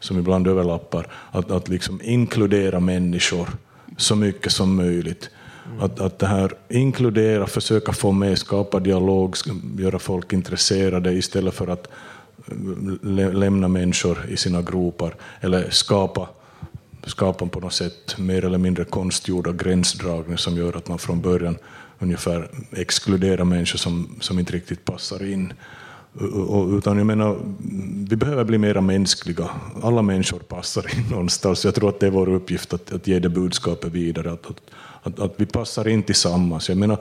som 0.00 0.18
ibland 0.18 0.46
överlappar, 0.48 1.06
att, 1.30 1.50
att 1.50 1.68
liksom 1.68 2.00
inkludera 2.02 2.80
människor 2.80 3.48
så 3.96 4.16
mycket 4.16 4.52
som 4.52 4.76
möjligt 4.76 5.30
att, 5.78 6.00
att 6.00 6.18
det 6.18 6.26
här 6.26 6.52
inkludera, 6.68 7.46
försöka 7.46 7.92
få 7.92 8.12
med, 8.12 8.38
skapa 8.38 8.80
dialog, 8.80 9.36
göra 9.78 9.98
folk 9.98 10.32
intresserade 10.32 11.12
istället 11.12 11.54
för 11.54 11.68
att 11.68 11.88
äh, 12.46 13.32
lämna 13.32 13.68
människor 13.68 14.26
i 14.28 14.36
sina 14.36 14.62
gropar 14.62 15.14
eller 15.40 15.70
skapa, 15.70 16.28
skapar 17.06 17.46
på 17.46 17.60
något 17.60 17.72
sätt 17.72 18.18
mer 18.18 18.44
eller 18.44 18.58
mindre 18.58 18.84
konstgjorda 18.84 19.52
gränsdragningar 19.52 20.36
som 20.36 20.56
gör 20.56 20.76
att 20.76 20.88
man 20.88 20.98
från 20.98 21.20
början 21.20 21.58
ungefär 21.98 22.50
exkluderar 22.72 23.44
människor 23.44 23.78
som, 23.78 24.16
som 24.20 24.38
inte 24.38 24.52
riktigt 24.52 24.84
passar 24.84 25.32
in. 25.32 25.52
Utan 26.78 26.96
jag 26.96 27.06
menar, 27.06 27.38
vi 28.08 28.16
behöver 28.16 28.44
bli 28.44 28.58
mer 28.58 28.80
mänskliga. 28.80 29.50
Alla 29.82 30.02
människor 30.02 30.38
passar 30.38 30.98
in 30.98 31.04
någonstans. 31.10 31.64
Jag 31.64 31.74
tror 31.74 31.88
att 31.88 32.00
det 32.00 32.06
är 32.06 32.10
vår 32.10 32.28
uppgift 32.28 32.74
att, 32.74 32.92
att 32.92 33.06
ge 33.06 33.18
det 33.18 33.28
budskapet 33.28 33.92
vidare. 33.92 34.32
Att, 34.32 34.46
att, 34.46 34.60
att, 35.02 35.20
att 35.20 35.34
vi 35.36 35.46
passar 35.46 35.88
in 35.88 36.02
tillsammans. 36.02 36.68
Jag 36.68 36.78
menar, 36.78 36.98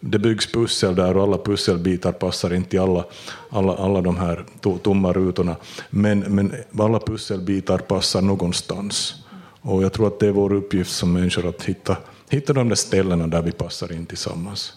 det 0.00 0.18
byggs 0.18 0.52
pussel 0.52 0.94
där 0.94 1.16
och 1.16 1.22
alla 1.22 1.38
pusselbitar 1.38 2.12
passar 2.12 2.54
inte 2.54 2.76
i 2.76 2.78
alla, 2.78 3.04
alla, 3.50 3.74
alla 3.74 4.00
de 4.00 4.16
här 4.16 4.44
tomma 4.82 5.12
rutorna. 5.12 5.56
Men, 5.90 6.18
men 6.18 6.54
alla 6.78 6.98
pusselbitar 6.98 7.78
passar 7.78 8.22
någonstans. 8.22 9.21
Och 9.62 9.82
jag 9.82 9.92
tror 9.92 10.06
att 10.06 10.20
det 10.20 10.26
är 10.26 10.32
vår 10.32 10.52
uppgift 10.52 10.92
som 10.92 11.12
människor 11.12 11.48
att 11.48 11.62
hitta, 11.62 11.96
hitta 12.30 12.52
de 12.52 12.68
där 12.68 12.76
ställena 12.76 13.26
där 13.26 13.42
vi 13.42 13.52
passar 13.52 13.92
in 13.92 14.06
tillsammans. 14.06 14.72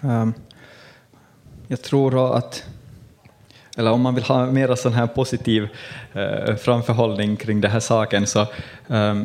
Um, 0.00 0.34
jag 1.68 1.82
tror 1.82 2.36
att, 2.36 2.64
eller 3.76 3.90
om 3.90 4.00
man 4.00 4.14
vill 4.14 4.24
ha 4.24 4.46
mer 4.46 4.74
sån 4.74 4.92
här 4.92 5.06
positiv 5.06 5.68
eh, 6.12 6.56
framförhållning 6.56 7.36
kring 7.36 7.60
den 7.60 7.70
här 7.70 7.80
saken, 7.80 8.26
så 8.26 8.40
eh, 8.88 9.22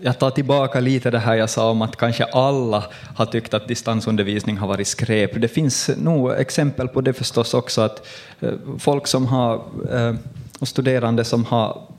jag 0.00 0.18
tar 0.18 0.30
tillbaka 0.30 0.80
lite 0.80 1.10
det 1.10 1.18
här 1.18 1.34
jag 1.34 1.50
sa 1.50 1.70
om 1.70 1.82
att 1.82 1.96
kanske 1.96 2.24
alla 2.24 2.84
har 3.16 3.26
tyckt 3.26 3.54
att 3.54 3.68
distansundervisning 3.68 4.56
har 4.56 4.68
varit 4.68 4.88
skräp. 4.88 5.40
Det 5.40 5.48
finns 5.48 5.90
nog 5.96 6.32
exempel 6.32 6.88
på 6.88 7.00
det 7.00 7.12
förstås 7.12 7.54
också, 7.54 7.80
att 7.80 8.06
eh, 8.40 8.52
folk 8.78 9.06
som 9.06 9.26
har, 9.26 9.54
eh, 9.92 10.14
och 10.60 10.68
studerande 10.68 11.24
som 11.24 11.44
har 11.44 11.93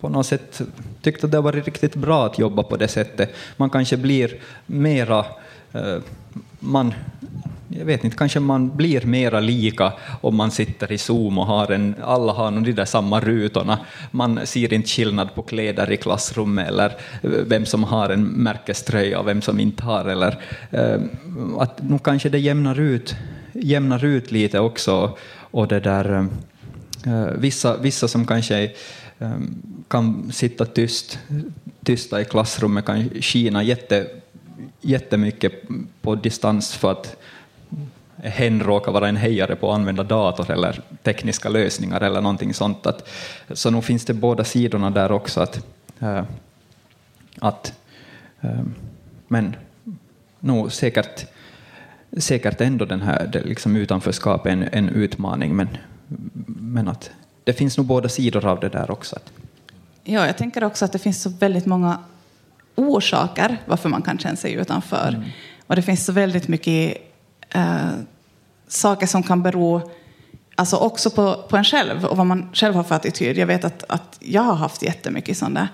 på 0.00 0.08
något 0.08 0.26
sätt 0.26 0.60
tyckt 1.02 1.24
att 1.24 1.30
det 1.30 1.36
har 1.36 1.42
varit 1.42 1.64
riktigt 1.64 1.94
bra 1.94 2.26
att 2.26 2.38
jobba 2.38 2.62
på 2.62 2.76
det 2.76 2.88
sättet. 2.88 3.34
Man 3.56 3.70
kanske 3.70 3.96
blir 3.96 4.34
mera, 4.66 5.24
eh, 5.72 5.98
man 6.60 6.94
jag 7.68 7.84
vet 7.84 8.04
inte, 8.04 8.16
kanske 8.16 8.40
man 8.40 8.76
blir 8.76 9.00
mera 9.06 9.40
lika 9.40 9.92
om 10.20 10.36
man 10.36 10.50
sitter 10.50 10.92
i 10.92 10.98
Zoom 10.98 11.38
och 11.38 11.46
har 11.46 11.72
en, 11.72 11.94
alla 12.02 12.32
har 12.32 12.50
de 12.50 12.72
där 12.72 12.84
samma 12.84 13.20
rutorna. 13.20 13.78
Man 14.10 14.40
ser 14.44 14.72
inte 14.72 14.88
skillnad 14.88 15.34
på 15.34 15.42
kläder 15.42 15.92
i 15.92 15.96
klassrummet 15.96 16.68
eller 16.68 16.86
eh, 17.22 17.30
vem 17.30 17.66
som 17.66 17.84
har 17.84 18.08
en 18.08 18.24
märkeströja 18.24 19.20
och 19.20 19.28
vem 19.28 19.42
som 19.42 19.60
inte 19.60 19.82
har. 19.82 20.04
Eller, 20.04 20.38
eh, 20.70 21.00
att 21.58 21.82
nu 21.82 21.98
kanske 21.98 22.28
det 22.28 22.38
jämnar 22.38 22.80
ut, 22.80 23.16
jämnar 23.52 24.04
ut 24.04 24.30
lite 24.30 24.58
också. 24.58 25.16
Och 25.50 25.68
det 25.68 25.80
där, 25.80 26.28
vissa, 27.38 27.76
vissa 27.76 28.08
som 28.08 28.26
kanske 28.26 28.54
är 28.54 28.70
Ehm, 29.18 29.62
kan 29.88 30.32
sitta 30.32 30.64
tyst, 30.64 31.18
tysta 31.84 32.20
i 32.20 32.24
klassrummet 32.24 32.84
kan 32.84 33.10
skina 33.20 33.62
jätte, 33.62 34.06
jättemycket 34.80 35.52
på 36.00 36.14
distans 36.14 36.74
för 36.74 36.92
att 36.92 37.16
hen 38.16 38.60
råkar 38.62 38.92
vara 38.92 39.08
en 39.08 39.16
hejare 39.16 39.56
på 39.56 39.70
att 39.70 39.78
använda 39.78 40.02
dator 40.02 40.50
eller 40.50 40.80
tekniska 41.02 41.48
lösningar 41.48 42.00
eller 42.00 42.20
någonting 42.20 42.54
sånt. 42.54 42.86
Att, 42.86 43.08
så 43.50 43.70
nog 43.70 43.84
finns 43.84 44.04
det 44.04 44.14
båda 44.14 44.44
sidorna 44.44 44.90
där 44.90 45.12
också. 45.12 45.40
Att, 45.40 45.66
äh, 45.98 46.22
att, 47.38 47.72
äh, 48.40 48.62
men 49.28 49.56
nog 50.40 50.72
säkert, 50.72 51.26
säkert 52.18 52.60
ändå 52.60 52.84
den 52.84 53.02
här 53.02 53.26
det 53.26 53.42
liksom 53.42 53.76
utanförskapet 53.76 54.52
en, 54.52 54.62
en 54.62 54.88
utmaning, 54.88 55.56
men, 55.56 55.68
men 56.46 56.88
att 56.88 57.10
det 57.48 57.54
finns 57.54 57.76
nog 57.76 57.86
båda 57.86 58.08
sidor 58.08 58.46
av 58.46 58.60
det 58.60 58.68
där 58.68 58.90
också. 58.90 59.18
Ja, 60.04 60.26
jag 60.26 60.36
tänker 60.36 60.64
också 60.64 60.84
att 60.84 60.92
det 60.92 60.98
finns 60.98 61.22
så 61.22 61.30
väldigt 61.30 61.66
många 61.66 61.98
orsaker 62.74 63.56
varför 63.66 63.88
man 63.88 64.02
kan 64.02 64.18
känna 64.18 64.36
sig 64.36 64.52
utanför. 64.52 65.08
Mm. 65.08 65.28
Och 65.66 65.76
det 65.76 65.82
finns 65.82 66.04
så 66.04 66.12
väldigt 66.12 66.48
mycket 66.48 66.96
äh, 67.54 67.90
saker 68.66 69.06
som 69.06 69.22
kan 69.22 69.42
bero 69.42 69.90
alltså 70.54 70.76
också 70.76 71.10
på, 71.10 71.44
på 71.48 71.56
en 71.56 71.64
själv 71.64 72.04
och 72.04 72.16
vad 72.16 72.26
man 72.26 72.48
själv 72.52 72.74
har 72.74 72.82
för 72.82 72.94
attityd. 72.94 73.38
Jag 73.38 73.46
vet 73.46 73.64
att, 73.64 73.84
att 73.88 74.18
jag 74.20 74.42
har 74.42 74.54
haft 74.54 74.82
jättemycket 74.82 75.38
sådana 75.38 75.68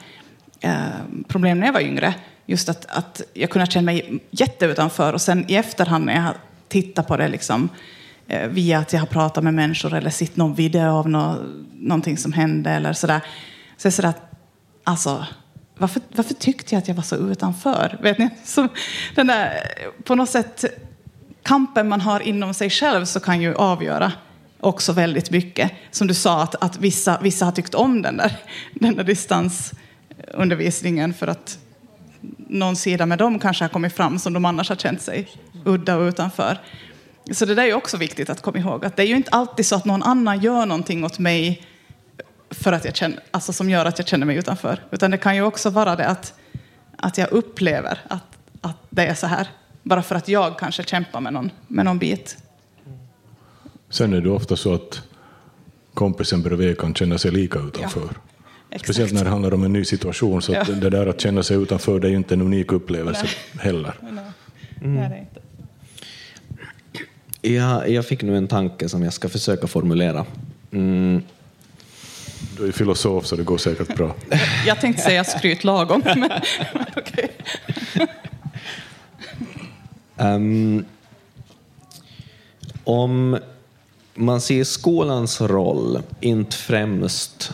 äh, 0.60 0.72
problem 1.28 1.60
när 1.60 1.66
jag 1.66 1.72
var 1.72 1.80
yngre. 1.80 2.14
Just 2.46 2.68
att, 2.68 2.86
att 2.86 3.22
jag 3.32 3.50
kunde 3.50 3.66
känna 3.66 3.84
mig 3.84 4.20
jätteutanför 4.30 5.12
och 5.12 5.20
sen 5.20 5.44
i 5.48 5.54
efterhand 5.54 6.04
när 6.04 6.14
jag 6.14 6.34
tittar 6.68 7.02
på 7.02 7.16
det 7.16 7.28
liksom, 7.28 7.62
eh, 7.64 7.68
Eh, 8.28 8.48
via 8.48 8.78
att 8.78 8.92
jag 8.92 9.00
har 9.00 9.06
pratat 9.06 9.44
med 9.44 9.54
människor 9.54 9.94
eller 9.94 10.10
sett 10.10 10.36
någon 10.36 10.54
video 10.54 10.90
av 10.90 11.08
nå, 11.08 11.38
någonting 11.72 12.18
som 12.18 12.32
hände 12.32 12.70
eller 12.70 12.92
sådär. 12.92 13.20
Så 13.76 13.86
jag 13.86 13.92
sådär 13.92 14.08
att, 14.08 14.30
alltså, 14.84 15.26
varför, 15.78 16.02
varför 16.16 16.34
tyckte 16.34 16.74
jag 16.74 16.78
att 16.78 16.88
jag 16.88 16.94
var 16.94 17.02
så 17.02 17.16
utanför? 17.16 17.98
Vet 18.02 18.18
ni? 18.18 18.30
Så 18.44 18.68
den 19.14 19.26
där, 19.26 19.52
på 20.04 20.14
något 20.14 20.30
sätt, 20.30 20.64
kampen 21.42 21.88
man 21.88 22.00
har 22.00 22.20
inom 22.20 22.54
sig 22.54 22.70
själv 22.70 23.04
så 23.04 23.20
kan 23.20 23.40
ju 23.40 23.54
avgöra 23.54 24.12
också 24.60 24.92
väldigt 24.92 25.30
mycket. 25.30 25.72
Som 25.90 26.06
du 26.06 26.14
sa, 26.14 26.42
att, 26.42 26.54
att 26.54 26.78
vissa, 26.78 27.18
vissa 27.22 27.44
har 27.44 27.52
tyckt 27.52 27.74
om 27.74 28.02
den 28.02 28.16
där, 28.16 28.36
den 28.74 28.96
där 28.96 29.04
distansundervisningen 29.04 31.14
för 31.14 31.26
att 31.26 31.58
någon 32.36 32.76
sida 32.76 33.06
med 33.06 33.18
dem 33.18 33.38
kanske 33.38 33.64
har 33.64 33.68
kommit 33.68 33.92
fram 33.92 34.18
som 34.18 34.32
de 34.32 34.44
annars 34.44 34.68
har 34.68 34.76
känt 34.76 35.02
sig 35.02 35.28
udda 35.64 35.96
och 35.96 36.08
utanför. 36.08 36.58
Så 37.32 37.44
det 37.44 37.54
där 37.54 37.64
är 37.64 37.74
också 37.74 37.96
viktigt 37.96 38.30
att 38.30 38.42
komma 38.42 38.58
ihåg, 38.58 38.84
att 38.84 38.96
det 38.96 39.02
är 39.02 39.06
ju 39.06 39.16
inte 39.16 39.30
alltid 39.30 39.66
så 39.66 39.76
att 39.76 39.84
någon 39.84 40.02
annan 40.02 40.40
gör 40.40 40.66
någonting 40.66 41.04
åt 41.04 41.18
mig 41.18 41.62
för 42.50 42.72
att 42.72 42.84
jag 42.84 42.96
känner, 42.96 43.20
alltså 43.30 43.52
som 43.52 43.70
gör 43.70 43.84
att 43.84 43.98
jag 43.98 44.08
känner 44.08 44.26
mig 44.26 44.36
utanför. 44.36 44.82
Utan 44.90 45.10
det 45.10 45.18
kan 45.18 45.36
ju 45.36 45.42
också 45.42 45.70
vara 45.70 45.96
det 45.96 46.06
att, 46.06 46.34
att 46.96 47.18
jag 47.18 47.32
upplever 47.32 47.98
att, 48.08 48.38
att 48.60 48.76
det 48.90 49.06
är 49.06 49.14
så 49.14 49.26
här. 49.26 49.48
Bara 49.82 50.02
för 50.02 50.14
att 50.14 50.28
jag 50.28 50.58
kanske 50.58 50.84
kämpar 50.84 51.20
med 51.20 51.32
någon, 51.32 51.50
med 51.68 51.84
någon 51.84 51.98
bit. 51.98 52.36
Sen 53.90 54.12
är 54.12 54.20
det 54.20 54.30
ofta 54.30 54.56
så 54.56 54.74
att 54.74 55.02
kompisen 55.94 56.42
bredvid 56.42 56.78
kan 56.78 56.94
känna 56.94 57.18
sig 57.18 57.30
lika 57.30 57.58
utanför. 57.58 58.00
Ja. 58.00 58.20
Exakt. 58.70 58.84
Speciellt 58.84 59.12
när 59.12 59.24
det 59.24 59.30
handlar 59.30 59.54
om 59.54 59.64
en 59.64 59.72
ny 59.72 59.84
situation. 59.84 60.42
Så 60.42 60.52
ja. 60.52 60.64
det 60.64 60.90
där 60.90 61.06
att 61.06 61.20
känna 61.20 61.42
sig 61.42 61.56
utanför 61.56 62.00
det 62.00 62.06
är 62.06 62.10
ju 62.10 62.16
inte 62.16 62.34
en 62.34 62.40
unik 62.40 62.72
upplevelse 62.72 63.26
Nej. 63.52 63.64
heller. 63.64 63.94
Mm. 64.02 64.94
Nej, 64.94 65.30
Ja, 65.34 65.40
jag 67.86 68.06
fick 68.06 68.22
nu 68.22 68.36
en 68.36 68.48
tanke 68.48 68.88
som 68.88 69.02
jag 69.02 69.12
ska 69.12 69.28
försöka 69.28 69.66
formulera. 69.66 70.26
Mm. 70.72 71.22
Du 72.56 72.68
är 72.68 72.72
filosof 72.72 73.26
så 73.26 73.36
det 73.36 73.42
går 73.42 73.58
säkert 73.58 73.96
bra. 73.96 74.14
jag 74.66 74.80
tänkte 74.80 75.02
säga 75.02 75.24
skryt 75.24 75.64
lagom, 75.64 76.02
men, 76.04 76.20
men 76.74 76.86
okej. 76.96 77.30
Um, 80.16 80.84
om 82.84 83.38
man 84.14 84.40
ser 84.40 84.64
skolans 84.64 85.40
roll 85.40 86.02
inte 86.20 86.56
främst 86.56 87.52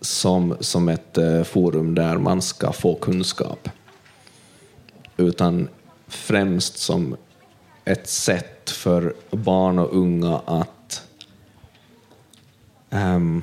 som, 0.00 0.56
som 0.60 0.88
ett 0.88 1.18
uh, 1.18 1.42
forum 1.42 1.94
där 1.94 2.18
man 2.18 2.42
ska 2.42 2.72
få 2.72 2.94
kunskap, 2.94 3.68
utan 5.16 5.68
främst 6.08 6.78
som 6.78 7.16
ett 7.84 8.08
sätt 8.08 8.70
för 8.70 9.14
barn 9.30 9.78
och 9.78 9.96
unga 9.96 10.40
att 10.44 11.06
um, 12.90 13.42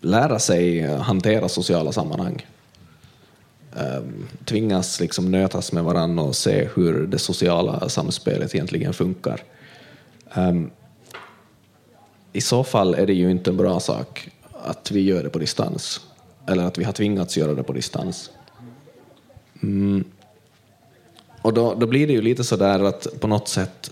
lära 0.00 0.38
sig 0.38 0.86
hantera 0.96 1.48
sociala 1.48 1.92
sammanhang. 1.92 2.46
Um, 3.72 4.28
tvingas 4.44 5.00
liksom 5.00 5.30
nötas 5.30 5.72
med 5.72 5.84
varandra 5.84 6.24
och 6.24 6.36
se 6.36 6.68
hur 6.74 7.06
det 7.06 7.18
sociala 7.18 7.88
samspelet 7.88 8.54
egentligen 8.54 8.92
funkar. 8.92 9.42
Um, 10.34 10.70
I 12.32 12.40
så 12.40 12.64
fall 12.64 12.94
är 12.94 13.06
det 13.06 13.14
ju 13.14 13.30
inte 13.30 13.50
en 13.50 13.56
bra 13.56 13.80
sak 13.80 14.30
att 14.62 14.90
vi 14.90 15.00
gör 15.00 15.22
det 15.22 15.30
på 15.30 15.38
distans, 15.38 16.00
eller 16.46 16.64
att 16.64 16.78
vi 16.78 16.84
har 16.84 16.92
tvingats 16.92 17.36
göra 17.36 17.54
det 17.54 17.62
på 17.62 17.72
distans. 17.72 18.30
Mm. 19.62 20.04
Och 21.42 21.54
då, 21.54 21.74
då 21.74 21.86
blir 21.86 22.06
det 22.06 22.12
ju 22.12 22.22
lite 22.22 22.44
så 22.44 22.56
där 22.56 22.84
att 22.84 23.20
på 23.20 23.26
något 23.26 23.48
sätt 23.48 23.90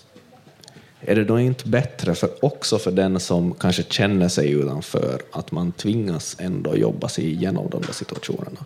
är 1.01 1.15
det 1.15 1.25
då 1.25 1.41
inte 1.41 1.69
bättre 1.69 2.15
för, 2.15 2.45
också 2.45 2.79
för 2.79 2.91
den 2.91 3.21
som 3.21 3.55
kanske 3.55 3.83
känner 3.83 4.29
sig 4.29 4.51
utanför 4.51 5.23
att 5.33 5.53
man 5.53 5.73
tvingas 5.73 6.37
ändå 6.41 6.77
jobba 6.77 7.09
sig 7.09 7.25
igenom 7.25 7.71
de 7.71 7.83
där 7.83 7.93
situationerna? 7.93 8.65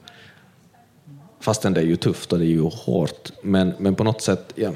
Fastän 1.40 1.72
det 1.72 1.80
är 1.80 1.84
ju 1.84 1.96
tufft 1.96 2.32
och 2.32 2.38
det 2.38 2.44
är 2.44 2.48
ju 2.48 2.60
hårt, 2.60 3.32
men, 3.42 3.72
men 3.78 3.94
på 3.94 4.04
något 4.04 4.22
sätt, 4.22 4.52
ja. 4.54 4.70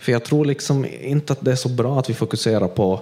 För 0.00 0.12
jag 0.12 0.24
tror 0.24 0.44
liksom 0.44 0.86
inte 1.00 1.32
att 1.32 1.44
det 1.44 1.52
är 1.52 1.56
så 1.56 1.68
bra 1.68 1.98
att 1.98 2.10
vi 2.10 2.14
fokuserar 2.14 2.68
på 2.68 3.00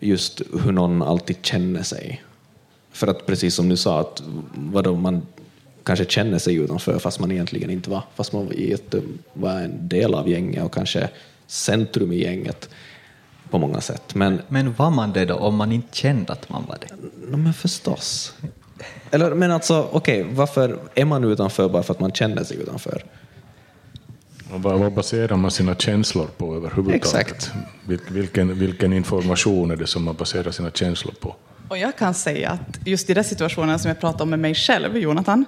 just 0.00 0.42
hur 0.64 0.72
någon 0.72 1.02
alltid 1.02 1.36
känner 1.42 1.82
sig. 1.82 2.22
För 2.90 3.06
att 3.06 3.26
precis 3.26 3.54
som 3.54 3.68
du 3.68 3.76
sa, 3.76 4.00
att 4.00 4.22
vadå, 4.54 4.94
man 4.94 5.22
kanske 5.88 6.04
känner 6.04 6.38
sig 6.38 6.54
utanför 6.54 6.98
fast 6.98 7.20
man 7.20 7.32
egentligen 7.32 7.70
inte 7.70 7.90
var, 7.90 8.02
fast 8.14 8.32
man 8.32 8.52
var 9.32 9.50
en 9.60 9.88
del 9.88 10.14
av 10.14 10.28
gänget 10.28 10.64
och 10.64 10.74
kanske 10.74 11.08
centrum 11.46 12.12
i 12.12 12.22
gänget 12.22 12.68
på 13.50 13.58
många 13.58 13.80
sätt. 13.80 14.14
Men, 14.14 14.40
men 14.48 14.74
var 14.74 14.90
man 14.90 15.12
det 15.12 15.24
då 15.24 15.34
om 15.34 15.56
man 15.56 15.72
inte 15.72 15.96
kände 15.96 16.32
att 16.32 16.48
man 16.48 16.64
var 16.68 16.78
det? 16.80 16.94
No, 17.30 17.36
men 17.36 17.54
förstås. 17.54 18.34
Eller, 19.10 19.34
men 19.34 19.50
alltså, 19.50 19.88
okej, 19.92 20.22
okay, 20.22 20.34
varför 20.34 20.78
är 20.94 21.04
man 21.04 21.24
utanför 21.24 21.68
bara 21.68 21.82
för 21.82 21.94
att 21.94 22.00
man 22.00 22.12
känner 22.12 22.44
sig 22.44 22.56
utanför? 22.56 23.04
Och 24.52 24.62
vad 24.62 24.92
baserar 24.92 25.36
man 25.36 25.50
sina 25.50 25.74
känslor 25.74 26.26
på 26.36 26.56
överhuvudtaget? 26.56 27.04
Exakt. 27.04 27.52
Vilken, 28.08 28.58
vilken 28.58 28.92
information 28.92 29.70
är 29.70 29.76
det 29.76 29.86
som 29.86 30.04
man 30.04 30.14
baserar 30.14 30.50
sina 30.50 30.70
känslor 30.70 31.14
på? 31.20 31.36
Och 31.68 31.78
jag 31.78 31.96
kan 31.96 32.14
säga 32.14 32.50
att 32.50 32.86
just 32.86 33.10
i 33.10 33.14
den 33.14 33.24
situationen 33.24 33.78
som 33.78 33.88
jag 33.88 34.00
pratade 34.00 34.22
om 34.22 34.30
med 34.30 34.38
mig 34.38 34.54
själv, 34.54 34.96
Jonathan, 34.96 35.44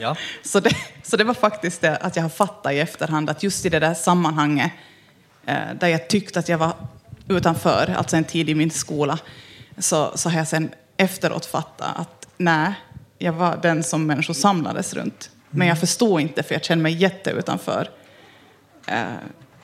ja. 0.00 0.16
så, 0.42 0.60
det, 0.60 0.76
så 1.02 1.16
det 1.16 1.24
var 1.24 1.34
faktiskt 1.34 1.80
det 1.80 1.96
att 1.96 2.16
jag 2.16 2.22
har 2.22 2.30
fattat 2.30 2.72
i 2.72 2.78
efterhand 2.78 3.30
att 3.30 3.42
just 3.42 3.66
i 3.66 3.68
det 3.68 3.78
där 3.78 3.94
sammanhanget 3.94 4.72
eh, 5.46 5.74
där 5.80 5.88
jag 5.88 6.08
tyckte 6.08 6.38
att 6.38 6.48
jag 6.48 6.58
var 6.58 6.72
utanför, 7.28 7.94
alltså 7.96 8.16
en 8.16 8.24
tid 8.24 8.50
i 8.50 8.54
min 8.54 8.70
skola, 8.70 9.18
så, 9.78 10.12
så 10.14 10.28
har 10.28 10.38
jag 10.38 10.48
sen 10.48 10.70
efteråt 10.96 11.46
fattat 11.46 11.96
att 11.96 12.26
nej, 12.36 12.74
jag 13.18 13.32
var 13.32 13.58
den 13.62 13.82
som 13.82 14.06
människor 14.06 14.34
samlades 14.34 14.94
runt. 14.94 15.30
Men 15.50 15.68
jag 15.68 15.80
förstod 15.80 16.20
inte 16.20 16.42
för 16.42 16.54
jag 16.54 16.64
kände 16.64 16.82
mig 16.82 16.92
jätteutanför. 16.92 17.90
Eh, 18.86 19.04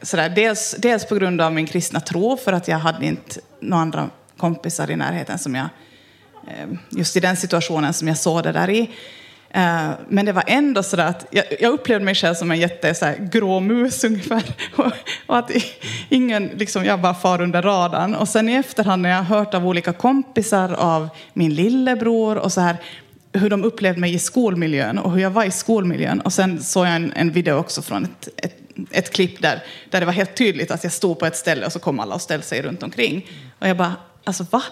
sådär, 0.02 0.28
dels, 0.28 0.76
dels 0.78 1.06
på 1.06 1.14
grund 1.14 1.40
av 1.40 1.52
min 1.52 1.66
kristna 1.66 2.00
tro, 2.00 2.36
för 2.36 2.52
att 2.52 2.68
jag 2.68 2.78
hade 2.78 3.06
inte 3.06 3.40
några 3.60 3.82
andra 3.82 4.10
kompisar 4.36 4.90
i 4.90 4.96
närheten 4.96 5.38
som 5.38 5.54
jag, 5.54 5.68
eh, 6.48 6.68
just 6.90 7.16
i 7.16 7.20
den 7.20 7.36
situationen 7.36 7.92
som 7.92 8.08
jag 8.08 8.18
såg 8.18 8.42
det 8.42 8.52
där 8.52 8.70
i. 8.70 8.90
Eh, 9.54 9.90
men 10.08 10.26
det 10.26 10.32
var 10.32 10.44
ändå 10.46 10.82
så 10.82 11.00
att 11.00 11.26
jag, 11.60 11.72
upplevde 11.72 12.04
mig 12.04 12.14
själv 12.14 12.34
som 12.34 12.50
en 12.50 12.58
jätte 12.58 12.94
så 12.94 13.04
här, 13.04 13.28
grå 13.32 13.60
mus 13.60 14.04
ungefär. 14.10 14.42
Och, 15.26 15.38
att 15.38 15.50
ingen, 16.08 16.50
liksom, 16.56 16.84
jag 16.84 17.00
bara 17.00 17.14
far 17.14 17.40
under 17.40 17.62
radarn. 17.62 18.14
Och 18.14 18.28
sen 18.28 18.48
i 18.48 18.54
efterhand 18.54 19.02
när 19.02 19.10
jag 19.10 19.22
hört 19.22 19.54
av 19.54 19.66
olika 19.66 19.92
kompisar, 19.92 20.72
av 20.72 21.08
min 21.32 21.54
lillebror 21.54 22.36
och 22.36 22.52
så 22.52 22.60
här, 22.60 22.76
hur 23.32 23.50
de 23.50 23.64
upplevde 23.64 24.00
mig 24.00 24.14
i 24.14 24.18
skolmiljön 24.18 24.98
och 24.98 25.12
hur 25.12 25.20
jag 25.20 25.30
var 25.30 25.44
i 25.44 25.50
skolmiljön. 25.50 26.20
Och 26.20 26.32
sen 26.32 26.62
såg 26.62 26.86
jag 26.86 26.96
en, 26.96 27.12
en 27.16 27.30
video 27.30 27.54
också 27.54 27.82
från 27.82 28.04
ett, 28.04 28.28
ett, 28.36 28.58
ett 28.90 29.12
klipp 29.12 29.42
där, 29.42 29.62
där 29.90 30.00
det 30.00 30.06
var 30.06 30.12
helt 30.12 30.34
tydligt 30.34 30.70
att 30.70 30.84
jag 30.84 30.92
stod 30.92 31.18
på 31.18 31.26
ett 31.26 31.36
ställe 31.36 31.66
och 31.66 31.72
så 31.72 31.78
kom 31.78 32.00
alla 32.00 32.14
och 32.14 32.22
ställde 32.22 32.46
sig 32.46 32.62
runt 32.62 32.82
omkring. 32.82 33.26
Och 33.58 33.68
jag 33.68 33.76
bara, 33.76 33.94
alltså 34.24 34.46
va? 34.50 34.62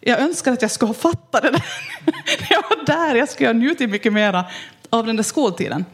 Jag 0.00 0.20
önskar 0.20 0.52
att 0.52 0.62
jag 0.62 0.70
skulle 0.70 0.88
ha 0.88 0.94
fattat 0.94 1.42
det 1.42 1.50
där. 1.50 1.64
jag 2.50 2.62
var 2.62 2.86
där, 2.86 3.14
jag 3.14 3.28
skulle 3.28 3.48
ha 3.48 3.54
njutit 3.54 3.90
mycket 3.90 4.12
mera 4.12 4.44
av 4.90 5.06
den 5.06 5.16
där 5.16 5.22
skoltiden. 5.22 5.84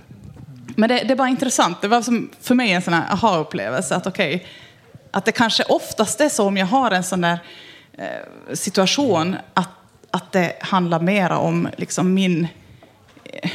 Men 0.76 0.88
det, 0.88 0.98
det 0.98 1.16
bara 1.16 1.28
intressant. 1.28 1.82
Det 1.82 1.88
var 1.88 2.02
som 2.02 2.30
för 2.40 2.54
mig 2.54 2.72
en 2.72 2.82
sån 2.82 2.94
här 2.94 3.12
aha-upplevelse. 3.12 3.96
Att, 3.96 4.06
okay, 4.06 4.40
att 5.10 5.24
det 5.24 5.32
kanske 5.32 5.64
oftast 5.64 6.20
är 6.20 6.28
så 6.28 6.46
om 6.46 6.56
jag 6.56 6.66
har 6.66 6.90
en 6.90 7.04
sån 7.04 7.20
där 7.20 7.38
eh, 7.92 8.54
situation 8.54 9.36
att, 9.54 9.68
att 10.10 10.32
det 10.32 10.56
handlar 10.60 11.00
mera 11.00 11.38
om 11.38 11.68
liksom 11.76 12.14
min, 12.14 12.48
eh, 13.24 13.50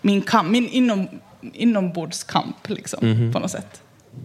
min, 0.00 0.22
kamp, 0.22 0.50
min 0.50 0.68
inom, 0.68 1.08
inombordskamp 1.40 2.68
liksom, 2.68 2.98
mm 3.02 3.16
-hmm. 3.16 3.32
på 3.32 3.38
något 3.38 3.50
sätt. 3.50 3.83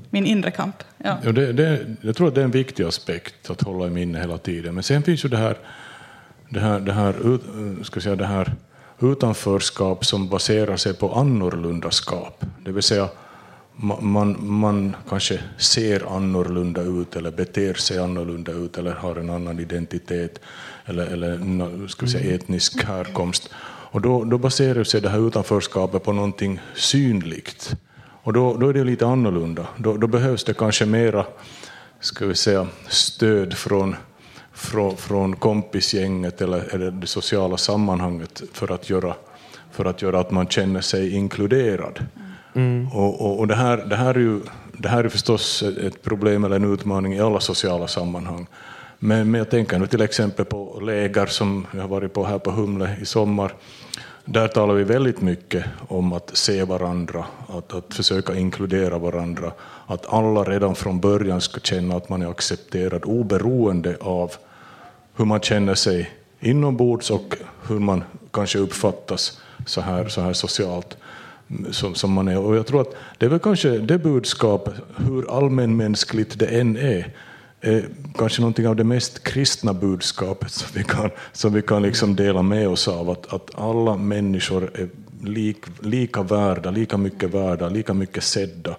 Min 0.09 0.25
inre 0.25 0.51
kamp. 0.51 0.75
Ja. 0.97 1.17
Ja, 1.23 1.31
det, 1.31 1.53
det, 1.53 1.85
jag 2.01 2.15
tror 2.15 2.27
att 2.27 2.35
det 2.35 2.41
är 2.41 2.45
en 2.45 2.51
viktig 2.51 2.83
aspekt 2.83 3.49
att 3.49 3.61
hålla 3.61 3.87
i 3.87 3.89
minne 3.89 4.19
hela 4.19 4.37
tiden. 4.37 4.73
Men 4.73 4.83
sen 4.83 5.03
finns 5.03 5.25
ju 5.25 5.29
det 5.29 5.37
här, 5.37 5.57
det 6.49 6.59
här, 6.59 6.79
det 6.79 6.93
här, 6.93 7.33
ut, 7.33 7.41
ska 7.85 8.01
säga, 8.01 8.15
det 8.15 8.25
här 8.25 8.53
utanförskap 9.01 10.05
som 10.05 10.29
baserar 10.29 10.77
sig 10.77 10.93
på 10.93 11.13
annorlundaskap. 11.13 12.45
Det 12.65 12.71
vill 12.71 12.83
säga 12.83 13.09
ma- 13.75 14.01
man, 14.01 14.37
man 14.39 14.95
kanske 15.09 15.39
ser 15.57 16.15
annorlunda 16.15 16.81
ut 16.81 17.15
eller 17.15 17.31
beter 17.31 17.73
sig 17.73 17.99
annorlunda 17.99 18.51
ut 18.51 18.77
eller 18.77 18.91
har 18.91 19.15
en 19.15 19.29
annan 19.29 19.59
identitet 19.59 20.39
eller, 20.85 21.05
eller 21.05 21.87
ska 21.87 22.07
säga, 22.07 22.35
etnisk 22.35 22.83
härkomst. 22.83 23.49
Och 23.91 24.01
då, 24.01 24.23
då 24.23 24.37
baserar 24.37 24.83
sig 24.83 25.01
det 25.01 25.09
här 25.09 25.27
utanförskapet 25.27 26.03
på 26.03 26.13
någonting 26.13 26.59
synligt. 26.75 27.75
Och 28.23 28.33
då, 28.33 28.57
då 28.57 28.69
är 28.69 28.73
det 28.73 28.83
lite 28.83 29.07
annorlunda. 29.07 29.67
Då, 29.77 29.97
då 29.97 30.07
behövs 30.07 30.43
det 30.43 30.53
kanske 30.53 30.85
mera 30.85 31.25
ska 31.99 32.25
vi 32.25 32.35
säga, 32.35 32.67
stöd 32.87 33.53
från, 33.53 33.95
från, 34.53 34.97
från 34.97 35.35
kompisgänget 35.35 36.41
eller, 36.41 36.75
eller 36.75 36.91
det 36.91 37.07
sociala 37.07 37.57
sammanhanget 37.57 38.41
för 38.53 38.71
att, 38.71 38.89
göra, 38.89 39.15
för 39.71 39.85
att 39.85 40.01
göra 40.01 40.19
att 40.19 40.31
man 40.31 40.47
känner 40.47 40.81
sig 40.81 41.15
inkluderad. 41.15 42.05
Och, 42.93 43.21
och, 43.21 43.39
och 43.39 43.47
det, 43.47 43.55
här, 43.55 43.77
det, 43.77 43.95
här 43.95 44.15
är 44.15 44.19
ju, 44.19 44.41
det 44.77 44.89
här 44.89 45.03
är 45.03 45.09
förstås 45.09 45.63
ett 45.63 46.03
problem 46.03 46.43
eller 46.43 46.55
en 46.55 46.73
utmaning 46.73 47.13
i 47.13 47.19
alla 47.19 47.39
sociala 47.39 47.87
sammanhang. 47.87 48.47
Men, 48.99 49.31
men 49.31 49.39
jag 49.39 49.49
tänker 49.49 49.79
nu 49.79 49.87
till 49.87 50.01
exempel 50.01 50.45
på 50.45 50.79
läger 50.81 51.25
som 51.25 51.67
jag 51.71 51.81
har 51.81 51.87
varit 51.87 52.13
på 52.13 52.25
här 52.25 52.39
på 52.39 52.51
Humle 52.51 52.97
i 53.01 53.05
sommar. 53.05 53.53
Där 54.31 54.47
talar 54.47 54.73
vi 54.73 54.83
väldigt 54.83 55.21
mycket 55.21 55.65
om 55.87 56.13
att 56.13 56.37
se 56.37 56.63
varandra, 56.63 57.25
att, 57.47 57.73
att 57.73 57.93
försöka 57.93 58.35
inkludera 58.35 58.97
varandra, 58.97 59.51
att 59.85 60.13
alla 60.13 60.43
redan 60.43 60.75
från 60.75 60.99
början 60.99 61.41
ska 61.41 61.59
känna 61.59 61.95
att 61.95 62.09
man 62.09 62.21
är 62.21 62.31
accepterad 62.31 63.01
oberoende 63.05 63.97
av 63.99 64.31
hur 65.15 65.25
man 65.25 65.41
känner 65.41 65.75
sig 65.75 66.09
inombords 66.39 67.11
och 67.11 67.35
hur 67.67 67.79
man 67.79 68.03
kanske 68.31 68.59
uppfattas 68.59 69.41
så 69.65 69.81
här, 69.81 70.07
så 70.07 70.21
här 70.21 70.33
socialt 70.33 70.97
mm, 71.49 71.73
som, 71.73 71.95
som 71.95 72.11
man 72.11 72.27
är. 72.27 72.39
Och 72.39 72.55
jag 72.55 72.67
tror 72.67 72.81
att 72.81 72.95
det 73.17 73.25
är 73.25 73.29
väl 73.29 73.39
kanske 73.39 73.69
det 73.69 73.97
budskapet, 73.97 74.73
hur 74.97 75.37
allmänmänskligt 75.37 76.39
det 76.39 76.47
än 76.47 76.77
är, 76.77 77.13
är 77.61 77.85
kanske 78.17 78.41
någonting 78.41 78.67
av 78.67 78.75
det 78.75 78.83
mest 78.83 79.23
kristna 79.23 79.73
budskapet 79.73 80.51
som 80.51 80.67
vi 80.73 80.83
kan, 80.83 81.09
som 81.31 81.53
vi 81.53 81.61
kan 81.61 81.81
liksom 81.81 82.15
dela 82.15 82.41
med 82.41 82.67
oss 82.67 82.87
av, 82.87 83.09
att, 83.09 83.33
att 83.33 83.59
alla 83.59 83.97
människor 83.97 84.71
är 84.73 84.89
lik, 85.23 85.57
lika 85.79 86.23
värda, 86.23 86.71
lika 86.71 86.97
mycket 86.97 87.33
värda, 87.33 87.69
lika 87.69 87.93
mycket 87.93 88.23
sedda, 88.23 88.75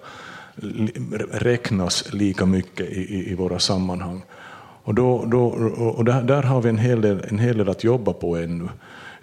li- 0.55 0.93
räknas 1.31 2.13
lika 2.13 2.45
mycket 2.45 2.89
i, 2.89 3.15
i, 3.15 3.31
i 3.31 3.35
våra 3.35 3.59
sammanhang. 3.59 4.21
Och, 4.83 4.93
då, 4.95 5.25
då, 5.25 5.45
och 5.97 6.05
där, 6.05 6.21
där 6.21 6.43
har 6.43 6.61
vi 6.61 6.69
en 6.69 6.77
hel, 6.77 7.01
del, 7.01 7.25
en 7.29 7.39
hel 7.39 7.57
del 7.57 7.69
att 7.69 7.83
jobba 7.83 8.13
på 8.13 8.37
ännu. 8.37 8.67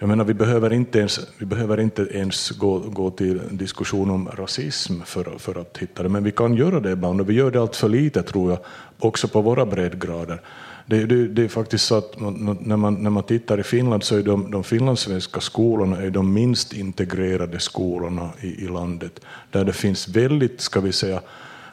Jag 0.01 0.09
menar, 0.09 0.25
vi 0.25 0.33
behöver 0.33 0.73
inte 0.73 0.99
ens, 0.99 1.19
vi 1.37 1.45
behöver 1.45 1.79
inte 1.79 2.01
ens 2.01 2.49
gå, 2.49 2.79
gå 2.79 3.11
till 3.11 3.41
diskussion 3.51 4.09
om 4.09 4.29
rasism 4.37 5.01
för, 5.05 5.37
för 5.37 5.61
att 5.61 5.77
hitta 5.77 6.03
det, 6.03 6.09
men 6.09 6.23
vi 6.23 6.31
kan 6.31 6.55
göra 6.55 6.79
det 6.79 6.91
ibland 6.91 7.21
och 7.21 7.29
vi 7.29 7.33
gör 7.33 7.51
det 7.51 7.61
allt 7.61 7.75
för 7.75 7.89
lite 7.89 8.23
tror 8.23 8.51
jag, 8.51 8.59
också 8.99 9.27
på 9.27 9.41
våra 9.41 9.65
breddgrader. 9.65 10.41
Det, 10.85 11.05
det, 11.05 11.27
det 11.27 11.43
är 11.43 11.47
faktiskt 11.47 11.85
så 11.85 11.95
att 11.95 12.19
man, 12.19 12.57
när, 12.61 12.77
man, 12.77 12.93
när 12.93 13.09
man 13.09 13.23
tittar 13.23 13.59
i 13.59 13.63
Finland 13.63 14.03
så 14.03 14.15
är 14.15 14.23
de, 14.23 14.51
de 14.51 14.63
finlandssvenska 14.63 15.39
skolorna 15.39 15.97
är 15.97 16.09
de 16.09 16.33
minst 16.33 16.73
integrerade 16.73 17.59
skolorna 17.59 18.29
i, 18.41 18.47
i 18.47 18.67
landet, 18.67 19.19
där 19.51 19.65
det 19.65 19.73
finns 19.73 20.07
väldigt, 20.07 20.61
ska 20.61 20.79
vi 20.79 20.91
säga, 20.91 21.21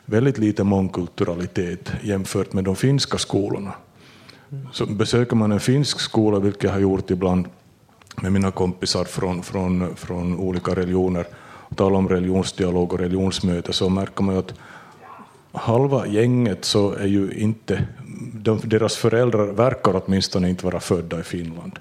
väldigt 0.05 0.39
lite 0.39 0.65
mångkulturalitet 0.65 1.93
jämfört 2.03 2.53
med 2.53 2.65
de 2.65 2.77
finska 2.77 3.19
skolorna. 3.19 3.73
Så 4.73 4.87
besöker 4.87 5.37
man 5.37 5.53
en 5.53 5.61
finsk 5.61 6.01
skola, 6.01 6.39
vilket 6.39 6.63
jag 6.63 6.73
har 6.73 6.81
gjort 6.81 7.11
ibland 7.11 7.47
med 8.23 8.33
mina 8.33 8.51
kompisar 8.51 9.05
från, 9.05 9.43
från, 9.43 9.97
från 9.97 10.39
olika 10.39 10.75
religioner, 10.75 11.27
och 11.69 11.77
talar 11.77 11.97
om 11.97 12.09
religionsdialog 12.09 12.93
och 12.93 12.99
religionsmöte, 12.99 13.73
så 13.73 13.89
märker 13.89 14.23
man 14.23 14.35
ju 14.35 14.39
att 14.39 14.55
halva 15.53 16.07
gänget 16.07 16.65
så 16.65 16.93
är 16.93 17.07
ju 17.07 17.31
inte, 17.31 17.85
de, 18.33 18.61
deras 18.65 18.97
föräldrar 18.97 19.47
verkar 19.47 20.03
åtminstone 20.05 20.51
inte 20.51 20.65
vara 20.65 20.81
födda 20.81 21.21
i 21.21 21.23
Finland. 21.23 21.79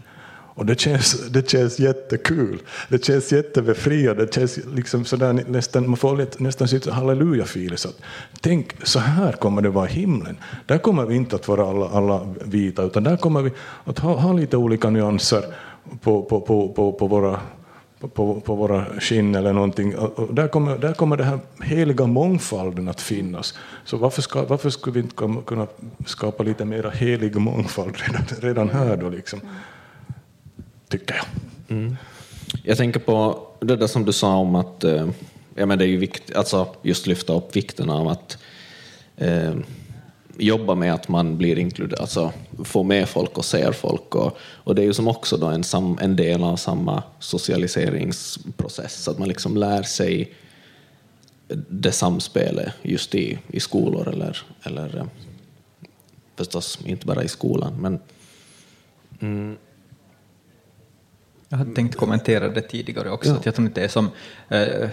Och 0.57 0.65
det 0.65 0.79
känns, 0.79 1.29
det 1.29 1.49
känns 1.49 1.79
jättekul, 1.79 2.59
det 2.89 3.05
känns 3.05 3.31
jättebefriande, 3.31 4.25
det 4.25 4.33
känns 4.33 4.59
liksom 4.73 5.05
sådär, 5.05 5.43
nästan, 5.47 5.89
man 5.89 5.97
får 5.97 6.17
lite, 6.17 6.43
nästan 6.43 6.67
sitt 6.67 6.87
halleluja-feeling. 6.87 7.93
Tänk, 8.41 8.87
så 8.87 8.99
här 8.99 9.31
kommer 9.31 9.61
det 9.61 9.69
vara 9.69 9.89
i 9.89 9.91
himlen. 9.91 10.37
Där 10.65 10.77
kommer 10.77 11.05
vi 11.05 11.15
inte 11.15 11.35
att 11.35 11.47
vara 11.47 11.69
alla, 11.69 11.89
alla 11.89 12.27
vita, 12.45 12.83
utan 12.83 13.03
där 13.03 13.17
kommer 13.17 13.41
vi 13.41 13.51
att 13.83 13.99
ha, 13.99 14.15
ha 14.15 14.33
lite 14.33 14.57
olika 14.57 14.89
nyanser 14.89 15.43
på, 16.01 16.23
på, 16.23 16.41
på, 16.41 16.69
på, 16.73 16.91
på 16.93 17.07
våra 17.07 17.39
på, 18.13 18.41
på 18.41 18.55
våra 18.55 18.85
skinn 18.99 19.35
eller 19.35 19.53
någonting. 19.53 19.95
Och 19.97 20.33
där, 20.33 20.47
kommer, 20.47 20.77
där 20.77 20.93
kommer 20.93 21.17
den 21.17 21.27
här 21.27 21.39
heliga 21.61 22.07
mångfalden 22.07 22.87
att 22.87 23.01
finnas. 23.01 23.53
Så 23.85 23.97
varför, 23.97 24.21
ska, 24.21 24.45
varför 24.45 24.69
skulle 24.69 24.93
vi 24.93 24.99
inte 24.99 25.43
kunna 25.45 25.67
skapa 26.05 26.43
lite 26.43 26.65
mer 26.65 26.91
helig 26.95 27.35
mångfald 27.35 27.95
redan, 27.97 28.25
redan 28.41 28.69
här 28.69 28.97
då 28.97 29.09
liksom? 29.09 29.39
Tycker 30.89 31.15
jag. 31.15 31.25
Mm. 31.77 31.97
Jag 32.63 32.77
tänker 32.77 32.99
på 32.99 33.47
det 33.59 33.75
där 33.75 33.87
som 33.87 34.05
du 34.05 34.13
sa 34.13 34.35
om 34.35 34.55
att 34.55 34.83
eh, 34.83 35.07
ja, 35.55 35.65
men 35.65 35.77
det 35.77 35.85
är 35.85 35.87
ju 35.89 35.97
vikt, 35.97 36.35
alltså 36.35 36.67
just 36.81 37.07
lyfta 37.07 37.33
upp 37.33 37.55
vikten 37.55 37.89
av 37.89 38.07
att 38.07 38.37
eh, 39.17 39.53
jobba 40.37 40.75
med 40.75 40.93
att 40.93 41.07
man 41.07 41.37
blir 41.37 41.59
inkluderad, 41.59 42.01
alltså 42.01 42.33
få 42.63 42.83
med 42.83 43.09
folk 43.09 43.37
och 43.37 43.45
ser 43.45 43.71
folk. 43.71 44.15
Och, 44.15 44.37
och 44.41 44.75
det 44.75 44.81
är 44.81 44.85
ju 44.85 44.93
som 44.93 45.07
också 45.07 45.37
då 45.37 45.47
en, 45.47 45.63
sam, 45.63 45.97
en 46.01 46.15
del 46.15 46.43
av 46.43 46.55
samma 46.55 47.03
socialiseringsprocess, 47.19 49.07
att 49.07 49.19
man 49.19 49.27
liksom 49.27 49.57
lär 49.57 49.83
sig 49.83 50.33
det 51.69 51.91
samspelet 51.91 52.73
just 52.81 53.15
i, 53.15 53.39
i 53.47 53.59
skolor 53.59 54.07
eller, 54.07 54.37
eller 54.63 54.97
eh, 54.97 55.05
förstås 56.35 56.79
inte 56.85 57.05
bara 57.05 57.23
i 57.23 57.27
skolan. 57.27 57.81
Men, 57.81 57.99
mm, 59.19 59.57
Jag 61.49 61.57
hade 61.57 61.75
tänkt 61.75 61.95
kommentera 61.95 62.49
det 62.49 62.61
tidigare 62.61 63.11
också, 63.11 63.29
Ja. 63.29 63.35
att 63.35 63.45
jag 63.45 63.55
tror 63.55 63.67
inte 63.67 63.81
det 63.81 63.85
är 63.85 63.89
som 63.89 64.09
eh, 64.49 64.89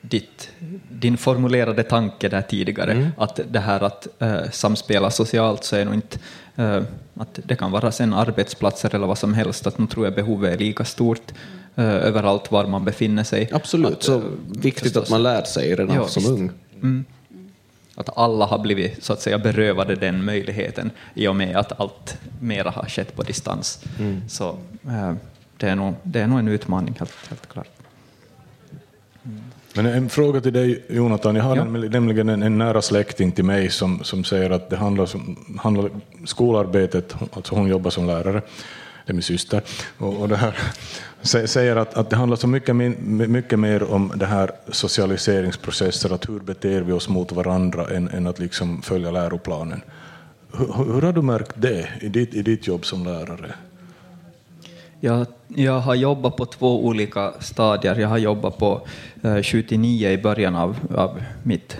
ditt, 0.00 0.50
din 0.90 1.16
formulerade 1.16 1.82
tanke 1.82 2.28
där 2.28 2.42
tidigare, 2.42 2.92
Mm. 2.92 3.08
att 3.18 3.40
det 3.50 3.60
här 3.60 3.80
att 3.82 4.08
eh, 4.18 4.50
samspela 4.52 5.10
socialt 5.10 5.64
så 5.64 5.76
är 5.76 5.84
nog 5.84 5.94
inte, 5.94 6.18
eh, 6.56 6.82
att 7.14 7.38
det 7.44 7.56
kan 7.56 7.70
vara 7.70 7.92
sen 7.92 8.14
arbetsplatser 8.14 8.94
eller 8.94 9.06
vad 9.06 9.18
som 9.18 9.34
helst, 9.34 9.66
att 9.66 9.78
nu 9.78 9.86
tror 9.86 10.06
jag 10.06 10.14
behovet 10.14 10.54
är 10.54 10.58
lika 10.58 10.84
stort 10.84 11.32
eh, 11.74 11.84
överallt 11.84 12.50
var 12.50 12.66
man 12.66 12.84
befinner 12.84 13.24
sig. 13.24 13.48
absolut, 13.52 13.92
Att, 13.96 14.02
så 14.02 14.22
viktigt 14.50 14.82
förstås. 14.82 15.02
att 15.02 15.10
man 15.10 15.22
lär 15.22 15.42
sig 15.44 15.74
redan 15.74 15.96
Ja, 15.96 16.08
som 16.08 16.20
visst. 16.22 16.32
ung. 16.32 16.50
Mm. 16.74 17.04
Att 17.98 18.18
alla 18.18 18.44
har 18.46 18.58
blivit 18.58 19.04
så 19.04 19.12
att 19.12 19.20
säga 19.20 19.38
berövade 19.38 19.94
den 19.94 20.24
möjligheten 20.24 20.90
i 21.14 21.26
och 21.28 21.36
med 21.36 21.56
att 21.56 21.80
allt 21.80 22.18
mera 22.40 22.70
har 22.70 22.84
skett 22.88 23.16
på 23.16 23.22
distans. 23.22 23.84
Mm. 23.98 24.22
Så 24.28 24.56
det, 25.56 25.68
är 25.68 25.74
nog, 25.76 25.94
det 26.02 26.20
är 26.20 26.26
nog 26.26 26.38
en 26.38 26.48
utmaning, 26.48 26.94
helt, 26.98 27.12
helt 27.28 27.48
klart. 27.48 27.68
Men 29.76 29.86
en 29.86 30.08
fråga 30.08 30.40
till 30.40 30.52
dig 30.52 30.84
Jonathan, 30.88 31.36
jag 31.36 31.42
har 31.42 31.56
Ja. 31.56 31.64
nämligen- 31.64 32.28
en, 32.28 32.42
en 32.42 32.58
nära 32.58 32.82
släkting 32.82 33.32
till 33.32 33.44
mig 33.44 33.70
som, 33.70 34.04
som 34.04 34.24
säger 34.24 34.50
att 34.50 34.70
det 34.70 34.76
handlar 34.76 35.16
om 35.16 35.36
skolarbetet, 36.24 37.14
alltså 37.32 37.54
hon 37.54 37.68
jobbar 37.68 37.90
som 37.90 38.06
lärare, 38.06 38.42
det 39.06 39.12
är 39.12 39.14
min 39.14 39.22
syster, 39.22 39.62
och, 39.98 40.16
och 40.20 40.28
det 40.28 40.36
här, 40.36 40.58
sä- 41.22 41.46
säger 41.46 41.76
att, 41.76 41.94
att 41.94 42.10
det 42.10 42.16
handlar 42.16 42.36
så 42.36 42.46
mycket, 42.48 42.76
mycket 42.76 43.58
mer 43.58 43.82
om 43.92 44.12
det 44.16 44.26
här 44.26 44.50
socialiseringsprocesser, 44.68 46.12
att 46.14 46.28
hur 46.28 46.40
beter 46.40 46.80
vi 46.80 46.92
oss 46.92 47.08
mot 47.08 47.32
varandra 47.32 47.86
än, 47.86 48.08
än 48.08 48.26
att 48.26 48.38
liksom 48.38 48.82
följa 48.82 49.10
läroplanen. 49.10 49.80
Hur, 50.58 50.92
hur 50.94 51.02
har 51.02 51.12
du 51.12 51.22
märkt 51.22 51.52
det 51.54 51.88
i 52.00 52.08
ditt, 52.08 52.34
i 52.34 52.42
ditt 52.42 52.66
jobb 52.66 52.86
som 52.86 53.04
lärare? 53.04 53.54
Jag, 55.00 55.26
jag 55.48 55.80
har 55.80 55.94
jobbat 55.94 56.36
på 56.36 56.46
två 56.46 56.84
olika 56.84 57.32
stadier. 57.40 57.96
Jag 57.96 58.08
har 58.08 58.18
jobbat 58.18 58.58
på 58.58 58.86
eh, 59.22 59.42
79 59.42 60.10
i 60.10 60.18
början 60.18 60.56
av, 60.56 60.76
av 60.96 61.22
mitt 61.42 61.76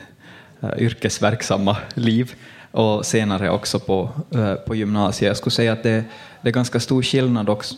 eh, 0.61 0.71
yrkesverksamma 0.79 1.77
liv 1.95 2.35
och 2.71 3.07
senare 3.07 3.51
också 3.51 3.79
på, 3.79 4.11
eh, 4.35 4.55
på 4.55 4.75
gymnasiet. 4.75 5.29
Jag 5.29 5.37
skulle 5.37 5.53
säga 5.53 5.73
att 5.73 5.83
det, 5.83 6.05
det 6.43 6.49
är 6.49 6.53
ganska 6.53 6.81
stor 6.81 7.03
skillnad 7.03 7.49
också. 7.49 7.75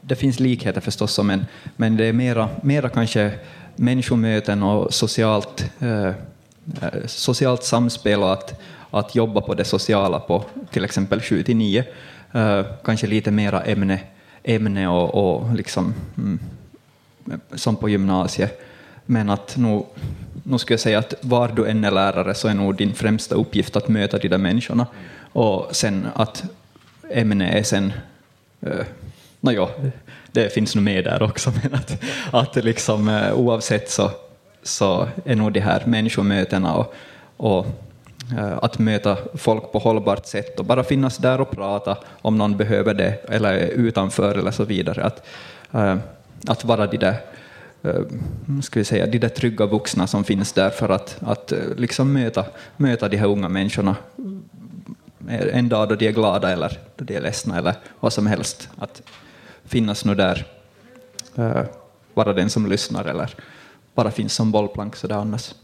Det 0.00 0.16
finns 0.16 0.40
likheter 0.40 0.80
förstås, 0.80 1.18
men, 1.18 1.46
men 1.76 1.96
det 1.96 2.04
är 2.04 2.12
mera, 2.12 2.48
mera 2.62 2.88
kanske 2.88 3.32
människomöten 3.76 4.62
och 4.62 4.94
socialt, 4.94 5.70
eh, 5.78 6.06
eh, 6.06 6.14
socialt 7.06 7.64
samspel 7.64 8.22
och 8.22 8.32
att, 8.32 8.60
att 8.90 9.14
jobba 9.14 9.40
på 9.40 9.54
det 9.54 9.64
sociala 9.64 10.20
på 10.20 10.44
till 10.70 10.84
exempel 10.84 11.20
7 11.20 11.42
till 11.42 11.56
9. 11.56 11.84
Eh, 12.32 12.64
kanske 12.84 13.06
lite 13.06 13.30
mera 13.30 13.62
ämne, 13.62 14.00
ämne 14.42 14.88
och, 14.88 15.14
och 15.14 15.54
liksom, 15.54 15.94
mm, 16.16 16.38
som 17.54 17.76
på 17.76 17.88
gymnasiet. 17.88 18.60
men 19.06 19.30
att 19.30 19.56
nu, 19.56 19.82
nu 20.42 20.58
skulle 20.58 20.72
jag 20.72 20.80
säga 20.80 20.98
att 20.98 21.14
var 21.20 21.48
du 21.48 21.66
än 21.66 21.84
är 21.84 21.90
lärare 21.90 22.34
så 22.34 22.48
är 22.48 22.54
nog 22.54 22.76
din 22.76 22.94
främsta 22.94 23.34
uppgift 23.34 23.76
att 23.76 23.88
möta 23.88 24.18
de 24.18 24.28
där 24.28 24.38
människorna. 24.38 24.86
Och 25.32 25.68
sen 25.76 26.06
att 26.14 26.44
ämnet 27.10 27.54
är 27.54 27.62
sen, 27.62 27.92
eh, 28.60 28.86
nåja, 29.40 29.68
det 30.32 30.52
finns 30.52 30.74
nog 30.74 30.84
med 30.84 31.04
där 31.04 31.22
också, 31.22 31.52
men 31.62 31.74
att, 31.74 32.02
att 32.30 32.64
liksom, 32.64 33.08
eh, 33.08 33.32
oavsett 33.34 33.90
så, 33.90 34.10
så 34.62 35.08
är 35.24 35.36
nog 35.36 35.52
de 35.52 35.60
här 35.60 35.82
människomötena 35.86 36.74
och, 36.74 36.94
och 37.36 37.66
Eh, 38.36 38.58
att 38.62 38.78
möta 38.78 39.16
folk 39.34 39.72
på 39.72 39.78
hållbart 39.78 40.26
sätt 40.26 40.58
och 40.58 40.64
bara 40.64 40.84
finnas 40.84 41.16
där 41.16 41.40
och 41.40 41.50
prata 41.50 41.98
om 42.22 42.38
någon 42.38 42.56
behöver 42.56 42.94
det 42.94 43.24
eller 43.28 43.54
är 43.54 43.68
utanför 43.68 44.34
eller 44.38 44.50
så 44.50 44.64
vidare. 44.64 45.04
Att, 45.04 45.26
eh, 45.72 45.96
att 46.46 46.64
vara 46.64 46.86
de 46.86 46.96
där 46.96 47.16
eh, 47.82 48.00
ska 48.62 48.80
vi 48.80 48.84
säga, 48.84 49.06
de 49.06 49.18
där 49.18 49.28
trygga 49.28 49.66
vuxna 49.66 50.06
som 50.06 50.24
finns 50.24 50.52
där 50.52 50.70
för 50.70 50.88
att, 50.88 51.16
att 51.20 51.52
liksom 51.76 52.12
möta, 52.12 52.44
möta 52.76 53.08
de 53.08 53.16
här 53.16 53.26
unga 53.26 53.48
människorna 53.48 53.96
en 55.28 55.68
dag 55.68 55.88
då 55.88 55.94
de 55.94 56.08
är 56.08 56.12
glada 56.12 56.50
eller 56.50 56.78
då 56.96 57.04
de 57.04 57.16
är 57.16 57.20
ledsna 57.20 57.58
eller 57.58 57.74
vad 58.00 58.12
som 58.12 58.26
helst. 58.26 58.68
Att 58.78 59.02
finnas 59.64 60.04
nu 60.04 60.14
där, 60.14 60.46
vara 62.14 62.32
den 62.32 62.50
som 62.50 62.66
lyssnar 62.66 63.04
eller 63.04 63.34
bara 63.94 64.10
finns 64.10 64.34
som 64.34 64.52
bollplank 64.52 64.96
sådär 64.96 65.16
annars. 65.16 65.54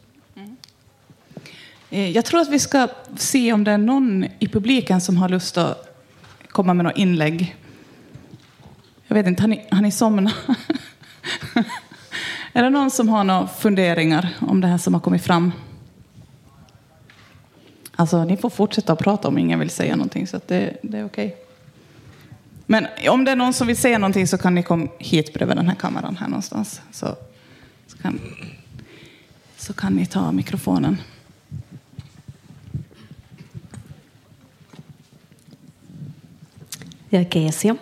Eh, 1.95 2.11
jag 2.11 2.24
tror 2.24 2.40
att 2.40 2.49
vi 2.49 2.59
ska 2.59 2.88
se 3.16 3.53
om 3.53 3.64
det 3.64 3.70
är 3.70 3.78
någon 3.78 4.24
i 4.38 4.49
publiken 4.49 5.01
som 5.01 5.16
har 5.16 5.28
lust 5.28 5.57
att 5.57 5.99
komma 6.49 6.74
med 6.74 6.84
något 6.84 6.97
inlägg. 6.97 7.57
Jag 9.07 9.14
vet 9.14 9.26
inte, 9.26 9.42
har 9.42 9.49
ni, 9.49 9.66
har 9.70 9.82
ni 9.82 9.90
somnat? 9.90 10.34
är 12.53 12.62
det 12.62 12.70
någon 12.70 12.90
som 12.90 13.09
har 13.09 13.24
några 13.24 13.47
funderingar 13.47 14.28
om 14.40 14.61
det 14.61 14.66
här 14.66 14.78
som 14.78 14.95
har 14.95 15.01
kommit 15.01 15.22
fram? 15.22 15.53
Alltså, 17.97 18.24
ni 18.24 18.36
får 18.36 18.51
fortsätta 18.51 18.92
att 18.92 18.99
prata 18.99 19.28
om 19.28 19.38
ingen 19.38 19.59
vill 19.59 19.70
säga 19.70 19.97
någonting, 19.97 20.26
så 20.26 20.40
det, 20.47 20.76
det 20.82 20.99
är 20.99 21.07
okej. 21.07 21.26
Okay. 21.26 21.38
Men 22.66 22.86
om 23.09 23.24
det 23.24 23.30
är 23.30 23.36
någon 23.36 23.53
som 23.53 23.66
vill 23.66 23.76
säga 23.76 23.99
någonting 23.99 24.26
så 24.26 24.38
kan 24.38 24.55
ni 24.55 24.62
komma 24.62 24.88
hit 24.99 25.34
bredvid 25.34 25.57
den 25.57 25.68
här 25.68 25.76
kameran 25.76 26.16
här 26.16 26.28
någonstans. 26.28 26.80
Så, 26.92 27.16
så, 27.86 27.99
kan, 27.99 28.20
så 29.57 29.72
kan 29.72 29.92
ni 29.92 30.07
ta 30.07 30.32
mikrofonen. 30.32 30.99
Jag 37.15 37.23
är 37.23 37.31
Kesia. 37.31 37.77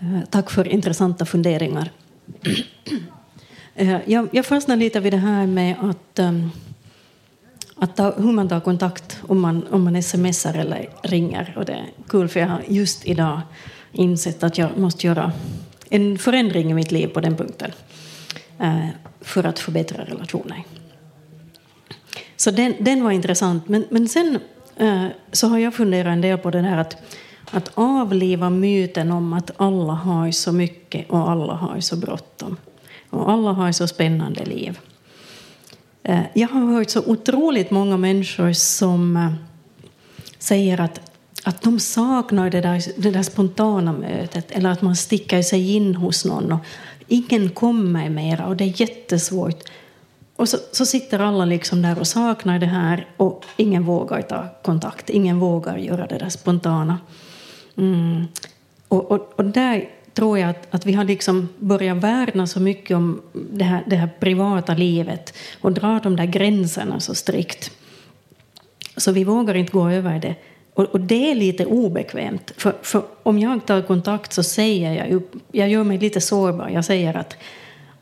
Eh, 0.00 0.20
tack 0.30 0.50
för 0.50 0.68
intressanta 0.68 1.24
funderingar. 1.24 1.90
Eh, 3.74 3.96
jag, 4.06 4.28
jag 4.32 4.46
fastnade 4.46 4.80
lite 4.80 5.00
vid 5.00 5.12
det 5.12 5.16
här 5.16 5.46
med 5.46 5.76
att 5.80 6.18
ehm, 6.18 6.50
att 7.76 7.96
ta, 7.96 8.14
hur 8.16 8.32
man 8.32 8.48
tar 8.48 8.60
kontakt 8.60 9.20
om 9.28 9.40
man, 9.40 9.66
om 9.70 9.84
man 9.84 10.02
smsar 10.02 10.54
eller 10.54 10.88
ringer. 11.02 11.54
Och 11.56 11.64
det 11.64 11.72
är 11.72 11.86
kul 12.08 12.28
för 12.28 12.40
jag 12.40 12.46
har 12.46 12.62
just 12.68 13.06
idag 13.06 13.40
insett 13.92 14.42
att 14.42 14.58
jag 14.58 14.78
måste 14.78 15.06
göra 15.06 15.32
en 15.90 16.18
förändring 16.18 16.70
i 16.70 16.74
mitt 16.74 16.92
liv 16.92 17.06
på 17.06 17.20
den 17.20 17.36
punkten 17.36 17.72
eh, 18.58 18.86
för 19.20 19.44
att 19.44 19.58
förbättra 19.58 20.04
relationer. 20.04 20.64
Så 22.36 22.50
den, 22.50 22.74
den 22.80 23.04
var 23.04 23.10
intressant. 23.10 23.68
Men, 23.68 23.84
men 23.90 24.08
sen 24.08 24.38
så 25.32 25.48
har 25.48 25.58
jag 25.58 25.74
funderat 25.74 26.12
en 26.12 26.20
del 26.20 26.38
på 26.38 26.50
det 26.50 26.60
här 26.60 26.78
att, 26.78 26.96
att 27.50 27.70
avliva 27.74 28.50
myten 28.50 29.12
om 29.12 29.32
att 29.32 29.50
alla 29.56 29.92
har 29.92 30.30
så 30.30 30.52
mycket 30.52 31.10
och 31.10 31.30
alla 31.30 31.52
har 31.52 31.80
så 31.80 31.96
bråttom. 31.96 32.56
Och 33.10 33.30
alla 33.30 33.52
har 33.52 33.72
så 33.72 33.86
spännande 33.86 34.44
liv. 34.44 34.78
Eh, 36.02 36.20
jag 36.34 36.48
har 36.48 36.60
hört 36.60 36.90
så 36.90 37.02
otroligt 37.06 37.70
många 37.70 37.96
människor 37.96 38.52
som 38.52 39.16
eh, 39.16 39.32
säger 40.38 40.80
att, 40.80 41.00
att 41.44 41.62
de 41.62 41.80
saknar 41.80 42.50
det 42.50 42.60
där, 42.60 42.82
det 42.96 43.10
där 43.10 43.22
spontana 43.22 43.92
mötet 43.92 44.50
eller 44.50 44.70
att 44.70 44.82
man 44.82 44.96
sticker 44.96 45.42
sig 45.42 45.74
in 45.74 45.94
hos 45.94 46.24
någon 46.24 46.52
och 46.52 46.60
ingen 47.08 47.50
kommer 47.50 48.08
mera 48.08 48.46
och 48.46 48.56
det 48.56 48.64
är 48.64 48.80
jättesvårt. 48.80 49.62
Och 50.36 50.48
så, 50.48 50.56
så 50.72 50.86
sitter 50.86 51.18
alla 51.18 51.44
liksom 51.44 51.82
där 51.82 51.98
och 51.98 52.06
saknar 52.06 52.58
det 52.58 52.66
här 52.66 53.06
och 53.16 53.44
ingen 53.56 53.84
vågar 53.84 54.22
ta 54.22 54.48
kontakt, 54.62 55.10
ingen 55.10 55.38
vågar 55.38 55.76
göra 55.76 56.06
det 56.06 56.18
där 56.18 56.28
spontana. 56.28 56.98
Mm. 57.78 58.24
Och, 58.88 59.10
och, 59.10 59.32
och 59.36 59.44
där 59.44 59.88
tror 60.14 60.38
jag 60.38 60.50
att, 60.50 60.74
att 60.74 60.86
vi 60.86 60.92
har 60.92 61.04
liksom 61.04 61.48
börjat 61.58 61.96
värna 61.96 62.46
så 62.46 62.60
mycket 62.60 62.96
om 62.96 63.22
det 63.32 63.64
här, 63.64 63.84
det 63.86 63.96
här 63.96 64.10
privata 64.20 64.74
livet 64.74 65.34
och 65.60 65.72
dra 65.72 66.00
de 66.02 66.16
där 66.16 66.26
gränserna 66.26 67.00
så 67.00 67.14
strikt. 67.14 67.70
Så 68.96 69.12
vi 69.12 69.24
vågar 69.24 69.54
inte 69.54 69.72
gå 69.72 69.88
över 69.88 70.18
det. 70.18 70.34
Och, 70.74 70.84
och 70.84 71.00
det 71.00 71.30
är 71.30 71.34
lite 71.34 71.66
obekvämt. 71.66 72.52
För, 72.56 72.74
för, 72.82 73.02
om 73.22 73.38
jag 73.38 73.66
tar 73.66 73.82
kontakt 73.82 74.32
så 74.32 74.42
säger 74.42 74.92
jag 74.92 75.10
ju, 75.10 75.20
jag 75.52 75.68
gör 75.68 75.84
mig 75.84 75.98
lite 75.98 76.20
sårbar. 76.20 76.68
Jag 76.68 76.84
säger 76.84 77.16
att, 77.16 77.36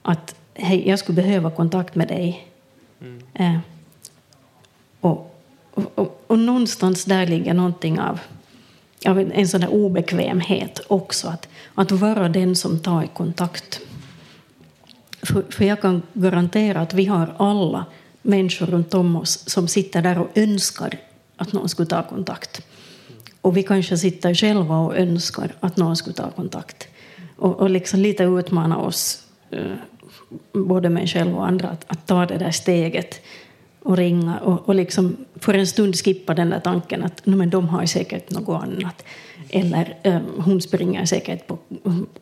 att 0.03 0.35
hej, 0.55 0.89
jag 0.89 0.99
skulle 0.99 1.23
behöva 1.23 1.51
kontakt 1.51 1.95
med 1.95 2.09
dig. 2.09 2.49
Mm. 3.01 3.23
Eh, 3.35 3.59
och, 5.01 5.37
och, 5.75 5.93
och, 5.95 6.25
och 6.27 6.39
någonstans 6.39 7.05
där 7.05 7.27
ligger 7.27 7.55
någonting 7.55 8.01
av 8.01 8.21
av 9.09 9.19
en 9.19 9.49
sån 9.49 9.61
där 9.61 9.73
obekvämhet 9.73 10.81
också, 10.89 11.29
att, 11.29 11.49
att 11.75 11.93
vara 11.93 12.29
den 12.29 12.57
som 12.57 12.79
tar 12.79 13.07
kontakt. 13.07 13.81
För, 15.23 15.45
för 15.51 15.65
jag 15.65 15.81
kan 15.81 16.03
garantera 16.13 16.81
att 16.81 16.95
vi 16.95 17.05
har 17.05 17.35
alla 17.37 17.85
människor 18.23 18.67
runt 18.67 18.95
om 18.95 19.17
oss 19.17 19.49
som 19.49 19.69
sitter 19.69 20.03
där 20.03 20.19
och 20.19 20.29
önskar 20.35 20.99
att 21.37 21.53
någon 21.53 21.69
skulle 21.69 21.89
ta 21.89 22.03
kontakt. 22.03 22.63
Och 23.41 23.57
vi 23.57 23.63
kanske 23.63 23.99
sitter 23.99 24.35
själva 24.35 24.79
och 24.79 24.97
önskar 24.97 25.55
att 25.61 25.77
någon 25.77 25.97
skulle 25.97 26.15
ta 26.15 26.31
kontakt. 26.31 26.89
Och, 27.37 27.61
och 27.61 27.71
liksom 27.71 28.01
lite 28.01 28.25
utmana 28.25 28.79
oss, 28.79 29.25
eh, 29.51 29.77
både 30.53 30.91
mig 30.91 31.07
själv 31.07 31.37
och 31.37 31.47
andra, 31.47 31.69
att, 31.69 31.85
att 31.87 32.07
ta 32.07 32.27
det 32.27 32.39
där 32.39 32.51
steget 32.51 33.21
och 33.87 33.97
ringa 33.97 34.39
och, 34.39 34.69
och 34.69 34.75
liksom 34.75 35.17
för 35.41 35.55
en 35.55 35.67
stund 35.67 35.97
skippa 35.97 36.35
den 36.35 36.51
där 36.51 36.61
tanken 36.61 37.05
att 37.05 37.27
no, 37.27 37.37
men 37.37 37.51
de 37.51 37.69
har 37.69 37.87
säkert 37.87 38.31
något 38.31 38.63
annat. 38.63 39.05
Eller 39.51 39.97
um, 40.05 40.23
hon 40.45 40.61
springer 40.61 41.05
säkert 41.05 41.47
på 41.47 41.59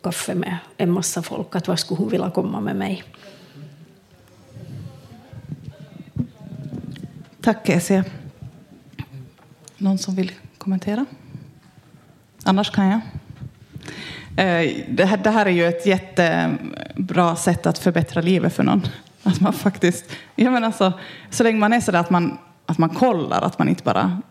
kaffe 0.03 0.35
med 0.35 0.57
en 0.77 0.91
massa 0.91 1.21
folk, 1.21 1.55
att 1.55 1.67
vad 1.67 1.79
skulle 1.79 1.97
hon 1.97 2.09
vilja 2.09 2.29
komma 2.29 2.59
med 2.61 2.75
mig? 2.75 3.03
Tack 7.41 7.69
Essia. 7.69 8.03
Någon 9.77 9.97
som 9.97 10.15
vill 10.15 10.31
kommentera? 10.57 11.05
Annars 12.43 12.71
kan 12.71 12.87
jag. 12.87 13.01
Eh, 14.37 14.71
det 14.89 15.05
här, 15.05 15.17
det 15.17 15.29
här 15.29 15.45
är 15.45 15.49
ju 15.49 15.65
ett 15.65 15.85
jättebra 15.85 17.35
sätt 17.35 17.65
att 17.65 17.77
förbättra 17.77 18.21
livet 18.21 18.53
för 18.53 18.63
någon. 18.63 18.81
Att 19.25 19.41
man 19.41 19.53
faktiskt, 19.53 20.05
ja 20.35 20.51
men 20.51 20.63
alltså, 20.63 20.93
så 21.29 21.43
länge 21.43 21.59
man 21.59 21.73
är 21.73 21.81
sådär 21.81 21.99
att 21.99 22.09
man, 22.09 22.37
att 22.65 22.77
man 22.77 22.89
kollar, 22.89 23.41
att 23.41 23.59
man 23.59 23.69
inte 23.69 23.83
bara 23.83 24.21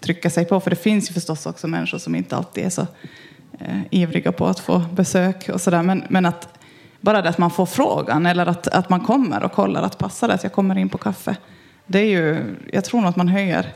trycker 0.00 0.28
sig 0.28 0.44
på. 0.44 0.60
För 0.60 0.70
det 0.70 0.76
finns 0.76 1.10
ju 1.10 1.14
förstås 1.14 1.46
också 1.46 1.68
människor 1.68 1.98
som 1.98 2.14
inte 2.14 2.36
alltid 2.36 2.64
är 2.64 2.70
så 2.70 2.86
eh, 3.60 3.80
ivriga 3.90 4.32
på 4.32 4.46
att 4.46 4.60
få 4.60 4.78
besök 4.78 5.48
och 5.48 5.60
sådär. 5.60 5.82
Men, 5.82 6.04
men 6.08 6.26
att 6.26 6.48
bara 7.00 7.22
det 7.22 7.28
att 7.28 7.38
man 7.38 7.50
får 7.50 7.66
frågan 7.66 8.26
eller 8.26 8.46
att, 8.46 8.68
att 8.68 8.90
man 8.90 9.00
kommer 9.00 9.42
och 9.42 9.52
kollar 9.52 9.82
att 9.82 9.98
passar 9.98 10.28
det 10.28 10.34
att 10.34 10.42
jag 10.42 10.52
kommer 10.52 10.78
in 10.78 10.88
på 10.88 10.98
kaffe. 10.98 11.36
Det 11.86 11.98
är 11.98 12.04
ju, 12.04 12.56
jag 12.72 12.84
tror 12.84 13.00
nog 13.00 13.10
att 13.10 13.16
man 13.16 13.28
höjer 13.28 13.66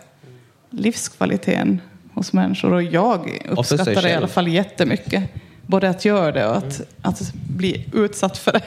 livskvaliteten 0.70 1.80
hos 2.14 2.32
människor 2.32 2.72
och 2.72 2.82
jag 2.82 3.40
uppskattar 3.48 4.02
det 4.02 4.10
i 4.10 4.14
alla 4.14 4.28
fall 4.28 4.48
jättemycket. 4.48 5.30
Både 5.66 5.90
att 5.90 6.04
göra 6.04 6.32
det 6.32 6.46
och 6.46 6.56
att, 6.56 6.80
att 7.02 7.32
bli 7.32 7.88
utsatt 7.92 8.38
för 8.38 8.52
det. 8.52 8.62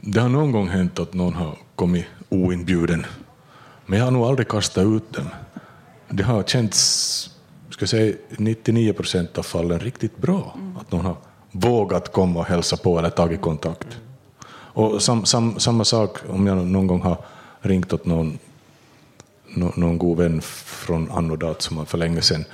Det 0.00 0.20
har 0.20 0.28
någon 0.28 0.52
gång 0.52 0.68
hänt 0.68 0.98
att 0.98 1.14
någon 1.14 1.34
har 1.34 1.58
kommit 1.74 2.06
oinbjuden, 2.28 3.06
men 3.86 3.98
jag 3.98 4.06
har 4.06 4.10
nog 4.10 4.24
aldrig 4.24 4.48
kastat 4.48 4.86
ut 4.86 5.12
dem. 5.12 5.28
Det 6.08 6.22
har 6.22 6.42
känts, 6.42 7.30
ska 7.70 7.86
säga 7.86 8.16
99 8.28 8.92
procent 8.92 9.38
av 9.38 9.42
fallen 9.42 9.78
riktigt 9.78 10.16
bra, 10.18 10.54
mm. 10.58 10.76
att 10.76 10.92
någon 10.92 11.04
har 11.04 11.16
vågat 11.52 12.12
komma 12.12 12.40
och 12.40 12.46
hälsa 12.46 12.76
på 12.76 12.98
eller 12.98 13.10
tagit 13.10 13.40
kontakt. 13.40 13.98
Och 14.72 15.02
sam, 15.02 15.24
sam, 15.24 15.60
samma 15.60 15.84
sak 15.84 16.18
om 16.28 16.46
jag 16.46 16.66
någon 16.66 16.86
gång 16.86 17.02
har 17.02 17.16
ringt 17.60 17.92
åt 17.92 18.06
någon, 18.06 18.38
någon 19.54 19.98
god 19.98 20.18
vän 20.18 20.40
från 20.64 21.10
anno 21.10 21.36
datum 21.36 21.86
för 21.86 21.98
länge 21.98 22.22
sedan 22.22 22.44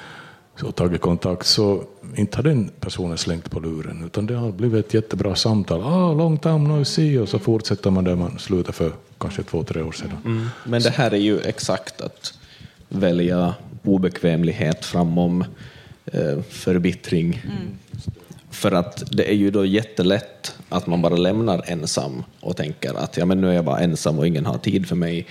och 0.62 0.74
tagit 0.74 1.00
kontakt 1.00 1.46
så 1.46 1.84
inte 2.16 2.36
har 2.36 2.42
den 2.42 2.70
personen 2.80 3.18
slängt 3.18 3.50
på 3.50 3.60
luren 3.60 4.04
utan 4.06 4.26
det 4.26 4.34
har 4.34 4.52
blivit 4.52 4.86
ett 4.86 4.94
jättebra 4.94 5.34
samtal. 5.34 5.82
Ah, 5.82 6.12
long 6.12 6.38
time 6.38 6.58
no 6.58 6.84
see 6.84 7.18
och 7.18 7.28
så 7.28 7.38
fortsätter 7.38 7.90
man 7.90 8.04
där 8.04 8.16
man 8.16 8.38
slutade 8.38 8.72
för 8.72 8.92
kanske 9.18 9.42
två, 9.42 9.64
tre 9.64 9.82
år 9.82 9.92
sedan. 9.92 10.10
Mm. 10.24 10.46
Men 10.64 10.82
det 10.82 10.90
här 10.90 11.10
är 11.10 11.18
ju 11.18 11.40
exakt 11.40 12.00
att 12.00 12.34
välja 12.88 13.54
obekvämlighet 13.82 14.84
framom 14.84 15.44
eh, 16.04 16.42
förbittring. 16.48 17.42
Mm. 17.44 17.78
För 18.50 18.72
att 18.72 19.02
det 19.16 19.30
är 19.30 19.34
ju 19.34 19.50
då 19.50 19.64
jättelätt 19.64 20.54
att 20.68 20.86
man 20.86 21.02
bara 21.02 21.16
lämnar 21.16 21.64
ensam 21.66 22.24
och 22.40 22.56
tänker 22.56 22.94
att 22.94 23.16
ja, 23.16 23.26
men 23.26 23.40
nu 23.40 23.50
är 23.50 23.52
jag 23.52 23.64
bara 23.64 23.80
ensam 23.80 24.18
och 24.18 24.26
ingen 24.26 24.46
har 24.46 24.58
tid 24.58 24.88
för 24.88 24.96
mig. 24.96 25.26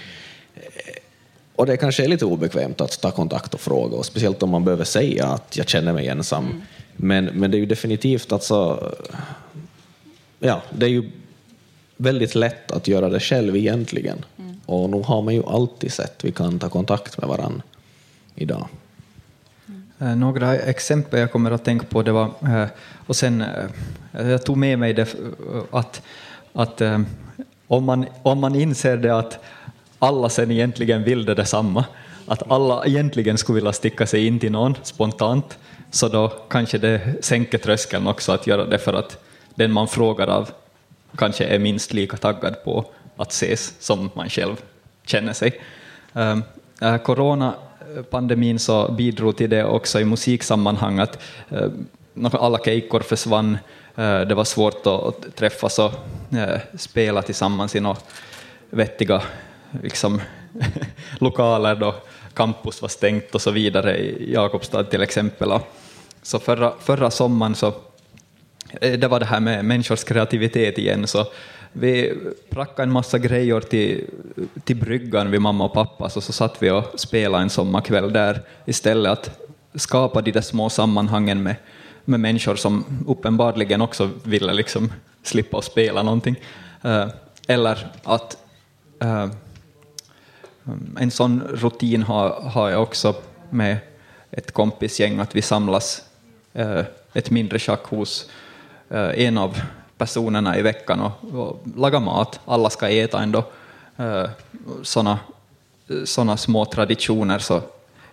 Och 1.55 1.65
det 1.65 1.77
kanske 1.77 2.03
är 2.03 2.07
lite 2.07 2.25
obekvämt 2.25 2.81
att 2.81 3.01
ta 3.01 3.11
kontakt 3.11 3.53
och 3.53 3.59
fråga, 3.59 3.97
och 3.97 4.05
speciellt 4.05 4.43
om 4.43 4.49
man 4.49 4.65
behöver 4.65 4.83
säga 4.83 5.25
att 5.25 5.57
jag 5.57 5.69
känner 5.69 5.93
mig 5.93 6.07
ensam. 6.07 6.45
Mm. 6.45 6.61
Men, 6.95 7.25
men 7.25 7.51
det 7.51 7.57
är 7.57 7.59
ju 7.59 7.65
definitivt 7.65 8.31
alltså, 8.31 8.93
ja, 10.39 10.61
det 10.71 10.85
är 10.85 10.89
ju 10.89 11.11
väldigt 11.97 12.35
lätt 12.35 12.71
att 12.71 12.87
göra 12.87 13.09
det 13.09 13.19
själv 13.19 13.55
egentligen. 13.55 14.25
Mm. 14.37 14.59
Och 14.65 14.89
nu 14.89 15.01
har 15.01 15.21
man 15.21 15.33
ju 15.33 15.43
alltid 15.45 15.93
sett 15.93 16.25
vi 16.25 16.31
kan 16.31 16.59
ta 16.59 16.69
kontakt 16.69 17.17
med 17.17 17.29
varandra 17.29 17.61
idag. 18.35 18.67
Mm. 19.99 20.19
Några 20.19 20.55
exempel 20.55 21.19
jag 21.19 21.31
kommer 21.31 21.51
att 21.51 21.65
tänka 21.65 21.85
på, 21.85 22.01
det 22.01 22.11
var, 22.11 22.25
eh, 22.25 22.65
och 23.07 23.15
sen, 23.15 23.41
eh, 23.41 24.29
jag 24.29 24.45
tog 24.45 24.57
med 24.57 24.79
mig 24.79 24.93
det 24.93 25.15
att, 25.71 26.01
att 26.53 26.81
om, 27.67 27.83
man, 27.83 28.05
om 28.23 28.39
man 28.39 28.55
inser 28.55 28.97
det 28.97 29.17
att 29.17 29.39
alla 29.99 30.29
sen 30.29 30.51
egentligen 30.51 31.03
vill 31.03 31.25
det 31.25 31.33
detsamma, 31.33 31.85
att 32.27 32.51
alla 32.51 32.85
egentligen 32.85 33.37
skulle 33.37 33.55
vilja 33.55 33.73
sticka 33.73 34.07
sig 34.07 34.27
in 34.27 34.39
till 34.39 34.51
någon 34.51 34.75
spontant, 34.83 35.57
så 35.91 36.07
då 36.07 36.27
kanske 36.27 36.77
det 36.77 37.01
sänker 37.21 37.57
tröskeln 37.57 38.07
också 38.07 38.31
att 38.31 38.47
göra 38.47 38.65
det 38.65 38.77
för 38.77 38.93
att 38.93 39.17
den 39.55 39.71
man 39.71 39.87
frågar 39.87 40.27
av 40.27 40.49
kanske 41.17 41.45
är 41.45 41.59
minst 41.59 41.93
lika 41.93 42.17
taggad 42.17 42.63
på 42.63 42.85
att 43.17 43.31
ses 43.31 43.73
som 43.79 44.09
man 44.13 44.29
själv 44.29 44.55
känner 45.05 45.33
sig. 45.33 45.61
Ehm, 46.13 46.43
eh, 46.81 46.97
coronapandemin 46.97 48.59
så 48.59 48.91
bidrog 48.91 49.37
till 49.37 49.49
det 49.49 49.65
också 49.65 49.99
i 49.99 50.05
musiksammanhang 50.05 50.99
att 50.99 51.19
eh, 51.49 51.69
alla 52.31 52.57
kejkor 52.57 52.99
försvann, 52.99 53.57
eh, 53.95 54.19
det 54.21 54.35
var 54.35 54.43
svårt 54.43 54.87
att 54.87 55.35
träffas 55.35 55.79
och 55.79 55.91
spela 56.77 57.21
tillsammans 57.21 57.75
i 57.75 57.79
några 57.79 57.97
vettiga 58.69 59.21
liksom, 59.83 60.21
lokaler 61.19 61.75
då 61.75 61.95
campus 62.33 62.81
var 62.81 62.89
stängt 62.89 63.35
och 63.35 63.41
så 63.41 63.51
vidare 63.51 63.97
i 63.97 64.33
Jakobstad 64.33 64.83
till 64.83 65.01
exempel. 65.01 65.59
Så 66.21 66.39
förra, 66.39 66.73
förra 66.79 67.11
sommaren 67.11 67.55
så 67.55 67.67
eh, 68.81 68.99
det 68.99 69.07
var 69.07 69.19
det 69.19 69.25
här 69.25 69.39
med 69.39 69.65
människors 69.65 70.03
kreativitet 70.03 70.77
igen, 70.77 71.07
så 71.07 71.25
vi 71.77 72.13
prackade 72.49 72.83
en 72.83 72.91
massa 72.91 73.19
grejer 73.19 73.61
till, 73.61 74.05
till 74.63 74.75
bryggan 74.75 75.31
vid 75.31 75.41
mamma 75.41 75.65
och 75.65 75.73
pappa, 75.73 76.09
så, 76.09 76.21
så 76.21 76.33
satt 76.33 76.63
vi 76.63 76.71
och 76.71 76.99
spelade 76.99 77.43
en 77.43 77.49
sommarkväll 77.49 78.13
där 78.13 78.41
istället, 78.65 79.11
att 79.11 79.39
skapa 79.75 80.21
de 80.21 80.31
där 80.31 80.41
små 80.41 80.69
sammanhangen 80.69 81.43
med, 81.43 81.55
med 82.05 82.19
människor 82.19 82.55
som 82.55 82.85
uppenbarligen 83.07 83.81
också 83.81 84.09
ville 84.23 84.53
liksom 84.53 84.93
slippa 85.23 85.57
att 85.57 85.63
spela 85.63 86.03
någonting. 86.03 86.35
Eh, 86.81 87.07
eller 87.47 87.87
att 88.03 88.37
eh, 89.01 89.27
Um, 90.65 90.97
en 91.01 91.11
sån 91.11 91.41
rutin 91.41 92.03
har, 92.03 92.29
har 92.29 92.69
jag 92.69 92.81
också 92.81 93.15
med 93.49 93.77
ett 94.31 94.51
kompisgäng, 94.51 95.19
att 95.19 95.35
vi 95.35 95.41
samlas 95.41 96.01
eh, 96.53 96.81
ett 97.13 97.31
mindre 97.31 97.59
schackhus 97.59 98.29
Eh, 98.89 99.25
en 99.25 99.37
av 99.37 99.61
personerna 99.97 100.57
i 100.57 100.61
veckan 100.61 101.01
och, 101.01 101.39
och 101.39 101.63
lagar 101.75 101.99
mat. 101.99 102.39
Alla 102.45 102.69
ska 102.69 102.89
äta 102.89 103.23
ändå. 103.23 103.43
Eh, 103.97 104.25
Sådana 104.83 105.19
såna 106.05 106.37
små 106.37 106.65
traditioner 106.65 107.39
så 107.39 107.61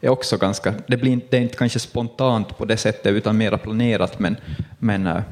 är 0.00 0.08
också 0.08 0.36
ganska, 0.36 0.74
det, 0.86 0.96
blir 0.96 1.12
inte, 1.12 1.26
det 1.30 1.36
är 1.36 1.40
inte 1.40 1.56
kanske 1.56 1.78
spontant 1.78 2.58
på 2.58 2.64
det 2.64 2.76
sättet 2.76 3.12
utan 3.12 3.36
mera 3.36 3.58
planerat 3.58 4.18
men, 4.18 4.36
men, 4.78 5.06
eh, 5.06 5.22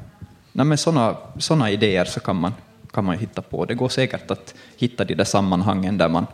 nej, 0.52 0.66
men 0.66 0.78
sådana 0.78 1.16
såna 1.38 1.70
idéer 1.70 2.04
så 2.04 2.20
kan 2.20 2.36
man, 2.36 2.54
kan 2.92 3.04
man 3.04 3.18
hitta 3.18 3.42
på. 3.42 3.64
Det 3.64 3.74
går 3.74 3.88
säkert 3.88 4.30
att 4.30 4.54
hitta 4.76 5.04
de 5.04 5.14
där 5.14 5.24
sammanhangen 5.24 5.98
där 5.98 6.08
man 6.08 6.26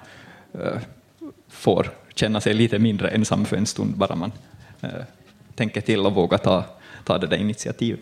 Eh, 0.53 0.79
får 1.49 1.91
känna 2.15 2.41
sig 2.41 2.55
lite 2.55 2.79
mindre 2.79 3.09
ensam 3.09 3.45
för 3.45 3.57
en 3.57 3.67
stund 3.67 3.97
bara 3.97 4.15
man 4.15 4.33
eh, 4.81 4.91
tänker 5.55 5.81
till 5.81 6.07
och 6.07 6.15
vågar 6.15 6.39
ta, 6.39 6.65
ta 7.05 7.19
det 7.19 7.27
där 7.27 7.37
initiativet. 7.37 8.01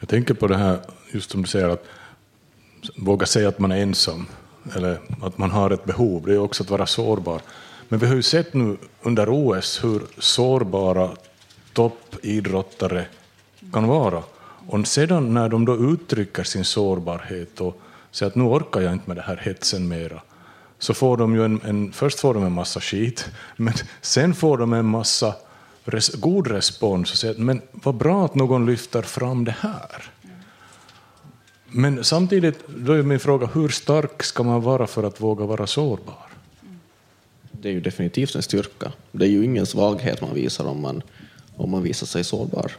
Jag 0.00 0.08
tänker 0.08 0.34
på 0.34 0.46
det 0.46 0.56
här, 0.56 0.78
just 1.12 1.30
som 1.30 1.42
du 1.42 1.48
säger, 1.48 1.68
att 1.68 1.84
våga 2.96 3.26
säga 3.26 3.48
att 3.48 3.58
man 3.58 3.72
är 3.72 3.82
ensam, 3.82 4.26
eller 4.76 4.98
att 5.22 5.38
man 5.38 5.50
har 5.50 5.70
ett 5.70 5.84
behov, 5.84 6.26
det 6.26 6.32
är 6.32 6.38
också 6.38 6.62
att 6.62 6.70
vara 6.70 6.86
sårbar. 6.86 7.40
Men 7.88 7.98
vi 7.98 8.06
har 8.06 8.14
ju 8.14 8.22
sett 8.22 8.54
nu 8.54 8.76
under 9.02 9.28
OS 9.30 9.84
hur 9.84 10.02
sårbara 10.18 11.10
toppidrottare 11.72 13.06
kan 13.72 13.86
vara. 13.86 14.22
Och 14.66 14.86
sedan 14.86 15.34
när 15.34 15.48
de 15.48 15.64
då 15.64 15.76
uttrycker 15.92 16.42
sin 16.42 16.64
sårbarhet 16.64 17.60
och 17.60 17.80
säger 18.10 18.30
att 18.30 18.36
nu 18.36 18.44
orkar 18.44 18.80
jag 18.80 18.92
inte 18.92 19.08
med 19.08 19.16
det 19.16 19.22
här 19.22 19.36
hetsen 19.36 19.88
mera, 19.88 20.22
så 20.82 20.94
får 20.94 21.16
de 21.16 21.34
ju 21.34 21.44
en, 21.44 21.60
en, 21.64 21.92
först 21.92 22.20
får 22.20 22.34
de 22.34 22.44
en 22.44 22.52
massa 22.52 22.80
skit, 22.80 23.30
men 23.56 23.74
sen 24.00 24.34
får 24.34 24.58
de 24.58 24.72
en 24.72 24.86
massa 24.86 25.34
res, 25.84 26.14
god 26.14 26.46
respons 26.46 27.12
och 27.12 27.18
säger 27.18 27.34
att 27.34 27.40
men 27.40 27.62
vad 27.72 27.94
bra 27.94 28.24
att 28.24 28.34
någon 28.34 28.66
lyfter 28.66 29.02
fram 29.02 29.44
det 29.44 29.56
här. 29.60 30.02
Men 31.66 32.04
samtidigt, 32.04 32.58
då 32.68 32.92
är 32.92 33.02
min 33.02 33.20
fråga, 33.20 33.46
hur 33.46 33.68
stark 33.68 34.22
ska 34.22 34.42
man 34.42 34.62
vara 34.62 34.86
för 34.86 35.02
att 35.02 35.20
våga 35.20 35.44
vara 35.44 35.66
sårbar? 35.66 36.26
Det 37.52 37.68
är 37.68 37.72
ju 37.72 37.80
definitivt 37.80 38.34
en 38.34 38.42
styrka. 38.42 38.92
Det 39.12 39.24
är 39.24 39.30
ju 39.30 39.44
ingen 39.44 39.66
svaghet 39.66 40.20
man 40.20 40.34
visar 40.34 40.64
om 40.64 40.80
man, 40.80 41.02
om 41.56 41.70
man 41.70 41.82
visar 41.82 42.06
sig 42.06 42.24
sårbar. 42.24 42.72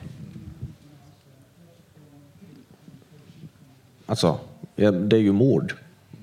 Alltså, 4.06 4.39
det 4.76 5.16
är 5.16 5.22
ju 5.22 5.32
mord, 5.32 5.74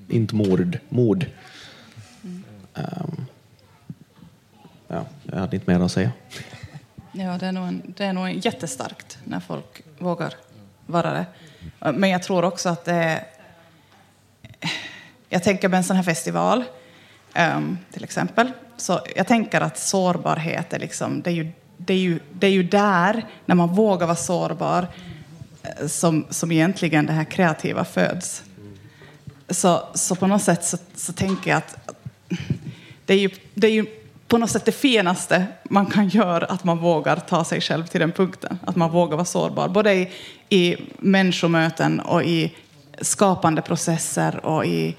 inte 0.09 0.35
mord, 0.35 0.79
mord. 0.89 1.25
Um, 2.73 3.25
ja, 4.87 5.05
jag 5.23 5.39
hade 5.39 5.55
inte 5.55 5.71
mer 5.71 5.85
att 5.85 5.91
säga. 5.91 6.11
Ja, 7.11 7.37
det 7.37 7.45
är, 7.45 7.51
nog 7.51 7.67
en, 7.67 7.93
det 7.97 8.05
är 8.05 8.13
nog 8.13 8.45
jättestarkt 8.45 9.17
när 9.23 9.39
folk 9.39 9.81
vågar 9.99 10.33
vara 10.85 11.13
det. 11.13 11.25
Men 11.91 12.09
jag 12.09 12.23
tror 12.23 12.43
också 12.43 12.69
att 12.69 12.85
det 12.85 12.93
är... 12.93 13.23
Jag 15.29 15.43
tänker 15.43 15.69
med 15.69 15.77
en 15.77 15.83
sån 15.83 15.95
här 15.95 16.03
festival, 16.03 16.63
um, 17.55 17.77
till 17.91 18.03
exempel. 18.03 18.51
Så 18.77 18.99
jag 19.15 19.27
tänker 19.27 19.61
att 19.61 19.77
sårbarhet 19.77 20.73
är 20.73 20.79
liksom... 20.79 21.21
Det 21.21 21.29
är 21.29 21.33
ju, 21.33 21.51
det 21.77 21.93
är 21.93 21.97
ju, 21.97 22.19
det 22.33 22.47
är 22.47 22.51
ju 22.51 22.63
där, 22.63 23.25
när 23.45 23.55
man 23.55 23.69
vågar 23.69 24.07
vara 24.07 24.15
sårbar, 24.15 24.87
eh, 25.63 25.87
som, 25.87 26.25
som 26.29 26.51
egentligen 26.51 27.05
det 27.05 27.13
här 27.13 27.23
kreativa 27.23 27.85
föds. 27.85 28.43
Så, 29.49 29.83
så 29.93 30.15
på 30.15 30.27
något 30.27 30.43
sätt 30.43 30.65
så, 30.65 30.77
så 30.95 31.13
tänker 31.13 31.51
jag 31.51 31.57
att 31.57 31.80
det 33.05 33.13
är 33.13 33.17
ju, 33.17 33.29
det 33.53 33.67
är 33.67 33.71
ju 33.71 33.85
på 34.27 34.37
något 34.37 34.49
sätt 34.49 34.65
det 34.65 34.71
finaste 34.71 35.45
man 35.63 35.85
kan 35.85 36.09
göra, 36.09 36.45
att 36.45 36.63
man 36.63 36.77
vågar 36.77 37.15
ta 37.15 37.43
sig 37.43 37.61
själv 37.61 37.87
till 37.87 37.99
den 37.99 38.11
punkten. 38.11 38.59
Att 38.65 38.75
man 38.75 38.91
vågar 38.91 39.17
vara 39.17 39.25
sårbar, 39.25 39.69
både 39.69 39.93
i, 39.93 40.09
i 40.49 40.75
människomöten 40.97 41.99
och 41.99 42.23
i 42.23 42.55
skapande 43.01 43.61
processer 43.61 44.45
och 44.45 44.65
i 44.65 44.95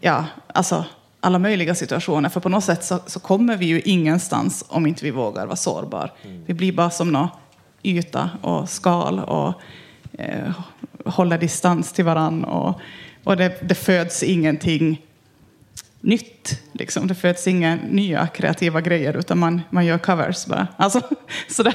ja, 0.00 0.24
alltså 0.46 0.84
alla 1.20 1.38
möjliga 1.38 1.74
situationer. 1.74 2.28
För 2.28 2.40
på 2.40 2.48
något 2.48 2.64
sätt 2.64 2.84
så, 2.84 2.98
så 3.06 3.20
kommer 3.20 3.56
vi 3.56 3.66
ju 3.66 3.80
ingenstans 3.80 4.64
om 4.68 4.86
inte 4.86 5.04
vi 5.04 5.10
vågar 5.10 5.46
vara 5.46 5.56
sårbar. 5.56 6.12
Mm. 6.22 6.44
Vi 6.46 6.54
blir 6.54 6.72
bara 6.72 6.90
som 6.90 7.12
någon 7.12 7.28
yta 7.82 8.30
och 8.40 8.68
skal 8.68 9.18
och 9.18 9.54
eh, 10.12 10.52
håller 11.04 11.38
distans 11.38 11.92
till 11.92 12.04
varann. 12.04 12.44
Och, 12.44 12.80
och 13.24 13.36
det, 13.36 13.68
det 13.68 13.74
föds 13.74 14.22
ingenting 14.22 15.02
nytt. 16.02 16.62
Liksom. 16.72 17.06
Det 17.06 17.14
föds 17.14 17.46
inga 17.46 17.78
nya 17.88 18.26
kreativa 18.26 18.80
grejer, 18.80 19.16
utan 19.16 19.38
man, 19.38 19.62
man 19.70 19.86
gör 19.86 19.98
covers 19.98 20.46
bara. 20.46 20.66
Alltså, 20.76 21.00
så 21.48 21.62
det, 21.62 21.74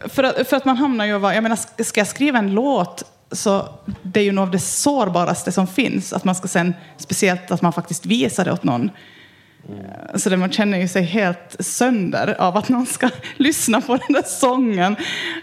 för, 0.00 0.22
att, 0.22 0.48
för 0.48 0.56
att 0.56 0.64
man 0.64 0.76
hamnar 0.76 1.04
ju 1.04 1.10
jag 1.10 1.42
menar, 1.42 1.82
ska 1.84 2.00
jag 2.00 2.08
skriva 2.08 2.38
en 2.38 2.54
låt 2.54 3.04
så 3.32 3.68
det 4.02 4.20
är 4.20 4.24
ju 4.24 4.32
något 4.32 4.42
av 4.42 4.50
det 4.50 4.58
sårbaraste 4.58 5.52
som 5.52 5.66
finns, 5.66 6.12
att 6.12 6.24
man 6.24 6.34
ska 6.34 6.48
sen, 6.48 6.74
speciellt 6.96 7.50
att 7.50 7.62
man 7.62 7.72
faktiskt 7.72 8.06
visar 8.06 8.44
det 8.44 8.52
åt 8.52 8.64
någon. 8.64 8.90
Mm. 9.68 10.18
Så 10.18 10.30
det 10.30 10.36
man 10.36 10.52
känner 10.52 10.78
ju 10.78 10.88
sig 10.88 11.02
helt 11.02 11.56
sönder 11.58 12.40
av 12.40 12.56
att 12.56 12.68
någon 12.68 12.86
ska 12.86 13.10
lyssna 13.36 13.80
på 13.80 13.96
den 13.96 14.12
där 14.12 14.22
sången. 14.22 14.96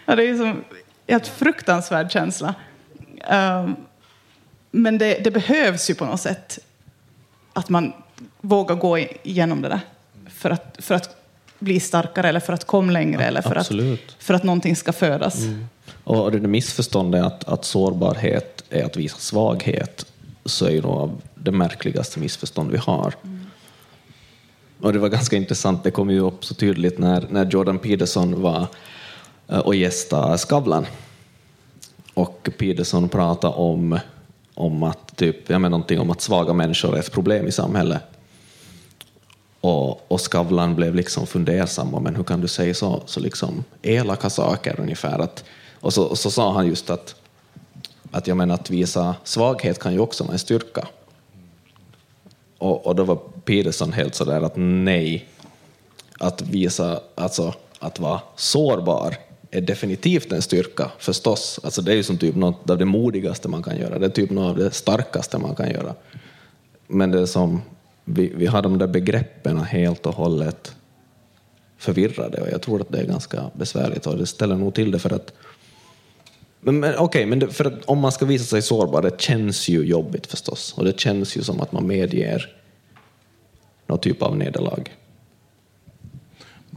Det 0.06 0.12
är 0.12 0.18
ju 0.18 0.44
en 0.44 0.64
helt 1.08 1.28
fruktansvärd 1.28 2.12
känsla. 2.12 2.56
Ehm, 3.28 3.76
men 4.72 4.98
det, 4.98 5.24
det 5.24 5.32
behövs 5.32 5.90
ju 5.90 5.96
på 5.96 6.06
något 6.06 6.22
sätt 6.22 6.60
att 7.58 7.70
man 7.70 7.94
vågar 8.42 8.76
gå 8.76 8.98
igenom 8.98 9.62
det 9.62 9.70
där 9.70 9.80
för 10.30 10.50
att, 10.50 10.78
för 10.80 10.96
att 10.96 11.16
bli 11.60 11.80
starkare 11.80 12.30
eller 12.30 12.40
för 12.40 12.54
att 12.54 12.66
komma 12.66 12.92
längre 12.92 13.24
eller 13.24 13.42
för 13.42 13.56
att, 13.56 13.72
för 14.20 14.34
att 14.34 14.44
någonting 14.44 14.76
ska 14.76 14.94
födas. 14.94 15.44
Mm. 15.44 15.68
Och 16.04 16.32
det 16.32 16.40
missförståndet 16.40 17.24
att, 17.24 17.44
att 17.44 17.66
sårbarhet 17.66 18.64
är 18.70 18.86
att 18.86 18.98
visa 18.98 19.18
svaghet 19.18 20.06
så 20.46 20.66
är 20.66 20.70
ju 20.70 20.82
nog 20.82 21.12
det 21.36 21.52
märkligaste 21.52 22.20
missförstånd 22.20 22.72
vi 22.72 22.78
har. 22.78 23.14
Mm. 23.24 23.46
Och 24.82 24.94
det 24.94 25.00
var 25.00 25.10
ganska 25.10 25.36
intressant, 25.36 25.84
det 25.84 25.92
kom 25.92 26.10
ju 26.10 26.20
upp 26.20 26.46
så 26.46 26.54
tydligt 26.54 27.00
när, 27.00 27.28
när 27.30 27.46
Jordan 27.46 27.80
Peterson 27.80 28.42
var 28.42 28.68
eh, 29.48 29.60
och 29.60 29.76
gästade 29.76 30.38
Skavlan. 30.38 30.86
och 32.14 32.50
Peterson 32.58 33.10
pratade 33.10 33.54
om, 33.54 34.00
om 34.58 34.84
att 34.84 35.18
typ, 35.18 35.50
jag 35.50 35.62
menar 35.62 35.70
någonting 35.70 36.00
om 36.00 36.10
att 36.10 36.22
svaga 36.22 36.54
människor 36.54 36.96
är 36.96 37.00
ett 37.00 37.12
problem 37.12 37.48
i 37.48 37.52
samhället. 37.52 38.02
Och, 39.62 40.12
och 40.12 40.22
Skavlan 40.22 40.76
blev 40.76 40.96
liksom 40.96 41.28
fundersam, 41.28 42.04
men 42.04 42.16
hur 42.16 42.24
kan 42.24 42.42
du 42.42 42.48
säga 42.48 42.74
så, 42.74 43.02
så 43.06 43.20
liksom 43.20 43.64
elaka 43.82 44.30
saker 44.30 44.80
ungefär? 44.80 45.20
Att, 45.20 45.44
och 45.80 45.94
så, 45.94 46.04
och 46.04 46.18
så 46.18 46.32
sa 46.32 46.54
han 46.54 46.68
just 46.68 46.90
att, 46.90 47.16
att 48.12 48.28
jag 48.28 48.38
menar 48.38 48.56
att 48.56 48.70
visa 48.70 49.16
svaghet 49.24 49.80
kan 49.80 49.94
ju 49.94 50.00
också 50.00 50.24
vara 50.24 50.34
en 50.34 50.40
styrka. 50.40 50.88
Och, 52.58 52.86
och 52.86 52.96
då 52.96 53.04
var 53.04 53.16
Peterson 53.46 53.94
helt 53.94 54.16
sådär 54.16 54.42
att 54.42 54.54
nej, 54.56 55.28
att 56.20 56.42
visa, 56.42 57.00
alltså 57.16 57.54
att 57.80 58.00
vara 58.00 58.22
sårbar 58.36 59.16
är 59.52 59.62
definitivt 59.62 60.32
en 60.32 60.42
styrka, 60.42 60.92
förstås. 61.00 61.60
Alltså 61.64 61.82
det 61.82 61.92
är 61.92 61.96
ju 61.96 62.04
som 62.04 62.18
typ 62.18 62.36
något 62.36 62.70
av 62.70 62.78
det 62.78 62.86
modigaste 62.86 63.50
man 63.50 63.64
kan 63.64 63.78
göra, 63.78 64.00
det 64.00 64.06
är 64.06 64.10
typ 64.10 64.30
något 64.30 64.50
av 64.50 64.58
det 64.58 64.72
starkaste 64.72 65.38
man 65.38 65.56
kan 65.56 65.72
göra. 65.72 65.96
Men 66.88 67.12
det 67.12 67.20
är 67.20 67.26
som, 67.26 67.62
vi, 68.06 68.32
vi 68.36 68.46
har 68.46 68.62
de 68.62 68.78
där 68.78 68.88
begreppen 68.88 69.60
helt 69.60 70.06
och 70.06 70.16
hållet 70.16 70.76
förvirrade 71.78 72.42
och 72.42 72.48
jag 72.52 72.62
tror 72.62 72.82
att 72.82 72.92
det 72.92 73.00
är 73.00 73.06
ganska 73.06 73.44
besvärligt 73.54 74.08
och 74.08 74.18
det 74.18 74.26
ställer 74.26 74.56
nog 74.56 74.74
till 74.74 74.92
det 74.92 75.00
för 75.00 75.14
att 75.14 75.34
men, 76.60 76.80
men 76.80 76.94
okej, 76.94 77.04
okay, 77.04 77.26
men 77.26 77.40
det, 77.40 77.48
för 77.48 77.66
att 77.66 77.86
om 77.86 78.00
man 78.00 78.12
ska 78.12 78.26
visa 78.26 78.46
sig 78.46 78.62
sårbar, 78.62 79.02
det 79.02 79.22
känns 79.22 79.68
ju 79.68 79.86
jobbigt 79.86 80.28
förstås. 80.28 80.74
Och 80.78 80.86
det 80.86 81.00
känns 81.00 81.38
ju 81.38 81.42
som 81.44 81.62
att 81.62 81.72
man 81.72 81.88
medger 81.88 82.56
någon 83.88 84.00
typ 84.00 84.22
av 84.22 84.38
nederlag. 84.38 84.84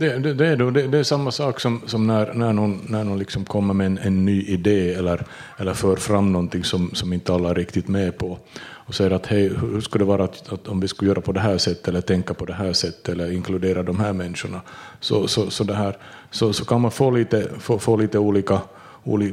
Det, 0.01 0.19
det, 0.19 0.35
det, 0.35 0.47
är, 0.47 0.57
då, 0.57 0.71
det, 0.71 0.87
det, 0.87 0.99
är 0.99 1.03
samma 1.03 1.31
sak 1.31 1.61
som, 1.61 1.81
som 1.87 2.07
när, 2.07 2.35
när 2.35 2.53
någon, 2.53 2.81
när 2.87 3.05
någon 3.05 3.19
liksom 3.19 3.45
kommer 3.45 3.75
med 3.75 3.87
en, 3.87 3.99
en, 3.99 4.25
ny 4.25 4.43
idé 4.43 4.95
eller, 4.95 5.25
eller 5.57 5.75
för 5.75 5.97
fram 5.97 6.33
någonting 6.33 6.65
som, 6.65 6.91
som 6.95 7.13
inte 7.13 7.35
alla 7.35 7.51
är 7.51 7.55
riktigt 7.55 7.89
med 7.89 8.19
på 8.19 8.39
och 8.63 8.95
säger 8.95 9.11
att 9.11 9.27
hej, 9.27 9.49
hur 9.49 9.81
skulle 9.81 10.05
det 10.05 10.09
vara 10.09 10.25
att, 10.25 10.53
att, 10.53 10.69
om 10.69 10.81
vi 10.81 10.89
skulle 10.89 11.11
göra 11.11 11.21
på 11.21 11.33
det 11.33 11.41
här 11.41 11.59
sättet 11.59 11.89
eller 11.89 12.01
tänka 12.01 12.35
på 12.35 12.45
det 12.45 12.53
här 12.53 12.73
sättet 12.73 13.09
eller 13.09 13.33
inkludera 13.33 13.83
de 13.83 14.01
här 14.01 14.13
människorna 14.13 14.61
så, 15.01 15.29
så, 15.29 15.51
så, 15.51 15.65
det 15.65 15.75
här, 15.75 15.97
så, 16.31 16.53
så 16.53 16.65
kan 16.65 16.81
man 16.81 16.91
få 16.91 17.11
lite, 17.11 17.49
få, 17.59 17.79
få 17.79 17.97
lite 17.97 18.19
olika 18.19 18.61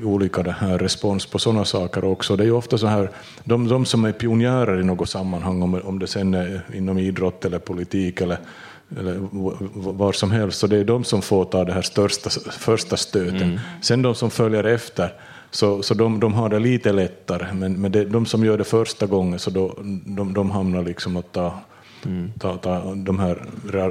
olika 0.03 0.43
det 0.43 0.51
här 0.51 0.77
respons 0.77 1.25
på 1.25 1.39
sådana 1.39 1.65
saker 1.65 2.05
också. 2.05 2.35
Det 2.35 2.43
är 2.43 2.45
ju 2.45 2.51
ofta 2.51 2.77
så 2.77 2.87
här, 2.87 3.11
de, 3.43 3.67
de 3.67 3.85
som 3.85 4.05
är 4.05 4.11
pionjärer 4.11 4.79
i 4.79 4.83
något 4.83 5.09
sammanhang, 5.09 5.61
om, 5.61 5.81
om 5.83 5.99
det 5.99 6.07
sen 6.07 6.33
är 6.33 6.61
inom 6.73 6.97
idrott 6.97 7.45
eller 7.45 7.59
politik 7.59 8.21
eller 8.21 8.37
eller 8.95 9.17
var 9.93 10.11
som 10.11 10.31
helst, 10.31 10.59
så 10.59 10.67
det 10.67 10.77
är 10.77 10.83
de 10.83 11.03
som 11.03 11.21
får 11.21 11.45
ta 11.45 11.65
det 11.65 11.73
här 11.73 11.81
största, 11.81 12.29
första 12.51 12.97
stöten. 12.97 13.41
Mm. 13.41 13.59
Sen 13.81 14.01
de 14.01 14.15
som 14.15 14.31
följer 14.31 14.63
efter, 14.63 15.13
så, 15.51 15.83
så 15.83 15.93
de, 15.93 16.19
de 16.19 16.33
har 16.33 16.49
det 16.49 16.59
lite 16.59 16.91
lättare, 16.91 17.53
men, 17.53 17.73
men 17.73 17.91
det, 17.91 18.05
de 18.05 18.25
som 18.25 18.45
gör 18.45 18.57
det 18.57 18.63
första 18.63 19.05
gången, 19.05 19.39
så 19.39 19.49
då, 19.49 19.75
de, 20.05 20.33
de 20.33 20.51
hamnar 20.51 20.83
liksom 20.83 21.17
att 21.17 21.31
ta, 21.31 21.59
mm. 22.05 22.31
ta, 22.39 22.57
ta 22.57 22.95
de 22.95 23.19
här 23.19 23.45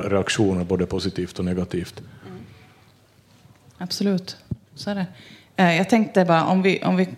reaktionerna, 0.08 0.64
både 0.64 0.86
positivt 0.86 1.38
och 1.38 1.44
negativt. 1.44 2.02
Mm. 2.26 2.38
Absolut, 3.78 4.36
så 4.74 4.90
är 4.90 4.94
det. 4.94 5.06
Eh, 5.56 5.76
jag 5.76 5.88
tänkte 5.88 6.24
bara, 6.24 6.44
om 6.46 6.62
vi, 6.62 6.82
om 6.82 6.96
vi, 6.96 7.08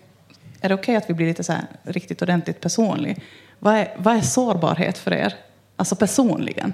är 0.61 0.69
det 0.69 0.75
okej 0.75 0.75
okay 0.75 0.95
att 0.95 1.09
vi 1.09 1.13
blir 1.13 1.27
lite 1.27 1.43
så 1.43 1.53
här, 1.53 1.65
riktigt 1.83 2.21
ordentligt 2.21 2.61
personliga? 2.61 3.15
Vad 3.59 3.75
är, 3.75 3.95
vad 3.97 4.15
är 4.15 4.21
sårbarhet 4.21 4.97
för 4.97 5.13
er? 5.13 5.33
Alltså 5.75 5.95
personligen. 5.95 6.73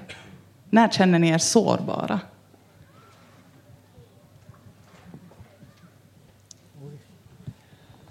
När 0.76 0.88
känner 0.88 1.18
ni 1.18 1.28
er 1.28 1.38
sårbara? 1.38 2.20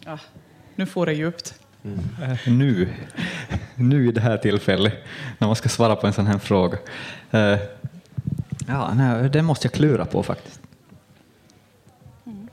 Ja, 0.05 0.19
nu 0.75 0.85
får 0.85 1.05
det 1.05 1.13
djupt. 1.13 1.59
Mm. 1.83 1.99
Nu, 2.47 2.93
nu 3.75 4.07
i 4.07 4.11
det 4.11 4.21
här 4.21 4.37
tillfället, 4.37 4.93
när 5.37 5.47
man 5.47 5.55
ska 5.55 5.69
svara 5.69 5.95
på 5.95 6.07
en 6.07 6.13
sån 6.13 6.27
här 6.27 6.37
fråga. 6.37 6.77
Uh, 7.33 7.59
ja, 8.67 8.93
nej, 8.93 9.29
det 9.29 9.41
måste 9.41 9.65
jag 9.67 9.73
klura 9.73 10.05
på 10.05 10.23
faktiskt. 10.23 10.61
Mm. 12.25 12.47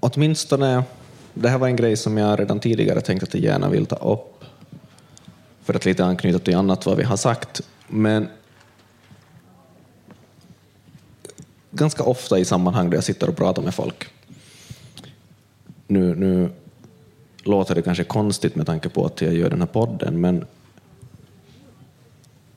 Åtminstone, 0.00 0.82
det 1.34 1.48
här 1.48 1.58
var 1.58 1.68
en 1.68 1.76
grej 1.76 1.96
som 1.96 2.18
jag 2.18 2.40
redan 2.40 2.60
tidigare 2.60 3.00
tänkt 3.00 3.22
att 3.22 3.34
jag 3.34 3.42
gärna 3.42 3.68
vill 3.68 3.86
ta 3.86 3.96
upp, 3.96 4.44
för 5.62 5.74
att 5.74 5.84
lite 5.84 6.04
anknyta 6.04 6.38
till 6.38 6.56
annat 6.56 6.86
vad 6.86 6.96
vi 6.96 7.04
har 7.04 7.16
sagt. 7.16 7.62
Men 7.88 8.28
ganska 11.70 12.02
ofta 12.02 12.38
i 12.38 12.44
sammanhang 12.44 12.90
där 12.90 12.96
jag 12.96 13.04
sitter 13.04 13.28
och 13.28 13.36
pratar 13.36 13.62
med 13.62 13.74
folk, 13.74 14.08
nu, 15.86 16.14
nu 16.14 16.50
låter 17.42 17.74
det 17.74 17.82
kanske 17.82 18.04
konstigt 18.04 18.54
med 18.54 18.66
tanke 18.66 18.88
på 18.88 19.06
att 19.06 19.20
jag 19.20 19.34
gör 19.34 19.50
den 19.50 19.60
här 19.60 19.66
podden, 19.66 20.20
men 20.20 20.44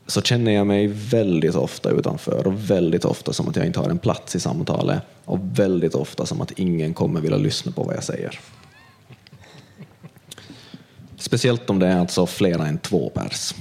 så 0.08 0.22
känner 0.22 0.52
jag 0.52 0.68
mig 0.68 0.88
väldigt 0.88 1.56
ofta 1.56 1.90
utanför 1.90 2.48
och 2.48 2.70
väldigt 2.72 3.06
ofta 3.06 3.34
som 3.34 3.48
att 3.48 3.56
jag 3.56 3.66
inte 3.66 3.80
har 3.80 3.90
en 3.90 4.00
plats 4.00 4.36
i 4.36 4.40
samtalet 4.40 5.02
och 5.26 5.40
väldigt 5.42 5.96
ofta 5.96 6.26
som 6.26 6.42
att 6.42 6.52
ingen 6.52 6.94
kommer 6.94 7.22
vilja 7.22 7.38
lyssna 7.38 7.72
på 7.72 7.84
vad 7.84 7.96
jag 7.96 8.04
säger. 8.04 8.40
Speciellt 11.18 11.70
om 11.70 11.80
det 11.80 11.88
är 11.88 12.00
alltså 12.00 12.26
flera 12.26 12.68
än 12.68 12.78
två 12.78 13.10
pers 13.10 13.54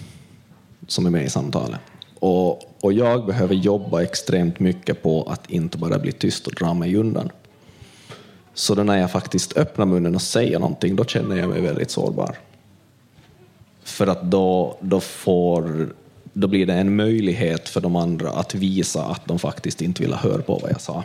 som 0.91 1.07
är 1.07 1.11
med 1.11 1.25
i 1.25 1.31
samtalet. 1.31 1.81
Och, 2.19 2.63
och 2.81 2.93
jag 2.93 3.27
behöver 3.27 3.55
jobba 3.55 4.03
extremt 4.03 4.61
mycket 4.61 5.03
på 5.03 5.23
att 5.23 5.51
inte 5.51 5.79
bara 5.79 5.99
bli 5.99 6.13
tyst 6.13 6.47
och 6.47 6.55
dra 6.55 6.75
mig 6.75 6.97
undan. 6.97 7.31
Så 8.55 8.75
då 8.75 8.83
när 8.83 8.99
jag 8.99 9.11
faktiskt 9.11 9.57
öppnar 9.57 9.87
munnen 9.87 10.15
och 10.15 10.23
säger 10.23 10.59
någonting, 10.59 10.97
då 10.97 11.05
känner 11.05 11.37
jag 11.37 11.49
mig 11.49 11.61
väldigt 11.61 11.91
sårbar. 11.91 12.39
För 13.83 14.07
att 14.07 14.23
då, 14.23 14.77
då, 14.81 15.01
får, 15.01 15.95
då 16.33 16.49
blir 16.49 16.67
det 16.67 16.75
en 16.75 16.97
möjlighet 16.97 17.69
för 17.69 17.81
de 17.81 17.97
andra 17.97 18.31
att 18.31 18.55
visa 18.55 19.05
att 19.05 19.27
de 19.27 19.39
faktiskt 19.39 19.83
inte 19.83 20.03
vill 20.03 20.15
höra 20.15 20.43
på 20.43 20.59
vad 20.63 20.71
jag 20.71 20.81
sa. 20.81 21.05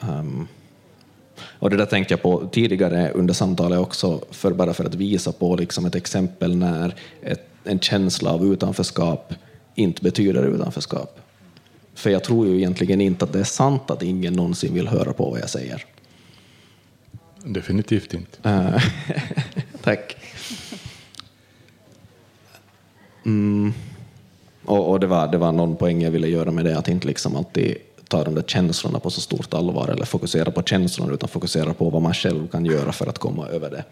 Um, 0.00 0.48
och 1.40 1.70
det 1.70 1.76
där 1.76 1.86
tänkte 1.86 2.12
jag 2.12 2.22
på 2.22 2.48
tidigare 2.52 3.10
under 3.10 3.34
samtalet 3.34 3.78
också, 3.78 4.20
för 4.30 4.52
bara 4.52 4.74
för 4.74 4.84
att 4.84 4.94
visa 4.94 5.32
på 5.32 5.56
liksom 5.56 5.86
ett 5.86 5.94
exempel 5.94 6.56
när 6.56 6.94
ett, 7.22 7.48
en 7.64 7.80
känsla 7.80 8.30
av 8.30 8.44
utanförskap 8.52 9.34
inte 9.74 10.02
betyder 10.02 10.54
utanförskap. 10.54 11.20
För 11.94 12.10
jag 12.10 12.24
tror 12.24 12.46
ju 12.46 12.56
egentligen 12.56 13.00
inte 13.00 13.24
att 13.24 13.32
det 13.32 13.40
är 13.40 13.44
sant 13.44 13.90
att 13.90 14.02
ingen 14.02 14.32
någonsin 14.32 14.74
vill 14.74 14.88
höra 14.88 15.12
på 15.12 15.30
vad 15.30 15.40
jag 15.40 15.50
säger. 15.50 15.84
Definitivt 17.44 18.14
inte. 18.14 18.48
Eh, 18.50 18.82
tack. 19.82 20.16
Mm. 23.24 23.72
Och, 24.64 24.90
och, 24.90 25.00
det, 25.00 25.06
var, 25.06 25.28
det 25.28 25.38
var 25.38 25.52
någon 25.52 25.76
poäng 25.76 26.02
jag 26.02 26.10
ville 26.10 26.28
göra 26.28 26.50
med 26.50 26.64
det, 26.64 26.78
att 26.78 26.88
inte 26.88 27.06
liksom 27.06 27.36
alltid 27.36 27.76
ta 28.08 28.24
de 28.24 28.34
där 28.34 28.42
känslorna 28.42 29.00
på 29.00 29.10
så 29.10 29.20
stort 29.20 29.54
allvar 29.54 29.88
eller 29.88 30.04
fokusera 30.04 30.50
på 30.50 30.62
känslorna 30.62 31.14
utan 31.14 31.28
fokusera 31.28 31.74
på 31.74 31.90
vad 31.90 32.02
man 32.02 32.14
själv 32.14 32.48
kan 32.48 32.66
göra 32.66 32.92
för 32.92 33.06
att 33.06 33.18
komma 33.18 33.48
över 33.48 33.70
det. 33.70 33.84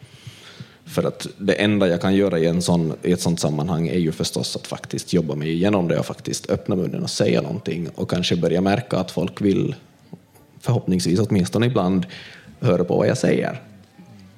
För 0.84 1.04
att 1.04 1.26
det 1.38 1.52
enda 1.52 1.88
jag 1.88 2.00
kan 2.00 2.14
göra 2.14 2.38
i, 2.38 2.46
en 2.46 2.62
sån, 2.62 2.92
i 3.02 3.12
ett 3.12 3.20
sånt 3.20 3.40
sammanhang 3.40 3.88
är 3.88 3.98
ju 3.98 4.12
förstås 4.12 4.56
att 4.56 4.66
faktiskt 4.66 5.12
jobba 5.12 5.34
mig 5.34 5.52
igenom 5.52 5.88
det 5.88 5.98
och 5.98 6.06
faktiskt 6.06 6.50
öppna 6.50 6.76
munnen 6.76 7.02
och 7.02 7.10
säga 7.10 7.42
någonting 7.42 7.88
och 7.94 8.10
kanske 8.10 8.36
börja 8.36 8.60
märka 8.60 8.96
att 8.96 9.10
folk 9.10 9.40
vill, 9.40 9.74
förhoppningsvis 10.60 11.18
åtminstone 11.18 11.66
ibland, 11.66 12.06
höra 12.60 12.84
på 12.84 12.96
vad 12.96 13.08
jag 13.08 13.18
säger. 13.18 13.62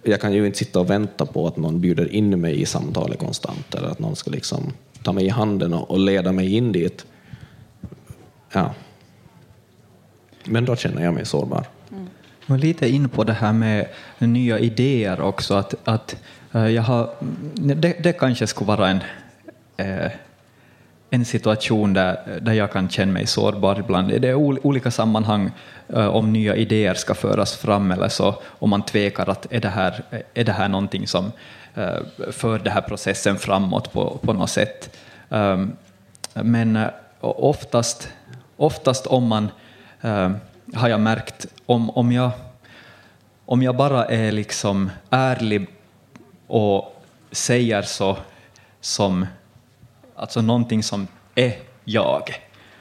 Jag 0.03 0.21
kan 0.21 0.33
ju 0.33 0.47
inte 0.47 0.59
sitta 0.59 0.81
och 0.81 0.91
vänta 0.91 1.27
på 1.27 1.47
att 1.47 1.57
någon 1.57 1.81
bjuder 1.81 2.13
in 2.13 2.41
mig 2.41 2.61
i 2.61 2.67
samtalet 2.67 3.19
konstant 3.19 3.75
eller 3.75 3.89
att 3.89 3.99
någon 3.99 4.17
ska 4.17 4.31
liksom 4.31 4.73
ta 5.03 5.13
mig 5.13 5.27
i 5.27 5.29
handen 5.29 5.73
och, 5.73 5.91
och 5.91 5.99
leda 5.99 6.33
mig 6.33 6.55
in 6.55 6.73
dit. 6.73 7.07
Ja. 8.53 8.75
Men 10.47 10.65
då 10.65 10.77
känner 10.77 11.05
jag 11.05 11.15
mig 11.15 11.25
sårbar. 11.25 11.67
Mm. 11.93 12.09
Och 12.47 12.59
lite 12.59 12.89
in 12.89 13.09
på 13.09 13.25
det 13.25 13.33
här 13.33 13.53
med 13.53 13.89
nya 14.19 14.59
idéer 14.59 15.21
också. 15.21 15.55
Att, 15.55 15.75
att 15.85 16.17
eh, 16.53 16.69
jag 16.69 16.83
har, 16.83 17.11
det, 17.55 18.03
det 18.03 18.13
kanske 18.13 18.47
skulle 18.47 18.69
vara 18.69 18.89
en, 18.89 19.01
eh, 19.77 20.11
en 21.11 21.25
situation 21.25 21.93
där, 21.93 22.39
där 22.41 22.53
jag 22.53 22.73
kan 22.73 22.89
känna 22.89 23.13
mig 23.13 23.27
sårbar 23.27 23.79
ibland. 23.79 24.21
Det 24.21 24.29
är 24.29 24.35
olika 24.67 24.91
sammanhang 24.91 25.51
eh, 25.89 26.07
om 26.07 26.33
nya 26.33 26.57
idéer 26.57 26.95
ska 26.95 27.15
föras 27.15 27.57
fram 27.57 27.91
eller 27.91 28.09
så, 28.09 28.35
om 28.45 28.71
man 28.71 28.83
tvekar 28.83 29.29
att 29.29 29.53
är 29.53 29.61
det 29.61 29.69
här, 29.69 30.03
är 30.35 30.45
det 30.45 30.53
här 30.53 30.69
någonting 30.69 31.07
som 31.07 31.33
för 32.31 32.59
den 32.59 32.73
här 32.73 32.81
processen 32.81 33.39
framåt 33.39 33.93
på, 33.93 34.19
på 34.23 34.33
något 34.33 34.51
sätt. 34.51 34.97
Um, 35.29 35.73
men 36.35 36.79
oftast, 37.21 38.09
oftast 38.57 39.07
om 39.07 39.27
man 39.27 39.49
uh, 40.07 40.31
har 40.75 40.89
jag 40.89 41.01
märkt, 41.01 41.47
om, 41.67 41.91
om, 41.91 42.13
jag, 42.13 42.31
om 43.45 43.63
jag 43.63 43.77
bara 43.77 44.05
är 44.05 44.33
liksom 44.33 44.91
ärlig 45.11 45.67
och 46.47 47.03
säger 47.31 47.83
så 47.83 48.17
som 48.81 49.27
alltså 50.17 50.41
någonting 50.41 50.83
som 50.83 51.09
är 51.35 51.53
jag, 51.85 52.23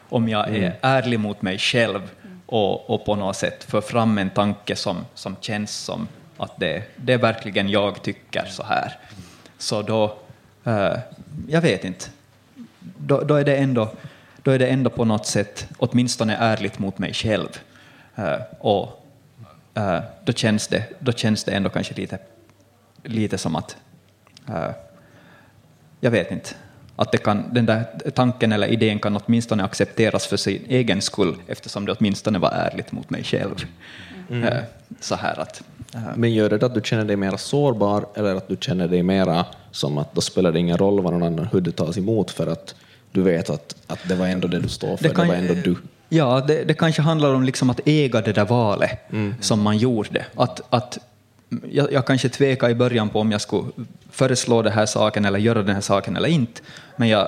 om 0.09 0.29
jag 0.29 0.47
är 0.47 0.57
mm. 0.57 0.71
ärlig 0.81 1.19
mot 1.19 1.41
mig 1.41 1.57
själv 1.57 2.01
och, 2.45 2.89
och 2.89 3.05
på 3.05 3.15
något 3.15 3.35
sätt 3.35 3.63
för 3.63 3.81
fram 3.81 4.17
en 4.17 4.29
tanke 4.29 4.75
som, 4.75 4.97
som 5.13 5.35
känns 5.41 5.71
som 5.71 6.07
att 6.37 6.59
det, 6.59 6.83
det 6.95 7.13
är 7.13 7.17
verkligen 7.17 7.69
jag 7.69 8.01
tycker 8.01 8.45
så 8.45 8.63
här. 8.63 8.97
Så 9.57 9.81
då, 9.81 10.17
eh, 10.63 10.97
jag 11.47 11.61
vet 11.61 11.83
inte, 11.83 12.05
då, 12.79 13.21
då, 13.21 13.35
är 13.35 13.43
det 13.43 13.57
ändå, 13.57 13.89
då 14.45 14.51
är 14.51 14.59
det 14.59 14.67
ändå 14.67 14.89
på 14.89 15.05
något 15.05 15.25
sätt 15.25 15.67
åtminstone 15.77 16.35
ärligt 16.35 16.79
mot 16.79 16.97
mig 16.97 17.13
själv. 17.13 17.47
Eh, 18.15 18.39
och 18.59 19.05
eh, 19.73 19.99
då, 20.25 20.33
känns 20.33 20.67
det, 20.67 20.83
då 20.99 21.11
känns 21.11 21.43
det 21.43 21.51
ändå 21.51 21.69
kanske 21.69 21.93
lite, 21.93 22.17
lite 23.03 23.37
som 23.37 23.55
att, 23.55 23.77
eh, 24.49 24.69
jag 25.99 26.11
vet 26.11 26.31
inte, 26.31 26.49
att 26.95 27.11
det 27.11 27.17
kan, 27.17 27.53
den 27.53 27.65
där 27.65 27.85
tanken 28.15 28.51
eller 28.51 28.67
idén 28.67 28.99
kan 28.99 29.17
åtminstone 29.17 29.63
accepteras 29.63 30.27
för 30.27 30.37
sin 30.37 30.65
egen 30.67 31.01
skull, 31.01 31.35
eftersom 31.47 31.85
det 31.85 31.91
åtminstone 31.91 32.39
var 32.39 32.51
ärligt 32.51 32.91
mot 32.91 33.09
mig 33.09 33.23
själv. 33.23 33.65
Mm. 34.29 34.63
Så 34.99 35.15
här 35.15 35.39
att. 35.39 35.63
Men 36.15 36.33
gör 36.33 36.49
det 36.49 36.63
att 36.63 36.73
du 36.73 36.81
känner 36.83 37.05
dig 37.05 37.15
mer 37.15 37.37
sårbar, 37.37 38.05
eller 38.15 38.35
att 38.35 38.47
du 38.47 38.57
känner 38.61 38.87
dig 38.87 39.03
mera 39.03 39.45
som 39.71 39.97
att 39.97 40.15
då 40.15 40.21
spelar 40.21 40.51
det 40.51 40.59
ingen 40.59 40.77
roll 40.77 41.01
vad 41.01 41.13
någon 41.13 41.23
annan 41.23 41.47
hur 41.51 41.61
det 41.61 41.71
tas 41.71 41.97
emot, 41.97 42.31
för 42.31 42.47
att 42.47 42.75
du 43.15 43.21
vet 43.21 43.49
att, 43.49 43.75
att 43.87 43.99
det 44.09 44.15
var 44.15 44.27
ändå 44.27 44.47
det 44.47 44.59
du 44.59 44.69
står 44.69 44.97
för, 44.97 45.03
det, 45.03 45.15
kan, 45.15 45.27
det 45.27 45.33
var 45.33 45.39
ändå 45.39 45.53
du? 45.53 45.75
Ja, 46.09 46.43
det, 46.47 46.63
det, 46.63 46.73
kanske 46.73 47.01
handlar 47.01 47.33
om 47.33 47.43
liksom 47.43 47.69
att 47.69 47.79
äga 47.85 48.21
det 48.21 48.33
där 48.33 48.45
valet 48.45 49.11
mm. 49.11 49.35
som 49.41 49.61
man 49.61 49.77
gjorde. 49.77 50.25
Att, 50.35 50.61
att 50.69 50.97
jag, 51.71 51.93
jag 51.93 52.05
kanske 52.05 52.29
tvekade 52.29 52.71
i 52.71 52.75
början 52.75 53.09
på 53.09 53.19
om 53.19 53.31
jag 53.31 53.41
skulle 53.41 53.67
föreslå 54.11 54.61
den 54.61 54.73
här 54.73 54.85
saken 54.85 55.25
eller 55.25 55.39
göra 55.39 55.63
den 55.63 55.75
här 55.75 55.81
saken 55.81 56.15
eller 56.15 56.29
inte, 56.29 56.61
men 56.95 57.07
jag, 57.07 57.27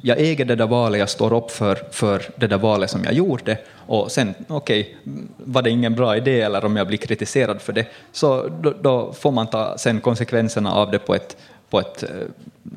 jag 0.00 0.18
äger 0.18 0.44
det 0.44 0.56
där 0.56 0.66
valet, 0.66 0.98
jag 0.98 1.08
står 1.08 1.32
upp 1.32 1.50
för, 1.50 1.78
för 1.90 2.22
det 2.36 2.46
där 2.46 2.58
valet 2.58 2.90
som 2.90 3.04
jag 3.04 3.12
gjorde, 3.12 3.58
och 3.86 4.12
sen, 4.12 4.34
okej, 4.48 4.80
okay, 4.80 5.22
var 5.36 5.62
det 5.62 5.70
ingen 5.70 5.94
bra 5.94 6.16
idé 6.16 6.40
eller 6.40 6.64
om 6.64 6.76
jag 6.76 6.86
blir 6.86 6.98
kritiserad 6.98 7.62
för 7.62 7.72
det, 7.72 7.86
så 8.12 8.48
då, 8.48 8.74
då 8.82 9.12
får 9.12 9.32
man 9.32 9.46
ta 9.46 9.78
sen 9.78 10.00
konsekvenserna 10.00 10.72
av 10.72 10.90
det 10.90 10.98
på 10.98 11.14
ett, 11.14 11.36
på 11.70 11.80
ett, 11.80 12.02
eh, 12.02 12.08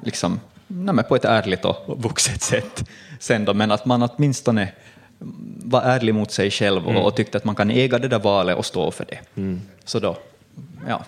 liksom, 0.04 0.40
nej, 0.68 1.06
på 1.06 1.16
ett 1.16 1.26
ärligt 1.26 1.66
och 1.66 2.02
vuxet 2.04 2.42
sätt. 2.42 2.90
Sen 3.20 3.46
då, 3.46 3.54
men 3.54 3.72
att 3.72 3.86
man 3.86 4.04
åtminstone 4.04 4.72
var 5.64 5.82
ärlig 5.82 6.16
mot 6.16 6.32
sig 6.32 6.52
själv 6.52 6.86
och, 6.86 6.92
mm. 6.92 7.04
och 7.04 7.16
tyckte 7.16 7.38
att 7.38 7.46
man 7.46 7.56
kan 7.56 7.72
äga 7.72 8.00
det 8.00 8.08
där 8.08 8.20
valet 8.20 8.58
och 8.58 8.66
stå 8.66 8.92
för 8.92 9.06
det. 9.06 9.20
Mm. 9.36 9.62
Så 9.86 10.00
då, 10.00 10.18
ja. 10.88 11.04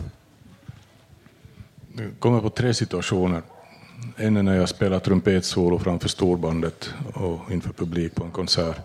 Jag 1.98 2.12
kommer 2.20 2.42
på 2.42 2.50
tre 2.50 2.74
situationer. 2.74 3.42
En 4.16 4.38
är 4.38 4.44
när 4.44 4.56
jag 4.56 4.70
spelar 4.70 5.00
trumpetsolo 5.00 5.80
framför 5.80 6.10
storbandet 6.10 6.94
och 7.14 7.52
inför 7.52 7.74
publik 7.74 8.16
på 8.16 8.24
en 8.24 8.32
konsert. 8.32 8.78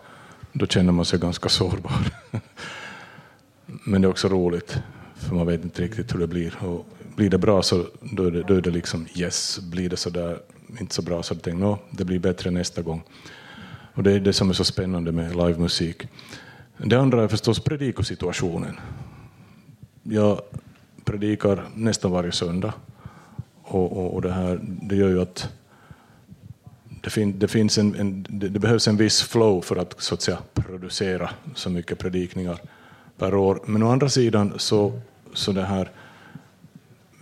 Då 0.52 0.66
känner 0.66 0.92
man 0.92 1.04
sig 1.04 1.18
ganska 1.18 1.48
sårbar. 1.48 1.92
Men 3.66 4.02
det 4.02 4.06
är 4.06 4.10
också 4.10 4.28
roligt, 4.28 4.78
för 5.14 5.34
man 5.34 5.46
vet 5.46 5.64
inte 5.64 5.82
riktigt 5.82 6.14
hur 6.14 6.18
det 6.18 6.26
blir. 6.26 6.64
Och 6.64 6.86
blir 7.16 7.30
det 7.30 7.38
bra 7.38 7.62
så 7.62 7.86
då 8.00 8.26
är 8.26 8.30
det, 8.30 8.42
då 8.42 8.54
är 8.54 8.60
det 8.60 8.70
liksom 8.70 9.06
yes, 9.14 9.58
blir 9.58 9.90
det 9.90 9.96
så 9.96 10.10
där 10.10 10.38
inte 10.80 10.94
så 10.94 11.02
bra 11.02 11.22
så 11.22 11.34
jag 11.34 11.42
tänkte 11.42 11.64
no, 11.64 11.78
det 11.90 12.04
blir 12.04 12.18
bättre 12.18 12.50
nästa 12.50 12.82
gång. 12.82 13.02
Och 13.94 14.02
det 14.02 14.12
är 14.12 14.20
det 14.20 14.32
som 14.32 14.50
är 14.50 14.54
så 14.54 14.64
spännande 14.64 15.12
med 15.12 15.36
livemusik. 15.36 16.08
Det 16.76 16.96
andra 16.96 17.24
är 17.24 17.28
förstås 17.28 17.60
predikosituationen. 17.60 18.76
Jag 20.02 20.40
predikar 21.04 21.64
nästan 21.74 22.10
varje 22.10 22.32
söndag 22.32 22.72
och, 23.62 23.92
och, 23.92 24.14
och 24.14 24.22
det, 24.22 24.32
här, 24.32 24.60
det 24.62 24.96
gör 24.96 25.08
ju 25.08 25.22
att 25.22 25.48
det, 27.02 27.10
fin, 27.10 27.38
det, 27.38 27.48
finns 27.48 27.78
en, 27.78 27.94
en, 27.94 28.26
det, 28.28 28.48
det, 28.48 28.58
behövs 28.58 28.88
en 28.88 28.96
viss 28.96 29.22
flow 29.22 29.60
för 29.60 29.76
att, 29.76 30.02
så 30.02 30.14
att 30.14 30.22
säga, 30.22 30.38
producera 30.54 31.30
så 31.54 31.70
mycket 31.70 31.98
predikningar 31.98 32.60
per 33.18 33.34
år. 33.34 33.60
Men 33.66 33.82
å 33.82 33.90
andra 33.90 34.08
sidan 34.08 34.52
så, 34.56 35.00
så 35.34 35.52
det 35.52 35.64
här, 35.64 35.90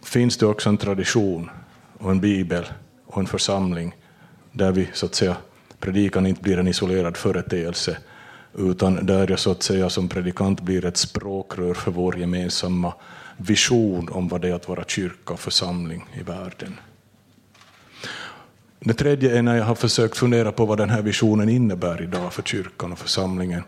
finns 0.02 0.36
det 0.36 0.46
också 0.46 0.68
en 0.68 0.76
tradition 0.76 1.50
och 1.98 2.10
en 2.10 2.20
bibel 2.20 2.64
och 3.12 3.20
en 3.20 3.26
församling 3.26 3.96
där 4.52 4.72
vi 4.72 4.88
så 4.92 5.06
att 5.06 5.14
säga 5.14 5.36
predikan 5.80 6.26
inte 6.26 6.42
blir 6.42 6.58
en 6.58 6.68
isolerad 6.68 7.16
företeelse 7.16 7.96
utan 8.58 9.06
där 9.06 9.30
jag 9.30 9.38
så 9.38 9.50
att 9.50 9.62
säga 9.62 9.90
som 9.90 10.08
predikant 10.08 10.60
blir 10.60 10.84
ett 10.84 10.96
språkrör 10.96 11.74
för 11.74 11.90
vår 11.90 12.18
gemensamma 12.18 12.94
vision 13.36 14.08
om 14.08 14.28
vad 14.28 14.40
det 14.40 14.48
är 14.48 14.54
att 14.54 14.68
vara 14.68 14.84
kyrka 14.84 15.32
och 15.32 15.40
församling 15.40 16.06
i 16.14 16.22
världen. 16.22 16.80
Det 18.80 18.94
tredje 18.94 19.38
är 19.38 19.42
när 19.42 19.56
jag 19.56 19.64
har 19.64 19.74
försökt 19.74 20.16
fundera 20.16 20.52
på 20.52 20.66
vad 20.66 20.78
den 20.78 20.90
här 20.90 21.02
visionen 21.02 21.48
innebär 21.48 22.02
idag 22.02 22.32
för 22.32 22.42
kyrkan 22.42 22.92
och 22.92 22.98
församlingen. 22.98 23.62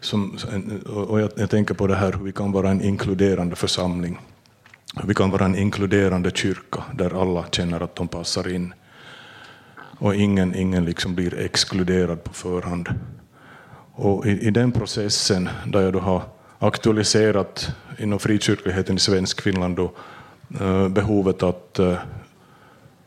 Som, 0.00 0.38
och 0.86 1.20
jag, 1.20 1.30
jag 1.36 1.50
tänker 1.50 1.74
på 1.74 1.86
det 1.86 1.94
här 1.94 2.12
hur 2.12 2.24
vi 2.24 2.32
kan 2.32 2.52
vara 2.52 2.70
en 2.70 2.82
inkluderande 2.82 3.56
församling. 3.56 4.18
Vi 5.04 5.14
kan 5.14 5.30
vara 5.30 5.44
en 5.44 5.56
inkluderande 5.56 6.30
kyrka 6.30 6.82
där 6.94 7.20
alla 7.22 7.44
känner 7.50 7.80
att 7.80 7.96
de 7.96 8.08
passar 8.08 8.48
in. 8.48 8.74
Och 9.98 10.14
ingen, 10.14 10.54
ingen 10.54 10.84
liksom 10.84 11.14
blir 11.14 11.38
exkluderad 11.38 12.24
på 12.24 12.32
förhand. 12.32 12.88
Och 13.92 14.26
i, 14.26 14.30
i 14.30 14.50
den 14.50 14.72
processen, 14.72 15.48
där 15.66 15.80
jag 15.80 15.92
då 15.92 15.98
har 15.98 16.22
aktualiserat 16.58 17.68
inom 17.98 18.18
frikyrkligheten 18.18 18.96
i 18.96 18.98
svensk 18.98 19.40
Finland 19.40 19.76
då, 19.76 19.92
eh, 20.60 20.88
behovet 20.88 21.42
att 21.42 21.78
eh, 21.78 21.98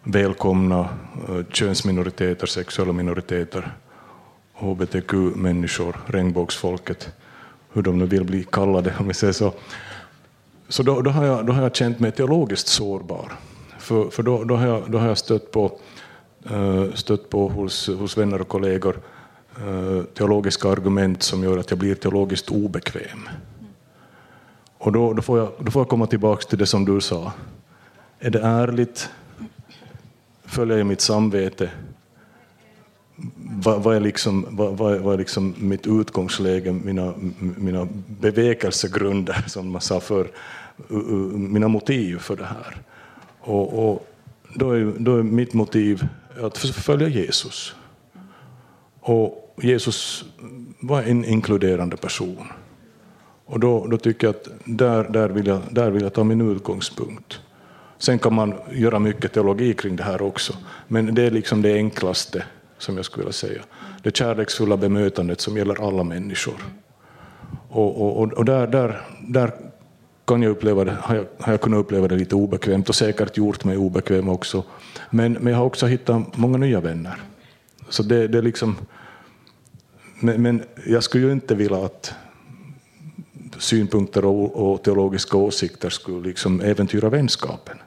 välkomna 0.04 0.80
eh, 1.30 1.46
könsminoriteter, 1.54 2.48
sexuella 2.48 2.94
minoriteter, 2.94 3.72
hbtq-människor, 4.54 5.98
regnbågsfolket, 6.06 7.10
hur 7.74 7.82
de 7.82 7.98
nu 7.98 8.06
vill 8.06 8.24
bli 8.24 8.44
kallade, 8.44 8.94
om 9.00 9.08
vi 9.08 9.14
säger 9.14 9.34
så. 9.34 9.54
Så 10.70 10.84
då, 10.84 11.02
då, 11.02 11.10
har 11.10 11.26
jag, 11.26 11.46
då 11.46 11.54
har 11.54 11.62
jag 11.62 11.76
känt 11.76 12.00
mig 12.00 12.12
teologiskt 12.12 12.68
sårbar. 12.68 13.32
För, 13.80 14.10
för 14.10 14.24
då, 14.24 14.44
då, 14.44 14.56
har 14.56 14.68
jag, 14.68 14.92
då 14.92 14.98
har 14.98 15.08
jag 15.08 15.18
stött 15.18 15.52
på, 15.52 15.80
eh, 16.50 16.94
stött 16.94 17.30
på 17.30 17.48
hos, 17.48 17.88
hos 17.88 18.18
vänner 18.18 18.42
och 18.42 18.48
kollegor 18.48 19.02
eh, 19.58 20.04
teologiska 20.04 20.70
argument 20.70 21.24
som 21.24 21.44
gör 21.44 21.58
att 21.58 21.70
jag 21.70 21.80
blir 21.80 21.96
teologiskt 21.96 22.50
obekväm. 22.50 23.30
Och 24.78 24.92
då, 24.92 25.14
då, 25.14 25.22
får 25.22 25.40
jag, 25.40 25.52
då 25.60 25.72
får 25.72 25.80
jag 25.80 25.90
komma 25.90 26.08
tillbaka 26.08 26.42
till 26.42 26.58
det 26.58 26.66
som 26.66 26.86
du 26.86 27.02
sa. 27.02 27.32
Är 28.20 28.30
det 28.30 28.42
ärligt? 28.42 29.10
Följer 30.46 30.78
jag 30.78 30.88
mitt 30.88 31.02
samvete? 31.02 31.70
Vad, 33.36 33.84
vad, 33.84 33.96
är, 33.96 34.00
liksom, 34.00 34.46
vad, 34.50 34.78
vad 34.78 35.14
är 35.14 35.18
liksom 35.18 35.56
mitt 35.58 35.88
utgångsläge, 35.88 36.72
mina, 36.72 37.14
mina 37.40 37.88
bevekelsegrunder, 38.08 39.44
som 39.48 39.72
man 39.72 39.82
sa 39.82 40.00
förr? 40.00 40.28
Mina 41.34 41.68
motiv 41.68 42.18
för 42.20 42.36
det 42.36 42.46
här? 42.46 42.82
Och, 43.40 43.90
och 43.90 44.08
då, 44.54 44.72
är, 44.72 44.94
då 44.98 45.18
är 45.18 45.24
mitt 45.24 45.54
motiv 45.54 46.08
att 46.42 46.58
följa 46.58 47.08
Jesus. 47.08 47.76
Och 49.00 49.56
Jesus 49.62 50.26
var 50.80 51.04
en 51.04 51.26
inkluderande 51.26 51.98
person. 51.98 52.48
Och 53.46 53.60
då, 53.60 53.88
då 53.88 53.98
tycker 53.98 54.28
jag 54.28 54.36
att 54.36 54.48
där, 54.66 55.04
där, 55.04 55.30
vill 55.30 55.48
jag, 55.48 55.62
där 55.72 55.92
vill 55.92 56.04
jag 56.04 56.14
ta 56.14 56.24
min 56.24 56.52
utgångspunkt. 56.52 57.40
Sen 57.98 58.20
kan 58.20 58.34
man 58.34 58.54
göra 58.72 59.00
mycket 59.00 59.34
teologi 59.34 59.74
kring 59.74 59.96
det 59.96 60.04
här 60.04 60.22
också, 60.22 60.54
men 60.88 61.16
det 61.16 61.24
är 61.24 61.32
liksom 61.32 61.62
det 61.62 61.74
enklaste 61.74 62.44
som 62.78 62.96
jag 62.96 63.06
skulle 63.06 63.24
vilja 63.24 63.34
säga. 63.34 63.62
Det 64.04 64.18
kärleksfulla 64.18 64.78
bemötandet 64.78 65.42
som 65.42 65.58
gäller 65.58 65.88
alla 65.88 66.04
människor. 66.04 66.64
Och, 67.70 68.22
och, 68.22 68.34
och 68.34 68.46
där, 68.46 68.68
där, 68.68 69.02
där 69.28 69.52
kan 70.30 70.42
jag 70.42 70.52
uppleva 70.52 70.84
det, 70.84 70.98
har, 71.02 71.16
jag, 71.16 71.26
har 71.40 71.54
jag 71.54 71.62
kunnat 71.62 71.80
uppleva 71.80 72.08
det 72.08 72.16
lite 72.16 72.36
obekvämt 72.36 72.90
och 72.90 72.96
säkert 72.96 73.38
gjort 73.38 73.64
mig 73.64 73.78
obekväm 73.78 74.30
också. 74.30 74.64
Men, 75.10 75.34
men 75.34 75.54
jag 75.54 75.58
har 75.58 75.66
också 75.66 75.86
hittat 75.86 76.38
många 76.38 76.58
nya 76.58 76.82
vänner. 76.82 77.22
Så 77.90 78.04
det, 78.04 78.28
det 78.28 78.38
är 78.38 78.42
liksom, 78.42 78.76
men, 80.20 80.42
men 80.42 80.64
jag 80.86 81.04
skulle 81.04 81.26
ju 81.26 81.32
inte 81.32 81.56
vilja 81.56 81.86
att 81.86 82.14
synpunkter 83.58 84.26
och, 84.26 84.72
och 84.72 84.84
teologiska 84.84 85.38
åsikter 85.38 85.90
skulle 85.90 86.28
liksom 86.28 86.62
äventyra 86.62 87.10
vänskapen. 87.10 87.78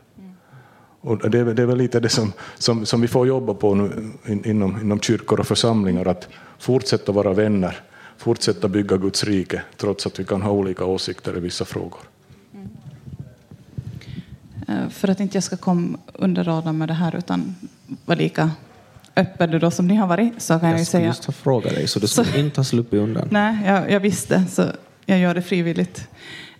Och 1.00 1.30
det, 1.30 1.38
är, 1.38 1.44
det 1.44 1.62
är 1.62 1.66
väl 1.66 1.78
lite 1.78 2.00
det 2.00 2.08
som, 2.08 2.32
som, 2.58 2.86
som 2.86 3.00
vi 3.00 3.08
får 3.08 3.26
jobba 3.26 3.54
på 3.54 3.74
nu 3.74 4.10
inom, 4.44 4.80
inom 4.80 5.00
kyrkor 5.00 5.40
och 5.40 5.46
församlingar, 5.46 6.06
att 6.06 6.28
fortsätta 6.58 7.12
vara 7.12 7.32
vänner, 7.32 7.80
fortsätta 8.16 8.68
bygga 8.68 8.96
Guds 8.96 9.24
rike, 9.24 9.62
trots 9.76 10.06
att 10.06 10.20
vi 10.20 10.24
kan 10.24 10.42
ha 10.42 10.50
olika 10.50 10.84
åsikter 10.84 11.36
i 11.36 11.40
vissa 11.40 11.64
frågor. 11.64 12.00
Mm. 14.72 14.90
För 14.90 15.08
att 15.08 15.20
inte 15.20 15.36
jag 15.36 15.44
ska 15.44 15.56
komma 15.56 15.98
under 16.12 16.44
radarn 16.44 16.78
med 16.78 16.88
det 16.88 16.94
här, 16.94 17.16
utan 17.16 17.54
vara 18.04 18.18
lika 18.18 18.50
öppen 19.16 19.58
då 19.58 19.70
som 19.70 19.88
ni 19.88 19.94
har 19.94 20.06
varit, 20.06 20.42
så 20.42 20.58
kan 20.58 20.70
jag, 20.70 20.80
jag 20.80 20.86
säga... 20.86 21.06
Jag 21.06 21.14
skulle 21.14 21.28
just 21.32 21.38
ha 21.38 21.44
frågat 21.44 21.74
dig, 21.74 21.88
så 21.88 21.98
du 21.98 22.06
skulle 22.06 22.32
så, 22.32 22.38
inte 22.38 22.60
ha 22.60 22.64
sluppit 22.64 23.00
undan. 23.00 23.28
Nej, 23.30 23.56
jag, 23.66 23.90
jag 23.90 24.00
visste. 24.00 24.44
Så 24.50 24.66
jag 25.06 25.18
gör 25.18 25.34
det 25.34 25.42
frivilligt. 25.42 26.08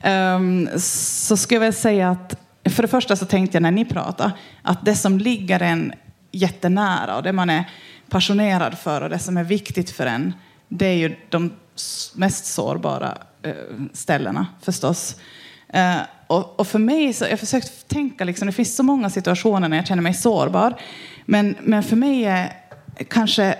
Um, 0.04 0.68
så 0.78 1.36
ska 1.36 1.54
jag 1.54 1.60
väl 1.60 1.72
säga 1.72 2.10
att 2.10 2.34
för 2.64 2.82
det 2.82 2.88
första 2.88 3.16
så 3.16 3.26
tänkte 3.26 3.56
jag 3.56 3.62
när 3.62 3.70
ni 3.70 3.84
pratade 3.84 4.32
att 4.62 4.84
det 4.84 4.94
som 4.94 5.18
ligger 5.18 5.62
en 5.62 5.92
jättenära 6.32 7.16
och 7.16 7.22
det 7.22 7.32
man 7.32 7.50
är 7.50 7.64
passionerad 8.10 8.78
för 8.78 9.00
och 9.00 9.10
det 9.10 9.18
som 9.18 9.36
är 9.36 9.44
viktigt 9.44 9.90
för 9.90 10.06
en 10.06 10.32
det 10.68 10.86
är 10.86 10.94
ju 10.94 11.16
de 11.28 11.52
mest 12.14 12.46
sårbara 12.46 13.18
eh, 13.42 13.54
ställena 13.92 14.46
förstås. 14.60 15.16
Eh, 15.72 16.00
och, 16.26 16.60
och 16.60 16.66
för 16.66 16.78
mig, 16.78 17.12
så, 17.12 17.24
jag 17.24 17.30
har 17.30 17.36
försökt 17.36 17.88
tänka, 17.88 18.24
liksom, 18.24 18.46
det 18.46 18.52
finns 18.52 18.76
så 18.76 18.82
många 18.82 19.10
situationer 19.10 19.68
när 19.68 19.76
jag 19.76 19.86
känner 19.86 20.02
mig 20.02 20.14
sårbar. 20.14 20.80
Men, 21.24 21.56
men 21.62 21.82
för 21.82 21.96
mig 21.96 22.24
är 22.24 22.52
kanske, 23.08 23.58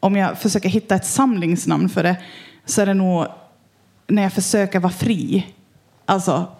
om 0.00 0.16
jag 0.16 0.38
försöker 0.38 0.68
hitta 0.68 0.94
ett 0.94 1.06
samlingsnamn 1.06 1.88
för 1.88 2.02
det, 2.02 2.16
så 2.64 2.82
är 2.82 2.86
det 2.86 2.94
nog 2.94 3.26
när 4.06 4.22
jag 4.22 4.32
försöker 4.32 4.80
vara 4.80 4.92
fri. 4.92 5.46
Alltså, 6.04 6.52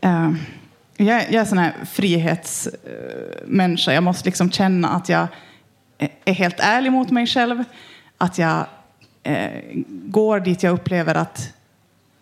eh, 0.00 0.32
jag, 0.96 1.22
jag 1.22 1.34
är 1.34 1.40
en 1.40 1.46
sån 1.46 1.58
här 1.58 1.74
frihetsmänniska. 1.84 3.92
Jag 3.92 4.02
måste 4.02 4.28
liksom 4.28 4.50
känna 4.50 4.88
att 4.88 5.08
jag 5.08 5.26
är 6.24 6.32
helt 6.32 6.60
ärlig 6.60 6.92
mot 6.92 7.10
mig 7.10 7.26
själv. 7.26 7.64
Att 8.18 8.38
jag 8.38 8.66
eh, 9.22 9.60
går 9.88 10.40
dit 10.40 10.62
jag 10.62 10.72
upplever 10.72 11.14
att, 11.14 11.52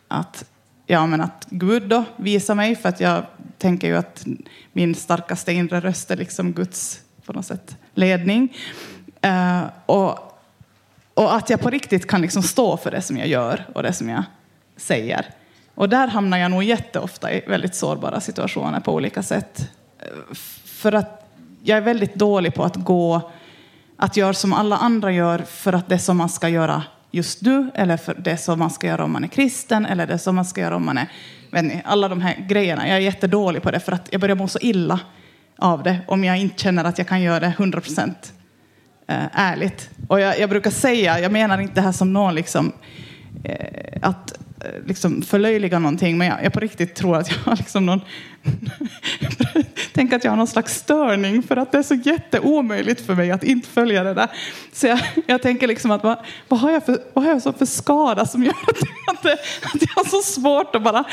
att, 0.09 0.45
ja, 0.91 1.07
men 1.07 1.21
att 1.21 1.47
Gud 1.51 1.89
då 1.89 2.05
visar 2.17 2.55
mig. 2.55 2.77
För 2.77 2.89
att 2.89 3.01
jag 3.01 3.23
tänker 3.59 3.89
ju 3.89 3.97
att 3.97 4.27
min 4.73 4.95
starkaste 4.95 5.53
inre 5.53 5.81
röst 5.81 6.11
är 6.11 6.17
liksom 6.17 6.53
Guds 6.53 7.01
på 7.25 7.33
något 7.33 7.47
sätt, 7.47 7.77
ledning. 7.95 8.57
Eh, 9.21 9.63
och, 9.87 10.41
och 11.15 11.35
att 11.35 11.51
jag 11.51 11.61
på 11.61 11.71
riktigt 11.71 12.07
kan 12.07 12.23
liksom 12.23 12.43
stå 12.43 12.77
för 12.77 12.91
det 12.91 13.03
som 13.03 13.17
jag 13.17 13.29
gör 13.29 13.67
och 13.75 13.83
det 13.83 13.93
som 13.93 14.09
jag 14.09 14.23
säger. 14.77 15.27
Och 15.75 15.89
där 15.89 16.09
hamnar 16.09 16.39
jag 16.39 16.51
nog 16.51 16.63
jätteofta 16.63 17.33
i 17.33 17.45
väldigt 17.47 17.75
sårbara 17.75 18.21
situationer 18.21 18.81
på 18.81 18.95
olika 18.95 19.23
sätt. 19.23 19.71
För 20.65 20.93
att 20.93 21.31
jag 21.63 21.79
är 21.79 21.83
väldigt 21.83 22.15
dålig 22.15 22.55
på 22.55 22.65
att 22.65 22.77
gå, 22.77 23.31
att 23.97 24.17
göra 24.17 24.35
som 24.35 24.53
alla 24.53 24.77
andra 24.77 25.13
gör 25.13 25.39
för 25.39 25.73
att 25.73 25.89
det 25.89 25.99
som 25.99 26.17
man 26.17 26.29
ska 26.29 26.49
göra 26.49 26.83
just 27.19 27.43
nu, 27.43 27.71
eller 27.75 27.97
för 27.97 28.15
det 28.15 28.37
som 28.37 28.59
man 28.59 28.71
ska 28.71 28.87
göra 28.87 29.05
om 29.05 29.13
man 29.13 29.25
är 29.25 29.29
kristen, 29.29 29.87
eller 29.87 30.07
det 30.07 30.19
som 30.19 30.35
man 30.35 30.45
ska 30.45 30.61
göra 30.61 30.77
om 30.77 30.87
man 30.87 30.99
är... 30.99 31.07
Vet 31.53 31.65
ni, 31.65 31.83
alla 31.85 32.09
de 32.09 32.21
här 32.21 32.47
grejerna. 32.49 32.89
Jag 32.89 32.97
är 32.97 33.01
jättedålig 33.01 33.63
på 33.63 33.71
det 33.71 33.81
för 33.81 33.93
att 33.93 34.09
jag 34.11 34.21
börjar 34.21 34.37
må 34.37 34.49
så 34.49 34.59
illa 34.59 35.01
av 35.59 35.83
det 35.83 35.99
om 36.07 36.25
jag 36.25 36.39
inte 36.39 36.63
känner 36.63 36.85
att 36.85 36.99
jag 36.99 37.09
kan 37.09 37.23
göra 37.23 37.41
det 37.41 37.47
100 37.47 37.81
procent 37.81 38.33
eh, 39.07 39.25
ärligt. 39.33 39.91
Och 40.09 40.21
jag, 40.21 40.41
jag 40.41 40.51
brukar 40.51 40.71
säga, 40.71 41.21
jag 41.21 41.33
menar 41.33 41.59
inte 41.59 41.75
det 41.75 41.81
här 41.81 41.93
som 41.93 42.13
någon 42.13 42.35
liksom, 42.35 42.73
eh, 43.45 43.99
att 44.03 44.39
liksom 44.87 45.23
förlöjliga 45.23 45.79
någonting, 45.79 46.19
men 46.19 46.27
jag, 46.27 46.45
jag 46.45 46.53
på 46.53 46.61
riktigt 46.61 46.95
tror 46.95 47.17
att 47.17 47.31
jag 47.31 47.39
har 47.45 47.57
liksom 47.57 47.87
någon... 47.87 48.01
Tänk 49.93 50.13
att 50.13 50.25
jag 50.25 50.33
har 50.33 50.37
någon 50.37 50.47
slags 50.47 50.75
störning 50.75 51.43
för 51.43 51.57
att 51.57 51.73
det 51.73 51.79
är 51.79 51.83
så 51.83 51.95
jätteomöjligt 51.95 53.01
för 53.01 53.15
mig 53.15 53.31
att 53.31 53.45
inte 53.45 53.69
följa 53.69 54.05
det 54.05 54.15
där. 54.15 54.29
Så 54.73 54.87
jag, 54.87 55.01
jag 55.27 55.43
tänker 55.43 55.67
liksom 55.67 55.91
att 55.91 56.03
vad, 56.03 56.19
vad, 56.49 56.61
har 56.61 56.71
jag 56.71 56.87
för, 56.87 56.99
vad 57.13 57.25
har 57.25 57.33
jag 57.33 57.43
så 57.43 57.53
för 57.53 57.67
skada 57.67 58.27
som 58.27 58.45
gör 58.45 58.55
att, 58.67 59.17
att, 59.17 59.23
det, 59.23 59.33
att 59.75 59.83
jag 59.83 59.95
har 59.95 60.05
så 60.05 60.23
svårt 60.23 60.75
att 60.75 60.83
bara, 60.83 61.05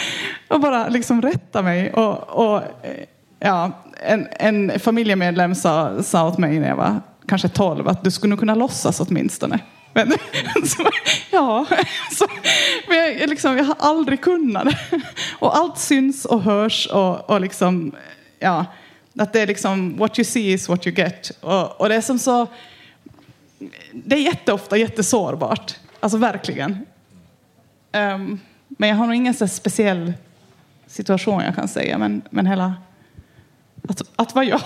att 0.48 0.61
bara 0.61 0.88
liksom 0.88 1.22
rätta 1.22 1.61
mig. 1.61 1.94
Och, 1.94 2.30
och, 2.30 2.61
ja, 3.40 3.72
en, 4.03 4.27
en 4.32 4.80
familjemedlem 4.80 5.56
sa, 5.56 6.03
sa 6.03 6.27
åt 6.27 6.38
mig 6.38 6.60
när 6.60 6.68
jag 6.68 6.76
var 6.76 7.02
kanske 7.27 7.49
12 7.49 7.88
att 7.88 8.03
du 8.03 8.11
skulle 8.11 8.30
nog 8.30 8.40
kunna 8.40 8.56
låtsas 8.56 8.99
åtminstone. 8.99 9.60
Men, 9.96 10.12
så, 10.68 10.90
ja, 11.32 11.66
så, 12.12 12.28
men 12.88 12.98
jag, 12.98 13.30
liksom, 13.30 13.58
jag 13.58 13.64
har 13.64 13.76
aldrig 13.80 14.22
kunnat. 14.22 14.68
Och 15.40 15.58
allt 15.58 15.80
syns 15.80 16.26
och 16.26 16.42
hörs 16.42 16.88
och, 16.88 17.30
och 17.30 17.42
liksom, 17.42 17.96
ja, 18.40 18.66
att 19.20 19.34
det 19.34 19.42
är 19.42 19.48
liksom 19.48 19.98
what 19.98 20.20
you 20.20 20.26
see 20.26 20.52
is 20.52 20.70
what 20.70 20.88
you 20.88 20.96
get. 20.96 21.32
Och, 21.42 21.82
och 21.82 21.90
det 21.90 21.96
är 21.96 22.02
som 22.02 22.20
så, 22.20 22.48
det 23.92 24.16
är 24.16 24.20
jätteofta 24.20 24.78
jättesårbart, 24.78 25.76
alltså 26.00 26.18
verkligen. 26.18 26.86
Um, 27.94 28.40
men 28.68 28.90
jag 28.90 28.96
har 28.96 29.06
nog 29.06 29.16
ingen 29.16 29.34
så 29.34 29.48
speciell 29.48 30.14
situation 30.88 31.44
jag 31.44 31.56
kan 31.56 31.68
säga, 31.68 31.98
men, 31.98 32.22
men 32.30 32.46
hela, 32.46 32.76
att, 33.88 34.02
att 34.16 34.36
vara 34.36 34.46
jag 34.46 34.62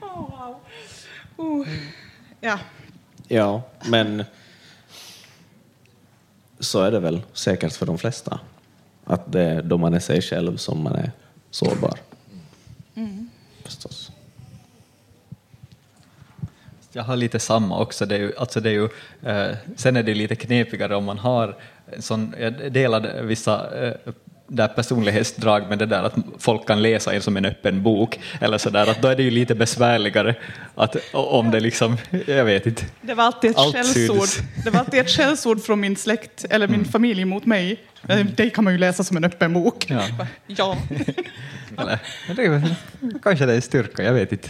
oh, 0.00 0.30
wow. 0.30 0.56
oh. 1.36 1.66
Ja. 2.40 2.58
Ja, 3.28 3.62
men 3.84 4.24
så 6.60 6.82
är 6.82 6.90
det 6.90 7.00
väl 7.00 7.22
säkert 7.32 7.72
för 7.72 7.86
de 7.86 7.98
flesta. 7.98 8.40
Att 9.04 9.32
det 9.32 9.42
är 9.42 9.62
då 9.62 9.78
man 9.78 9.94
är 9.94 10.00
sig 10.00 10.22
själv 10.22 10.56
som 10.56 10.82
man 10.82 10.94
är 10.94 11.12
sårbar. 11.50 11.98
Förstås. 13.64 14.10
Jag 16.92 17.02
har 17.02 17.16
lite 17.16 17.38
samma 17.38 17.78
också. 17.78 18.06
Det 18.06 18.14
är 18.14 18.18
ju, 18.18 18.32
alltså 18.36 18.60
det 18.60 18.70
är 18.70 18.72
ju, 18.72 18.88
eh, 19.22 19.56
sen 19.76 19.96
är 19.96 20.02
det 20.02 20.14
lite 20.14 20.36
knepigare 20.36 20.96
om 20.96 21.04
man 21.04 21.18
har 21.18 21.56
sån, 21.98 22.34
jag 22.38 22.72
delar 22.72 23.22
vissa 23.22 23.86
eh, 23.86 23.94
där 24.46 24.68
personlighetsdrag 24.68 25.68
med 25.68 25.78
det 25.78 25.86
där 25.86 26.02
att 26.02 26.14
folk 26.38 26.66
kan 26.66 26.82
läsa 26.82 27.12
en 27.12 27.22
som 27.22 27.36
en 27.36 27.44
öppen 27.44 27.82
bok, 27.82 28.20
eller 28.40 28.58
så 28.58 28.70
där, 28.70 28.90
att 28.90 29.02
då 29.02 29.08
är 29.08 29.16
det 29.16 29.22
ju 29.22 29.30
lite 29.30 29.54
besvärligare 29.54 30.34
att, 30.74 30.96
om 31.12 31.50
det 31.50 31.60
liksom, 31.60 31.96
jag 32.26 32.44
vet 32.44 32.66
inte. 32.66 32.84
Det 33.00 33.14
var 33.14 33.24
alltid 33.24 33.50
ett 33.50 33.58
Allt 33.58 33.74
skällsord. 33.74 34.44
Det 34.64 34.70
var 34.70 34.80
alltid 34.80 35.00
ett 35.00 35.10
skällsord 35.10 35.62
från 35.62 35.80
min 35.80 35.96
släkt 35.96 36.44
eller 36.50 36.68
min 36.68 36.84
familj 36.84 37.24
mot 37.24 37.46
mig. 37.46 37.80
Eh, 38.08 38.26
Det 38.36 38.50
kan 38.50 38.64
man 38.64 38.72
ju 38.72 38.78
läsa 38.78 39.04
som 39.04 39.16
en 39.16 39.24
öppen 39.24 39.52
bok. 39.52 39.86
Ja. 39.90 40.02
Ja. 40.46 40.76
Eller, 41.78 41.98
det 43.00 43.18
kanske 43.22 43.46
det 43.46 43.54
är 43.54 43.60
styrka, 43.60 44.02
jag 44.02 44.12
vet 44.12 44.32
inte. 44.32 44.48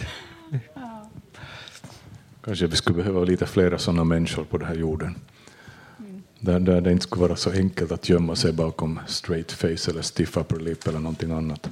Kanske 2.45 2.67
vi 2.67 2.75
skulle 2.75 2.97
behöva 2.97 3.23
lite 3.23 3.45
flera 3.45 3.77
sådana 3.77 4.03
människor 4.03 4.43
på 4.43 4.57
den 4.57 4.67
här 4.67 4.75
jorden. 4.75 5.15
Där, 6.45 6.59
där 6.59 6.81
det 6.81 6.91
inte 6.91 7.03
skulle 7.03 7.21
vara 7.21 7.35
så 7.35 7.51
enkelt 7.51 7.91
att 7.91 8.09
gömma 8.09 8.35
sig 8.35 8.53
bakom 8.53 8.99
straight 9.07 9.51
face 9.51 9.91
eller 9.91 10.01
stiff 10.01 10.37
upper 10.37 10.59
lip 10.59 10.87
eller 10.87 10.99
någonting 10.99 11.31
annat. 11.31 11.69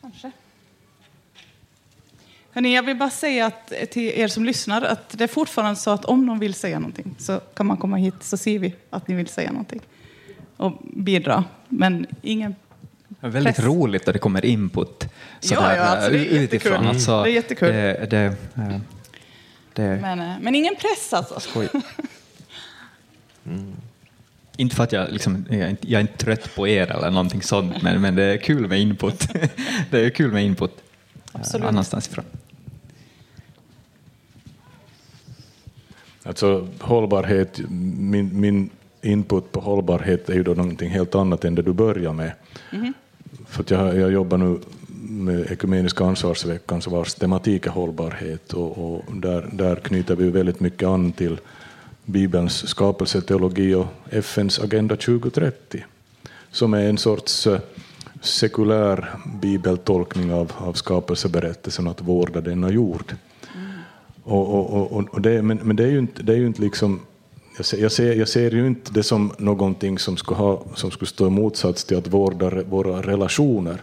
Kanske. 0.00 0.30
Hörrni, 2.52 2.74
jag 2.74 2.82
vill 2.82 2.96
bara 2.96 3.10
säga 3.10 3.46
att, 3.46 3.72
till 3.90 4.02
er 4.02 4.28
som 4.28 4.44
lyssnar 4.44 4.82
att 4.82 5.18
det 5.18 5.24
är 5.24 5.28
fortfarande 5.28 5.76
så 5.76 5.90
att 5.90 6.04
om 6.04 6.26
någon 6.26 6.38
vill 6.38 6.54
säga 6.54 6.78
någonting 6.78 7.14
så 7.18 7.40
kan 7.54 7.66
man 7.66 7.76
komma 7.76 7.96
hit 7.96 8.14
så 8.20 8.36
ser 8.36 8.58
vi 8.58 8.74
att 8.90 9.08
ni 9.08 9.14
vill 9.14 9.28
säga 9.28 9.50
någonting 9.52 9.80
och 10.56 10.72
bidra. 10.82 11.44
Men 11.68 12.06
ingen... 12.22 12.54
Det 13.08 13.26
är 13.26 13.30
väldigt 13.30 13.56
Press. 13.56 13.66
roligt 13.66 14.08
att 14.08 14.12
det 14.12 14.18
kommer 14.18 14.44
input 14.44 15.08
Ja, 15.40 15.48
sådär, 15.48 15.76
ja, 15.76 15.82
alltså, 15.82 16.10
det 16.10 16.16
är 16.16 16.20
eh, 16.20 16.40
jättekul. 16.40 16.44
utifrån. 16.72 16.86
Alltså, 16.86 17.22
Det 17.22 17.30
är 17.30 17.34
jättekul. 17.34 17.68
Det, 17.68 18.06
det, 18.10 18.36
eh, 19.80 19.90
det, 19.90 20.00
Men, 20.00 20.20
eh, 20.20 20.36
men 20.40 20.54
ingen 20.54 20.74
press 20.74 21.12
alltså. 21.12 21.40
Skoj. 21.40 21.68
Inte 24.56 24.76
för 24.76 24.84
att 24.84 24.92
jag, 24.92 25.12
liksom, 25.12 25.46
jag, 25.50 25.60
är 25.60 25.68
inte, 25.68 25.90
jag 25.90 25.98
är 25.98 26.00
inte 26.00 26.16
trött 26.16 26.54
på 26.54 26.68
er 26.68 26.90
eller 26.90 27.10
någonting 27.10 27.42
sånt, 27.42 27.82
men, 27.82 28.00
men 28.00 28.14
det 28.14 28.22
är 28.22 28.36
kul 28.36 28.68
med 28.68 28.80
input. 28.80 29.28
det 29.90 30.00
är 30.00 30.10
kul 30.10 30.32
med 30.32 30.44
input 30.44 30.70
eh, 30.70 31.40
Absolut. 31.40 31.66
annanstans 31.66 32.08
ifrån. 32.08 32.24
Alltså 36.22 36.68
hållbarhet, 36.80 37.60
min, 37.68 38.40
min 38.40 38.70
input 39.02 39.52
på 39.52 39.60
hållbarhet 39.60 40.28
är 40.28 40.34
ju 40.34 40.42
då 40.42 40.54
någonting 40.54 40.90
helt 40.90 41.14
annat 41.14 41.44
än 41.44 41.54
det 41.54 41.62
du 41.62 41.72
börjar 41.72 42.12
med. 42.12 42.32
För 43.46 43.62
att 43.62 43.70
jag, 43.70 43.98
jag 43.98 44.12
jobbar 44.12 44.38
nu 44.38 44.58
med 45.02 45.52
Ekumeniska 45.52 46.04
ansvarsveckan 46.04 46.82
så 46.82 46.90
vars 46.90 47.14
tematik 47.14 47.66
är 47.66 47.70
hållbarhet 47.70 48.52
och, 48.52 48.78
och 48.78 49.16
där, 49.16 49.48
där 49.52 49.76
knyter 49.76 50.16
vi 50.16 50.30
väldigt 50.30 50.60
mycket 50.60 50.88
an 50.88 51.12
till 51.12 51.40
Bibelns 52.04 52.68
skapelseteologi 52.68 53.74
och 53.74 53.86
FNs 54.10 54.58
Agenda 54.58 54.96
2030 54.96 55.84
som 56.50 56.74
är 56.74 56.88
en 56.88 56.98
sorts 56.98 57.46
eh, 57.46 57.60
sekulär 58.20 59.14
bibeltolkning 59.40 60.32
av, 60.32 60.52
av 60.56 60.72
skapelseberättelsen 60.72 61.88
att 61.88 62.02
vårda 62.02 62.40
denna 62.40 62.70
jord. 62.70 63.14
Och, 64.22 64.54
och, 64.54 64.92
och, 64.92 65.08
och 65.10 65.20
det, 65.20 65.42
men, 65.42 65.60
men 65.62 65.76
det 65.76 65.84
är 65.84 65.90
ju 65.90 65.98
inte, 65.98 66.22
det 66.22 66.32
är 66.32 66.36
ju 66.36 66.46
inte 66.46 66.62
liksom 66.62 67.00
jag 67.56 67.66
ser, 67.66 67.78
jag, 67.78 67.92
ser, 67.92 68.14
jag 68.14 68.28
ser 68.28 68.50
ju 68.50 68.66
inte 68.66 68.92
det 68.92 69.02
som 69.02 69.32
någonting 69.38 69.98
som 69.98 70.16
skulle, 70.16 70.38
ha, 70.38 70.62
som 70.74 70.90
skulle 70.90 71.08
stå 71.08 71.26
i 71.26 71.30
motsats 71.30 71.84
till 71.84 71.96
att 71.96 72.08
vårda 72.08 72.62
våra 72.62 73.02
relationer. 73.02 73.82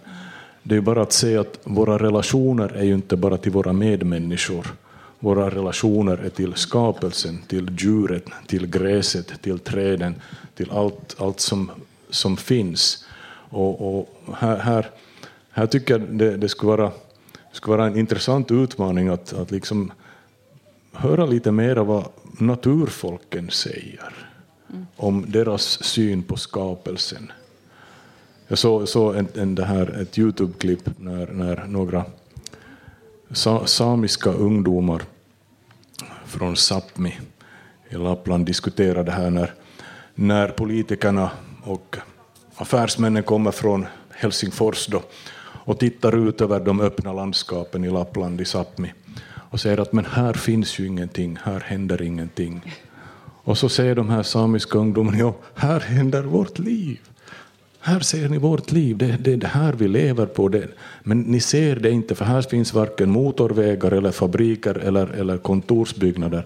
Det 0.68 0.76
är 0.76 0.82
bara 0.82 1.02
att 1.02 1.12
se 1.12 1.38
att 1.38 1.60
våra 1.64 1.98
relationer 1.98 2.70
är 2.76 2.84
ju 2.84 2.94
inte 2.94 3.16
bara 3.16 3.38
till 3.38 3.52
våra 3.52 3.74
medmänniskor. 3.74 4.68
Våra 5.20 5.50
relationer 5.50 6.18
är 6.18 6.30
till 6.30 6.54
skapelsen, 6.54 7.40
till 7.48 7.76
djuret, 7.80 8.26
till 8.48 8.68
gräset, 8.68 9.42
till 9.42 9.60
träden, 9.60 10.16
till 10.56 10.72
allt, 10.72 11.16
allt 11.20 11.40
som, 11.40 11.72
som 12.10 12.38
finns. 12.38 13.06
Och, 13.50 14.00
och 14.00 14.10
här, 14.34 14.58
här, 14.58 14.90
här 15.52 15.68
tycker 15.68 16.00
jag 16.00 16.02
det, 16.10 16.38
det 16.38 16.50
skulle, 16.50 16.70
vara, 16.70 16.92
skulle 17.52 17.78
vara 17.78 17.88
en 17.88 17.98
intressant 17.98 18.52
utmaning 18.52 19.08
att, 19.08 19.34
att 19.34 19.52
liksom 19.52 19.92
höra 20.92 21.26
lite 21.26 21.52
mer 21.52 21.76
vad 21.76 22.06
naturfolken 22.40 23.50
säger 23.50 24.14
om 24.96 25.26
deras 25.28 25.84
syn 25.84 26.24
på 26.24 26.38
skapelsen. 26.38 27.32
Jag 28.48 28.58
såg 28.58 28.88
så 28.88 29.14
en, 29.14 29.28
en, 29.36 29.56
det 29.56 29.66
här, 29.66 30.02
ett 30.02 30.18
Youtube-klipp 30.18 30.90
när, 30.98 31.28
när 31.28 31.66
några 31.68 32.06
sa, 33.32 33.66
samiska 33.66 34.30
ungdomar 34.30 35.02
från 36.26 36.56
Sápmi 36.56 37.14
i 37.90 37.96
Lappland 37.96 38.46
diskuterade 38.46 39.04
det 39.04 39.12
här 39.12 39.30
när, 39.30 39.54
när 40.16 40.48
politikerna 40.48 41.32
och 41.64 41.98
affärsmännen 42.56 43.24
kommer 43.24 43.52
från 43.52 43.86
Helsingfors 44.10 44.88
då, 44.88 45.02
och 45.40 45.80
tittar 45.80 46.28
ut 46.28 46.42
över 46.42 46.60
de 46.60 46.82
öppna 46.82 47.14
landskapen 47.14 47.84
i 47.84 47.90
Lappland, 47.90 48.42
i 48.42 48.46
Sápmi, 48.46 48.94
och 49.30 49.60
säger 49.60 49.80
att 49.80 49.94
men 49.94 50.06
här 50.06 50.34
finns 50.34 50.80
ju 50.80 50.88
ingenting, 50.88 51.40
här 51.44 51.60
händer 51.60 52.02
ingenting. 52.02 52.76
Och 53.44 53.58
så 53.58 53.70
säger 53.70 53.96
de 53.96 54.10
här 54.10 54.24
samiska 54.24 54.78
ungdomarna, 54.78 55.18
ja, 55.18 55.36
här 55.56 55.80
händer 55.80 56.24
vårt 56.24 56.60
liv. 56.60 57.00
Här 57.88 58.00
ser 58.00 58.30
ni 58.30 58.38
vårt 58.38 58.72
liv, 58.72 58.98
det, 58.98 59.18
det 59.20 59.34
är 59.34 59.38
det 59.38 59.48
här 59.48 59.74
vi 59.74 59.88
lever 59.88 60.26
på. 60.26 60.50
Det. 60.50 60.68
Men 61.04 61.22
ni 61.22 61.40
ser 61.40 61.76
det 61.76 61.92
inte, 61.92 62.16
för 62.16 62.26
här 62.26 62.42
finns 62.42 62.74
varken 62.74 63.10
motorvägar 63.10 63.92
eller 63.92 64.12
fabriker 64.12 64.76
eller, 64.76 65.08
eller 65.08 65.38
kontorsbyggnader. 65.38 66.46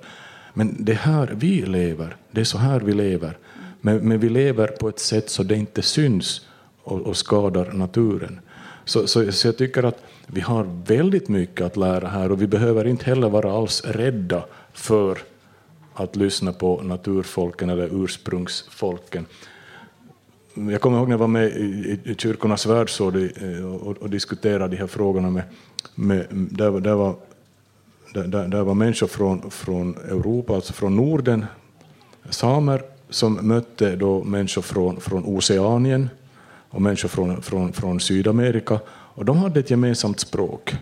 Men 0.53 0.75
det 0.79 0.91
är 0.91 0.95
här 0.95 1.33
vi 1.35 1.61
lever, 1.61 2.15
det 2.31 2.41
är 2.41 2.45
så 2.45 2.57
här 2.57 2.79
vi 2.79 2.93
lever. 2.93 3.37
Men, 3.81 3.97
men 3.97 4.19
vi 4.19 4.29
lever 4.29 4.67
på 4.67 4.89
ett 4.89 4.99
sätt 4.99 5.29
så 5.29 5.43
det 5.43 5.55
inte 5.55 5.81
syns 5.81 6.41
och, 6.83 7.01
och 7.01 7.17
skadar 7.17 7.71
naturen. 7.71 8.39
Så, 8.85 9.07
så, 9.07 9.31
så, 9.31 9.47
jag 9.47 9.57
tycker 9.57 9.83
att 9.83 10.03
vi 10.27 10.41
har 10.41 10.83
väldigt 10.85 11.29
mycket 11.29 11.65
att 11.65 11.77
lära 11.77 12.07
här 12.07 12.31
och 12.31 12.41
vi 12.41 12.47
behöver 12.47 12.87
inte 12.87 13.05
heller 13.05 13.29
vara 13.29 13.51
alls 13.51 13.83
rädda 13.85 14.45
för 14.73 15.17
att 15.93 16.15
lyssna 16.15 16.53
på 16.53 16.81
naturfolken 16.81 17.69
eller 17.69 18.03
ursprungsfolken. 18.03 19.25
Jag 20.53 20.81
kommer 20.81 20.97
ihåg 20.97 21.07
när 21.07 21.13
jag 21.13 21.19
var 21.19 21.27
med 21.27 21.47
i, 21.47 22.15
Kyrkornas 22.17 22.65
världsråd 22.65 23.15
och, 23.81 23.97
och, 23.97 24.09
diskuterade 24.09 24.67
de 24.67 24.77
här 24.77 24.87
frågorna 24.87 25.29
med, 25.29 25.43
med 25.95 26.27
där, 26.31 26.79
där, 26.79 26.95
var, 26.95 27.15
där, 28.13 28.47
där 28.47 28.63
var 28.63 28.73
människor 28.73 29.07
från, 29.07 29.51
från 29.51 29.95
Europa, 29.97 30.55
alltså 30.55 30.73
från 30.73 30.95
Norden, 30.95 31.45
samer 32.29 32.81
som 33.09 33.47
mötte 33.47 33.95
då 33.95 34.23
människor 34.23 34.61
från, 34.61 35.01
från 35.01 35.25
Oceanien 35.25 36.09
och 36.69 36.81
människor 36.81 37.09
från, 37.09 37.41
från, 37.41 37.73
från 37.73 37.99
Sydamerika. 37.99 38.79
Och 38.89 39.25
de 39.25 39.37
hade 39.37 39.59
ett 39.59 39.69
gemensamt 39.69 40.19
språk. 40.19 40.75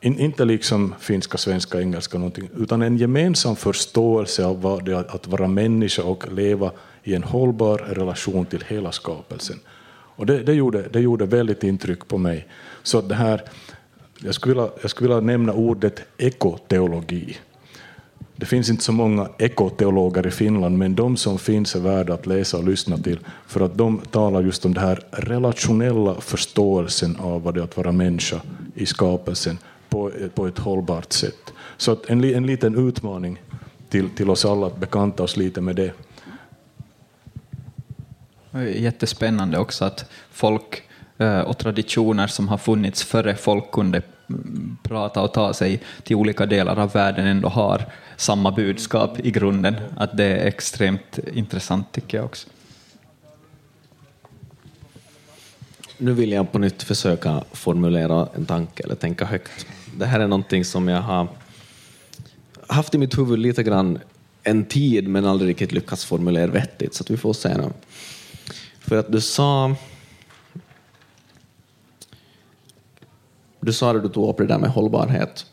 In, 0.00 0.18
inte 0.18 0.44
liksom 0.44 0.94
finska, 1.00 1.38
svenska, 1.38 1.80
engelska, 1.80 2.18
någonting, 2.18 2.48
utan 2.56 2.82
en 2.82 2.96
gemensam 2.96 3.56
förståelse 3.56 4.44
av 4.44 4.62
vad 4.62 4.84
det 4.84 4.92
är 4.92 5.14
att 5.14 5.26
vara 5.26 5.48
människa 5.48 6.02
och 6.02 6.32
leva 6.32 6.70
i 7.04 7.14
en 7.14 7.22
hållbar 7.22 7.78
relation 7.78 8.46
till 8.46 8.64
hela 8.68 8.92
skapelsen. 8.92 9.60
Och 10.20 10.26
det, 10.26 10.42
det, 10.42 10.54
gjorde, 10.54 10.82
det 10.92 11.00
gjorde 11.00 11.26
väldigt 11.26 11.64
intryck 11.64 12.08
på 12.08 12.18
mig. 12.18 12.46
Så 12.82 13.00
det 13.00 13.14
här, 13.14 13.42
jag, 14.22 14.34
skulle 14.34 14.54
vilja, 14.54 14.70
jag 14.82 14.90
skulle 14.90 15.08
vilja 15.08 15.20
nämna 15.20 15.52
ordet 15.52 16.02
ekoteologi. 16.18 17.36
Det 18.36 18.46
finns 18.46 18.70
inte 18.70 18.84
så 18.84 18.92
många 18.92 19.28
ekoteologer 19.38 20.26
i 20.26 20.30
Finland, 20.30 20.78
men 20.78 20.94
de 20.94 21.16
som 21.16 21.38
finns 21.38 21.76
är 21.76 21.80
värda 21.80 22.14
att 22.14 22.26
läsa 22.26 22.58
och 22.58 22.64
lyssna 22.64 22.98
till, 22.98 23.18
för 23.46 23.60
att 23.60 23.78
de 23.78 24.00
talar 24.10 24.42
just 24.42 24.64
om 24.64 24.74
den 24.74 24.84
här 24.84 25.00
relationella 25.10 26.14
förståelsen 26.14 27.16
av 27.16 27.42
vad 27.42 27.54
det 27.54 27.60
är 27.60 27.64
att 27.64 27.76
vara 27.76 27.92
människa 27.92 28.40
i 28.74 28.86
skapelsen 28.86 29.58
på, 29.88 30.10
på 30.34 30.46
ett 30.46 30.58
hållbart 30.58 31.12
sätt. 31.12 31.52
Så 31.76 31.92
att 31.92 32.06
en, 32.06 32.24
en 32.24 32.46
liten 32.46 32.88
utmaning 32.88 33.42
till, 33.88 34.10
till 34.10 34.30
oss 34.30 34.44
alla 34.44 34.66
att 34.66 34.80
bekanta 34.80 35.22
oss 35.22 35.36
lite 35.36 35.60
med 35.60 35.76
det. 35.76 35.92
Jättespännande 38.76 39.58
också 39.58 39.84
att 39.84 40.10
folk 40.30 40.82
eh, 41.18 41.40
och 41.40 41.58
traditioner 41.58 42.26
som 42.26 42.48
har 42.48 42.58
funnits 42.58 43.02
före 43.02 43.34
folk 43.34 43.70
kunde 43.72 44.02
mm, 44.28 44.76
prata 44.82 45.22
och 45.22 45.32
ta 45.32 45.52
sig 45.54 45.80
till 46.02 46.16
olika 46.16 46.46
delar 46.46 46.78
av 46.78 46.92
världen 46.92 47.26
ändå 47.26 47.48
har 47.48 47.84
samma 48.16 48.50
budskap 48.50 49.20
i 49.20 49.30
grunden. 49.30 49.74
Att 49.96 50.16
det 50.16 50.24
är 50.24 50.46
extremt 50.46 51.18
intressant 51.32 51.92
tycker 51.92 52.18
jag 52.18 52.24
också. 52.24 52.48
Nu 55.98 56.12
vill 56.12 56.32
jag 56.32 56.52
på 56.52 56.58
nytt 56.58 56.82
försöka 56.82 57.44
formulera 57.52 58.28
en 58.34 58.46
tanke 58.46 58.82
eller 58.82 58.94
tänka 58.94 59.24
högt. 59.24 59.66
Det 59.96 60.06
här 60.06 60.20
är 60.20 60.28
någonting 60.28 60.64
som 60.64 60.88
jag 60.88 61.02
har 61.02 61.28
haft 62.66 62.94
i 62.94 62.98
mitt 62.98 63.18
huvud 63.18 63.38
lite 63.38 63.62
grann 63.62 63.98
en 64.42 64.64
tid 64.64 65.08
men 65.08 65.26
aldrig 65.26 65.50
riktigt 65.50 65.72
lyckats 65.72 66.04
formulera 66.04 66.46
vettigt, 66.46 66.94
så 66.94 67.02
att 67.02 67.10
vi 67.10 67.16
får 67.16 67.32
se 67.32 67.56
nu. 67.56 67.70
För 68.80 68.96
att 68.96 69.12
du 69.12 69.20
sa... 69.20 69.76
Du 73.60 73.72
sa 73.72 73.92
det 73.92 74.00
du 74.00 74.08
tog 74.08 74.28
upp 74.28 74.36
det 74.36 74.46
där 74.46 74.58
med 74.58 74.70
hållbarhet 74.70 75.46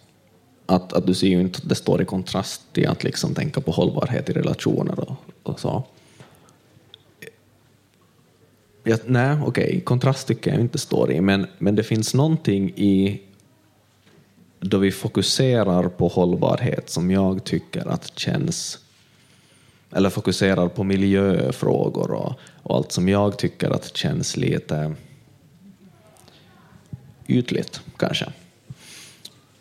att, 0.66 0.94
att 0.94 1.08
du 1.08 1.14
ser 1.14 1.28
ju 1.28 1.42
inte 1.42 1.58
att 1.64 1.70
det 1.70 1.76
står 1.76 2.02
i 2.02 2.06
kontrast 2.06 2.74
till 2.74 2.88
att 2.88 3.04
liksom 3.04 3.34
tänka 3.34 3.62
på 3.62 3.72
hållbarhet 3.72 4.30
i 4.30 4.34
relationer 4.34 5.00
och, 5.00 5.16
och 5.44 5.60
så. 5.60 5.84
Ja, 8.84 8.98
nej, 9.06 9.38
okej, 9.46 9.66
okay. 9.66 9.82
kontrast 9.82 10.28
tycker 10.28 10.52
jag 10.52 10.60
inte 10.60 10.78
står 10.78 11.12
i, 11.12 11.22
men, 11.22 11.48
men 11.58 11.76
det 11.76 11.84
finns 11.84 12.14
någonting 12.14 12.70
i 12.70 13.22
då 14.60 14.78
vi 14.78 14.92
fokuserar 14.92 15.90
på 15.90 16.08
hållbarhet 16.08 16.90
som 16.90 17.12
jag 17.12 17.44
tycker 17.44 17.88
att 17.88 18.20
känns 18.20 18.80
eller 19.92 20.10
fokuserar 20.10 20.68
på 20.68 20.84
miljöfrågor 20.84 22.12
och, 22.12 22.34
och 22.68 22.76
allt 22.76 22.92
som 22.92 23.10
jag 23.10 23.38
tycker 23.38 23.70
att 23.70 23.98
känns 23.98 24.38
lite 24.38 24.96
ytligt, 27.28 27.82
kanske. 27.98 28.26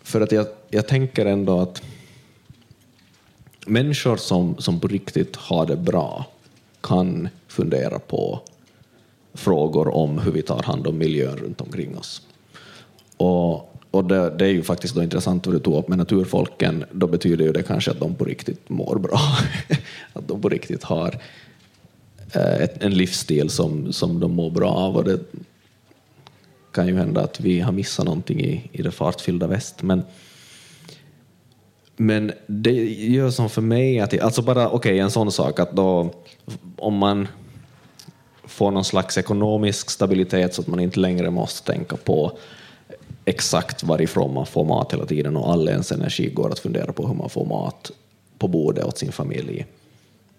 För 0.02 0.20
att 0.20 0.32
jag, 0.32 0.46
jag 0.70 0.88
tänker 0.88 1.26
ändå 1.26 1.60
att 1.60 1.82
människor 3.66 4.16
som, 4.16 4.56
som 4.58 4.80
på 4.80 4.88
riktigt 4.88 5.36
har 5.36 5.66
det 5.66 5.76
bra 5.76 6.26
kan 6.80 7.28
fundera 7.48 7.98
på 7.98 8.40
frågor 9.34 9.94
om 9.94 10.18
hur 10.18 10.32
vi 10.32 10.42
tar 10.42 10.62
hand 10.62 10.86
om 10.86 10.98
miljön 10.98 11.36
runt 11.36 11.60
omkring 11.60 11.98
oss. 11.98 12.22
Och, 13.16 13.74
och 13.90 14.04
det, 14.04 14.30
det 14.30 14.44
är 14.44 14.52
ju 14.52 14.62
faktiskt 14.62 14.94
då 14.94 15.02
intressant 15.02 15.46
vad 15.46 15.54
du 15.54 15.58
tog 15.58 15.74
upp 15.74 15.88
med 15.88 15.98
naturfolken, 15.98 16.84
då 16.92 17.06
betyder 17.06 17.44
ju 17.44 17.52
det 17.52 17.62
kanske 17.62 17.90
att 17.90 18.00
de 18.00 18.14
på 18.14 18.24
riktigt 18.24 18.68
mår 18.68 18.98
bra. 18.98 19.20
att 20.12 20.28
de 20.28 20.40
på 20.40 20.48
riktigt 20.48 20.82
har 20.82 21.20
Eh, 22.36 22.62
ett, 22.62 22.82
en 22.82 22.94
livsstil 22.94 23.50
som, 23.50 23.92
som 23.92 24.20
de 24.20 24.32
mår 24.32 24.50
bra 24.50 24.70
av. 24.70 24.96
Och 24.96 25.04
det, 25.04 25.20
kan 26.72 26.86
ju 26.86 26.96
hända 26.96 27.20
att 27.20 27.40
vi 27.40 27.60
har 27.60 27.72
missat 27.72 28.04
någonting 28.04 28.40
i, 28.40 28.70
i 28.72 28.82
det 28.82 28.90
fartfyllda 28.90 29.46
väst. 29.46 29.82
Men, 29.82 30.02
men 31.96 32.32
det 32.46 32.72
gör 32.92 33.30
som 33.30 33.50
för 33.50 33.62
mig 33.62 34.00
att, 34.00 34.20
alltså 34.20 34.42
bara 34.42 34.66
okej 34.66 34.76
okay, 34.76 34.98
en 34.98 35.10
sån 35.10 35.32
sak 35.32 35.60
att 35.60 35.72
då 35.72 36.10
om 36.76 36.94
man 36.94 37.28
får 38.44 38.70
någon 38.70 38.84
slags 38.84 39.18
ekonomisk 39.18 39.90
stabilitet 39.90 40.54
så 40.54 40.62
att 40.62 40.66
man 40.66 40.80
inte 40.80 41.00
längre 41.00 41.30
måste 41.30 41.72
tänka 41.72 41.96
på 41.96 42.38
exakt 43.24 43.82
varifrån 43.82 44.34
man 44.34 44.46
får 44.46 44.64
mat 44.64 44.92
hela 44.92 45.06
tiden 45.06 45.36
och 45.36 45.52
all 45.52 45.68
ens 45.68 45.92
energi 45.92 46.30
går 46.30 46.52
att 46.52 46.58
fundera 46.58 46.92
på 46.92 47.06
hur 47.06 47.14
man 47.14 47.30
får 47.30 47.46
mat 47.46 47.90
på 48.38 48.48
bordet 48.48 48.84
åt 48.84 48.98
sin 48.98 49.12
familj. 49.12 49.66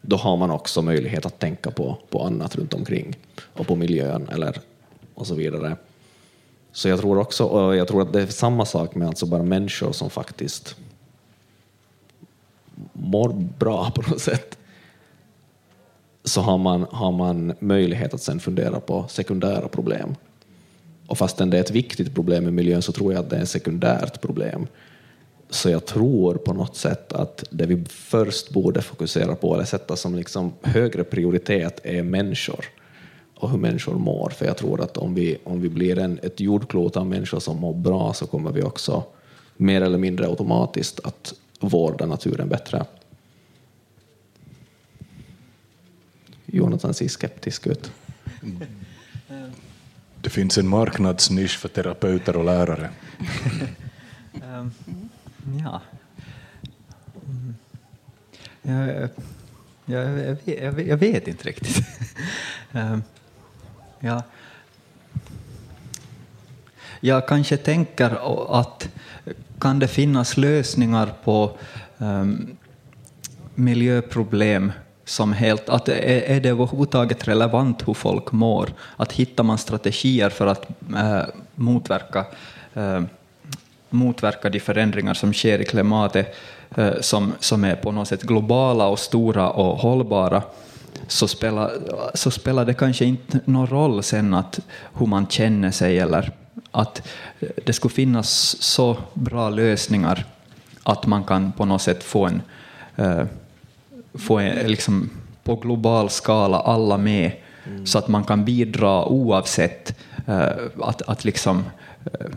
Då 0.02 0.16
har 0.16 0.38
man 0.38 0.52
också 0.52 0.82
möjlighet 0.82 1.26
att 1.26 1.40
tänka 1.40 1.72
på, 1.72 1.98
på 2.10 2.24
annat 2.24 2.56
runt 2.56 2.74
omkring 2.74 3.16
och 3.54 3.68
på 3.68 3.76
miljön 3.76 4.30
eller 4.30 4.60
och 5.14 5.28
så 5.28 5.36
vidare. 5.36 5.78
Så 6.72 6.90
jag 6.90 7.00
tror 7.00 7.18
också, 7.18 7.44
och 7.44 7.76
jag 7.76 7.88
tror 7.88 8.02
att 8.02 8.14
det 8.14 8.22
är 8.22 8.28
samma 8.28 8.66
sak 8.66 8.96
med 8.96 9.08
alltså 9.08 9.26
bara 9.26 9.44
människor 9.44 9.92
som 9.92 10.10
faktiskt 10.10 10.76
mår 12.94 13.34
bra 13.60 13.92
på 13.96 14.02
något 14.02 14.22
sätt. 14.22 14.58
Så 16.24 16.42
har 16.42 16.58
man, 16.58 16.86
har 16.92 17.12
man 17.12 17.54
möjlighet 17.60 18.14
att 18.14 18.22
sen 18.22 18.40
fundera 18.40 18.80
på 18.80 19.06
sekundära 19.08 19.68
problem. 19.68 20.16
Och 21.08 21.18
fastän 21.18 21.50
det 21.50 21.58
är 21.58 21.62
ett 21.62 21.72
viktigt 21.72 22.16
problem 22.16 22.48
i 22.48 22.52
miljön 22.52 22.82
så 22.82 22.92
tror 22.92 23.14
jag 23.14 23.20
att 23.20 23.30
det 23.30 23.36
är 23.36 23.42
ett 23.42 23.50
sekundärt 23.50 24.22
problem. 24.22 24.68
Så 25.50 25.70
jag 25.70 25.86
tror 25.86 26.36
på 26.36 26.54
något 26.54 26.76
sätt 26.76 27.14
att 27.14 27.44
det 27.50 27.66
vi 27.66 27.86
först 27.86 28.50
borde 28.50 28.82
fokusera 28.82 29.36
på 29.36 29.54
eller 29.54 29.66
sätta 29.66 29.96
som 29.96 30.16
liksom 30.16 30.54
högre 30.62 31.04
prioritet 31.04 31.80
är 31.84 32.04
människor 32.04 32.66
och 33.36 33.50
hur 33.50 33.58
människor 33.58 33.94
mår. 33.94 34.30
För 34.30 34.46
jag 34.46 34.58
tror 34.58 34.82
att 34.82 34.98
om 34.98 35.16
vi, 35.16 35.38
om 35.44 35.62
vi 35.62 35.70
blir 35.70 36.00
en, 36.00 36.20
ett 36.24 36.40
jordklot 36.40 36.98
av 36.98 37.08
människor 37.08 37.40
som 37.40 37.58
mår 37.58 37.74
bra 37.74 38.14
så 38.14 38.28
kommer 38.28 38.52
vi 38.52 38.62
också 38.62 39.04
mer 39.58 39.82
eller 39.82 39.98
mindre 39.98 40.28
automatiskt 40.28 41.00
att 41.04 41.34
vårda 41.60 42.06
naturen 42.06 42.50
bättre. 42.50 42.86
Jonathan 46.46 46.94
ser 46.94 47.08
skeptisk 47.08 47.68
ut. 47.68 47.92
Det 50.22 50.30
finns 50.30 50.58
en 50.58 50.68
marknadsnisch 50.68 51.60
för 51.60 51.70
terapeuter 51.70 52.36
och 52.36 52.46
lärare. 52.46 52.90
um, 55.48 55.60
ja. 55.64 55.82
Jag, 58.62 59.10
jag, 59.86 60.38
jag, 60.46 60.88
jag, 60.88 60.98
vet 60.98 61.28
inte 61.28 61.48
riktigt. 61.48 61.78
um, 62.72 63.04
Ja. 64.00 64.24
jag 67.00 67.28
kanske 67.28 67.58
tänker 67.58 68.18
att 68.60 68.90
kan 69.60 69.80
det 69.80 69.88
finnas 69.88 70.38
lösningar 70.38 71.14
på 71.24 71.58
um, 71.98 72.58
miljöproblem 73.56 74.72
som 75.06 75.34
helt, 75.34 75.70
att 75.70 75.90
är, 75.90 75.96
är 76.22 76.42
det 76.42 76.50
överhuvudtaget 76.50 77.28
relevant 77.28 77.88
hur 77.88 77.94
folk 77.94 78.32
mår? 78.32 78.70
Att 78.98 79.12
hittar 79.12 79.44
man 79.44 79.58
strategier 79.58 80.30
för 80.30 80.48
att 80.48 80.68
uh, 80.94 81.24
motverka, 81.56 82.26
uh, 82.78 83.02
motverka 83.90 84.50
de 84.50 84.60
förändringar 84.60 85.14
som 85.14 85.34
sker 85.34 85.62
i 85.62 85.66
klimatet 85.66 86.36
äh, 86.76 86.92
som, 87.02 87.34
som 87.40 87.64
är 87.64 87.76
på 87.76 87.92
något 87.92 88.08
sätt 88.08 88.24
globala 88.24 88.88
och 88.88 89.00
stora 89.00 89.50
och 89.50 89.78
hållbara, 89.78 90.42
så 91.08 91.28
spelar, 91.28 91.72
så 92.14 92.32
spelar 92.32 92.66
det 92.66 92.74
kanske 92.74 93.06
inte 93.06 93.40
någon 93.46 93.68
roll 93.68 94.04
sen 94.04 94.34
att 94.34 94.60
hur 94.94 95.06
man 95.06 95.28
känner 95.28 95.72
sig 95.72 96.00
eller 96.00 96.32
att 96.72 97.08
det 97.66 97.74
skulle 97.74 97.94
finnas 97.94 98.62
så 98.64 98.98
bra 99.14 99.50
lösningar 99.50 100.26
att 100.84 101.06
man 101.06 101.24
kan 101.24 101.52
på 101.52 101.66
något 101.66 101.82
sätt 101.82 102.04
få 102.04 102.26
en 102.26 102.42
få 104.18 104.40
en, 104.40 104.68
liksom, 104.68 105.10
på 105.44 105.56
global 105.56 106.10
skala 106.10 106.60
alla 106.60 106.98
med 106.98 107.32
mm. 107.66 107.86
så 107.86 107.98
att 107.98 108.08
man 108.08 108.24
kan 108.24 108.46
bidra 108.46 109.06
oavsett 109.06 109.96
uh, 110.30 110.50
att, 110.82 111.02
att 111.02 111.26
liksom, 111.26 111.64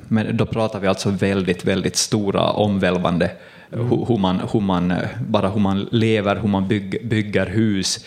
men 0.08 0.36
då 0.36 0.46
pratar 0.46 0.80
vi 0.80 0.86
alltså 0.86 1.10
väldigt, 1.10 1.64
väldigt 1.64 1.96
stora 1.96 2.50
omvälvande 2.50 3.30
mm. 3.72 3.88
hur, 3.88 4.18
man, 4.18 4.40
hur 4.52 4.60
man, 4.60 4.90
uh, 4.90 4.98
bara 5.28 5.48
hur 5.48 5.60
man 5.60 5.88
lever, 5.90 6.36
hur 6.36 6.48
man 6.48 6.68
bygg, 6.68 7.08
bygger 7.08 7.46
hus, 7.46 8.04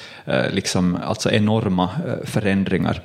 liksom, 0.52 0.98
alltså 1.04 1.32
enorma 1.32 1.90
förändringar. 2.24 3.02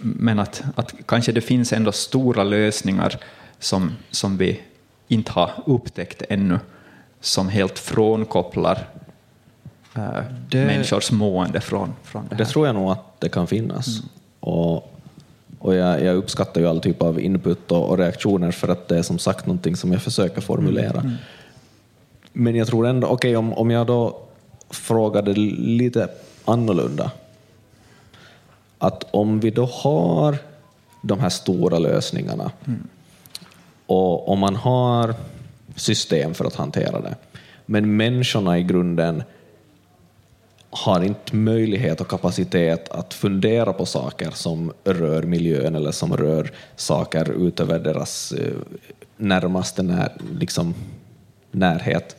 Men 0.00 0.38
att, 0.38 0.62
att 0.74 0.94
kanske 1.06 1.32
det 1.32 1.40
finns 1.40 1.72
ändå 1.72 1.92
stora 1.92 2.44
lösningar 2.44 3.16
som, 3.58 3.92
som 4.10 4.36
vi 4.36 4.60
inte 5.08 5.32
har 5.32 5.50
upptäckt 5.66 6.22
ännu 6.28 6.58
som 7.20 7.48
helt 7.48 7.78
frånkopplar 7.78 8.78
det, 10.48 10.64
människors 10.64 11.10
mående 11.12 11.60
från, 11.60 11.94
från 12.02 12.22
det 12.22 12.34
här. 12.34 12.44
Det 12.44 12.50
tror 12.50 12.66
jag 12.66 12.74
nog 12.74 12.90
att 12.90 13.20
det 13.20 13.28
kan 13.28 13.46
finnas. 13.46 13.88
Mm. 13.88 14.08
Och, 14.40 14.97
och 15.58 15.74
jag, 15.74 16.04
jag, 16.04 16.16
uppskattar 16.16 16.60
ju 16.60 16.66
all 16.66 16.80
typ 16.80 17.02
av 17.02 17.20
input 17.20 17.72
och, 17.72 17.88
och, 17.88 17.98
reaktioner 17.98 18.50
för 18.50 18.68
att 18.68 18.88
det 18.88 18.98
är 18.98 19.02
som 19.02 19.18
sagt 19.18 19.46
någonting 19.46 19.76
som 19.76 19.92
jag 19.92 20.02
försöker 20.02 20.40
formulera. 20.40 21.00
Mm. 21.00 21.12
Men 22.32 22.56
jag 22.56 22.66
tror 22.66 22.86
ändå, 22.86 23.06
okej 23.06 23.36
okay, 23.36 23.36
om, 23.36 23.52
om 23.52 23.70
jag 23.70 23.86
då 23.86 24.18
frågade 24.70 25.32
lite 25.34 26.08
annorlunda, 26.44 27.10
att 28.78 29.04
om 29.10 29.40
vi 29.40 29.50
då 29.50 29.64
har 29.64 30.36
de 31.02 31.20
här 31.20 31.28
stora 31.28 31.78
lösningarna 31.78 32.50
mm. 32.66 32.88
och 33.86 34.28
om 34.28 34.38
man 34.38 34.56
har 34.56 35.14
system 35.76 36.34
för 36.34 36.44
att 36.44 36.54
hantera 36.54 37.00
det. 37.00 37.14
Men 37.66 37.96
människorna 37.96 38.58
i 38.58 38.62
grunden 38.62 39.22
har 40.70 41.02
inte 41.02 41.36
möjlighet 41.36 42.00
och 42.00 42.08
kapacitet 42.08 42.88
att 42.88 43.14
fundera 43.14 43.72
på 43.72 43.86
saker 43.86 44.30
som 44.30 44.72
rör 44.84 45.22
miljön 45.22 45.74
eller 45.74 45.92
som 45.92 46.16
rör 46.16 46.52
saker 46.76 47.48
utöver 47.48 47.78
deras 47.78 48.32
eh, 48.32 48.52
närmaste 49.16 49.82
när, 49.82 50.12
liksom, 50.38 50.74
närhet. 51.50 52.16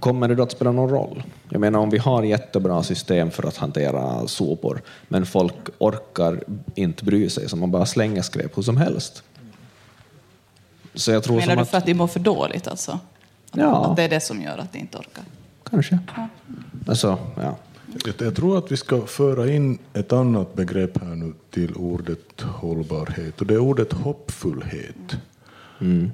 Kommer 0.00 0.28
det 0.28 0.34
då 0.34 0.42
att 0.42 0.52
spela 0.52 0.72
någon 0.72 0.90
roll? 0.90 1.22
Jag 1.48 1.60
menar 1.60 1.78
om 1.78 1.90
vi 1.90 1.98
har 1.98 2.22
jättebra 2.22 2.82
system 2.82 3.30
för 3.30 3.48
att 3.48 3.56
hantera 3.56 4.28
sopor, 4.28 4.82
men 5.08 5.26
folk 5.26 5.54
orkar 5.78 6.44
inte 6.74 7.04
bry 7.04 7.30
sig, 7.30 7.48
så 7.48 7.56
man 7.56 7.70
bara 7.70 7.86
slänger 7.86 8.22
skräp 8.22 8.58
hur 8.58 8.62
som 8.62 8.76
helst. 8.76 9.22
Så 10.94 11.10
jag 11.10 11.22
tror 11.22 11.36
Menar 11.36 11.56
du 11.56 11.64
för 11.64 11.76
att, 11.76 11.82
att 11.82 11.86
de 11.86 11.94
mår 11.94 12.06
för 12.06 12.20
dåligt 12.20 12.68
alltså? 12.68 12.92
Att, 13.50 13.60
ja. 13.60 13.84
att 13.84 13.96
det 13.96 14.02
är 14.02 14.08
det 14.08 14.20
som 14.20 14.42
gör 14.42 14.58
att 14.58 14.72
de 14.72 14.78
inte 14.78 14.98
orkar? 14.98 15.24
Kanske. 15.70 15.98
Ja. 16.16 16.28
Alltså, 16.86 17.18
ja. 17.36 17.58
Jag 18.18 18.36
tror 18.36 18.58
att 18.58 18.72
vi 18.72 18.76
ska 18.76 19.06
föra 19.06 19.50
in 19.50 19.78
ett 19.92 20.12
annat 20.12 20.54
begrepp 20.54 20.98
här 20.98 21.14
nu 21.14 21.32
till 21.50 21.74
ordet 21.74 22.40
hållbarhet 22.40 23.40
och 23.40 23.46
det 23.46 23.54
är 23.54 23.58
ordet 23.58 23.92
hoppfullhet. 23.92 25.16
Mm. 25.80 26.10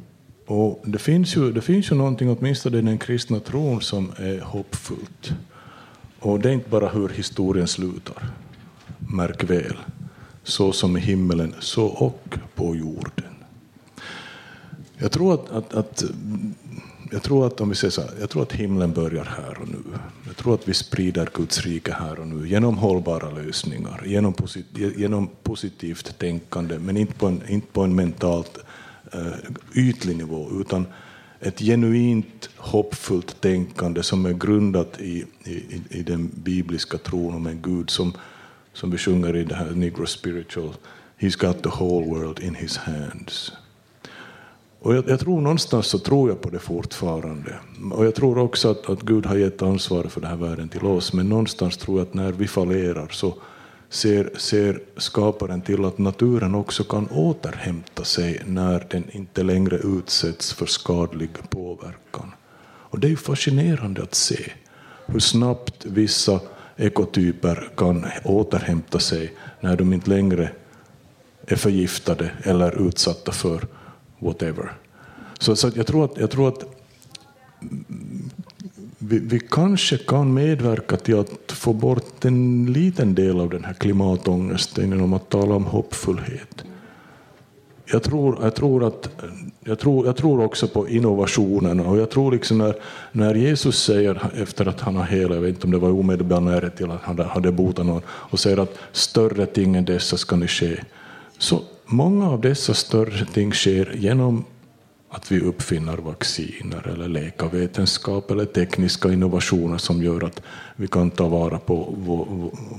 Och 0.47 0.83
det, 0.85 0.99
finns 0.99 1.37
ju, 1.37 1.53
det 1.53 1.61
finns 1.61 1.91
ju 1.91 1.97
någonting, 1.97 2.37
åtminstone 2.39 2.79
i 2.79 2.83
den 2.83 2.99
kristna 2.99 3.41
tron, 3.41 3.81
som 3.81 4.13
är 4.17 4.41
hoppfullt. 4.41 5.33
Och 6.19 6.41
det 6.41 6.49
är 6.49 6.53
inte 6.53 6.71
bara 6.71 6.89
hur 6.89 7.09
historien 7.09 7.69
slutar, 7.69 8.31
märk 8.99 9.45
väl. 9.51 9.77
Så 10.43 10.73
som 10.73 10.97
i 10.97 11.01
himmelen, 11.01 11.55
så 11.61 11.87
och 11.87 12.39
på 12.55 12.77
jorden. 12.77 13.35
Jag 14.99 15.13
tror 15.13 15.35
att, 15.35 15.51
att, 15.51 15.75
att, 15.75 16.05
jag 17.13 17.23
tror 17.23 17.47
att 17.47 17.61
om 17.61 17.69
vi 17.69 17.75
säger 17.75 17.91
så 17.91 18.01
här, 18.01 18.11
jag 18.21 18.31
tror 18.31 18.43
att 18.43 18.53
himlen 18.53 18.93
börjar 18.93 19.25
här 19.25 19.59
och 19.61 19.69
nu. 19.69 19.99
Jag 20.27 20.37
tror 20.37 20.55
att 20.55 20.69
vi 20.69 20.75
sprider 20.75 21.29
Guds 21.35 21.61
rike 21.61 21.93
här 21.93 22.21
och 22.21 22.27
nu 22.27 22.49
genom 22.49 22.79
hållbara 22.79 23.31
lösningar, 23.31 24.03
genom, 24.07 24.33
posit, 24.33 24.67
genom 24.97 25.29
positivt 25.43 26.19
tänkande, 26.19 26.79
men 26.79 26.97
inte 26.97 27.15
på 27.15 27.27
en, 27.27 27.43
inte 27.49 27.67
på 27.67 27.83
en 27.83 27.95
mentalt 27.95 28.59
uh, 29.15 29.33
ytlig 29.75 30.17
nivå, 30.17 30.49
utan 30.61 30.87
ett 31.41 31.59
genuint 31.59 32.51
hoppfullt 32.57 33.41
tänkande 33.41 34.03
som 34.03 34.27
är 34.27 34.33
grundat 34.33 35.01
i, 35.01 35.25
i, 35.45 35.83
i 35.91 36.03
den 36.03 36.31
bibliska 36.35 36.99
tron 36.99 37.35
om 37.35 37.47
en 37.47 37.63
Gud 37.63 37.91
som, 37.91 38.13
som 38.73 38.91
vi 38.91 38.99
sjunger 38.99 39.37
i 39.37 39.45
det 39.45 39.55
här 39.55 39.71
Negro 39.71 40.07
Spiritual, 40.07 40.75
He's 41.19 41.39
got 41.39 41.63
the 41.63 41.69
whole 41.69 42.07
world 42.07 42.41
in 42.41 42.55
his 42.55 42.77
hands. 42.77 43.53
Och 44.83 44.95
jag, 44.95 45.09
jag, 45.09 45.21
tror 45.21 45.41
någonstans 45.41 45.87
så 45.87 45.99
tror 45.99 46.29
jag 46.29 46.41
på 46.41 46.51
det 46.51 46.59
fortfarande. 46.59 47.55
Och 47.93 48.07
jag 48.07 48.15
tror 48.15 48.39
också 48.39 48.71
att, 48.71 48.91
att 48.91 49.03
Gud 49.03 49.27
har 49.27 49.37
gett 49.37 49.63
ansvaret 49.63 50.13
för 50.13 50.21
den 50.21 50.31
här 50.31 50.37
världen 50.37 50.69
till 50.69 50.87
oss. 50.87 51.13
Men 51.13 51.29
någonstans 51.29 51.77
tror 51.77 51.99
jag 51.99 52.09
att 52.09 52.15
när 52.15 52.33
vi 52.33 52.49
fallerar 52.49 53.09
så 53.09 53.35
ser, 53.91 54.31
ser 54.37 54.81
skaparen 54.97 55.63
till 55.63 55.85
att 55.85 55.99
naturen 55.99 56.55
också 56.55 56.85
kan 56.85 57.07
återhämta 57.07 58.05
sig 58.05 58.43
när 58.47 58.87
den 58.91 59.05
inte 59.11 59.43
längre 59.43 59.77
utsätts 59.77 60.53
för 60.53 60.67
skadlig 60.67 61.31
påverkan. 61.51 62.33
Och 62.65 62.99
det 62.99 63.07
är 63.07 63.11
ju 63.11 63.17
fascinerande 63.17 64.03
att 64.03 64.15
se 64.15 64.53
hur 65.07 65.21
snabbt 65.21 65.85
vissa 65.85 66.41
ekotyper 66.77 67.69
kan 67.77 68.07
återhämta 68.25 68.99
sig 68.99 69.33
när 69.61 69.77
de 69.77 69.93
inte 69.93 70.11
längre 70.11 70.51
är 71.47 71.57
förgiftade 71.57 72.31
eller 72.45 72.89
utsatta 72.89 73.33
för 73.33 73.67
whatever. 74.23 74.73
Så, 75.39 75.57
så 75.57 75.71
jag, 75.75 75.87
tror 75.87 76.05
att, 76.05 76.19
jag 76.19 76.31
tror 76.31 76.49
att 76.49 76.65
vi, 78.99 79.19
vi, 79.19 79.41
kanske 79.41 79.99
kan 79.99 80.35
medverka 80.35 80.97
till 80.97 81.19
att 81.19 81.53
få 81.53 81.73
bort 81.73 82.25
en 82.25 82.67
liten 82.73 83.15
del 83.15 83.41
av 83.41 83.51
den 83.51 83.65
här 83.65 83.75
klimatångesten 83.75 84.91
genom 84.91 85.13
att 85.13 85.29
tala 85.29 85.55
om 85.55 85.65
hoppfullhet. 85.65 86.65
Jag 87.87 88.03
tror, 88.03 88.39
jag 88.43 88.55
tror, 88.55 88.85
att, 88.85 89.09
jag 89.65 89.79
tror, 89.79 90.07
jag 90.07 90.17
tror 90.17 90.45
också 90.45 90.69
på 90.69 90.89
innovationen 90.89 91.81
och 91.81 91.99
jag 91.99 92.11
tror 92.11 92.33
liksom 92.33 92.59
när, 92.59 92.75
när 93.13 93.35
Jesus 93.35 93.83
säger 93.83 94.31
efter 94.43 94.69
att 94.69 94.81
han 94.81 94.97
har 94.97 95.05
helat, 95.05 95.35
jag 95.35 95.43
vet 95.43 95.55
inte 95.55 95.67
om 95.67 95.71
det 95.71 95.79
var 95.79 95.91
omedelbar 95.91 96.41
närhet 96.41 96.77
till 96.77 96.91
att 96.91 97.03
han 97.03 97.19
hade 97.19 97.53
botat 97.53 97.87
någon, 97.87 98.03
och 98.09 98.41
säger 98.41 98.59
att 98.59 98.79
större 98.93 99.47
ting 99.47 99.77
än 99.77 99.85
dessa 99.85 100.17
ska 100.17 100.37
ni 100.37 100.49
ske. 100.49 100.85
Så 101.39 101.63
Många 101.93 102.31
av 102.31 102.41
dessa 102.41 102.75
större 102.75 103.27
ting 103.27 103.53
sker 103.53 103.93
genom 103.95 104.45
att 105.09 105.33
vi 105.33 105.41
uppfinner 105.41 105.97
vacciner 105.97 106.89
eller 106.89 107.09
läkarvetenskap 107.09 108.31
eller 108.31 108.45
tekniska 108.45 109.13
innovationer 109.13 109.79
som 109.79 110.03
gör 110.03 110.25
att 110.25 110.43
vi 110.77 110.87
kan 110.87 111.11
ta 111.11 111.29
vara 111.29 111.59
på, 111.59 111.95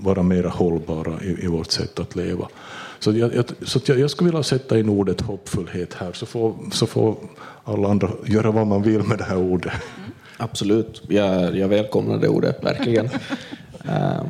vara 0.04 0.24
mer 0.24 0.44
hållbara 0.44 1.22
i, 1.22 1.48
vårt 1.48 1.72
sätt 1.72 2.00
att 2.00 2.16
leva. 2.16 2.48
Så 3.00 3.12
jag, 3.12 3.36
jag, 3.36 3.46
så 3.62 3.80
jag, 3.86 4.00
jag 4.00 4.10
skulle 4.10 4.30
vilja 4.30 4.44
sätta 4.44 4.80
in 4.80 4.90
ordet 4.90 5.22
hoppfullhet 5.22 5.94
här, 5.94 6.14
så 6.14 6.26
får, 6.26 6.56
så 6.72 6.88
får 6.88 7.16
alla 7.64 7.88
andra 7.90 8.10
göra 8.26 8.52
vad 8.52 8.68
man 8.68 8.82
vill 8.82 9.04
med 9.04 9.18
det 9.18 9.24
här 9.24 9.38
ordet. 9.38 9.74
Absolut, 10.38 11.02
jag, 11.08 11.58
jag 11.58 11.68
välkomnar 11.68 12.18
det 12.18 12.28
ordet, 12.28 12.64
verkligen. 12.64 13.06
uh, 13.86 14.24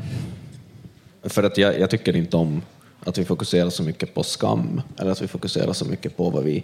för 1.24 1.44
att 1.44 1.58
jag, 1.58 1.80
jag 1.80 1.90
tycker 1.90 2.16
inte 2.16 2.38
om 2.38 2.62
att 3.06 3.18
vi 3.18 3.26
fokuserar 3.26 3.70
så 3.70 3.84
mycket 3.84 4.14
på 4.14 4.24
skam, 4.24 4.82
eller 4.98 5.12
att 5.12 5.22
vi 5.22 5.28
fokuserar 5.28 5.74
så 5.74 5.86
mycket 5.86 6.18
på 6.18 6.30
vad 6.30 6.44
vi 6.44 6.64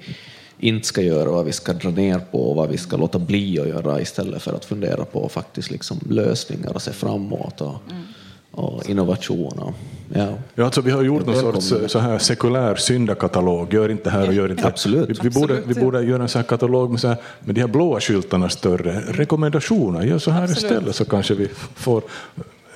inte 0.59 0.87
ska 0.87 1.01
göra, 1.01 1.31
vad 1.31 1.45
vi 1.45 1.51
ska 1.51 1.73
dra 1.73 1.89
ner 1.89 2.19
på, 2.19 2.53
vad 2.53 2.69
vi 2.69 2.77
ska 2.77 2.97
låta 2.97 3.19
bli 3.19 3.59
att 3.59 3.67
göra 3.67 4.01
istället 4.01 4.41
för 4.41 4.53
att 4.53 4.65
fundera 4.65 5.05
på 5.05 5.29
faktiskt 5.29 5.71
liksom 5.71 5.99
lösningar 6.09 6.73
och 6.73 6.81
se 6.81 6.91
framåt 6.91 7.61
och, 7.61 7.75
mm. 7.89 8.03
och 8.51 8.89
innovation. 8.89 9.59
Och, 9.59 9.73
ja. 10.13 10.33
Ja, 10.55 10.65
alltså 10.65 10.81
vi 10.81 10.91
har 10.91 11.03
gjort 11.03 11.25
någon 11.25 11.61
sorts 11.61 11.91
så 11.91 11.99
här 11.99 12.17
sekulär 12.17 12.75
syndakatalog, 12.75 13.73
gör 13.73 13.89
inte 13.89 14.09
här 14.09 14.27
och 14.27 14.33
gör 14.33 14.51
inte 14.51 14.67
Absolut. 14.67 15.09
Vi, 15.09 15.29
vi, 15.29 15.29
borde, 15.29 15.61
vi 15.65 15.73
borde 15.73 16.03
göra 16.03 16.23
en 16.23 16.29
sån 16.29 16.41
här 16.41 16.47
katalog 16.47 16.91
med, 16.91 16.99
så 16.99 17.07
här, 17.07 17.17
med 17.39 17.55
de 17.55 17.61
här 17.61 17.67
blåa 17.67 17.99
skyltarna 17.99 18.49
större, 18.49 18.99
rekommendationer, 18.99 20.01
gör 20.01 20.19
så 20.19 20.31
här 20.31 20.43
Absolut. 20.43 20.63
istället 20.63 20.95
så 20.95 21.05
kanske 21.05 21.33
vi 21.33 21.47
får 21.75 22.03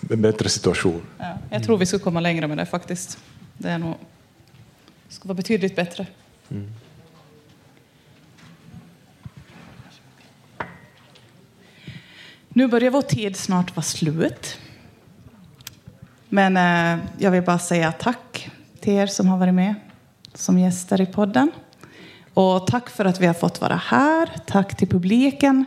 en 0.10 0.22
bättre 0.22 0.50
situation. 0.50 1.02
Ja, 1.18 1.38
jag 1.52 1.64
tror 1.64 1.78
vi 1.78 1.86
skulle 1.86 2.04
komma 2.04 2.20
längre 2.20 2.48
med 2.48 2.58
det 2.58 2.66
faktiskt. 2.66 3.18
Det 3.58 3.70
är 3.70 3.78
nog, 3.78 3.96
ska 5.10 5.28
vara 5.28 5.36
betydligt 5.36 5.76
bättre. 5.76 6.08
Nu 12.50 12.68
börjar 12.68 12.92
vår 12.92 13.02
tid 13.02 13.36
snart 13.36 13.76
vara 13.76 13.84
slut. 13.84 14.58
Men 16.30 16.58
eh, 16.58 17.06
jag 17.18 17.32
vill 17.32 17.44
bara 17.44 17.60
säga 17.60 17.92
tack 17.92 18.50
till 18.80 18.94
er 18.94 19.08
som 19.08 19.28
har 19.28 19.38
varit 19.38 19.54
med 19.54 19.76
som 20.34 20.60
gäster 20.60 21.02
i 21.02 21.06
podden. 21.06 21.52
Och 22.34 22.68
tack 22.68 22.90
för 22.90 23.06
att 23.06 23.22
vi 23.22 23.28
har 23.28 23.34
fått 23.34 23.62
vara 23.62 23.76
här. 23.76 24.30
Tack 24.46 24.78
till 24.78 24.88
publiken. 24.88 25.66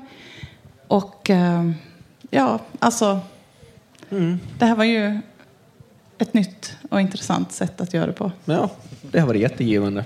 Och 0.87 1.31
eh, 1.31 1.71
ja, 2.31 2.59
alltså. 2.79 3.21
Det 4.59 4.65
här 4.65 4.75
var 4.75 4.85
ju 4.85 5.21
ett 6.19 6.35
nytt 6.35 6.77
och 6.91 7.01
intressant 7.01 7.53
sätt 7.53 7.81
att 7.81 7.95
göra 7.95 8.07
det 8.07 8.13
på. 8.13 8.33
Ja, 8.45 8.71
det 9.03 9.21
har 9.21 9.27
varit 9.27 9.41
jättegivande. 9.41 10.05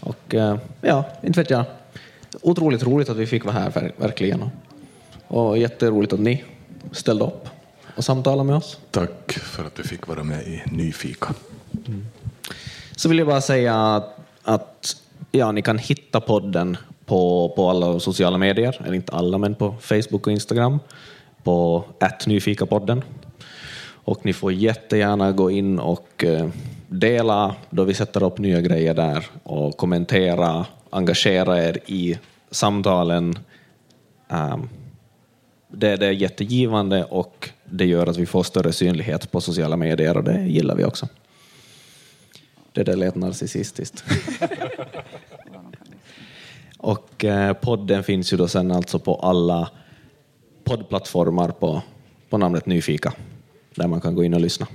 Och 0.00 0.34
eh, 0.34 0.56
ja, 0.80 1.04
inte 1.22 1.40
vet 1.40 1.50
jag. 1.50 1.64
Otroligt 2.42 2.82
roligt 2.82 3.08
att 3.08 3.16
vi 3.16 3.26
fick 3.26 3.44
vara 3.44 3.54
här, 3.54 3.70
ver- 3.70 3.92
verkligen. 3.96 4.50
Och 5.26 5.58
jätteroligt 5.58 6.12
att 6.12 6.20
ni 6.20 6.44
ställde 6.92 7.24
upp 7.24 7.48
och 7.96 8.04
samtalade 8.04 8.44
med 8.44 8.56
oss. 8.56 8.78
Tack 8.90 9.32
för 9.32 9.64
att 9.64 9.74
du 9.74 9.82
fick 9.82 10.06
vara 10.08 10.24
med 10.24 10.42
i 10.46 10.62
Nyfika. 10.66 11.34
Så 12.96 13.08
vill 13.08 13.18
jag 13.18 13.26
bara 13.26 13.40
säga 13.40 14.02
att 14.42 14.96
ja, 15.30 15.52
ni 15.52 15.62
kan 15.62 15.78
hitta 15.78 16.20
podden 16.20 16.76
på, 17.06 17.52
på 17.56 17.70
alla 17.70 18.00
sociala 18.00 18.38
medier, 18.38 18.80
eller 18.84 18.94
inte 18.94 19.12
alla, 19.12 19.38
men 19.38 19.54
på 19.54 19.74
Facebook 19.80 20.26
och 20.26 20.32
Instagram, 20.32 20.78
på 21.42 21.84
nyfikapodden. 22.26 23.02
Och 24.08 24.24
ni 24.24 24.32
får 24.32 24.52
jättegärna 24.52 25.32
gå 25.32 25.50
in 25.50 25.78
och 25.78 26.24
eh, 26.24 26.48
dela 26.88 27.56
då 27.70 27.84
vi 27.84 27.94
sätter 27.94 28.22
upp 28.22 28.38
nya 28.38 28.60
grejer 28.60 28.94
där 28.94 29.26
och 29.42 29.76
kommentera, 29.76 30.66
engagera 30.90 31.64
er 31.64 31.78
i 31.86 32.18
samtalen. 32.50 33.38
Ehm, 34.28 34.68
det, 35.68 35.96
det 35.96 36.06
är 36.06 36.12
jättegivande 36.12 37.04
och 37.04 37.50
det 37.64 37.86
gör 37.86 38.06
att 38.06 38.16
vi 38.16 38.26
får 38.26 38.42
större 38.42 38.72
synlighet 38.72 39.30
på 39.30 39.40
sociala 39.40 39.76
medier 39.76 40.16
och 40.16 40.24
det 40.24 40.42
gillar 40.42 40.74
vi 40.74 40.84
också. 40.84 41.08
Det 42.72 42.82
där 42.82 42.96
lät 42.96 43.14
narcissistiskt. 43.14 44.04
och 46.78 47.24
eh, 47.24 47.52
podden 47.52 48.02
finns 48.02 48.32
ju 48.32 48.36
då 48.36 48.48
sen 48.48 48.70
alltså 48.70 48.98
på 48.98 49.14
alla 49.14 49.70
poddplattformar 50.64 51.48
på, 51.48 51.82
på 52.28 52.38
namnet 52.38 52.66
Nyfika, 52.66 53.12
där 53.78 53.86
man 53.88 54.00
kan 54.00 54.14
gå 54.14 54.24
in 54.24 54.34
och 54.34 54.40
lyssna. 54.40 54.66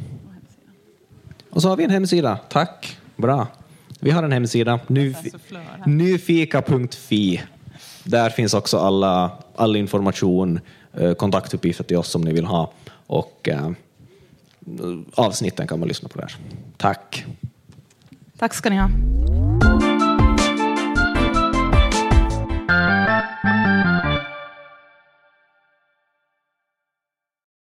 Och 1.50 1.62
så 1.62 1.70
har 1.70 1.76
vi 1.78 1.84
en 1.84 1.90
hemsida. 1.90 2.40
Tack, 2.50 2.98
bra. 3.16 3.48
Vi 4.00 4.12
har 4.12 4.24
en 4.24 4.32
hemsida, 4.32 4.80
nyf- 4.88 5.38
nyfika.fi. 5.86 7.42
Där 8.04 8.30
finns 8.30 8.54
också 8.54 8.78
alla, 8.78 9.32
all 9.56 9.76
information, 9.76 10.60
eh, 10.94 11.14
kontaktuppgifter 11.14 11.84
till 11.84 11.98
oss 11.98 12.16
om 12.16 12.22
ni 12.22 12.34
vill 12.34 12.46
ha 12.46 12.72
och 13.08 13.50
eh, 13.50 13.72
avsnitten 15.16 15.68
kan 15.68 15.80
man 15.80 15.88
lyssna 15.88 16.10
på 16.10 16.20
där. 16.20 16.36
Tack. 16.78 17.26
Tack 18.38 18.54
ska 18.54 18.70
ni 18.70 18.78
ha. 18.78 18.90